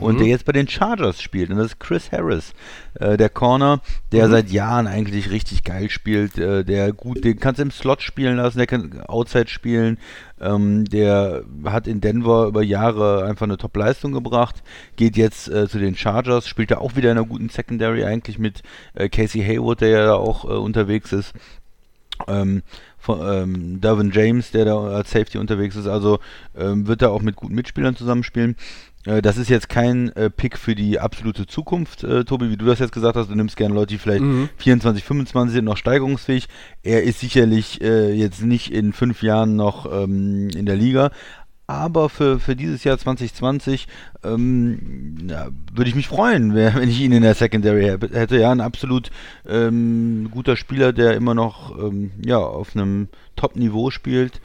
und 0.00 0.18
der 0.20 0.26
jetzt 0.26 0.44
bei 0.44 0.52
den 0.52 0.68
Chargers 0.68 1.22
spielt. 1.22 1.50
Und 1.50 1.56
das 1.58 1.66
ist 1.68 1.80
Chris 1.80 2.10
Harris, 2.12 2.52
äh, 2.94 3.16
der 3.16 3.28
Corner, 3.28 3.80
der 4.12 4.28
seit 4.28 4.50
Jahren 4.50 4.86
eigentlich 4.86 5.30
richtig 5.30 5.64
geil 5.64 5.90
spielt, 5.90 6.38
äh, 6.38 6.64
der 6.64 6.92
gut, 6.92 7.24
den 7.24 7.38
kannst 7.38 7.58
du 7.58 7.62
im 7.62 7.70
Slot 7.70 8.02
spielen 8.02 8.36
lassen, 8.36 8.58
der 8.58 8.66
kann 8.66 9.00
Outside 9.02 9.48
spielen. 9.48 9.98
Ähm, 10.40 10.84
der 10.84 11.44
hat 11.64 11.86
in 11.86 12.00
Denver 12.00 12.46
über 12.46 12.62
Jahre 12.62 13.24
einfach 13.24 13.44
eine 13.44 13.58
Top-Leistung 13.58 14.12
gebracht, 14.12 14.62
geht 14.96 15.16
jetzt 15.16 15.48
äh, 15.48 15.68
zu 15.68 15.78
den 15.78 15.96
Chargers, 15.96 16.48
spielt 16.48 16.70
da 16.72 16.78
auch 16.78 16.96
wieder 16.96 17.12
in 17.12 17.18
einer 17.18 17.26
guten 17.26 17.48
Secondary 17.48 18.04
eigentlich 18.04 18.38
mit 18.38 18.62
äh, 18.94 19.08
Casey 19.08 19.42
Hayward, 19.42 19.80
der 19.80 19.88
ja 19.88 20.04
da 20.04 20.14
auch 20.14 20.44
äh, 20.44 20.48
unterwegs 20.48 21.12
ist. 21.12 21.32
Ähm, 22.28 22.62
von, 22.98 23.20
ähm, 23.20 23.80
Dervin 23.80 24.12
James, 24.12 24.52
der 24.52 24.64
da 24.64 24.80
als 24.80 25.10
Safety 25.10 25.38
unterwegs 25.38 25.74
ist, 25.74 25.88
also 25.88 26.20
ähm, 26.56 26.86
wird 26.86 27.02
da 27.02 27.08
auch 27.08 27.20
mit 27.20 27.34
guten 27.34 27.54
Mitspielern 27.54 27.96
zusammenspielen. 27.96 28.56
Äh, 29.04 29.22
das 29.22 29.36
ist 29.36 29.48
jetzt 29.50 29.68
kein 29.68 30.10
äh, 30.16 30.30
Pick 30.30 30.56
für 30.58 30.74
die 30.74 30.98
absolute 31.00 31.46
Zukunft, 31.46 32.04
äh, 32.04 32.24
Tobi, 32.24 32.50
wie 32.50 32.56
du 32.56 32.66
das 32.66 32.78
jetzt 32.78 32.92
gesagt 32.92 33.16
hast. 33.16 33.30
Du 33.30 33.34
nimmst 33.34 33.56
gerne 33.56 33.74
Leute, 33.74 33.88
die 33.94 33.98
vielleicht 33.98 34.22
24, 34.58 35.04
25 35.04 35.54
sind, 35.54 35.64
noch 35.64 35.76
steigerungsfähig. 35.76 36.48
Er 36.82 37.02
ist 37.02 37.20
sicherlich 37.20 37.80
äh, 37.82 38.12
jetzt 38.12 38.42
nicht 38.42 38.72
in 38.72 38.92
fünf 38.92 39.22
Jahren 39.22 39.56
noch 39.56 39.90
ähm, 39.92 40.48
in 40.50 40.66
der 40.66 40.76
Liga. 40.76 41.10
Aber 41.68 42.08
für, 42.10 42.38
für 42.38 42.54
dieses 42.54 42.84
Jahr 42.84 42.98
2020 42.98 43.86
ähm, 44.24 45.16
ja, 45.28 45.48
würde 45.72 45.88
ich 45.88 45.94
mich 45.96 46.08
freuen, 46.08 46.54
wenn 46.54 46.88
ich 46.88 47.00
ihn 47.00 47.12
in 47.12 47.22
der 47.22 47.34
Secondary 47.34 47.84
hä- 47.84 48.12
hätte. 48.12 48.36
Ja, 48.38 48.50
ein 48.50 48.60
absolut 48.60 49.10
ähm, 49.48 50.28
guter 50.30 50.56
Spieler, 50.56 50.92
der 50.92 51.14
immer 51.14 51.34
noch 51.34 51.78
ähm, 51.78 52.10
ja, 52.24 52.36
auf 52.38 52.74
einem 52.76 53.08
Top-Niveau 53.36 53.90
spielt. 53.90 54.40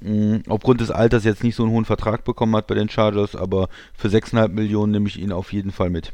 Mm, 0.00 0.36
Aufgrund 0.48 0.80
des 0.80 0.90
Alters 0.90 1.24
jetzt 1.24 1.42
nicht 1.42 1.54
so 1.56 1.62
einen 1.62 1.72
hohen 1.72 1.84
Vertrag 1.84 2.24
bekommen 2.24 2.54
hat 2.56 2.66
bei 2.66 2.74
den 2.74 2.88
Chargers, 2.88 3.34
aber 3.34 3.68
für 3.96 4.08
6,5 4.08 4.48
Millionen 4.48 4.92
nehme 4.92 5.08
ich 5.08 5.18
ihn 5.18 5.32
auf 5.32 5.52
jeden 5.52 5.72
Fall 5.72 5.90
mit. 5.90 6.12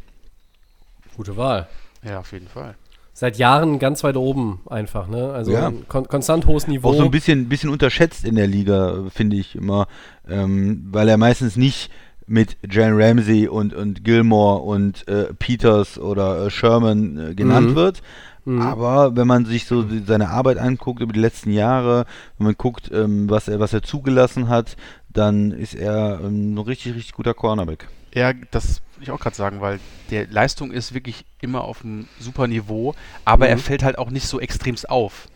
Gute 1.16 1.37
Wahl. 1.37 1.68
Ja, 2.05 2.20
auf 2.20 2.33
jeden 2.33 2.49
Fall. 2.49 2.74
Seit 3.14 3.37
Jahren 3.37 3.78
ganz 3.78 4.03
weit 4.05 4.16
oben 4.16 4.61
einfach, 4.70 5.07
ne? 5.07 5.33
Also 5.33 5.53
Ja. 5.53 5.68
ein 5.68 5.87
kon 5.87 6.09
konstant 6.09 6.47
hohes 6.47 6.66
Niveau. 6.66 6.89
Auch 6.91 6.95
so 6.95 7.05
ein 7.05 7.11
bisschen, 7.11 7.49
bisschen 7.49 7.68
unterschätzt 7.70 8.24
in 8.24 8.37
der 8.37 8.47
Liga, 8.47 9.05
finde 9.11 9.37
ich 9.37 9.55
immer, 9.55 9.87
ähm, 10.28 10.89
weil 10.91 11.09
er 11.09 11.18
meistens 11.18 11.57
nicht 11.57 11.91
mit 12.26 12.57
Jalen 12.68 12.95
Ramsey 13.01 13.49
und, 13.49 13.74
und 13.74 14.05
Gilmore 14.05 14.62
und 14.62 15.07
äh, 15.09 15.35
Peters 15.35 15.99
oder 15.99 16.47
äh, 16.47 16.51
Sherman 16.51 17.18
äh, 17.33 17.35
genannt 17.35 17.70
Mhm. 17.70 17.74
wird. 17.74 18.03
Aber 18.47 19.14
wenn 19.16 19.26
man 19.28 19.45
sich 19.45 19.66
so 19.66 19.82
die- 19.84 20.03
seine 20.05 20.30
Arbeit 20.30 20.59
anguckt 20.59 21.01
über 21.01 21.12
die 21.12 21.20
letzten 21.20 21.53
Jahre, 21.53 22.07
wenn 22.38 22.47
man 22.47 22.57
guckt, 22.57 22.90
ähm, 22.93 23.30
was 23.30 23.47
er 23.49 23.61
was 23.61 23.72
er 23.72 23.82
zugelassen 23.82 24.49
hat, 24.49 24.76
dann 25.09 25.53
ist 25.53 25.74
er 25.74 26.20
ähm, 26.24 26.55
ein 26.55 26.59
richtig 26.59 26.95
richtig 26.95 27.12
guter 27.12 27.34
Cornerback. 27.34 27.86
Ja, 28.14 28.32
das 28.51 28.82
will 28.97 29.05
ich 29.05 29.11
auch 29.12 29.20
gerade 29.20 29.36
sagen, 29.36 29.61
weil 29.61 29.78
der 30.11 30.26
Leistung 30.26 30.72
ist 30.72 30.93
wirklich 30.93 31.24
immer 31.40 31.62
auf 31.62 31.84
einem 31.84 32.09
super 32.18 32.47
Niveau, 32.49 32.95
aber 33.24 33.49
er 33.49 33.59
fällt 33.59 33.82
halt 33.84 33.97
auch 33.99 34.11
nicht 34.11 34.26
so 34.26 34.40
extremst 34.40 34.90
auf. 34.90 35.28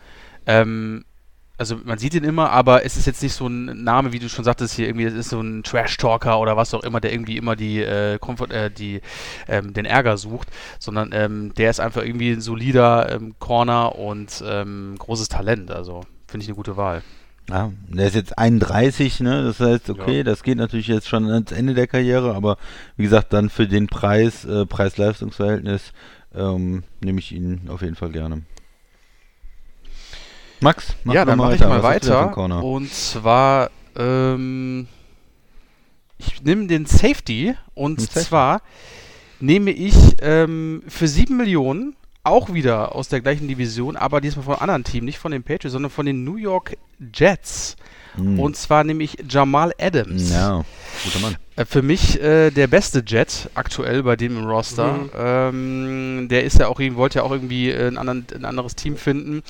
Ähm, 0.45 1.05
also 1.57 1.77
man 1.83 1.97
sieht 1.97 2.13
ihn 2.13 2.23
immer, 2.23 2.51
aber 2.51 2.85
es 2.85 2.97
ist 2.97 3.07
jetzt 3.07 3.23
nicht 3.23 3.33
so 3.33 3.47
ein 3.47 3.83
Name, 3.83 4.11
wie 4.13 4.19
du 4.19 4.29
schon 4.29 4.45
sagtest, 4.45 4.75
hier 4.75 4.87
irgendwie, 4.87 5.05
es 5.05 5.13
ist 5.13 5.29
so 5.29 5.41
ein 5.41 5.63
Trash-Talker 5.63 6.39
oder 6.39 6.55
was 6.55 6.73
auch 6.73 6.83
immer, 6.83 6.99
der 7.01 7.11
irgendwie 7.11 7.37
immer 7.37 7.55
die, 7.55 7.79
äh, 7.81 8.19
Komfort, 8.19 8.51
äh, 8.51 8.69
die 8.69 9.01
ähm, 9.47 9.73
den 9.73 9.85
Ärger 9.85 10.17
sucht, 10.17 10.49
sondern 10.79 11.09
ähm, 11.13 11.53
der 11.55 11.69
ist 11.71 11.79
einfach 11.79 12.03
irgendwie 12.03 12.31
ein 12.31 12.41
solider 12.41 13.11
ähm, 13.11 13.35
Corner 13.39 13.95
und 13.95 14.43
ähm, 14.47 14.95
großes 14.99 15.29
Talent. 15.29 15.71
Also 15.71 16.01
finde 16.27 16.43
ich 16.43 16.49
eine 16.49 16.55
gute 16.55 16.77
Wahl. 16.77 17.01
Ja, 17.49 17.71
der 17.87 18.07
ist 18.07 18.15
jetzt 18.15 18.37
31, 18.37 19.21
ne? 19.21 19.43
Das 19.43 19.59
heißt, 19.61 19.89
okay, 19.89 20.17
Ja. 20.17 20.23
das 20.23 20.43
geht 20.43 20.57
natürlich 20.57 20.87
jetzt 20.87 21.07
schon 21.07 21.29
ans 21.31 21.53
Ende 21.53 21.73
der 21.73 21.87
Karriere, 21.87 22.35
aber 22.35 22.57
wie 22.97 23.03
gesagt, 23.03 23.31
dann 23.31 23.49
für 23.49 23.67
den 23.67 23.87
Preis, 23.87 24.43
äh, 24.43 24.65
Preis-Leistungs-Verhältnis, 24.65 25.93
ähm, 26.35 26.83
nehme 26.99 27.19
ich 27.19 27.31
ihn 27.31 27.61
auf 27.69 27.81
jeden 27.81 27.95
Fall 27.95 28.09
gerne. 28.11 28.41
Max, 30.59 30.95
mach 31.03 31.13
ja, 31.13 31.25
dann 31.25 31.37
mal 31.37 31.45
mache 31.45 31.55
ich 31.55 31.61
mal 31.61 31.83
weiter. 31.83 32.35
Und 32.63 32.91
zwar, 32.91 33.69
ähm, 33.95 34.87
ich 36.17 36.41
nehme 36.41 36.67
den 36.67 36.85
Safety 36.85 37.55
und 37.75 38.01
Safety. 38.01 38.25
zwar 38.25 38.61
nehme 39.39 39.71
ich 39.71 39.95
ähm, 40.21 40.83
für 40.87 41.07
7 41.07 41.37
Millionen 41.37 41.95
auch 42.23 42.53
wieder 42.53 42.95
aus 42.95 43.07
der 43.07 43.21
gleichen 43.21 43.47
Division, 43.47 43.95
aber 43.95 44.19
diesmal 44.19 44.43
von 44.43 44.55
einem 44.55 44.63
anderen 44.63 44.83
Team, 44.83 45.05
nicht 45.05 45.19
von 45.19 45.31
den 45.31 45.43
Patriots, 45.43 45.73
sondern 45.73 45.91
von 45.91 46.05
den 46.05 46.23
New 46.23 46.35
York 46.35 46.77
Jets. 47.13 47.77
Hm. 48.17 48.39
Und 48.39 48.57
zwar 48.57 48.83
nehme 48.83 49.03
ich 49.03 49.17
Jamal 49.29 49.73
Adams. 49.79 50.31
Ja, 50.31 50.63
guter 51.03 51.19
Mann. 51.19 51.35
Äh, 51.55 51.65
Für 51.65 51.81
mich 51.81 52.21
äh, 52.21 52.51
der 52.51 52.67
beste 52.67 53.03
Jet 53.05 53.49
aktuell 53.55 54.03
bei 54.03 54.15
dem 54.15 54.37
im 54.37 54.45
Roster. 54.45 54.93
Mhm. 54.93 55.09
Ähm, 55.17 56.27
der 56.29 56.43
ist 56.43 56.59
ja 56.59 56.67
auch, 56.67 56.79
wollte 56.79 57.19
ja 57.19 57.23
auch 57.23 57.31
irgendwie 57.31 57.71
äh, 57.71 57.87
ein, 57.87 57.97
anderen, 57.97 58.25
ein 58.35 58.45
anderes 58.45 58.75
Team 58.75 58.95
finden. 58.95 59.41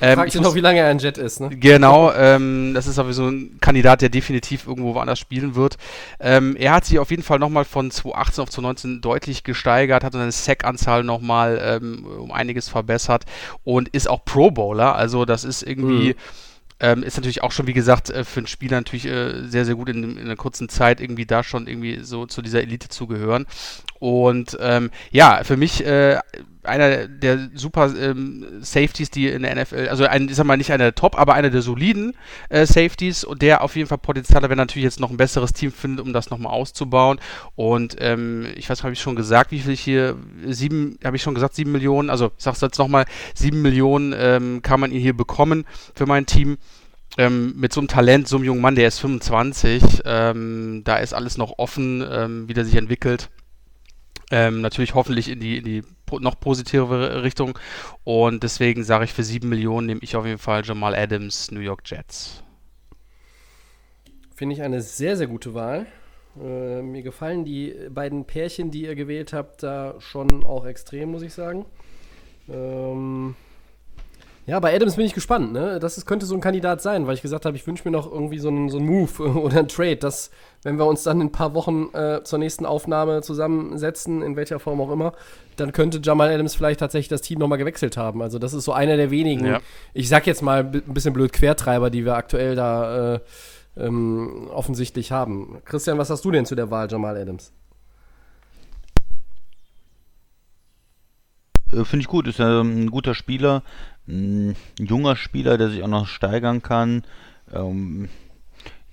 Ähm, 0.00 0.14
Fragt 0.14 0.28
ich 0.28 0.32
sich 0.34 0.42
noch, 0.42 0.54
wie 0.54 0.60
lange 0.60 0.78
er 0.78 0.86
ein 0.88 0.98
Jet 0.98 1.18
ist, 1.18 1.40
ne? 1.40 1.50
Genau, 1.50 2.12
ähm, 2.12 2.72
das 2.72 2.86
ist 2.86 2.94
sowieso 2.94 3.26
ein 3.26 3.58
Kandidat, 3.60 4.00
der 4.00 4.10
definitiv 4.10 4.66
irgendwo 4.66 4.94
woanders 4.94 5.18
spielen 5.18 5.56
wird. 5.56 5.76
Ähm, 6.20 6.54
er 6.56 6.72
hat 6.72 6.84
sich 6.84 6.98
auf 7.00 7.10
jeden 7.10 7.24
Fall 7.24 7.40
nochmal 7.40 7.64
von 7.64 7.90
2018 7.90 8.42
auf 8.42 8.50
2019 8.50 9.00
deutlich 9.00 9.42
gesteigert, 9.42 10.04
hat 10.04 10.12
seine 10.12 10.30
Sack-Anzahl 10.30 11.02
nochmal 11.02 11.60
ähm, 11.60 12.06
um 12.06 12.30
einiges 12.30 12.68
verbessert 12.68 13.24
und 13.64 13.88
ist 13.88 14.08
auch 14.08 14.24
Pro 14.24 14.50
Bowler. 14.52 14.94
Also 14.94 15.24
das 15.24 15.42
ist 15.44 15.62
irgendwie, 15.62 16.10
Mhm. 16.10 16.14
Ähm, 16.80 17.02
ist 17.02 17.16
natürlich 17.16 17.42
auch 17.42 17.52
schon, 17.52 17.66
wie 17.66 17.72
gesagt, 17.72 18.10
äh, 18.10 18.24
für 18.24 18.40
einen 18.40 18.46
Spieler 18.46 18.76
natürlich 18.76 19.06
äh, 19.06 19.48
sehr, 19.48 19.64
sehr 19.64 19.74
gut 19.74 19.88
in, 19.88 20.16
in 20.16 20.18
einer 20.18 20.36
kurzen 20.36 20.68
Zeit 20.68 21.00
irgendwie 21.00 21.26
da 21.26 21.42
schon 21.42 21.66
irgendwie 21.66 22.00
so 22.02 22.26
zu 22.26 22.42
dieser 22.42 22.60
Elite 22.60 22.88
zu 22.88 23.06
gehören. 23.06 23.46
Und 23.98 24.56
ähm, 24.60 24.90
ja, 25.10 25.42
für 25.44 25.56
mich 25.56 25.84
äh, 25.84 26.18
einer 26.66 27.08
der 27.08 27.48
super 27.54 27.94
ähm, 27.96 28.44
Safeties, 28.60 29.10
die 29.10 29.28
in 29.28 29.42
der 29.42 29.54
NFL, 29.54 29.88
also 29.88 30.04
ein, 30.04 30.28
ich 30.28 30.36
sag 30.36 30.46
mal 30.46 30.56
nicht 30.56 30.72
einer 30.72 30.84
der 30.84 30.94
Top, 30.94 31.18
aber 31.18 31.34
einer 31.34 31.50
der 31.50 31.62
soliden 31.62 32.14
äh, 32.48 32.66
Safeties 32.66 33.24
und 33.24 33.42
der 33.42 33.62
auf 33.62 33.76
jeden 33.76 33.88
Fall 33.88 33.98
Potenzial 33.98 34.42
hat, 34.42 34.50
wenn 34.50 34.58
er 34.58 34.64
natürlich 34.64 34.84
jetzt 34.84 35.00
noch 35.00 35.10
ein 35.10 35.16
besseres 35.16 35.52
Team 35.52 35.72
findet, 35.72 36.04
um 36.04 36.12
das 36.12 36.30
nochmal 36.30 36.52
auszubauen. 36.52 37.18
Und 37.54 37.96
ähm, 38.00 38.46
ich 38.56 38.68
weiß, 38.68 38.82
habe 38.82 38.92
ich 38.92 39.00
schon 39.00 39.16
gesagt, 39.16 39.50
wie 39.50 39.60
viel 39.60 39.72
ich 39.72 39.80
hier, 39.80 40.16
sieben, 40.46 40.98
habe 41.04 41.16
ich 41.16 41.22
schon 41.22 41.34
gesagt, 41.34 41.54
sieben 41.54 41.72
Millionen, 41.72 42.10
also 42.10 42.32
ich 42.36 42.44
sag's 42.44 42.60
jetzt 42.60 42.78
nochmal, 42.78 43.06
sieben 43.34 43.62
Millionen 43.62 44.14
ähm, 44.16 44.62
kann 44.62 44.80
man 44.80 44.92
ihn 44.92 45.00
hier 45.00 45.16
bekommen 45.16 45.64
für 45.94 46.06
mein 46.06 46.26
Team. 46.26 46.58
Ähm, 47.18 47.54
mit 47.56 47.72
so 47.72 47.80
einem 47.80 47.88
Talent, 47.88 48.28
so 48.28 48.36
einem 48.36 48.44
jungen 48.44 48.60
Mann, 48.60 48.74
der 48.74 48.88
ist 48.88 48.98
25, 48.98 50.02
ähm, 50.04 50.82
da 50.84 50.96
ist 50.96 51.14
alles 51.14 51.38
noch 51.38 51.54
offen, 51.56 52.04
ähm, 52.06 52.46
wie 52.46 52.52
der 52.52 52.66
sich 52.66 52.74
entwickelt. 52.74 53.30
Ähm, 54.30 54.60
natürlich 54.60 54.94
hoffentlich 54.94 55.28
in 55.28 55.38
die, 55.38 55.58
in 55.58 55.64
die 55.64 55.82
noch 56.20 56.40
positivere 56.40 57.22
Richtung. 57.22 57.58
Und 58.04 58.42
deswegen 58.42 58.82
sage 58.82 59.04
ich, 59.04 59.12
für 59.12 59.22
7 59.22 59.48
Millionen 59.48 59.86
nehme 59.86 60.00
ich 60.02 60.16
auf 60.16 60.26
jeden 60.26 60.38
Fall 60.38 60.64
Jamal 60.64 60.94
Adams, 60.94 61.50
New 61.50 61.60
York 61.60 61.82
Jets. 61.84 62.42
Finde 64.34 64.54
ich 64.54 64.62
eine 64.62 64.82
sehr, 64.82 65.16
sehr 65.16 65.28
gute 65.28 65.54
Wahl. 65.54 65.86
Äh, 66.38 66.82
mir 66.82 67.02
gefallen 67.02 67.44
die 67.44 67.74
beiden 67.88 68.24
Pärchen, 68.26 68.70
die 68.70 68.82
ihr 68.82 68.94
gewählt 68.94 69.32
habt, 69.32 69.62
da 69.62 69.94
schon 69.98 70.44
auch 70.44 70.66
extrem, 70.66 71.10
muss 71.10 71.22
ich 71.22 71.32
sagen. 71.32 71.64
Ähm 72.48 73.34
ja, 74.46 74.60
bei 74.60 74.74
Adams 74.74 74.94
bin 74.94 75.06
ich 75.06 75.14
gespannt. 75.14 75.52
Ne? 75.52 75.80
Das 75.80 75.98
ist, 75.98 76.06
könnte 76.06 76.24
so 76.24 76.34
ein 76.34 76.40
Kandidat 76.40 76.80
sein, 76.80 77.06
weil 77.06 77.14
ich 77.14 77.22
gesagt 77.22 77.46
habe, 77.46 77.56
ich 77.56 77.66
wünsche 77.66 77.82
mir 77.84 77.90
noch 77.90 78.10
irgendwie 78.10 78.38
so 78.38 78.48
einen, 78.48 78.68
so 78.68 78.78
einen 78.78 78.86
Move 78.86 79.22
oder 79.40 79.58
einen 79.58 79.68
Trade, 79.68 79.96
dass, 79.96 80.30
wenn 80.66 80.78
wir 80.78 80.86
uns 80.86 81.04
dann 81.04 81.20
in 81.20 81.28
ein 81.28 81.32
paar 81.32 81.54
Wochen 81.54 81.94
äh, 81.94 82.24
zur 82.24 82.40
nächsten 82.40 82.66
Aufnahme 82.66 83.22
zusammensetzen, 83.22 84.20
in 84.20 84.34
welcher 84.34 84.58
Form 84.58 84.80
auch 84.80 84.90
immer, 84.90 85.12
dann 85.54 85.70
könnte 85.70 86.00
Jamal 86.02 86.28
Adams 86.28 86.56
vielleicht 86.56 86.80
tatsächlich 86.80 87.06
das 87.06 87.20
Team 87.22 87.38
nochmal 87.38 87.58
gewechselt 87.58 87.96
haben. 87.96 88.20
Also 88.20 88.40
das 88.40 88.52
ist 88.52 88.64
so 88.64 88.72
einer 88.72 88.96
der 88.96 89.12
wenigen, 89.12 89.46
Ja. 89.46 89.60
ich 89.94 90.08
sag 90.08 90.26
jetzt 90.26 90.42
mal 90.42 90.64
ein 90.64 90.82
bisschen 90.92 91.12
blöd 91.12 91.32
Quertreiber, 91.32 91.88
die 91.88 92.04
wir 92.04 92.16
aktuell 92.16 92.56
da 92.56 93.14
äh, 93.14 93.20
ähm, 93.76 94.48
offensichtlich 94.52 95.12
haben. 95.12 95.58
Christian, 95.66 95.98
was 95.98 96.10
hast 96.10 96.24
du 96.24 96.32
denn 96.32 96.46
zu 96.46 96.56
der 96.56 96.68
Wahl 96.68 96.88
Jamal 96.90 97.16
Adams? 97.16 97.52
Äh, 101.72 101.84
Finde 101.84 102.00
ich 102.00 102.08
gut, 102.08 102.26
ist 102.26 102.40
ja 102.40 102.60
ein 102.60 102.90
guter 102.90 103.14
Spieler, 103.14 103.62
ein 104.08 104.56
junger 104.80 105.14
Spieler, 105.14 105.58
der 105.58 105.68
sich 105.68 105.84
auch 105.84 105.88
noch 105.88 106.08
steigern 106.08 106.60
kann. 106.60 107.04
Ähm, 107.54 108.08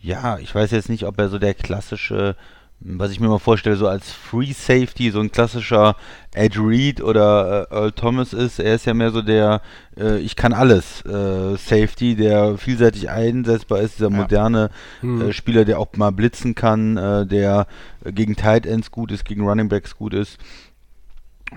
ja, 0.04 0.38
ich 0.38 0.54
weiß 0.54 0.72
jetzt 0.72 0.90
nicht, 0.90 1.06
ob 1.06 1.18
er 1.20 1.30
so 1.30 1.40
der 1.40 1.54
klassische, 1.54 2.36
was 2.82 3.12
ich 3.12 3.22
mir 3.22 3.30
mal 3.30 3.40
vorstelle, 3.40 3.78
so 3.78 3.88
als 3.88 4.12
Free 4.12 4.52
Safety, 4.52 5.10
so 5.12 5.22
ein 5.22 5.32
klassischer 5.32 5.96
Ed 6.34 6.58
Reed 6.60 7.02
oder 7.02 7.68
äh, 7.72 7.74
Earl 7.76 7.92
Thomas 7.94 8.34
ist. 8.34 8.60
Er 8.60 8.76
ist 8.76 8.86
ja 8.86 8.94
mehr 8.94 9.12
so 9.12 9.22
der, 9.22 9.62
äh, 9.98 10.18
ich 10.20 10.36
kann 10.36 10.52
alles 10.52 11.02
äh, 11.06 11.56
Safety, 11.56 12.16
der 12.16 12.58
vielseitig 12.58 13.10
einsetzbar 13.10 13.80
ist, 13.80 14.00
dieser 14.00 14.12
Ja. 14.12 14.18
moderne 14.18 14.70
äh, 15.02 15.32
Spieler, 15.32 15.64
der 15.64 15.80
auch 15.80 15.88
mal 15.96 16.12
blitzen 16.12 16.54
kann, 16.56 16.98
äh, 16.98 17.26
der 17.26 17.68
gegen 18.04 18.36
Tight 18.36 18.66
Ends 18.66 18.92
gut 18.92 19.12
ist, 19.14 19.24
gegen 19.24 19.48
Running 19.48 19.70
Backs 19.70 19.96
gut 19.96 20.14
ist. 20.14 20.38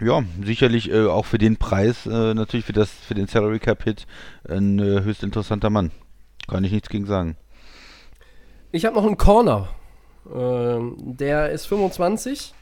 Ja, 0.00 0.22
sicherlich 0.44 0.90
äh, 0.92 1.06
auch 1.06 1.24
für 1.26 1.38
den 1.38 1.56
Preis, 1.56 2.04
natürlich 2.06 2.66
für 2.66 2.74
das, 2.74 2.90
für 2.90 3.14
den 3.14 3.26
Salary 3.28 3.58
Cap 3.58 3.82
Hit, 3.82 4.06
ein 4.48 4.78
höchst 4.78 5.22
interessanter 5.24 5.70
Mann. 5.70 5.90
Kann 6.48 6.62
ich 6.64 6.70
nichts 6.70 6.90
gegen 6.90 7.06
sagen. 7.06 7.36
Ich 8.76 8.84
habe 8.84 8.94
noch 8.94 9.06
einen 9.06 9.16
Corner. 9.16 9.68
Ähm, 10.34 10.96
der 10.98 11.50
ist 11.50 11.64
25. 11.64 12.52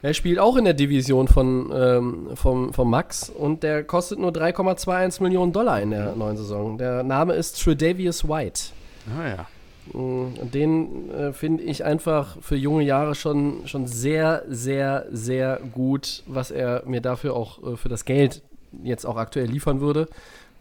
Er 0.00 0.14
spielt 0.14 0.38
auch 0.38 0.56
in 0.56 0.64
der 0.64 0.72
Division 0.72 1.28
von, 1.28 1.70
ähm, 1.70 2.28
vom, 2.34 2.72
vom 2.72 2.88
Max 2.88 3.28
und 3.28 3.62
der 3.62 3.84
kostet 3.84 4.18
nur 4.18 4.30
3,21 4.30 5.22
Millionen 5.22 5.52
Dollar 5.52 5.82
in 5.82 5.90
der 5.90 6.14
neuen 6.14 6.38
Saison. 6.38 6.78
Der 6.78 7.02
Name 7.02 7.34
ist 7.34 7.62
Tredavious 7.62 8.26
White. 8.26 8.70
Ah 9.14 9.28
ja. 9.28 9.98
Mm, 9.98 10.50
Den 10.50 11.10
äh, 11.10 11.32
finde 11.34 11.62
ich 11.62 11.84
einfach 11.84 12.38
für 12.40 12.56
junge 12.56 12.84
Jahre 12.84 13.14
schon, 13.14 13.66
schon 13.66 13.86
sehr, 13.86 14.44
sehr, 14.48 15.04
sehr 15.10 15.60
gut, 15.74 16.22
was 16.26 16.50
er 16.50 16.84
mir 16.86 17.02
dafür 17.02 17.36
auch 17.36 17.62
äh, 17.62 17.76
für 17.76 17.90
das 17.90 18.06
Geld 18.06 18.40
jetzt 18.82 19.04
auch 19.04 19.16
aktuell 19.16 19.46
liefern 19.46 19.82
würde. 19.82 20.08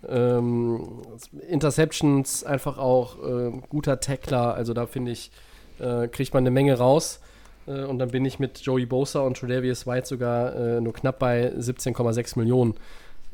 Ähm, 0.07 1.01
Interceptions 1.47 2.43
einfach 2.43 2.77
auch 2.77 3.17
äh, 3.23 3.51
guter 3.69 3.99
Tackler, 3.99 4.53
also 4.53 4.73
da 4.73 4.85
finde 4.85 5.11
ich, 5.11 5.31
äh, 5.79 6.07
kriegt 6.07 6.33
man 6.33 6.43
eine 6.43 6.51
Menge 6.51 6.77
raus. 6.77 7.19
Äh, 7.67 7.83
und 7.83 7.99
dann 7.99 8.09
bin 8.09 8.25
ich 8.25 8.39
mit 8.39 8.59
Joey 8.59 8.85
Bosa 8.85 9.21
und 9.21 9.37
Tredavious 9.37 9.87
White 9.87 10.07
sogar 10.07 10.55
äh, 10.55 10.81
nur 10.81 10.93
knapp 10.93 11.19
bei 11.19 11.53
17,6 11.53 12.37
Millionen. 12.37 12.75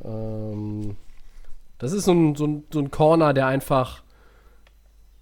Ähm, 0.03 0.95
das 1.78 1.93
ist 1.93 2.05
so 2.05 2.11
ein, 2.11 2.36
so, 2.36 2.45
ein, 2.45 2.63
so 2.72 2.80
ein 2.80 2.91
Corner, 2.91 3.34
der 3.34 3.47
einfach 3.47 4.03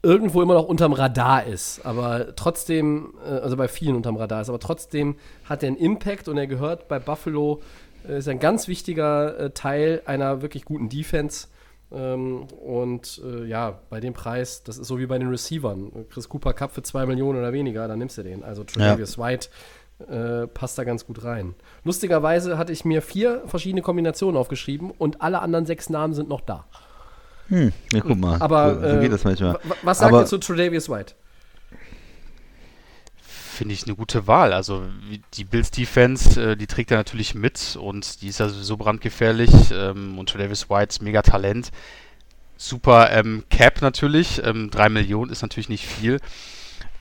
irgendwo 0.03 0.41
immer 0.41 0.53
noch 0.53 0.67
unterm 0.67 0.93
Radar 0.93 1.45
ist, 1.45 1.85
aber 1.85 2.35
trotzdem, 2.35 3.13
äh, 3.25 3.29
also 3.29 3.57
bei 3.57 3.67
vielen 3.67 3.95
unterm 3.95 4.15
Radar 4.15 4.41
ist, 4.41 4.49
aber 4.49 4.59
trotzdem 4.59 5.15
hat 5.45 5.63
er 5.63 5.67
einen 5.67 5.77
Impact 5.77 6.27
und 6.27 6.37
er 6.37 6.47
gehört 6.47 6.87
bei 6.87 6.99
Buffalo, 6.99 7.61
ist 8.09 8.27
ein 8.27 8.39
ganz 8.39 8.67
wichtiger 8.67 9.37
äh, 9.39 9.49
Teil 9.51 10.01
einer 10.05 10.41
wirklich 10.41 10.65
guten 10.65 10.89
Defense. 10.89 11.47
Ähm, 11.91 12.43
und 12.65 13.21
äh, 13.23 13.45
ja, 13.45 13.79
bei 13.89 13.99
dem 13.99 14.13
Preis, 14.13 14.63
das 14.63 14.77
ist 14.77 14.87
so 14.87 14.99
wie 14.99 15.05
bei 15.05 15.17
den 15.19 15.29
Receivern. 15.29 16.05
Chris 16.09 16.27
Cooper 16.29 16.53
Cup 16.53 16.71
für 16.73 16.83
2 16.83 17.05
Millionen 17.05 17.39
oder 17.39 17.53
weniger, 17.53 17.87
dann 17.87 17.99
nimmst 17.99 18.17
du 18.17 18.23
den. 18.23 18.43
Also 18.43 18.63
Travis 18.63 19.17
White 19.17 19.47
äh, 20.09 20.47
passt 20.47 20.77
da 20.77 20.83
ganz 20.83 21.05
gut 21.05 21.23
rein. 21.23 21.55
Lustigerweise 21.83 22.57
hatte 22.57 22.71
ich 22.73 22.83
mir 22.85 23.01
vier 23.01 23.41
verschiedene 23.45 23.81
Kombinationen 23.81 24.35
aufgeschrieben 24.37 24.91
und 24.91 25.21
alle 25.21 25.39
anderen 25.41 25.65
sechs 25.65 25.89
Namen 25.89 26.13
sind 26.13 26.27
noch 26.29 26.41
da. 26.41 26.65
Hm, 27.47 27.71
ja, 27.93 28.01
guck 28.01 28.17
mal. 28.17 28.41
Aber 28.41 28.75
so, 28.75 28.81
so 28.81 28.85
äh, 28.87 28.99
geht 28.99 29.13
das 29.13 29.23
manchmal. 29.23 29.53
wa- 29.63 29.75
Was 29.83 29.99
sagt 29.99 30.11
Aber- 30.13 30.23
ihr 30.23 30.25
zu 30.25 30.37
Tredavious 30.39 30.89
White? 30.89 31.13
Finde 33.57 33.73
ich 33.73 33.85
eine 33.85 33.95
gute 33.95 34.27
Wahl. 34.27 34.53
Also 34.53 34.83
die 35.33 35.43
Bills 35.43 35.71
Defense, 35.71 36.51
äh, 36.51 36.55
die 36.55 36.67
trägt 36.67 36.91
er 36.91 36.97
natürlich 36.97 37.33
mit 37.33 37.75
und 37.81 38.21
die 38.21 38.27
ist 38.27 38.39
ja 38.39 38.49
sowieso 38.49 38.77
brandgefährlich. 38.77 39.49
Ähm, 39.71 40.19
und 40.19 40.29
Travis 40.29 40.69
White 40.69 41.03
mega 41.03 41.23
Talent. 41.23 41.71
Super 42.55 43.11
ähm, 43.11 43.43
Cap 43.49 43.81
natürlich. 43.81 44.41
Ähm, 44.43 44.69
3 44.69 44.89
Millionen 44.89 45.31
ist 45.31 45.41
natürlich 45.41 45.69
nicht 45.69 45.85
viel. 45.87 46.19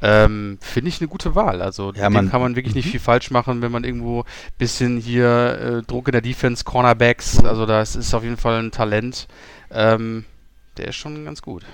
Ähm, 0.03 0.59
Finde 0.61 0.89
ich 0.89 1.01
eine 1.01 1.09
gute 1.09 1.35
Wahl. 1.35 1.61
Also 1.63 1.93
Ja, 1.95 2.09
man- 2.11 2.31
kann 2.31 2.41
man 2.41 2.57
wirklich 2.57 2.75
nicht 2.75 2.89
viel 2.89 3.01
falsch 3.01 3.31
machen, 3.31 3.63
wenn 3.63 3.73
man 3.73 3.85
irgendwo 3.85 4.21
ein 4.23 4.27
bisschen 4.59 4.99
hier 4.99 5.59
äh, 5.61 5.83
Druck 5.87 6.09
in 6.09 6.13
der 6.13 6.21
Defense, 6.21 6.65
Cornerbacks, 6.65 7.43
also 7.45 7.65
das 7.67 7.97
ist 7.97 8.13
auf 8.15 8.23
jeden 8.23 8.37
Fall 8.37 8.63
ein 8.63 8.71
Talent. 8.71 9.27
Ähm, 9.71 10.25
der 10.77 10.89
ist 10.89 10.97
schon 10.97 11.25
ganz 11.25 11.41
gut. 11.43 11.65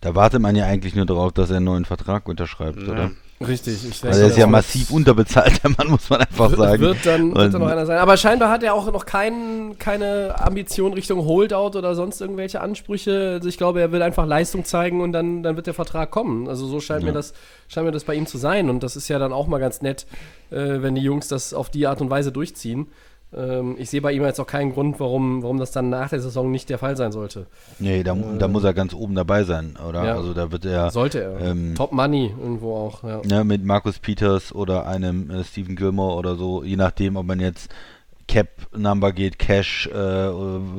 Da 0.00 0.14
wartet 0.14 0.40
man 0.40 0.56
ja 0.56 0.66
eigentlich 0.66 0.94
nur 0.96 1.06
darauf, 1.06 1.32
dass 1.32 1.50
er 1.50 1.56
einen 1.56 1.66
neuen 1.66 1.84
Vertrag 1.84 2.28
unterschreibt, 2.28 2.82
Ja. 2.82 2.92
oder? 2.92 3.10
Richtig, 3.46 3.88
ich 3.88 4.04
Weil 4.04 4.20
er 4.20 4.26
ist 4.26 4.36
ja 4.36 4.46
massiv 4.46 4.90
unterbezahlt, 4.90 5.64
der 5.64 5.70
Mann, 5.70 5.88
muss 5.88 6.10
man 6.10 6.20
einfach 6.20 6.54
sagen. 6.54 6.82
Wird 6.82 7.06
dann, 7.06 7.34
wird 7.34 7.54
dann 7.54 7.62
noch 7.62 7.68
einer 7.68 7.86
sein. 7.86 7.98
Aber 7.98 8.18
scheinbar 8.18 8.50
hat 8.50 8.62
er 8.62 8.74
auch 8.74 8.92
noch 8.92 9.06
kein, 9.06 9.76
keine 9.78 10.34
Ambition 10.38 10.92
Richtung 10.92 11.24
Holdout 11.24 11.78
oder 11.78 11.94
sonst 11.94 12.20
irgendwelche 12.20 12.60
Ansprüche. 12.60 13.30
Also 13.36 13.48
ich 13.48 13.56
glaube, 13.56 13.80
er 13.80 13.92
will 13.92 14.02
einfach 14.02 14.26
Leistung 14.26 14.66
zeigen 14.66 15.00
und 15.00 15.12
dann, 15.12 15.42
dann 15.42 15.56
wird 15.56 15.66
der 15.66 15.72
Vertrag 15.72 16.10
kommen. 16.10 16.48
Also 16.48 16.66
so 16.66 16.80
scheint, 16.80 17.02
mir 17.02 17.12
das, 17.12 17.32
scheint 17.68 17.86
mir 17.86 17.92
das 17.92 18.04
bei 18.04 18.14
ihm 18.14 18.26
zu 18.26 18.36
sein. 18.36 18.68
Und 18.68 18.82
das 18.82 18.94
ist 18.94 19.08
ja 19.08 19.18
dann 19.18 19.32
auch 19.32 19.46
mal 19.46 19.58
ganz 19.58 19.80
nett, 19.80 20.06
äh, 20.50 20.82
wenn 20.82 20.94
die 20.94 21.02
Jungs 21.02 21.28
das 21.28 21.54
auf 21.54 21.70
die 21.70 21.86
Art 21.86 22.02
und 22.02 22.10
Weise 22.10 22.32
durchziehen. 22.32 22.88
Ähm, 23.32 23.76
ich 23.78 23.90
sehe 23.90 24.00
bei 24.00 24.12
ihm 24.12 24.24
jetzt 24.24 24.40
auch 24.40 24.46
keinen 24.46 24.72
Grund, 24.72 24.98
warum, 24.98 25.42
warum 25.42 25.58
das 25.58 25.70
dann 25.70 25.88
nach 25.88 26.10
der 26.10 26.20
Saison 26.20 26.50
nicht 26.50 26.68
der 26.68 26.78
Fall 26.78 26.96
sein 26.96 27.12
sollte. 27.12 27.46
Nee, 27.78 28.02
da, 28.02 28.14
da 28.14 28.48
muss 28.48 28.64
er 28.64 28.74
ganz 28.74 28.92
oben 28.92 29.14
dabei 29.14 29.44
sein, 29.44 29.76
oder? 29.88 30.04
Ja. 30.04 30.16
Also 30.16 30.34
da 30.34 30.50
wird 30.50 30.64
er 30.64 30.90
Sollte 30.90 31.22
er. 31.22 31.40
ähm, 31.40 31.74
Top 31.76 31.92
Money 31.92 32.34
irgendwo 32.38 32.74
auch. 32.76 33.04
Ja. 33.04 33.20
ne, 33.24 33.44
mit 33.44 33.64
Markus 33.64 33.98
Peters 34.00 34.52
oder 34.54 34.86
einem 34.86 35.30
äh, 35.30 35.44
Stephen 35.44 35.76
Gilmore 35.76 36.16
oder 36.16 36.34
so, 36.34 36.64
je 36.64 36.76
nachdem, 36.76 37.16
ob 37.16 37.26
man 37.26 37.38
jetzt 37.40 37.70
Cap 38.26 38.48
Number 38.76 39.12
geht, 39.12 39.38
Cash, 39.38 39.88
äh, 39.88 40.30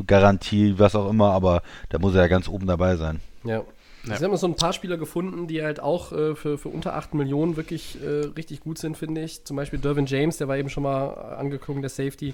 Garantie, 0.08 0.76
was 0.78 0.95
auch 0.95 1.10
immer, 1.10 1.32
aber 1.32 1.62
da 1.89 1.99
muss 1.99 2.16
er 2.16 2.22
ja 2.22 2.28
ganz 2.28 2.47
oben 2.47 2.68
dabei 2.68 2.95
sein. 2.95 3.20
Ja. 3.43 3.64
Ja. 4.08 4.18
Sie 4.18 4.26
haben 4.26 4.36
so 4.38 4.47
ein 4.47 4.56
paar 4.56 4.74
Spieler 4.74 4.97
gefunden, 4.97 5.47
die 5.47 5.62
halt 5.64 5.80
auch 5.80 6.12
äh, 6.12 6.36
für, 6.36 6.58
für 6.58 6.70
unter 6.70 6.95
8 6.95 7.14
Millionen 7.14 7.56
wirklich 7.56 7.97
äh, 8.04 8.26
richtig 8.36 8.62
gut 8.62 8.78
sind, 8.80 8.97
finde 8.97 9.22
ich. 9.22 9.43
Zum 9.45 9.56
Beispiel 9.58 9.80
Dervin 9.80 10.06
James, 10.08 10.38
der 10.38 10.47
war 10.47 10.58
eben 10.58 10.70
schon 10.70 10.84
mal 10.84 11.10
angeklungen, 11.38 11.82
der 11.82 11.89
Safety. 11.89 12.34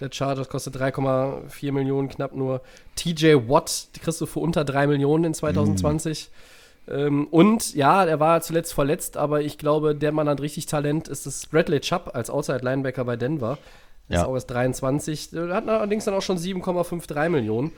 Der 0.00 0.08
Chargers 0.10 0.48
kostet 0.48 0.74
3,4 0.76 1.70
Millionen 1.72 2.08
knapp 2.08 2.34
nur. 2.34 2.62
TJ 2.96 3.34
Watt, 3.48 3.88
die 3.94 4.00
kriegst 4.00 4.20
du 4.20 4.26
für 4.26 4.40
unter 4.40 4.64
3 4.64 4.86
Millionen 4.86 5.24
in 5.24 5.34
2020. 5.34 6.30
Ähm, 6.88 7.26
und 7.30 7.74
ja, 7.74 8.04
er 8.04 8.18
war 8.18 8.40
zuletzt 8.40 8.72
verletzt, 8.74 9.16
aber 9.16 9.42
ich 9.42 9.58
glaube, 9.58 9.94
der 9.94 10.12
Mann 10.12 10.28
hat 10.28 10.40
richtig 10.40 10.66
Talent, 10.66 11.08
ist 11.08 11.26
das 11.26 11.46
Bradley 11.46 11.80
Chubb 11.80 12.10
als 12.14 12.30
Outside 12.30 12.60
Linebacker 12.64 13.04
bei 13.04 13.16
Denver. 13.16 13.58
Der 14.08 14.16
Ja. 14.16 14.22
ist 14.22 14.28
auch 14.28 14.34
erst 14.34 14.50
23. 14.50 15.30
Der 15.30 15.48
hat 15.54 15.68
allerdings 15.68 16.06
dann 16.06 16.14
auch 16.14 16.22
schon 16.22 16.38
7,53 16.38 17.28
Millionen. 17.28 17.70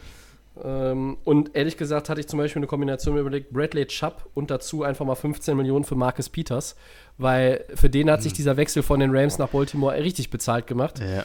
Ähm, 0.62 1.16
und 1.24 1.56
ehrlich 1.56 1.76
gesagt 1.76 2.08
hatte 2.08 2.20
ich 2.20 2.28
zum 2.28 2.38
Beispiel 2.38 2.60
eine 2.60 2.66
Kombination 2.66 3.16
überlegt, 3.16 3.52
Bradley 3.52 3.86
Chubb 3.86 4.28
und 4.34 4.50
dazu 4.50 4.84
einfach 4.84 5.04
mal 5.04 5.16
15 5.16 5.56
Millionen 5.56 5.84
für 5.84 5.96
Marcus 5.96 6.28
Peters, 6.28 6.76
weil 7.18 7.64
für 7.74 7.90
den 7.90 8.10
hat 8.10 8.22
sich 8.22 8.32
dieser 8.32 8.56
Wechsel 8.56 8.82
von 8.82 9.00
den 9.00 9.14
Rams 9.14 9.38
nach 9.38 9.48
Baltimore 9.48 9.96
richtig 9.96 10.30
bezahlt 10.30 10.66
gemacht. 10.66 11.00
Ja. 11.00 11.24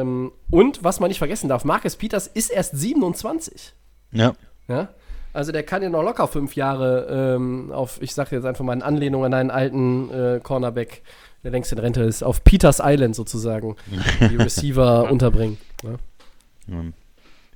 Ähm, 0.00 0.32
und 0.50 0.84
was 0.84 1.00
man 1.00 1.08
nicht 1.08 1.18
vergessen 1.18 1.48
darf, 1.48 1.64
Marcus 1.64 1.96
Peters 1.96 2.26
ist 2.26 2.50
erst 2.50 2.76
27. 2.76 3.72
Ja. 4.12 4.34
Ja? 4.68 4.88
Also 5.32 5.50
der 5.50 5.62
kann 5.62 5.82
ja 5.82 5.88
noch 5.88 6.02
locker 6.02 6.28
fünf 6.28 6.54
Jahre 6.54 7.34
ähm, 7.34 7.72
auf, 7.72 8.00
ich 8.00 8.14
sage 8.14 8.36
jetzt 8.36 8.44
einfach 8.44 8.64
mal 8.64 8.74
in 8.74 8.82
Anlehnung 8.82 9.24
an 9.24 9.34
einen 9.34 9.50
alten 9.50 10.10
äh, 10.10 10.40
Cornerback, 10.42 11.02
der 11.42 11.50
längst 11.50 11.72
in 11.72 11.78
Rente 11.78 12.02
ist, 12.02 12.22
auf 12.22 12.44
Peters 12.44 12.80
Island 12.82 13.16
sozusagen 13.16 13.76
die 14.20 14.36
Receiver 14.36 15.10
unterbringen. 15.10 15.58
Ja? 15.82 15.96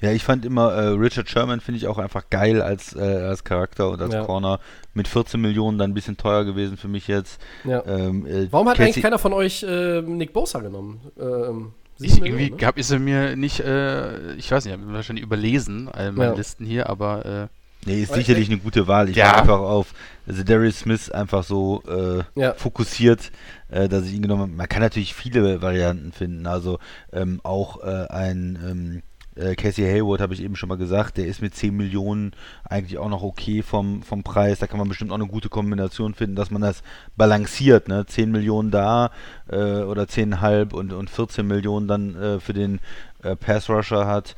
Ja, 0.01 0.13
ich 0.13 0.23
fand 0.23 0.45
immer 0.45 0.73
äh, 0.73 0.87
Richard 0.91 1.29
Sherman 1.29 1.61
finde 1.61 1.79
ich 1.79 1.87
auch 1.89 1.99
einfach 1.99 2.31
geil 2.31 2.63
als, 2.63 2.95
äh, 2.95 3.01
als 3.01 3.43
Charakter 3.45 3.91
und 3.91 4.01
als 4.01 4.15
Ja. 4.15 4.25
Corner. 4.25 4.61
Mit 4.95 5.09
14 5.09 5.41
Millionen 5.41 5.77
dann 5.79 5.91
ein 5.91 5.95
bisschen 5.95 6.17
teuer 6.17 6.45
gewesen 6.45 6.77
für 6.77 6.89
mich 6.89 7.09
jetzt. 7.09 7.41
Ja. 7.65 7.85
Ähm, 7.87 8.25
äh, 8.27 8.47
Warum 8.53 8.69
hat 8.69 8.77
Casey- 8.77 8.85
eigentlich 8.93 9.03
keiner 9.03 9.19
von 9.19 9.33
euch 9.33 9.63
äh, 9.65 10.01
Nick 10.03 10.33
Bosa 10.33 10.61
genommen? 10.61 11.01
Ähm, 11.21 11.73
Ich, 12.01 12.21
irgendwie 12.23 12.51
ne? 12.51 12.57
gab 12.57 12.79
ist 12.79 12.91
er 12.93 13.01
mir 13.01 13.35
nicht, 13.35 13.59
äh, 13.61 14.35
ich 14.35 14.51
weiß 14.53 14.65
nicht, 14.65 14.73
ich 14.75 14.81
habe 14.81 14.89
ihn 14.89 14.95
wahrscheinlich 14.95 15.25
überlesen, 15.25 15.89
all 15.89 16.13
meine 16.13 16.31
Ja. 16.31 16.37
Listen 16.37 16.65
hier, 16.65 16.89
aber 16.89 17.27
äh, 17.27 17.47
Nee, 17.87 18.03
ist 18.03 18.13
sicherlich 18.13 18.49
eine 18.49 18.59
gute 18.59 18.87
Wahl. 18.89 19.09
Ich 19.09 19.17
Ja. 19.17 19.27
war 19.27 19.39
einfach 19.39 19.61
auf 19.61 19.95
also 20.27 20.43
Darius 20.43 20.81
Smith 20.81 21.11
einfach 21.11 21.43
so 21.45 21.83
äh, 21.89 22.23
Ja. 22.41 22.55
fokussiert, 22.55 23.31
äh, 23.69 23.89
dass 23.89 24.05
ich 24.05 24.15
ihn 24.15 24.23
genommen 24.23 24.43
habe. 24.43 24.53
Man 24.53 24.69
kann 24.69 24.83
natürlich 24.83 25.15
viele 25.15 25.63
Varianten 25.63 26.11
finden. 26.13 26.47
Also 26.49 26.79
ähm, 27.13 27.41
auch 27.45 27.81
äh, 27.83 28.07
ein 28.11 28.59
ähm, 28.69 29.03
äh, 29.39 29.55
Casey 29.55 29.85
Hayward 29.85 30.21
habe 30.21 30.35
ich 30.35 30.43
eben 30.43 30.57
schon 30.57 30.69
mal 30.69 30.77
gesagt, 30.79 31.17
der 31.17 31.27
ist 31.27 31.41
mit 31.43 31.55
10 31.55 31.75
Millionen 31.77 32.33
eigentlich 32.65 32.99
auch 32.99 33.09
noch 33.09 33.23
okay 33.23 33.63
vom, 33.63 34.03
vom 34.03 34.23
Preis. 34.23 34.59
Da 34.59 34.67
kann 34.67 34.79
man 34.79 34.89
bestimmt 34.89 35.11
auch 35.11 35.17
eine 35.17 35.27
gute 35.27 35.49
Kombination 35.49 36.15
finden, 36.15 36.37
dass 36.37 36.51
man 36.51 36.63
das 36.63 36.83
balanciert. 37.17 37.89
Ne? 37.89 38.07
10 38.07 38.31
Millionen 38.31 38.71
da 38.71 39.11
äh, 39.49 39.57
oder 39.83 40.03
10,5 40.05 40.73
und, 40.75 40.93
und 40.93 41.11
14 41.11 41.47
Millionen 41.47 41.89
dann 41.89 42.15
äh, 42.17 42.41
für 42.41 42.53
den 42.53 42.81
äh, 43.23 43.37
Pass 43.37 43.69
Rusher 43.71 44.07
hat. 44.07 44.35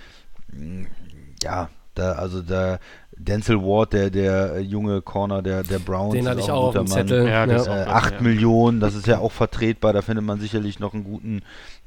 Mm, 0.53 0.85
Ja, 1.43 1.69
da, 1.95 2.13
also 2.13 2.43
da 2.43 2.79
Denzel 3.23 3.61
Ward, 3.61 3.93
der, 3.93 4.09
der 4.09 4.61
junge 4.63 5.03
Corner 5.03 5.43
der, 5.43 5.63
der 5.63 5.79
Browns, 5.79 6.15
Den 6.15 6.27
hatte 6.27 6.41
ich 6.41 6.51
auch 6.51 6.69
auf 6.69 6.75
guter 6.75 6.85
dem 6.85 6.89
Mann. 6.89 7.09
Zettel. 7.09 7.29
Ja, 7.29 7.45
auch- 7.45 7.67
Äh, 7.67 7.85
8 7.85 8.13
ja. 8.15 8.21
Millionen, 8.23 8.81
das 8.81 8.95
ist 8.95 9.07
ja 9.07 9.19
auch 9.19 9.33
vertretbar, 9.33 9.93
da 9.93 10.01
findet 10.01 10.25
man 10.25 10.41
sicherlich 10.41 10.81
noch 10.81 10.95
einen 10.95 11.05
guten, 11.05 11.43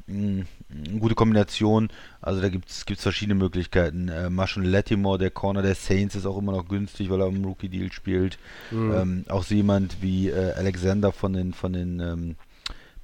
mh, 0.08 0.46
eine 0.70 1.00
gute 1.00 1.16
Kombination. 1.16 1.90
Also 2.22 2.42
da 2.42 2.50
gibt 2.50 2.70
es 2.70 2.84
verschiedene 3.02 3.36
Möglichkeiten. 3.36 4.10
Äh, 4.10 4.30
Marshall 4.30 4.66
Latimore, 4.66 5.18
der 5.18 5.32
Corner 5.32 5.62
der 5.62 5.76
Saints, 5.76 6.16
ist 6.16 6.26
auch 6.26 6.38
immer 6.38 6.52
noch 6.52 6.68
günstig, 6.68 7.10
weil 7.10 7.22
er 7.22 7.28
im 7.28 7.44
Rookie-Deal 7.44 7.92
spielt. 7.92 8.38
Mhm. 8.72 8.94
Ähm, 8.94 9.26
auch 9.30 9.44
so 9.44 9.56
jemand 9.56 10.02
wie 10.02 10.30
äh, 10.30 10.54
Alexander 10.54 11.12
von 11.12 11.34
den, 11.34 11.54
von 11.54 11.74
den 11.74 12.00
ähm, 12.00 12.36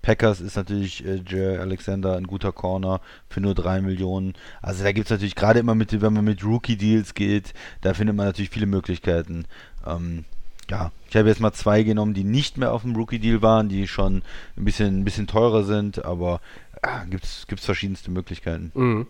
Packers 0.02 0.40
ist 0.40 0.56
natürlich 0.56 1.06
äh, 1.06 1.58
Alexander 1.58 2.16
ein 2.16 2.28
guter 2.28 2.52
Corner 2.52 3.02
für 3.30 3.42
nur 3.42 3.54
3 3.54 3.82
Millionen. 3.82 4.34
Also 4.62 4.84
da 4.84 4.92
gibt 4.92 5.08
es 5.08 5.12
natürlich 5.12 5.36
gerade 5.36 5.60
immer 5.60 5.76
mit, 5.76 6.02
wenn 6.02 6.14
man 6.14 6.24
mit 6.24 6.44
Rookie-Deals 6.44 7.14
geht, 7.14 7.54
da 7.82 7.94
findet 7.94 8.16
man 8.16 8.26
natürlich 8.28 8.50
viele 8.50 8.66
Möglichkeiten. 8.66 9.46
Ähm, 9.86 10.26
Ja, 10.70 10.92
ich 11.10 11.16
habe 11.16 11.28
jetzt 11.28 11.42
mal 11.42 11.52
zwei 11.52 11.84
genommen, 11.84 12.14
die 12.14 12.24
nicht 12.24 12.58
mehr 12.58 12.74
auf 12.74 12.84
dem 12.84 12.96
Rookie-Deal 12.96 13.42
waren, 13.42 13.70
die 13.70 13.88
schon 13.88 14.22
ein 14.56 14.66
bisschen, 14.66 15.00
ein 15.00 15.04
bisschen 15.04 15.28
teurer 15.28 15.64
sind, 15.64 16.06
aber 16.06 16.42
ja, 16.84 17.06
gibt 17.06 17.24
es 17.26 17.66
verschiedenste 17.66 18.12
Möglichkeiten. 18.12 18.72
Mhm. 18.76 19.08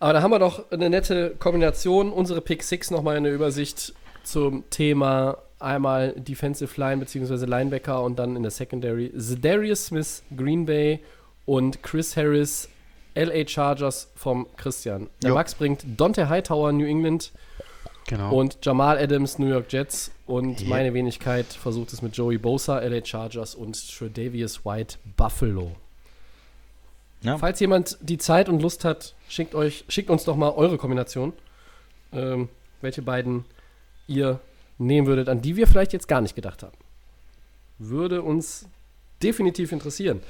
Aber 0.00 0.12
da 0.12 0.22
haben 0.22 0.32
wir 0.32 0.38
doch 0.38 0.70
eine 0.70 0.90
nette 0.90 1.34
Kombination. 1.38 2.12
Unsere 2.12 2.40
Pick 2.40 2.62
6 2.62 2.90
nochmal 2.90 3.16
eine 3.16 3.30
Übersicht 3.30 3.94
zum 4.24 4.64
Thema 4.70 5.38
einmal 5.60 6.12
Defensive 6.12 6.78
Line 6.78 6.98
bzw. 6.98 7.46
Linebacker 7.46 8.02
und 8.02 8.18
dann 8.18 8.36
in 8.36 8.42
der 8.42 8.50
Secondary 8.50 9.12
Zedarius 9.16 9.86
Smith, 9.86 10.22
Green 10.36 10.66
Bay 10.66 11.00
und 11.46 11.82
Chris 11.82 12.16
Harris, 12.16 12.68
LA 13.14 13.46
Chargers 13.46 14.10
vom 14.14 14.46
Christian. 14.56 15.08
Der 15.22 15.30
Jo. 15.30 15.34
Max 15.36 15.54
bringt 15.54 15.84
Dante 15.96 16.28
Hightower, 16.28 16.72
New 16.72 16.86
England 16.86 17.32
Genau. 18.06 18.34
und 18.34 18.58
Jamal 18.62 18.98
Adams, 18.98 19.38
New 19.38 19.46
York 19.48 19.72
Jets 19.72 20.10
und 20.26 20.60
Ja. 20.60 20.68
meine 20.68 20.92
Wenigkeit 20.92 21.46
versucht 21.46 21.92
es 21.92 22.02
mit 22.02 22.16
Joey 22.16 22.36
Bosa, 22.38 22.78
LA 22.80 23.04
Chargers 23.04 23.54
und 23.54 23.76
Tredavious 23.96 24.64
White, 24.64 24.98
Buffalo. 25.16 25.74
Ja. 27.22 27.38
Falls 27.38 27.58
jemand 27.60 27.96
die 28.02 28.18
Zeit 28.18 28.50
und 28.50 28.60
Lust 28.60 28.84
hat, 28.84 29.14
schickt, 29.28 29.54
euch, 29.54 29.84
schickt 29.88 30.10
uns 30.10 30.24
doch 30.24 30.36
mal 30.36 30.50
eure 30.50 30.76
Kombination. 30.76 31.32
Ähm, 32.12 32.48
welche 32.82 33.00
beiden 33.00 33.46
ihr 34.06 34.40
nehmen 34.76 35.06
würdet, 35.06 35.28
an 35.30 35.40
die 35.40 35.56
wir 35.56 35.66
vielleicht 35.66 35.92
jetzt 35.94 36.06
gar 36.06 36.20
nicht 36.20 36.34
gedacht 36.34 36.62
haben. 36.62 36.76
Würde 37.78 38.20
uns 38.22 38.68
definitiv 39.22 39.72
interessieren. 39.72 40.20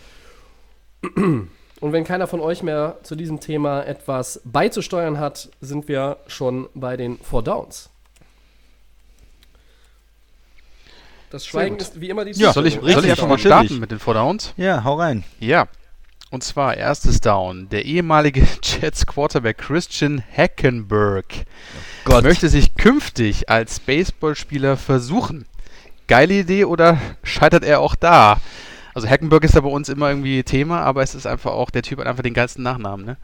Und 1.85 1.93
wenn 1.93 2.05
keiner 2.05 2.27
von 2.27 2.41
euch 2.41 2.63
mehr 2.63 2.97
zu 3.03 3.15
diesem 3.15 3.41
Thema 3.41 3.83
etwas 3.83 4.41
beizusteuern 4.43 5.19
hat, 5.19 5.51
sind 5.61 5.87
wir 5.87 6.17
schon 6.27 6.67
bei 6.73 6.97
den 6.97 7.19
Four 7.19 7.43
Downs. 7.43 7.91
Das 11.29 11.45
Schweigen 11.45 11.77
ist 11.77 12.01
wie 12.01 12.09
immer 12.09 12.25
die 12.25 12.31
Ja, 12.41 12.55
soll 12.55 12.69
ich, 12.69 12.77
soll 12.77 13.05
ich 13.05 13.11
einfach 13.11 13.29
mal 13.29 13.37
starten 13.37 13.81
mit 13.81 13.91
den 13.91 13.99
Four 13.99 14.15
Downs? 14.15 14.55
Ja, 14.57 14.83
hau 14.83 14.95
rein. 14.95 15.25
Ja. 15.41 15.69
Und 16.31 16.43
zwar 16.43 16.75
erstes 16.75 17.21
Down. 17.21 17.69
Der 17.69 17.85
ehemalige 17.85 18.47
Jets 18.63 19.05
Quarterback 19.05 19.59
Christian 19.59 20.25
Hackenberg 20.35 21.27
Gott. 22.07 22.25
möchte 22.25 22.49
sich 22.49 22.77
künftig 22.77 23.51
als 23.51 23.79
Baseballspieler 23.79 24.79
versuchen. 24.79 25.45
Geile 26.09 26.33
Idee 26.33 26.65
oder 26.65 26.97
scheitert 27.23 27.63
er 27.63 27.81
auch 27.81 27.95
da? 27.95 28.41
Also 28.95 29.09
Hackenberg 29.09 29.45
ist 29.45 29.55
ja 29.55 29.61
bei 29.61 29.69
uns 29.69 29.89
immer 29.89 30.09
irgendwie 30.09 30.43
Thema, 30.45 30.81
aber 30.81 31.03
es 31.03 31.15
ist 31.15 31.27
einfach 31.27 31.53
auch, 31.53 31.71
der 31.71 31.83
Typ 31.83 31.99
hat 31.99 32.07
einfach 32.07 32.23
den 32.23 32.35
geilsten 32.35 32.63
Nachnamen, 32.63 33.05
ne? 33.05 33.17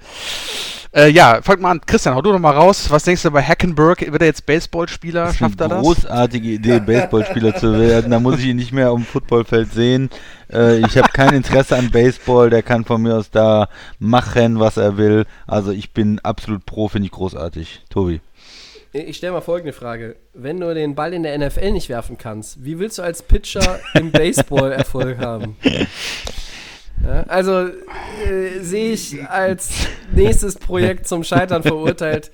Äh, 0.92 1.08
ja, 1.10 1.40
fangt 1.42 1.60
mal 1.60 1.70
an. 1.70 1.80
Christian, 1.86 2.16
hau 2.16 2.22
du 2.22 2.32
doch 2.32 2.40
mal 2.40 2.50
raus. 2.50 2.90
Was 2.90 3.04
denkst 3.04 3.22
du 3.22 3.30
bei 3.30 3.42
Hackenberg? 3.44 4.10
Wird 4.10 4.22
er 4.22 4.26
jetzt 4.26 4.44
Baseballspieler? 4.44 5.22
Das 5.22 5.32
ist 5.32 5.38
Schafft 5.38 5.60
er 5.60 5.66
eine 5.66 5.74
das? 5.74 5.82
großartige 5.84 6.48
Idee, 6.48 6.80
Baseballspieler 6.84 7.54
zu 7.54 7.78
werden. 7.78 8.10
Da 8.10 8.18
muss 8.18 8.40
ich 8.40 8.46
ihn 8.46 8.56
nicht 8.56 8.72
mehr 8.72 8.90
auf 8.90 8.96
dem 8.96 9.06
Footballfeld 9.06 9.72
sehen. 9.72 10.10
Äh, 10.52 10.78
ich 10.80 10.98
habe 10.98 11.08
kein 11.12 11.32
Interesse 11.32 11.76
an 11.76 11.92
Baseball. 11.92 12.50
Der 12.50 12.64
kann 12.64 12.84
von 12.84 13.02
mir 13.02 13.14
aus 13.16 13.30
da 13.30 13.68
machen, 14.00 14.58
was 14.58 14.78
er 14.78 14.96
will. 14.96 15.26
Also 15.46 15.70
ich 15.70 15.92
bin 15.92 16.18
absolut 16.24 16.66
pro, 16.66 16.88
finde 16.88 17.06
ich 17.06 17.12
großartig. 17.12 17.84
Tobi. 17.88 18.20
Ich 18.92 19.18
stelle 19.18 19.32
mal 19.32 19.40
folgende 19.40 19.72
Frage. 19.72 20.16
Wenn 20.34 20.58
du 20.58 20.74
den 20.74 20.96
Ball 20.96 21.14
in 21.14 21.22
der 21.22 21.38
NFL 21.38 21.70
nicht 21.70 21.88
werfen 21.88 22.18
kannst, 22.18 22.64
wie 22.64 22.80
willst 22.80 22.98
du 22.98 23.02
als 23.02 23.22
Pitcher 23.22 23.78
im 23.94 24.10
Baseball 24.10 24.72
Erfolg 24.72 25.18
haben? 25.18 25.56
Ja, 27.02 27.22
also 27.28 27.68
äh, 27.68 28.58
sehe 28.60 28.92
ich 28.92 29.26
als 29.26 29.70
nächstes 30.12 30.56
Projekt 30.56 31.08
zum 31.08 31.24
Scheitern 31.24 31.62
verurteilt. 31.62 32.30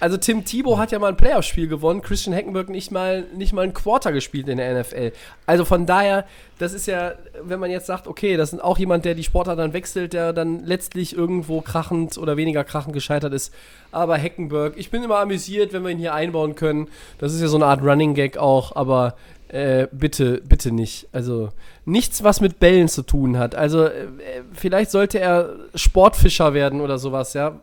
Also 0.00 0.16
Tim 0.16 0.44
Thibault 0.44 0.78
hat 0.78 0.92
ja 0.92 0.98
mal 0.98 1.08
ein 1.08 1.16
Playoff-Spiel 1.16 1.68
gewonnen, 1.68 2.02
Christian 2.02 2.34
Hackenberg 2.34 2.68
nicht 2.68 2.90
mal, 2.90 3.24
nicht 3.34 3.52
mal 3.52 3.62
ein 3.62 3.74
Quarter 3.74 4.12
gespielt 4.12 4.48
in 4.48 4.58
der 4.58 4.80
NFL. 4.80 5.12
Also 5.46 5.64
von 5.64 5.86
daher, 5.86 6.26
das 6.58 6.72
ist 6.72 6.86
ja, 6.86 7.12
wenn 7.42 7.60
man 7.60 7.70
jetzt 7.70 7.86
sagt, 7.86 8.06
okay, 8.06 8.36
das 8.36 8.52
ist 8.52 8.62
auch 8.62 8.78
jemand, 8.78 9.04
der 9.04 9.14
die 9.14 9.24
Sportart 9.24 9.58
dann 9.58 9.72
wechselt, 9.72 10.12
der 10.12 10.32
dann 10.32 10.64
letztlich 10.64 11.16
irgendwo 11.16 11.60
krachend 11.60 12.18
oder 12.18 12.36
weniger 12.36 12.64
krachend 12.64 12.94
gescheitert 12.94 13.32
ist. 13.32 13.52
Aber 13.90 14.18
Hackenberg, 14.18 14.74
ich 14.76 14.90
bin 14.90 15.02
immer 15.02 15.18
amüsiert, 15.18 15.72
wenn 15.72 15.82
wir 15.82 15.90
ihn 15.90 15.98
hier 15.98 16.14
einbauen 16.14 16.54
können. 16.54 16.88
Das 17.18 17.32
ist 17.32 17.40
ja 17.40 17.48
so 17.48 17.56
eine 17.56 17.66
Art 17.66 17.82
Running 17.82 18.14
Gag 18.14 18.36
auch, 18.36 18.76
aber 18.76 19.16
äh, 19.48 19.88
bitte, 19.90 20.42
bitte 20.46 20.72
nicht. 20.72 21.08
Also 21.12 21.48
nichts, 21.84 22.22
was 22.22 22.40
mit 22.40 22.60
Bällen 22.60 22.88
zu 22.88 23.02
tun 23.02 23.38
hat. 23.38 23.54
Also 23.54 23.84
äh, 23.84 24.08
vielleicht 24.52 24.90
sollte 24.90 25.18
er 25.18 25.56
Sportfischer 25.74 26.54
werden 26.54 26.80
oder 26.80 26.98
sowas, 26.98 27.32
ja. 27.32 27.60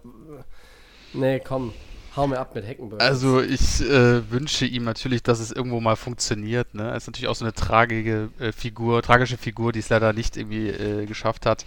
Nee, 1.13 1.39
komm, 1.39 1.73
hau 2.15 2.27
mir 2.27 2.39
ab 2.39 2.55
mit 2.55 2.67
Hackenberg. 2.67 3.01
Also 3.01 3.41
ich 3.41 3.81
äh, 3.81 4.29
wünsche 4.31 4.65
ihm 4.65 4.83
natürlich, 4.83 5.23
dass 5.23 5.39
es 5.39 5.51
irgendwo 5.51 5.79
mal 5.79 5.95
funktioniert. 5.95 6.73
Ne? 6.73 6.83
Er 6.89 6.95
ist 6.95 7.07
natürlich 7.07 7.27
auch 7.27 7.35
so 7.35 7.45
eine 7.45 7.53
tragische 7.53 8.29
äh, 8.39 8.51
Figur, 8.51 9.01
tragische 9.01 9.37
Figur, 9.37 9.71
die 9.71 9.79
es 9.79 9.89
leider 9.89 10.13
nicht 10.13 10.37
irgendwie 10.37 10.69
äh, 10.69 11.05
geschafft 11.05 11.45
hat. 11.45 11.65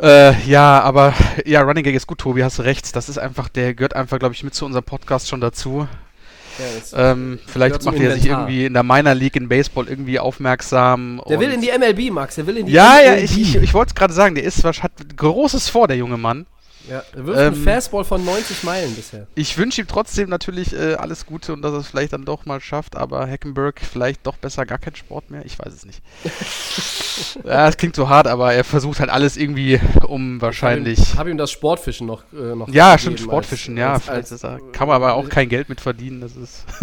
Äh, 0.00 0.40
ja, 0.48 0.80
aber 0.80 1.12
ja, 1.44 1.60
Running 1.62 1.82
Gag 1.84 1.94
ist 1.94 2.06
gut, 2.06 2.18
Tobi, 2.18 2.44
hast 2.44 2.58
du 2.58 2.62
recht. 2.62 2.94
Das 2.94 3.08
ist 3.08 3.18
einfach, 3.18 3.48
der 3.48 3.74
gehört 3.74 3.96
einfach, 3.96 4.18
glaube 4.18 4.34
ich, 4.34 4.44
mit 4.44 4.54
zu 4.54 4.64
unserem 4.64 4.84
Podcast 4.84 5.28
schon 5.28 5.40
dazu. 5.40 5.88
Ja, 6.92 7.12
Ähm, 7.12 7.38
vielleicht 7.46 7.84
macht 7.84 7.98
er 7.98 8.14
sich 8.14 8.26
irgendwie 8.26 8.66
in 8.66 8.74
der 8.74 8.82
Minor 8.82 9.14
League 9.14 9.36
in 9.36 9.48
Baseball 9.48 9.88
irgendwie 9.88 10.18
aufmerksam. 10.18 11.22
der 11.28 11.38
will 11.38 11.52
in 11.52 11.60
die 11.60 11.70
MLB, 11.76 12.12
Max, 12.12 12.34
der 12.34 12.46
will 12.46 12.56
in 12.56 12.66
die 12.66 12.72
Ja, 12.72 13.00
ja, 13.00 13.12
MLB. 13.14 13.24
ich, 13.24 13.40
ich, 13.40 13.56
ich 13.56 13.74
wollte 13.74 13.90
es 13.90 13.94
gerade 13.94 14.12
sagen, 14.12 14.34
der 14.34 14.44
ist 14.44 14.64
hat 14.64 14.92
Großes 15.16 15.68
vor, 15.68 15.86
der 15.86 15.96
junge 15.96 16.16
Mann. 16.16 16.46
Ja, 16.90 17.02
er 17.14 17.26
wirft 17.26 17.38
Ähm, 17.40 17.46
einen 17.54 17.64
Fastball 17.64 18.04
von 18.04 18.24
90 18.24 18.62
Meilen 18.62 18.94
bisher. 18.94 19.26
Ich 19.34 19.56
wünsche 19.58 19.80
ihm 19.82 19.86
trotzdem 19.86 20.28
natürlich 20.30 20.72
äh, 20.74 20.94
alles 20.94 21.26
Gute 21.26 21.52
und 21.52 21.62
dass 21.62 21.72
er 21.72 21.80
es 21.80 21.88
vielleicht 21.88 22.12
dann 22.12 22.24
doch 22.24 22.46
mal 22.46 22.60
schafft, 22.60 22.96
aber 22.96 23.28
Hackenberg 23.28 23.80
vielleicht 23.80 24.26
doch 24.26 24.36
besser 24.36 24.64
gar 24.66 24.78
kein 24.78 24.94
Sport 24.96 25.30
mehr. 25.30 25.44
Ich 25.44 25.58
weiß 25.58 25.72
es 25.72 25.84
nicht. 25.84 26.00
ja, 27.44 27.68
es 27.68 27.76
klingt 27.76 27.96
so 27.96 28.08
hart, 28.08 28.26
aber 28.26 28.52
er 28.54 28.64
versucht 28.64 29.00
halt 29.00 29.10
alles 29.10 29.36
irgendwie, 29.36 29.80
um 30.06 30.40
wahrscheinlich. 30.40 30.98
Ich 30.98 31.16
habe 31.16 31.30
ihm 31.30 31.36
das 31.38 31.50
Sportfischen 31.50 32.06
noch. 32.06 32.22
Äh, 32.32 32.54
noch 32.54 32.68
Ja, 32.68 32.96
stimmt, 32.98 33.16
als- 33.16 33.22
Sportfischen, 33.24 33.76
ja. 33.76 33.94
als- 33.94 34.04
vielleicht 34.04 34.32
als- 34.32 34.44
er, 34.44 34.60
kann 34.72 34.88
man 34.88 34.96
aber 34.96 35.14
auch 35.14 35.28
kein 35.28 35.48
Geld 35.48 35.68
mit 35.68 35.80
verdienen. 35.80 36.20
Das 36.20 36.36
ist. 36.36 36.64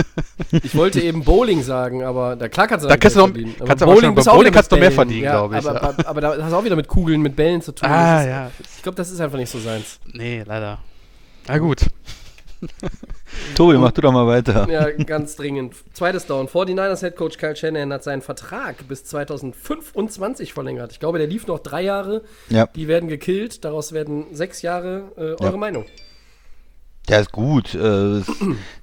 Ich 0.63 0.75
wollte 0.75 1.01
eben 1.01 1.23
Bowling 1.23 1.63
sagen, 1.63 2.03
aber 2.03 2.35
da 2.35 2.47
klar 2.47 2.67
kannst 2.67 2.85
du 2.85 2.89
Da 2.89 2.97
kannst 2.97 3.17
du 3.17 3.21
Geld 3.25 3.27
noch- 3.27 3.33
verdienen. 3.35 3.55
kannst 3.67 3.81
du 3.81 3.85
aber 3.85 4.11
bei 4.13 4.21
auch 4.21 4.35
Bowling 4.35 4.53
kannst 4.53 4.71
du 4.71 4.77
mehr 4.77 4.91
verdienen, 4.91 5.23
ja, 5.23 5.31
glaub 5.31 5.51
ich, 5.53 5.57
Aber, 5.57 5.81
aber, 5.83 6.07
aber 6.07 6.21
da 6.21 6.37
hast 6.43 6.51
du 6.51 6.55
auch 6.55 6.63
wieder 6.63 6.75
mit 6.75 6.87
Kugeln, 6.87 7.21
mit 7.21 7.35
Bällen 7.35 7.61
zu 7.61 7.71
tun. 7.73 7.89
ah, 7.89 8.17
Das 8.19 8.25
ja. 8.27 8.51
Ich 8.77 8.83
glaube, 8.83 8.95
das 8.95 9.11
ist 9.11 9.19
einfach 9.19 9.37
nicht 9.37 9.49
so 9.51 9.59
seins. 9.59 9.94
Nee, 10.13 10.43
leider. 10.45 10.79
Na 11.47 11.57
gut. 11.57 11.81
Tobi, 13.55 13.77
mach 13.77 13.91
du 13.91 14.01
doch 14.01 14.11
mal 14.11 14.27
weiter. 14.27 14.67
Ja, 14.69 14.89
ganz 14.91 15.35
dringend. 15.35 15.75
Zweites 15.93 16.25
Down. 16.25 16.47
49ers 16.47 17.01
Head 17.01 17.15
Coach 17.15 17.37
Kyle 17.37 17.55
Shanahan 17.55 17.91
hat 17.93 18.03
seinen 18.03 18.21
Vertrag 18.21 18.87
bis 18.87 19.03
2025 19.05 20.53
verlängert. 20.53 20.91
Ich 20.91 20.99
glaube, 20.99 21.17
der 21.17 21.27
lief 21.27 21.47
noch 21.47 21.59
drei 21.59 21.81
Jahre. 21.83 22.23
Ja. 22.49 22.67
Die 22.67 22.87
werden 22.87 23.09
gekillt. 23.09 23.63
Daraus 23.65 23.91
werden 23.91 24.25
sechs 24.31 24.61
Jahre. 24.61 25.11
Äh, 25.17 25.21
eure 25.43 25.51
Ja. 25.51 25.57
Meinung? 25.57 25.85
Ja, 27.09 27.19
ist 27.19 27.31
gut. 27.31 27.75
Äh, 27.75 27.79
das, 27.79 28.31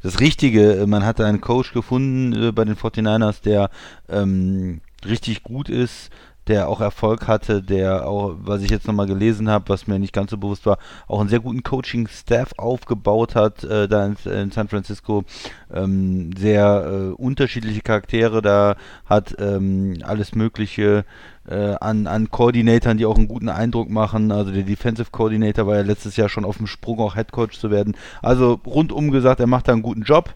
das 0.02 0.20
Richtige, 0.20 0.84
man 0.86 1.04
hat 1.04 1.20
einen 1.20 1.40
Coach 1.40 1.72
gefunden 1.72 2.48
äh, 2.50 2.52
bei 2.52 2.64
den 2.64 2.76
49ers, 2.76 3.42
der 3.42 3.70
ähm, 4.08 4.80
richtig 5.04 5.42
gut 5.42 5.68
ist, 5.68 6.10
der 6.48 6.68
auch 6.68 6.80
Erfolg 6.80 7.28
hatte, 7.28 7.62
der 7.62 8.06
auch, 8.06 8.34
was 8.42 8.62
ich 8.62 8.70
jetzt 8.70 8.86
nochmal 8.86 9.06
gelesen 9.06 9.48
habe, 9.48 9.68
was 9.68 9.86
mir 9.86 9.98
nicht 9.98 10.12
ganz 10.12 10.30
so 10.30 10.38
bewusst 10.38 10.66
war, 10.66 10.78
auch 11.06 11.20
einen 11.20 11.28
sehr 11.28 11.40
guten 11.40 11.62
Coaching-Staff 11.62 12.54
aufgebaut 12.56 13.34
hat, 13.34 13.64
äh, 13.64 13.88
da 13.88 14.06
in, 14.06 14.16
in 14.24 14.50
San 14.50 14.68
Francisco. 14.68 15.24
Ähm, 15.72 16.30
sehr 16.36 16.86
äh, 16.86 17.22
unterschiedliche 17.22 17.80
Charaktere 17.80 18.42
da 18.42 18.76
hat, 19.06 19.36
ähm, 19.38 19.98
alles 20.02 20.34
Mögliche 20.34 21.04
äh, 21.48 21.74
an, 21.80 22.06
an 22.06 22.30
Koordinatoren, 22.30 22.98
die 22.98 23.06
auch 23.06 23.16
einen 23.16 23.28
guten 23.28 23.48
Eindruck 23.48 23.90
machen. 23.90 24.32
Also 24.32 24.52
der 24.52 24.62
Defensive 24.62 25.10
Coordinator 25.10 25.66
war 25.66 25.76
ja 25.76 25.82
letztes 25.82 26.16
Jahr 26.16 26.28
schon 26.28 26.44
auf 26.44 26.58
dem 26.58 26.66
Sprung, 26.66 27.00
auch 27.00 27.14
Head 27.14 27.32
Coach 27.32 27.58
zu 27.58 27.70
werden. 27.70 27.96
Also 28.20 28.60
rundum 28.66 29.10
gesagt, 29.10 29.40
er 29.40 29.46
macht 29.46 29.68
da 29.68 29.72
einen 29.72 29.82
guten 29.82 30.02
Job 30.02 30.34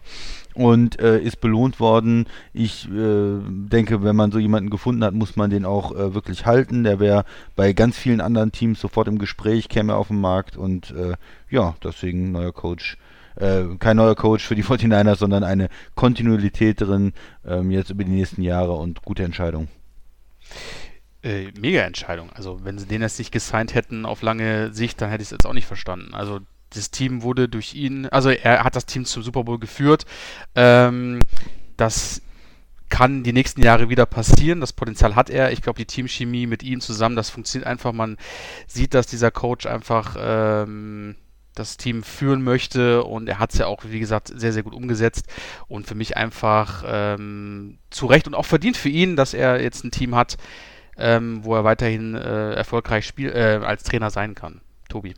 und 0.57 0.99
äh, 0.99 1.19
ist 1.19 1.39
belohnt 1.39 1.79
worden. 1.79 2.25
Ich 2.51 2.89
äh, 2.89 3.39
denke, 3.47 4.03
wenn 4.03 4.15
man 4.15 4.31
so 4.31 4.39
jemanden 4.39 4.69
gefunden 4.69 5.03
hat, 5.03 5.13
muss 5.13 5.35
man 5.35 5.49
den 5.49 5.65
auch 5.65 5.91
äh, 5.91 6.13
wirklich 6.13 6.45
halten. 6.45 6.83
Der 6.83 6.99
wäre 6.99 7.25
bei 7.55 7.73
ganz 7.73 7.97
vielen 7.97 8.21
anderen 8.21 8.51
Teams 8.51 8.79
sofort 8.79 9.07
im 9.07 9.19
Gespräch, 9.19 9.69
käme 9.69 9.95
auf 9.95 10.07
den 10.07 10.19
Markt 10.19 10.57
und 10.57 10.91
äh, 10.91 11.15
ja, 11.49 11.75
deswegen 11.83 12.31
neuer 12.31 12.53
Coach. 12.53 12.97
Äh, 13.35 13.65
kein 13.77 13.97
neuer 13.97 14.15
Coach 14.15 14.45
für 14.45 14.55
die 14.55 14.63
49ers, 14.65 15.17
sondern 15.17 15.43
eine 15.43 15.69
Kontinuität 15.95 16.81
drin, 16.81 17.13
ähm, 17.45 17.69
jetzt 17.69 17.91
über 17.91 18.03
die 18.03 18.11
nächsten 18.11 18.41
Jahre 18.41 18.73
und 18.73 19.03
gute 19.03 19.23
Entscheidung. 19.23 19.67
Äh, 21.23 21.51
mega 21.59 21.81
Entscheidung. 21.81 22.31
Also, 22.33 22.63
wenn 22.63 22.79
sie 22.79 22.87
den 22.87 23.01
jetzt 23.01 23.19
nicht 23.19 23.31
gesigned 23.31 23.75
hätten 23.75 24.05
auf 24.05 24.21
lange 24.21 24.73
Sicht, 24.73 25.01
dann 25.01 25.09
hätte 25.09 25.21
ich 25.21 25.27
es 25.27 25.31
jetzt 25.31 25.45
auch 25.45 25.53
nicht 25.53 25.67
verstanden. 25.67 26.13
Also, 26.13 26.39
das 26.71 26.91
Team 26.91 27.21
wurde 27.21 27.47
durch 27.47 27.73
ihn, 27.73 28.07
also 28.07 28.29
er 28.29 28.63
hat 28.63 28.75
das 28.75 28.85
Team 28.85 29.05
zum 29.05 29.23
Super 29.23 29.43
Bowl 29.43 29.59
geführt. 29.59 30.05
Ähm, 30.55 31.21
das 31.77 32.21
kann 32.89 33.23
die 33.23 33.33
nächsten 33.33 33.61
Jahre 33.61 33.89
wieder 33.89 34.05
passieren. 34.05 34.61
Das 34.61 34.73
Potenzial 34.73 35.15
hat 35.15 35.29
er. 35.29 35.51
Ich 35.51 35.61
glaube, 35.61 35.77
die 35.77 35.85
Teamchemie 35.85 36.47
mit 36.47 36.63
ihm 36.63 36.79
zusammen, 36.79 37.15
das 37.15 37.29
funktioniert 37.29 37.67
einfach. 37.67 37.91
Man 37.91 38.17
sieht, 38.65 38.93
dass 38.93 39.07
dieser 39.07 39.31
Coach 39.31 39.65
einfach 39.65 40.15
ähm, 40.19 41.15
das 41.53 41.77
Team 41.77 42.03
führen 42.03 42.43
möchte 42.43 43.03
und 43.03 43.27
er 43.27 43.39
hat 43.39 43.51
es 43.51 43.59
ja 43.59 43.65
auch, 43.65 43.83
wie 43.85 43.99
gesagt, 43.99 44.31
sehr, 44.33 44.53
sehr 44.53 44.63
gut 44.63 44.73
umgesetzt 44.73 45.25
und 45.67 45.87
für 45.87 45.95
mich 45.95 46.15
einfach 46.15 46.83
ähm, 46.87 47.79
zu 47.89 48.05
Recht 48.05 48.27
und 48.27 48.35
auch 48.35 48.45
verdient 48.45 48.77
für 48.77 48.89
ihn, 48.89 49.15
dass 49.15 49.33
er 49.33 49.61
jetzt 49.61 49.83
ein 49.83 49.91
Team 49.91 50.15
hat, 50.15 50.37
ähm, 50.97 51.43
wo 51.43 51.55
er 51.55 51.63
weiterhin 51.63 52.15
äh, 52.15 52.53
erfolgreich 52.53 53.05
spiel, 53.05 53.31
äh, 53.31 53.59
als 53.63 53.83
Trainer 53.83 54.11
sein 54.11 54.35
kann. 54.35 54.61
Tobi. 54.87 55.15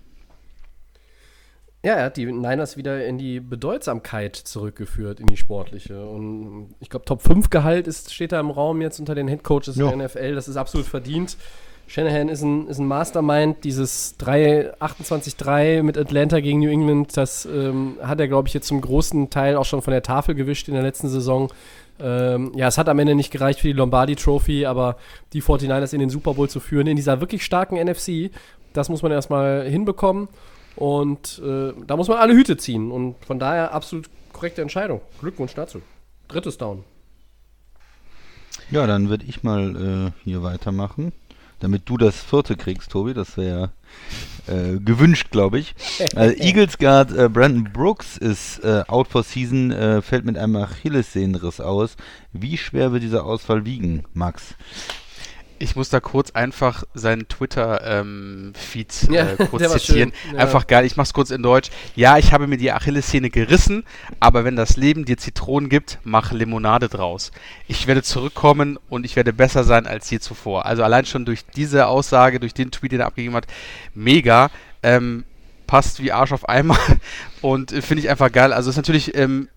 Ja, 1.83 1.93
er 1.93 2.05
hat 2.05 2.17
die 2.17 2.25
Niners 2.25 2.75
wieder 2.75 3.05
in 3.05 3.17
die 3.17 3.39
Bedeutsamkeit 3.39 4.35
zurückgeführt, 4.35 5.21
in 5.21 5.27
die 5.27 5.37
sportliche. 5.37 6.05
Und 6.05 6.75
ich 6.81 6.89
glaube, 6.89 7.05
Top 7.05 7.21
5 7.21 7.49
Gehalt 7.49 7.87
ist, 7.87 8.13
steht 8.13 8.33
da 8.33 8.39
im 8.39 8.51
Raum 8.51 8.81
jetzt 8.81 8.99
unter 8.99 9.15
den 9.15 9.29
Headcoaches 9.29 9.77
ja. 9.77 9.89
der 9.89 10.05
NFL. 10.05 10.35
Das 10.35 10.49
ist 10.49 10.57
absolut 10.57 10.87
verdient. 10.87 11.37
Shanahan 11.87 12.27
ist 12.27 12.43
ein, 12.43 12.67
ist 12.67 12.79
ein 12.79 12.85
Mastermind. 12.85 13.63
Dieses 13.63 14.15
28-3 14.19 15.81
mit 15.81 15.97
Atlanta 15.97 16.41
gegen 16.41 16.59
New 16.59 16.69
England, 16.69 17.15
das 17.15 17.45
ähm, 17.45 17.97
hat 18.03 18.19
er, 18.19 18.27
glaube 18.27 18.49
ich, 18.49 18.53
jetzt 18.53 18.67
zum 18.67 18.81
großen 18.81 19.29
Teil 19.29 19.55
auch 19.55 19.65
schon 19.65 19.81
von 19.81 19.91
der 19.91 20.03
Tafel 20.03 20.35
gewischt 20.35 20.67
in 20.67 20.73
der 20.73 20.83
letzten 20.83 21.07
Saison. 21.07 21.51
Ähm, 21.99 22.51
ja, 22.55 22.67
es 22.67 22.77
hat 22.77 22.89
am 22.89 22.99
Ende 22.99 23.15
nicht 23.15 23.31
gereicht 23.31 23.61
für 23.61 23.67
die 23.67 23.73
Lombardi 23.73 24.15
Trophy, 24.15 24.65
aber 24.65 24.97
die 25.33 25.41
49ers 25.41 25.93
in 25.93 25.99
den 26.01 26.09
Super 26.09 26.33
Bowl 26.33 26.49
zu 26.49 26.59
führen, 26.59 26.87
in 26.87 26.95
dieser 26.97 27.21
wirklich 27.21 27.43
starken 27.43 27.75
NFC, 27.75 28.31
das 28.73 28.89
muss 28.89 29.01
man 29.01 29.11
erstmal 29.11 29.67
hinbekommen. 29.67 30.27
Und 30.79 31.41
äh, 31.43 31.73
da 31.85 31.97
muss 31.97 32.07
man 32.07 32.19
alle 32.19 32.33
Hüte 32.33 32.55
ziehen. 32.55 32.89
Und 32.89 33.15
von 33.25 33.37
daher 33.37 33.73
absolut 33.73 34.09
korrekte 34.31 34.61
Entscheidung. 34.61 35.01
Glückwunsch 35.19 35.53
dazu. 35.53 35.81
Drittes 36.29 36.57
Down. 36.57 36.85
Ja, 38.71 38.87
dann 38.87 39.09
würde 39.09 39.25
ich 39.25 39.43
mal 39.43 39.75
äh, 39.75 40.11
hier 40.23 40.41
weitermachen. 40.41 41.11
Damit 41.59 41.89
du 41.89 41.97
das 41.97 42.23
vierte 42.23 42.55
kriegst, 42.55 42.91
Tobi. 42.91 43.13
Das 43.13 43.35
wäre 43.35 43.71
äh, 44.47 44.79
gewünscht, 44.79 45.31
glaube 45.31 45.59
ich. 45.59 45.75
Also 46.15 46.41
Eagles 46.41 46.77
Guard 46.77 47.11
äh, 47.11 47.27
Brandon 47.27 47.73
Brooks 47.73 48.15
ist 48.15 48.59
äh, 48.63 48.83
out 48.87 49.09
for 49.09 49.23
season, 49.23 49.71
äh, 49.71 50.01
fällt 50.01 50.23
mit 50.23 50.37
einem 50.37 50.55
Achillessehnenriss 50.55 51.59
aus. 51.59 51.97
Wie 52.31 52.55
schwer 52.55 52.93
wird 52.93 53.03
dieser 53.03 53.25
Ausfall 53.25 53.65
wiegen, 53.65 54.05
Max? 54.13 54.55
Ich 55.59 55.75
muss 55.75 55.89
da 55.89 55.99
kurz 55.99 56.31
einfach 56.31 56.83
seinen 56.93 57.27
Twitter-Feed 57.27 59.03
ähm, 59.07 59.13
ja, 59.13 59.27
äh, 59.27 59.45
kurz 59.51 59.71
zitieren. 59.73 60.13
Ja. 60.31 60.39
Einfach 60.39 60.67
geil, 60.67 60.85
ich 60.85 60.95
mach's 60.95 61.13
kurz 61.13 61.31
in 61.31 61.43
Deutsch. 61.43 61.69
Ja, 61.95 62.17
ich 62.17 62.31
habe 62.31 62.47
mir 62.47 62.57
die 62.57 62.71
Achillessehne 62.71 63.29
gerissen, 63.29 63.83
aber 64.19 64.45
wenn 64.45 64.55
das 64.55 64.77
Leben 64.77 65.03
dir 65.05 65.17
Zitronen 65.17 65.69
gibt, 65.69 65.99
mach 66.03 66.31
Limonade 66.31 66.87
draus. 66.87 67.31
Ich 67.67 67.87
werde 67.87 68.03
zurückkommen 68.03 68.79
und 68.89 69.05
ich 69.05 69.15
werde 69.15 69.33
besser 69.33 69.65
sein 69.65 69.85
als 69.85 70.09
je 70.09 70.19
zuvor. 70.19 70.65
Also 70.65 70.83
allein 70.83 71.05
schon 71.05 71.25
durch 71.25 71.45
diese 71.45 71.87
Aussage, 71.87 72.39
durch 72.39 72.53
den 72.53 72.71
Tweet, 72.71 72.93
den 72.93 73.01
er 73.01 73.07
abgegeben 73.07 73.35
hat, 73.35 73.47
mega. 73.93 74.49
Ähm, 74.81 75.25
passt 75.67 76.01
wie 76.01 76.11
Arsch 76.11 76.31
auf 76.31 76.49
einmal 76.49 76.79
und 77.41 77.71
äh, 77.71 77.83
finde 77.83 78.01
ich 78.01 78.09
einfach 78.09 78.31
geil. 78.31 78.53
Also 78.53 78.71
ist 78.71 78.77
natürlich 78.77 79.15
ähm, 79.15 79.49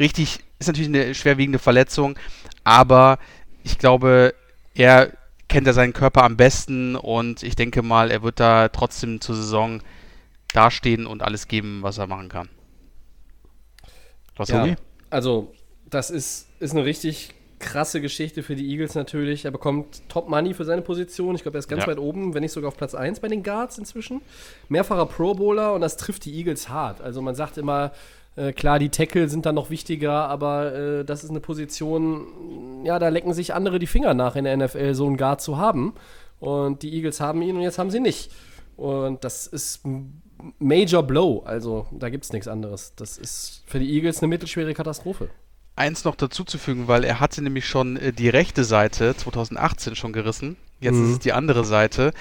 richtig, 0.00 0.40
ist 0.58 0.66
natürlich 0.66 0.88
eine 0.88 1.14
schwerwiegende 1.14 1.60
Verletzung, 1.60 2.18
aber 2.64 3.18
ich 3.62 3.78
glaube, 3.78 4.34
er 4.74 5.12
kennt 5.48 5.66
er 5.66 5.72
seinen 5.72 5.92
Körper 5.92 6.24
am 6.24 6.36
besten 6.36 6.96
und 6.96 7.42
ich 7.42 7.56
denke 7.56 7.82
mal, 7.82 8.10
er 8.10 8.22
wird 8.22 8.40
da 8.40 8.68
trotzdem 8.68 9.20
zur 9.20 9.36
Saison 9.36 9.82
dastehen 10.52 11.06
und 11.06 11.22
alles 11.22 11.48
geben, 11.48 11.82
was 11.82 11.98
er 11.98 12.06
machen 12.06 12.28
kann. 12.28 12.48
Was 14.36 14.48
ja, 14.48 14.76
also 15.10 15.54
das 15.88 16.10
ist, 16.10 16.48
ist 16.60 16.72
eine 16.72 16.84
richtig 16.84 17.34
krasse 17.58 18.00
Geschichte 18.00 18.42
für 18.42 18.54
die 18.54 18.68
Eagles 18.70 18.94
natürlich. 18.94 19.44
Er 19.44 19.50
bekommt 19.50 20.02
Top 20.08 20.28
Money 20.28 20.52
für 20.52 20.64
seine 20.64 20.82
Position. 20.82 21.34
Ich 21.34 21.42
glaube, 21.42 21.56
er 21.56 21.60
ist 21.60 21.68
ganz 21.68 21.84
ja. 21.84 21.88
weit 21.88 21.98
oben, 21.98 22.34
wenn 22.34 22.42
nicht 22.42 22.52
sogar 22.52 22.68
auf 22.68 22.76
Platz 22.76 22.94
1 22.94 23.20
bei 23.20 23.28
den 23.28 23.42
Guards 23.42 23.78
inzwischen. 23.78 24.20
Mehrfacher 24.68 25.06
Pro 25.06 25.34
Bowler 25.34 25.72
und 25.72 25.80
das 25.80 25.96
trifft 25.96 26.24
die 26.26 26.34
Eagles 26.34 26.68
hart. 26.68 27.00
Also 27.00 27.22
man 27.22 27.34
sagt 27.34 27.56
immer, 27.56 27.92
äh, 28.36 28.52
klar, 28.52 28.78
die 28.78 28.90
Tackle 28.90 29.28
sind 29.28 29.46
dann 29.46 29.54
noch 29.54 29.70
wichtiger, 29.70 30.28
aber 30.28 30.74
äh, 30.74 31.04
das 31.04 31.24
ist 31.24 31.30
eine 31.30 31.40
Position, 31.40 32.84
ja, 32.84 32.98
da 32.98 33.08
lecken 33.08 33.32
sich 33.34 33.54
andere 33.54 33.78
die 33.78 33.86
Finger 33.86 34.14
nach 34.14 34.36
in 34.36 34.44
der 34.44 34.56
NFL, 34.56 34.94
so 34.94 35.06
einen 35.06 35.16
Guard 35.16 35.40
zu 35.40 35.56
haben. 35.56 35.94
Und 36.38 36.82
die 36.82 36.92
Eagles 36.94 37.20
haben 37.20 37.42
ihn 37.42 37.56
und 37.56 37.62
jetzt 37.62 37.78
haben 37.78 37.90
sie 37.90 38.00
nicht. 38.00 38.30
Und 38.76 39.24
das 39.24 39.46
ist 39.46 39.80
Major 40.58 41.02
Blow, 41.02 41.42
also 41.46 41.86
da 41.92 42.10
gibt 42.10 42.24
es 42.24 42.32
nichts 42.32 42.46
anderes. 42.46 42.92
Das 42.94 43.16
ist 43.16 43.62
für 43.66 43.78
die 43.78 43.90
Eagles 43.90 44.18
eine 44.20 44.28
mittelschwere 44.28 44.74
Katastrophe 44.74 45.30
eins 45.76 46.04
noch 46.04 46.16
dazuzufügen, 46.16 46.88
weil 46.88 47.04
er 47.04 47.20
hatte 47.20 47.42
nämlich 47.42 47.68
schon 47.68 47.96
äh, 47.96 48.12
die 48.12 48.30
rechte 48.30 48.64
Seite 48.64 49.14
2018 49.14 49.94
schon 49.94 50.12
gerissen. 50.12 50.56
Jetzt 50.80 50.96
mhm. 50.96 51.04
ist 51.04 51.10
es 51.12 51.18
die 51.20 51.32
andere 51.32 51.64
Seite. 51.64 52.12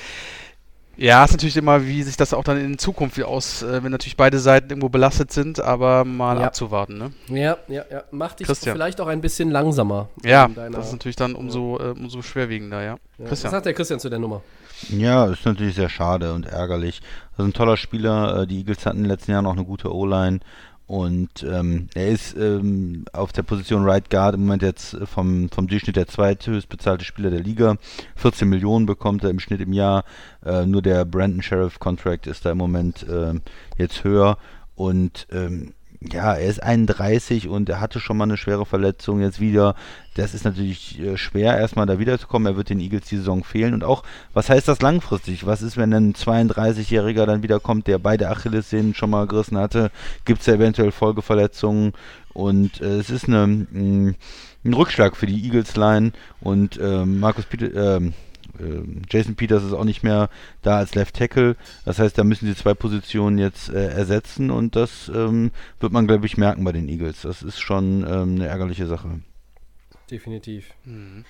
Ja, 0.97 1.23
ist 1.23 1.31
natürlich 1.31 1.57
immer, 1.57 1.85
wie 1.85 2.03
sich 2.03 2.17
das 2.17 2.33
auch 2.33 2.43
dann 2.43 2.57
in 2.57 2.77
Zukunft 2.77 3.21
aus, 3.23 3.63
äh, 3.63 3.83
wenn 3.83 3.91
natürlich 3.91 4.17
beide 4.17 4.39
Seiten 4.39 4.69
irgendwo 4.69 4.89
belastet 4.89 5.31
sind, 5.31 5.59
aber 5.59 6.05
mal 6.05 6.39
ja. 6.39 6.47
abzuwarten, 6.47 6.97
ne? 6.97 7.11
Ja, 7.27 7.57
ja, 7.67 7.83
ja. 7.91 8.03
Macht 8.11 8.39
dich 8.39 8.47
Christian. 8.47 8.75
vielleicht 8.75 9.01
auch 9.01 9.07
ein 9.07 9.21
bisschen 9.21 9.51
langsamer. 9.51 10.09
Ja, 10.23 10.47
das 10.47 10.87
ist 10.87 10.91
natürlich 10.93 11.15
dann 11.15 11.35
umso, 11.35 11.79
äh, 11.79 11.91
umso 11.91 12.21
schwerwiegender, 12.21 12.81
ja. 12.81 12.97
ja. 13.17 13.25
Christian. 13.27 13.45
Was 13.45 13.51
sagt 13.51 13.65
der 13.65 13.73
Christian 13.73 13.99
zu 13.99 14.09
der 14.09 14.19
Nummer? 14.19 14.41
Ja, 14.89 15.25
ist 15.27 15.45
natürlich 15.45 15.75
sehr 15.75 15.89
schade 15.89 16.33
und 16.33 16.45
ärgerlich. 16.45 17.01
Also 17.37 17.49
ein 17.49 17.53
toller 17.53 17.77
Spieler. 17.77 18.41
Äh, 18.41 18.47
die 18.47 18.59
Eagles 18.59 18.85
hatten 18.85 18.97
in 18.97 19.03
den 19.03 19.09
letzten 19.09 19.31
Jahren 19.31 19.45
auch 19.45 19.53
eine 19.53 19.65
gute 19.65 19.93
O-Line 19.93 20.39
und 20.87 21.43
ähm, 21.43 21.89
er 21.95 22.09
ist 22.09 22.37
ähm, 22.37 23.05
auf 23.11 23.31
der 23.31 23.41
Position 23.43 23.85
Right 23.85 24.09
Guard 24.09 24.35
im 24.35 24.41
Moment 24.41 24.61
jetzt 24.61 24.95
vom, 25.05 25.49
vom 25.49 25.67
Durchschnitt 25.67 25.95
der 25.95 26.07
zweithöchst 26.07 26.69
bezahlte 26.69 27.05
Spieler 27.05 27.31
der 27.31 27.39
Liga. 27.39 27.77
14 28.17 28.47
Millionen 28.47 28.85
bekommt 28.85 29.23
er 29.23 29.31
im 29.31 29.39
Schnitt 29.39 29.61
im 29.61 29.73
Jahr. 29.73 30.03
Äh, 30.45 30.65
nur 30.65 30.83
der 30.83 31.03
Brandon 31.05 31.41
Sheriff 31.41 31.79
Contract 31.79 32.27
ist 32.27 32.45
da 32.45 32.51
im 32.51 32.59
Moment 32.59 33.07
äh, 33.07 33.33
jetzt 33.77 34.03
höher. 34.03 34.37
Und 34.75 35.27
ähm, 35.31 35.73
ja, 36.11 36.33
er 36.33 36.47
ist 36.47 36.61
31 36.61 37.47
und 37.47 37.69
er 37.69 37.79
hatte 37.79 37.99
schon 37.99 38.17
mal 38.17 38.25
eine 38.25 38.37
schwere 38.37 38.65
Verletzung 38.65 39.21
jetzt 39.21 39.39
wieder. 39.39 39.75
Das 40.15 40.33
ist 40.33 40.45
natürlich 40.45 40.99
äh, 40.99 41.17
schwer, 41.17 41.57
erstmal 41.57 41.85
da 41.85 41.99
wiederzukommen. 41.99 42.51
Er 42.51 42.57
wird 42.57 42.69
den 42.69 42.79
Eagles 42.79 43.05
die 43.05 43.17
Saison 43.17 43.43
fehlen. 43.43 43.73
Und 43.73 43.83
auch, 43.83 44.03
was 44.33 44.49
heißt 44.49 44.67
das 44.67 44.81
langfristig? 44.81 45.45
Was 45.45 45.61
ist, 45.61 45.77
wenn 45.77 45.93
ein 45.93 46.13
32-Jähriger 46.13 47.25
dann 47.25 47.43
wiederkommt, 47.43 47.87
der 47.87 47.97
beide 47.97 48.29
Achillessehnen 48.29 48.93
schon 48.93 49.09
mal 49.09 49.27
gerissen 49.27 49.57
hatte? 49.57 49.91
Gibt 50.23 50.41
es 50.41 50.47
eventuell 50.47 50.91
Folgeverletzungen? 50.91 51.93
Und 52.33 52.81
äh, 52.81 52.99
es 52.99 53.09
ist 53.09 53.27
eine, 53.27 53.47
mm, 53.47 54.15
ein 54.63 54.73
Rückschlag 54.73 55.15
für 55.15 55.25
die 55.25 55.43
Eagles-Line. 55.45 56.11
Und 56.41 56.77
äh, 56.77 57.05
Markus 57.05 57.45
Peter, 57.45 57.97
äh, 57.97 58.11
Jason 59.09 59.35
Peters 59.35 59.63
ist 59.63 59.73
auch 59.73 59.83
nicht 59.83 60.03
mehr 60.03 60.29
da 60.61 60.77
als 60.77 60.95
Left 60.95 61.15
Tackle. 61.15 61.55
Das 61.85 61.99
heißt, 61.99 62.17
da 62.17 62.23
müssen 62.23 62.47
sie 62.47 62.55
zwei 62.55 62.73
Positionen 62.73 63.37
jetzt 63.37 63.69
äh, 63.69 63.87
ersetzen 63.87 64.51
und 64.51 64.75
das 64.75 65.09
ähm, 65.13 65.51
wird 65.79 65.91
man, 65.91 66.07
glaube 66.07 66.25
ich, 66.25 66.37
merken 66.37 66.63
bei 66.63 66.71
den 66.71 66.87
Eagles. 66.89 67.21
Das 67.21 67.43
ist 67.43 67.59
schon 67.59 68.05
ähm, 68.07 68.35
eine 68.35 68.47
ärgerliche 68.47 68.87
Sache. 68.87 69.19
Definitiv. 70.09 70.71
Mhm. 70.85 71.25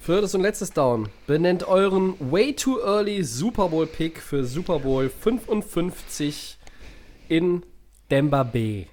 Viertes 0.00 0.34
und 0.34 0.40
letztes 0.40 0.72
Down. 0.72 1.10
Benennt 1.26 1.68
euren 1.68 2.14
Way 2.18 2.56
Too 2.56 2.78
Early 2.80 3.22
Super 3.22 3.68
Bowl 3.68 3.86
Pick 3.86 4.18
für 4.18 4.44
Super 4.44 4.78
Bowl 4.78 5.10
55 5.10 6.56
in 7.28 7.62
Denver 8.10 8.44
Bay. 8.44 8.88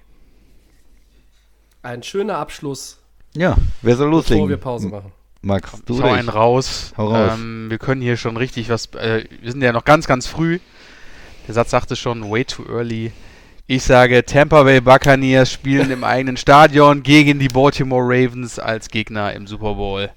Ein 1.82 2.02
schöner 2.02 2.36
Abschluss. 2.36 2.98
Ja, 3.34 3.56
wer 3.82 3.96
soll 3.96 4.10
loslegen? 4.10 4.48
Bevor 4.48 4.50
wir 4.50 4.56
Pause 4.58 4.88
machen. 4.88 5.12
Max, 5.40 5.70
du 5.86 5.96
ich 5.96 6.02
hau 6.02 6.10
einen 6.10 6.28
raus. 6.28 6.92
Hau 6.96 7.08
raus. 7.14 7.32
Ähm, 7.34 7.70
wir 7.70 7.78
können 7.78 8.00
hier 8.00 8.16
schon 8.16 8.36
richtig 8.36 8.68
was. 8.68 8.86
Äh, 8.94 9.24
wir 9.40 9.52
sind 9.52 9.62
ja 9.62 9.72
noch 9.72 9.84
ganz, 9.84 10.06
ganz 10.06 10.26
früh. 10.26 10.58
Der 11.46 11.54
Satz 11.54 11.70
sagte 11.70 11.96
schon, 11.96 12.30
way 12.30 12.44
too 12.44 12.64
early. 12.68 13.12
Ich 13.66 13.84
sage, 13.84 14.24
Tampa 14.24 14.62
Bay 14.64 14.80
Buccaneers 14.80 15.50
spielen 15.52 15.90
im 15.90 16.02
eigenen 16.04 16.36
Stadion 16.36 17.02
gegen 17.02 17.38
die 17.38 17.48
Baltimore 17.48 18.04
Ravens 18.04 18.58
als 18.58 18.88
Gegner 18.88 19.32
im 19.34 19.46
Super 19.46 19.74
Bowl 19.74 20.10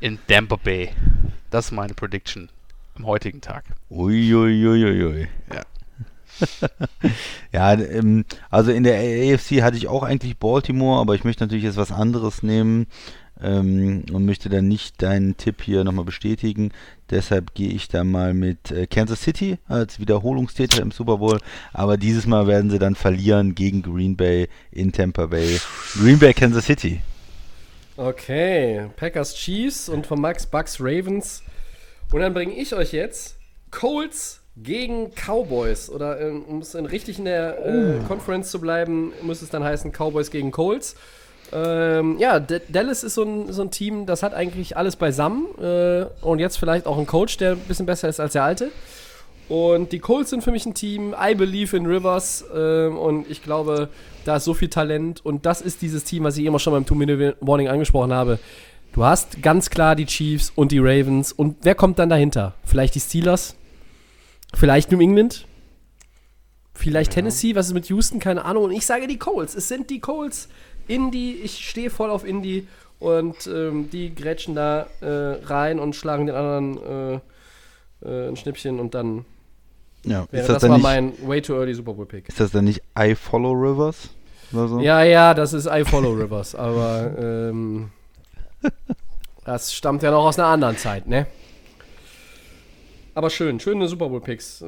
in 0.00 0.18
Tampa 0.26 0.56
Bay. 0.56 0.90
Das 1.50 1.66
ist 1.66 1.72
meine 1.72 1.94
Prediction 1.94 2.50
am 2.96 3.06
heutigen 3.06 3.40
Tag. 3.40 3.64
Uiuiuiui. 3.90 4.66
Ui, 4.66 5.04
ui. 5.04 5.28
Ja. 5.54 5.62
ja, 7.52 7.72
ähm, 7.72 8.24
also 8.50 8.70
in 8.70 8.84
der 8.84 8.98
AFC 8.98 9.62
hatte 9.62 9.76
ich 9.76 9.88
auch 9.88 10.02
eigentlich 10.02 10.36
Baltimore, 10.36 11.00
aber 11.00 11.14
ich 11.14 11.24
möchte 11.24 11.44
natürlich 11.44 11.64
jetzt 11.64 11.76
was 11.76 11.90
anderes 11.90 12.42
nehmen 12.42 12.86
ähm, 13.42 14.04
und 14.12 14.24
möchte 14.24 14.48
dann 14.48 14.68
nicht 14.68 15.02
deinen 15.02 15.36
Tipp 15.36 15.62
hier 15.62 15.84
nochmal 15.84 16.04
bestätigen. 16.04 16.72
Deshalb 17.10 17.54
gehe 17.54 17.70
ich 17.70 17.88
da 17.88 18.04
mal 18.04 18.34
mit 18.34 18.70
äh, 18.70 18.86
Kansas 18.86 19.22
City 19.22 19.58
als 19.66 20.00
Wiederholungstäter 20.00 20.82
im 20.82 20.90
Super 20.90 21.18
Bowl. 21.18 21.38
Aber 21.72 21.96
dieses 21.96 22.26
Mal 22.26 22.46
werden 22.46 22.70
sie 22.70 22.78
dann 22.78 22.94
verlieren 22.94 23.54
gegen 23.54 23.82
Green 23.82 24.16
Bay 24.16 24.48
in 24.70 24.92
Tampa 24.92 25.26
Bay. 25.26 25.58
Green 25.94 26.18
Bay, 26.18 26.34
Kansas 26.34 26.66
City. 26.66 27.00
Okay, 27.96 28.88
Packers 28.96 29.34
Chiefs 29.34 29.88
und 29.88 30.06
von 30.06 30.20
Max 30.20 30.46
Bucks 30.46 30.78
Ravens. 30.80 31.42
Und 32.12 32.20
dann 32.20 32.32
bringe 32.32 32.54
ich 32.54 32.74
euch 32.74 32.92
jetzt 32.92 33.36
Colts 33.70 34.40
gegen 34.56 35.10
Cowboys. 35.14 35.90
Oder 35.90 36.20
äh, 36.20 36.30
um 36.30 36.60
es 36.60 36.74
richtig 36.74 37.18
in 37.18 37.24
der 37.24 37.58
äh, 37.64 38.00
oh. 38.00 38.06
Conference 38.06 38.50
zu 38.50 38.60
bleiben, 38.60 39.12
muss 39.22 39.42
es 39.42 39.50
dann 39.50 39.64
heißen 39.64 39.92
Cowboys 39.92 40.30
gegen 40.30 40.50
Colts. 40.50 40.94
Ähm, 41.52 42.18
ja, 42.18 42.40
D 42.40 42.60
Dallas 42.68 43.04
ist 43.04 43.14
so 43.14 43.22
ein, 43.22 43.52
so 43.52 43.62
ein 43.62 43.70
Team, 43.70 44.06
das 44.06 44.22
hat 44.22 44.34
eigentlich 44.34 44.76
alles 44.76 44.96
beisammen. 44.96 45.46
Äh, 45.60 46.06
und 46.22 46.38
jetzt 46.38 46.58
vielleicht 46.58 46.86
auch 46.86 46.98
ein 46.98 47.06
Coach, 47.06 47.36
der 47.38 47.52
ein 47.52 47.58
bisschen 47.60 47.86
besser 47.86 48.08
ist 48.08 48.20
als 48.20 48.32
der 48.32 48.44
alte. 48.44 48.70
Und 49.48 49.92
die 49.92 49.98
Colts 49.98 50.30
sind 50.30 50.44
für 50.44 50.50
mich 50.50 50.66
ein 50.66 50.74
Team. 50.74 51.14
I 51.18 51.34
believe 51.34 51.74
in 51.74 51.86
Rivers. 51.86 52.44
Ähm, 52.54 52.98
und 52.98 53.30
ich 53.30 53.42
glaube, 53.42 53.88
da 54.24 54.36
ist 54.36 54.44
so 54.44 54.52
viel 54.52 54.68
Talent. 54.68 55.24
Und 55.24 55.46
das 55.46 55.62
ist 55.62 55.80
dieses 55.80 56.04
Team, 56.04 56.24
was 56.24 56.36
ich 56.36 56.44
immer 56.44 56.58
schon 56.58 56.74
beim 56.74 56.84
Two-Minute-Warning 56.84 57.68
angesprochen 57.68 58.12
habe. 58.12 58.38
Du 58.92 59.04
hast 59.04 59.42
ganz 59.42 59.70
klar 59.70 59.96
die 59.96 60.06
Chiefs 60.06 60.52
und 60.54 60.70
die 60.70 60.78
Ravens. 60.78 61.32
Und 61.32 61.56
wer 61.62 61.74
kommt 61.74 61.98
dann 61.98 62.10
dahinter? 62.10 62.54
Vielleicht 62.64 62.94
die 62.94 63.00
Steelers? 63.00 63.56
Vielleicht 64.54 64.92
New 64.92 65.00
England? 65.00 65.46
Vielleicht 66.74 67.12
Tennessee? 67.12 67.54
Was 67.54 67.68
ist 67.68 67.74
mit 67.74 67.86
Houston? 67.86 68.18
Keine 68.18 68.44
Ahnung. 68.44 68.64
Und 68.64 68.72
ich 68.72 68.84
sage 68.84 69.06
die 69.06 69.18
Colts. 69.18 69.54
Es 69.54 69.68
sind 69.68 69.88
die 69.88 70.00
Colts. 70.00 70.48
Indy. 70.88 71.34
Ich 71.42 71.68
stehe 71.68 71.90
voll 71.90 72.10
auf 72.10 72.24
Indy. 72.26 72.66
Und 72.98 73.46
ähm, 73.46 73.88
die 73.90 74.12
grätschen 74.12 74.56
da 74.56 74.86
äh, 75.00 75.06
rein 75.44 75.78
und 75.78 75.94
schlagen 75.94 76.26
den 76.26 76.34
anderen 76.34 77.22
äh, 78.02 78.06
äh, 78.08 78.28
ein 78.28 78.36
Schnippchen. 78.36 78.80
Und 78.80 78.94
dann 78.94 79.24
Ja, 80.04 80.26
wäre 80.32 80.42
ist 80.42 80.48
das, 80.48 80.62
das, 80.62 80.68
mal 80.68 80.74
nicht, 80.76 80.82
mein 81.22 81.28
way 81.28 81.40
too 81.40 81.54
early 81.54 81.74
Super 81.74 81.94
Bowl 81.94 82.06
Pick. 82.06 82.28
ist 82.28 82.40
das 82.40 82.50
dann 82.50 82.64
nicht 82.64 82.82
I 82.98 83.14
Follow 83.14 83.52
Rivers? 83.52 84.08
Oder 84.52 84.66
so? 84.68 84.80
Ja, 84.80 85.02
ja, 85.04 85.32
das 85.34 85.52
ist 85.52 85.66
I 85.66 85.84
Follow 85.84 86.10
Rivers, 86.12 86.54
aber 86.56 87.12
ähm, 87.18 87.90
das 89.44 89.72
stammt 89.74 90.02
ja 90.02 90.10
noch 90.10 90.24
aus 90.24 90.38
einer 90.38 90.48
anderen 90.48 90.76
Zeit, 90.76 91.06
ne? 91.06 91.26
Aber 93.14 93.30
schön, 93.30 93.60
schöne 93.60 93.86
Super 93.88 94.08
Bowl 94.08 94.20
Picks. 94.20 94.60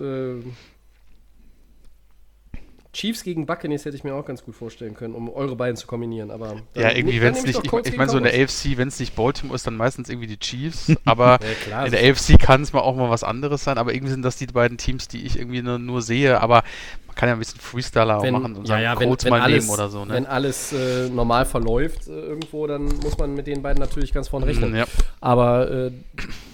Chiefs 2.93 3.23
gegen 3.23 3.47
Buccaneers 3.47 3.85
hätte 3.85 3.97
ich 3.97 4.03
mir 4.03 4.15
auch 4.15 4.25
ganz 4.25 4.45
gut 4.45 4.57
vorstellen 4.57 4.95
können, 4.95 5.15
um 5.15 5.29
eure 5.29 5.55
beiden 5.55 5.77
zu 5.77 5.87
kombinieren, 5.87 6.31
aber 6.31 6.57
Ja, 6.75 6.91
irgendwie, 6.91 7.21
wenn 7.21 7.35
es 7.35 7.45
nicht, 7.45 7.61
ich, 7.65 7.73
ich 7.87 7.97
meine, 7.97 8.11
so 8.11 8.19
in 8.19 8.25
der. 8.25 8.35
AFC, 8.35 8.77
wenn 8.77 8.89
es 8.89 8.99
nicht 8.99 9.15
Baltimore 9.15 9.55
ist, 9.55 9.67
dann 9.67 9.77
meistens 9.77 10.09
irgendwie 10.09 10.27
die 10.27 10.39
Chiefs, 10.39 10.93
aber 11.05 11.39
Ja, 11.43 11.55
klar, 11.65 11.87
in 11.87 11.93
der 11.93 12.11
AFC 12.11 12.39
kann 12.39 12.63
es 12.63 12.73
mal 12.73 12.81
auch 12.81 12.97
mal 12.97 13.09
was 13.09 13.23
anderes 13.23 13.63
sein, 13.63 13.79
aber 13.79 13.95
irgendwie 13.95 14.11
sind 14.13 14.23
das 14.23 14.37
die 14.37 14.47
beiden 14.47 14.77
Teams, 14.77 15.07
die 15.07 15.25
ich 15.25 15.39
irgendwie 15.39 15.63
nur, 15.63 15.79
nur 15.79 16.03
sehe, 16.03 16.41
aber 16.41 16.65
man 17.07 17.15
kann 17.15 17.29
ja 17.29 17.35
ein 17.35 17.39
bisschen 17.39 17.61
Freestyler 17.61 18.19
auch 18.19 18.23
wenn, 18.23 18.35
machen 18.35 18.57
und 18.57 18.63
ja, 18.69 18.75
sagen, 18.75 18.83
ja, 18.83 19.01
wenn, 19.01 19.09
Colts 19.09 19.25
wenn 19.25 19.31
mal 19.31 19.41
alles, 19.41 19.65
nehmen 19.65 19.75
oder 19.75 19.89
so, 19.89 20.09
Wenn 20.09 20.23
ne? 20.25 20.29
alles 20.29 20.73
äh, 20.73 21.09
normal 21.11 21.45
verläuft 21.45 22.09
äh, 22.09 22.11
irgendwo, 22.11 22.67
dann 22.67 22.85
muss 22.85 23.19
man 23.19 23.35
mit 23.35 23.47
den 23.47 23.63
beiden 23.63 23.81
natürlich 23.81 24.13
ganz 24.13 24.29
vorne 24.29 24.47
rechnen. 24.47 24.73
Mm, 24.73 24.77
Ja. 24.77 24.85
Aber 25.21 25.71
äh, 25.71 25.91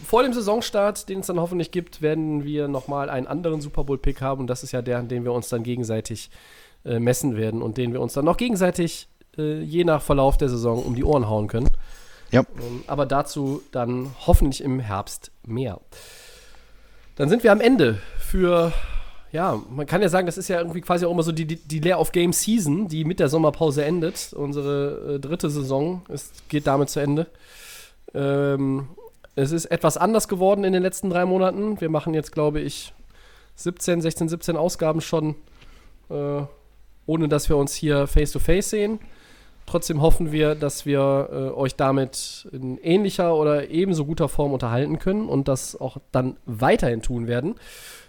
vor 0.07 0.23
dem 0.23 0.33
Saisonstart, 0.33 1.09
den 1.09 1.21
es 1.21 1.27
dann 1.27 1.41
hoffentlich 1.41 1.71
gibt, 1.71 2.01
werden 2.01 2.45
wir 2.45 2.69
nochmal 2.69 3.11
einen 3.11 3.27
anderen 3.27 3.61
Super 3.61 3.85
Bowl-Pick 3.85 4.21
haben. 4.21 4.43
Und 4.43 4.47
das 4.47 4.63
ist 4.63 4.73
ja 4.73 4.81
der, 4.81 4.99
an 4.99 5.09
dem 5.09 5.25
wir 5.25 5.33
uns 5.33 5.49
dann 5.49 5.63
gegenseitig 5.63 6.31
äh, 6.85 7.01
messen 7.01 7.37
werden 7.37 7.61
und 7.61 7.77
den 7.77 7.93
wir 7.93 8.01
uns 8.01 8.13
dann 8.13 8.25
noch 8.25 8.37
gegenseitig 8.37 9.09
äh, 9.37 9.61
je 9.61 9.85
nach 9.85 10.01
Verlauf 10.01 10.37
der 10.39 10.49
Saison 10.49 10.83
um 10.83 10.95
die 10.95 11.05
Ohren 11.05 11.29
hauen 11.29 11.49
können. 11.49 11.69
Ja. 12.31 12.41
Ähm, 12.41 12.85
aber 12.87 13.05
dazu 13.05 13.63
dann 13.73 14.13
hoffentlich 14.27 14.63
im 14.63 14.79
Herbst 14.79 15.33
mehr. 15.45 15.81
Dann 17.17 17.29
sind 17.29 17.43
wir 17.43 17.51
am 17.51 17.61
Ende 17.61 17.99
für, 18.19 18.73
ja, 19.33 19.61
man 19.71 19.87
kann 19.87 20.03
ja 20.03 20.09
sagen, 20.09 20.27
das 20.27 20.39
ist 20.39 20.49
ja 20.49 20.59
irgendwie 20.59 20.83
quasi 20.83 21.05
auch 21.05 21.11
immer 21.11 21.23
so 21.23 21.33
die, 21.33 21.47
die, 21.47 21.57
die 21.57 21.81
Lair 21.81 21.99
of 21.99 22.13
Game 22.13 22.33
Season, 22.33 22.89
die 22.89 23.05
mit 23.05 23.19
der 23.19 23.29
Sommerpause 23.29 23.85
endet. 23.85 24.33
Unsere 24.35 25.15
äh, 25.15 25.19
dritte 25.19 25.51
Saison 25.51 26.03
ist, 26.09 26.49
geht 26.49 26.67
damit 26.67 26.91
zu 26.91 27.01
Ende. 27.01 27.27
Ähm, 28.15 28.89
es 29.37 29.53
ist 29.53 29.67
etwas 29.67 29.97
anders 29.97 30.29
geworden 30.29 30.65
in 30.65 30.73
den 30.73 30.83
letzten 30.83 31.11
drei 31.11 31.25
Monaten. 31.25 31.81
Wir 31.81 31.91
machen 31.91 32.15
jetzt, 32.15 32.33
glaube 32.33 32.61
ich, 32.61 32.95
17, 33.57 34.01
16, 34.01 34.29
17 34.31 34.57
Ausgaben 34.57 35.01
schon, 35.01 35.37
äh, 36.11 36.43
ohne 37.07 37.29
dass 37.29 37.49
wir 37.49 37.57
uns 37.57 37.75
hier 37.75 38.07
face-to-face 38.07 38.71
sehen. 38.71 38.99
Trotzdem 39.67 40.01
hoffen 40.01 40.33
wir, 40.33 40.55
dass 40.55 40.87
wir 40.87 41.29
äh, 41.31 41.35
euch 41.59 41.75
damit 41.75 42.49
in 42.53 42.79
ähnlicher 42.79 43.35
oder 43.35 43.69
ebenso 43.69 44.05
guter 44.05 44.29
Form 44.29 44.53
unterhalten 44.53 44.99
können 44.99 45.29
und 45.29 45.49
das 45.49 45.79
auch 45.79 45.99
dann 46.13 46.37
weiterhin 46.47 47.03
tun 47.03 47.27
werden. 47.27 47.57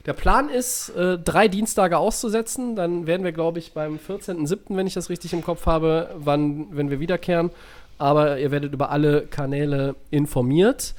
Der 0.06 0.14
Plan 0.14 0.50
ist, 0.50 0.90
äh, 0.90 1.18
drei 1.18 1.48
Dienstage 1.48 1.98
auszusetzen. 1.98 2.76
Dann 2.76 3.08
werden 3.08 3.24
wir, 3.26 3.34
glaube 3.34 3.60
ich, 3.60 3.74
beim 3.74 3.98
14.07., 3.98 4.78
wenn 4.78 4.88
ich 4.88 4.94
das 4.94 5.10
richtig 5.10 5.34
im 5.34 5.44
Kopf 5.44 5.66
habe, 5.66 6.12
wann, 6.18 6.68
wenn 6.72 6.90
wir 6.90 7.00
wiederkehren. 7.00 7.50
Aber 7.98 8.40
ihr 8.40 8.52
werdet 8.52 8.72
über 8.74 8.92
alle 8.92 9.24
Kanäle 9.24 9.96
informiert. 10.12 10.94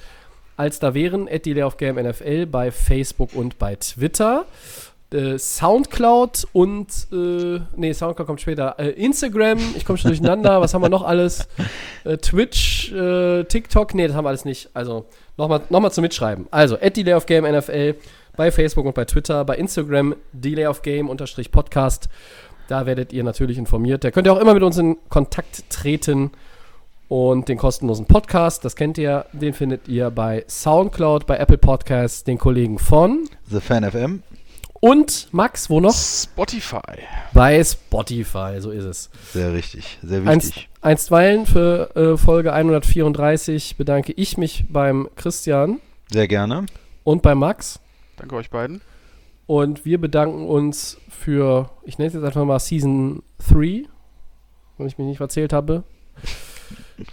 Als 0.58 0.80
da 0.80 0.92
wären 0.92 1.28
at 1.28 1.46
Delay 1.46 1.62
of 1.62 1.76
Game 1.76 1.94
NFL 1.94 2.46
bei 2.46 2.72
Facebook 2.72 3.32
und 3.32 3.60
bei 3.60 3.76
Twitter. 3.76 4.44
Äh, 5.12 5.38
Soundcloud 5.38 6.48
und 6.52 6.88
äh, 7.12 7.60
nee, 7.76 7.92
Soundcloud 7.92 8.26
kommt 8.26 8.40
später. 8.40 8.74
Äh, 8.76 8.88
Instagram, 8.88 9.60
ich 9.76 9.84
komme 9.84 9.98
schon 9.98 10.10
durcheinander. 10.10 10.60
Was 10.60 10.74
haben 10.74 10.82
wir 10.82 10.88
noch 10.88 11.04
alles? 11.04 11.46
Äh, 12.04 12.16
Twitch, 12.16 12.92
äh, 12.92 13.44
TikTok, 13.44 13.94
nee, 13.94 14.08
das 14.08 14.16
haben 14.16 14.24
wir 14.24 14.30
alles 14.30 14.44
nicht. 14.44 14.70
Also 14.74 15.06
nochmal 15.36 15.60
noch 15.70 15.78
mal 15.78 15.92
zum 15.92 16.02
Mitschreiben. 16.02 16.48
Also 16.50 16.76
at 16.80 16.96
Delay 16.96 17.14
of 17.14 17.26
Game 17.26 17.44
NFL 17.44 17.94
bei 18.36 18.50
Facebook 18.50 18.84
und 18.84 18.96
bei 18.96 19.04
Twitter, 19.04 19.44
bei 19.44 19.56
Instagram 19.56 20.16
Delay 20.32 20.66
of 20.66 20.82
Game 20.82 21.08
unterstrich 21.08 21.52
Podcast. 21.52 22.08
Da 22.66 22.84
werdet 22.84 23.12
ihr 23.12 23.22
natürlich 23.22 23.58
informiert. 23.58 24.02
Da 24.02 24.10
könnt 24.10 24.26
ihr 24.26 24.32
auch 24.32 24.40
immer 24.40 24.54
mit 24.54 24.64
uns 24.64 24.76
in 24.76 24.96
Kontakt 25.08 25.70
treten 25.70 26.32
und 27.08 27.48
den 27.48 27.56
kostenlosen 27.58 28.06
Podcast, 28.06 28.64
das 28.64 28.76
kennt 28.76 28.98
ihr, 28.98 29.26
den 29.32 29.54
findet 29.54 29.88
ihr 29.88 30.10
bei 30.10 30.44
Soundcloud, 30.48 31.26
bei 31.26 31.38
Apple 31.38 31.58
Podcasts, 31.58 32.24
den 32.24 32.38
Kollegen 32.38 32.78
von 32.78 33.28
The 33.50 33.60
Fan 33.60 33.90
FM. 33.90 34.22
und 34.80 35.28
Max, 35.32 35.70
wo 35.70 35.80
noch? 35.80 35.94
Spotify. 35.94 36.98
Bei 37.32 37.62
Spotify, 37.64 38.56
so 38.60 38.70
ist 38.70 38.84
es. 38.84 39.10
Sehr 39.32 39.52
richtig, 39.54 39.98
sehr 40.02 40.26
Einst, 40.26 40.48
wichtig. 40.56 40.68
einstweilen 40.82 41.46
für 41.46 41.96
äh, 41.96 42.16
Folge 42.18 42.52
134 42.52 43.76
bedanke 43.76 44.12
ich 44.12 44.36
mich 44.36 44.66
beim 44.68 45.08
Christian 45.16 45.80
Sehr 46.10 46.28
gerne. 46.28 46.66
und 47.04 47.22
bei 47.22 47.34
Max. 47.34 47.80
Danke 48.16 48.36
euch 48.36 48.50
beiden. 48.50 48.80
Und 49.46 49.86
wir 49.86 49.98
bedanken 49.98 50.46
uns 50.46 50.98
für, 51.08 51.70
ich 51.84 51.96
nenne 51.96 52.08
es 52.08 52.14
jetzt 52.14 52.24
einfach 52.24 52.44
mal 52.44 52.58
Season 52.58 53.22
3, 53.48 53.84
wenn 54.76 54.86
ich 54.86 54.98
mich 54.98 55.06
nicht 55.06 55.16
verzählt 55.16 55.54
habe. 55.54 55.84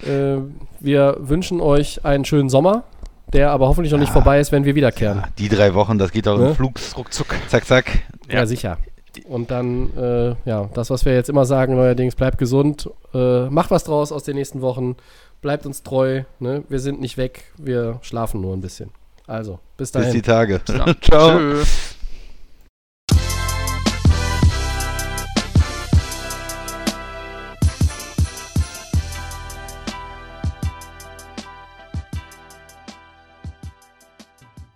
Äh, 0.06 0.38
wir 0.80 1.18
wünschen 1.20 1.62
euch 1.62 2.04
einen 2.06 2.26
schönen 2.26 2.50
Sommer, 2.50 2.84
der 3.34 3.52
aber 3.52 3.68
hoffentlich 3.68 3.92
noch 3.92 4.00
nicht 4.00 4.12
vorbei 4.12 4.40
ist, 4.40 4.52
wenn 4.52 4.66
wir 4.66 4.76
wiederkehren. 4.76 5.20
Ja, 5.20 5.28
die 5.38 5.50
drei 5.50 5.74
Wochen, 5.74 5.98
das 5.98 6.12
geht 6.12 6.28
auch 6.28 6.38
Ne? 6.38 6.50
im 6.50 6.56
Flugs. 6.56 6.96
Ruckzuck. 6.98 7.36
Zack, 7.48 7.66
zack. 7.66 7.86
Ja, 8.30 8.36
Ja. 8.40 8.46
sicher. 8.46 8.78
Und 9.30 9.50
dann, 9.50 9.96
äh, 9.98 10.36
ja, 10.46 10.70
das, 10.74 10.90
was 10.90 11.06
wir 11.06 11.14
jetzt 11.14 11.30
immer 11.30 11.46
sagen, 11.46 11.76
neuerdings, 11.76 12.16
bleibt 12.16 12.38
gesund, 12.38 12.90
äh, 13.14 13.46
macht 13.50 13.72
was 13.72 13.86
draus 13.86 14.12
aus 14.12 14.24
den 14.24 14.36
nächsten 14.36 14.62
Wochen, 14.62 14.96
bleibt 15.42 15.66
uns 15.66 15.84
treu, 15.84 16.24
ne? 16.40 16.64
wir 16.68 16.80
sind 16.80 17.00
nicht 17.00 17.18
weg, 17.18 17.46
wir 17.58 18.00
schlafen 18.02 18.42
nur 18.42 18.54
ein 18.54 18.62
bisschen. 18.62 18.90
Also, 19.26 19.60
bis 19.78 19.92
dahin. 19.92 20.08
Bis 20.08 20.16
die 20.16 20.22
Tage. 20.22 20.60
dann. 20.66 20.96
Ciao. 21.02 21.40
Tschö. 21.40 21.64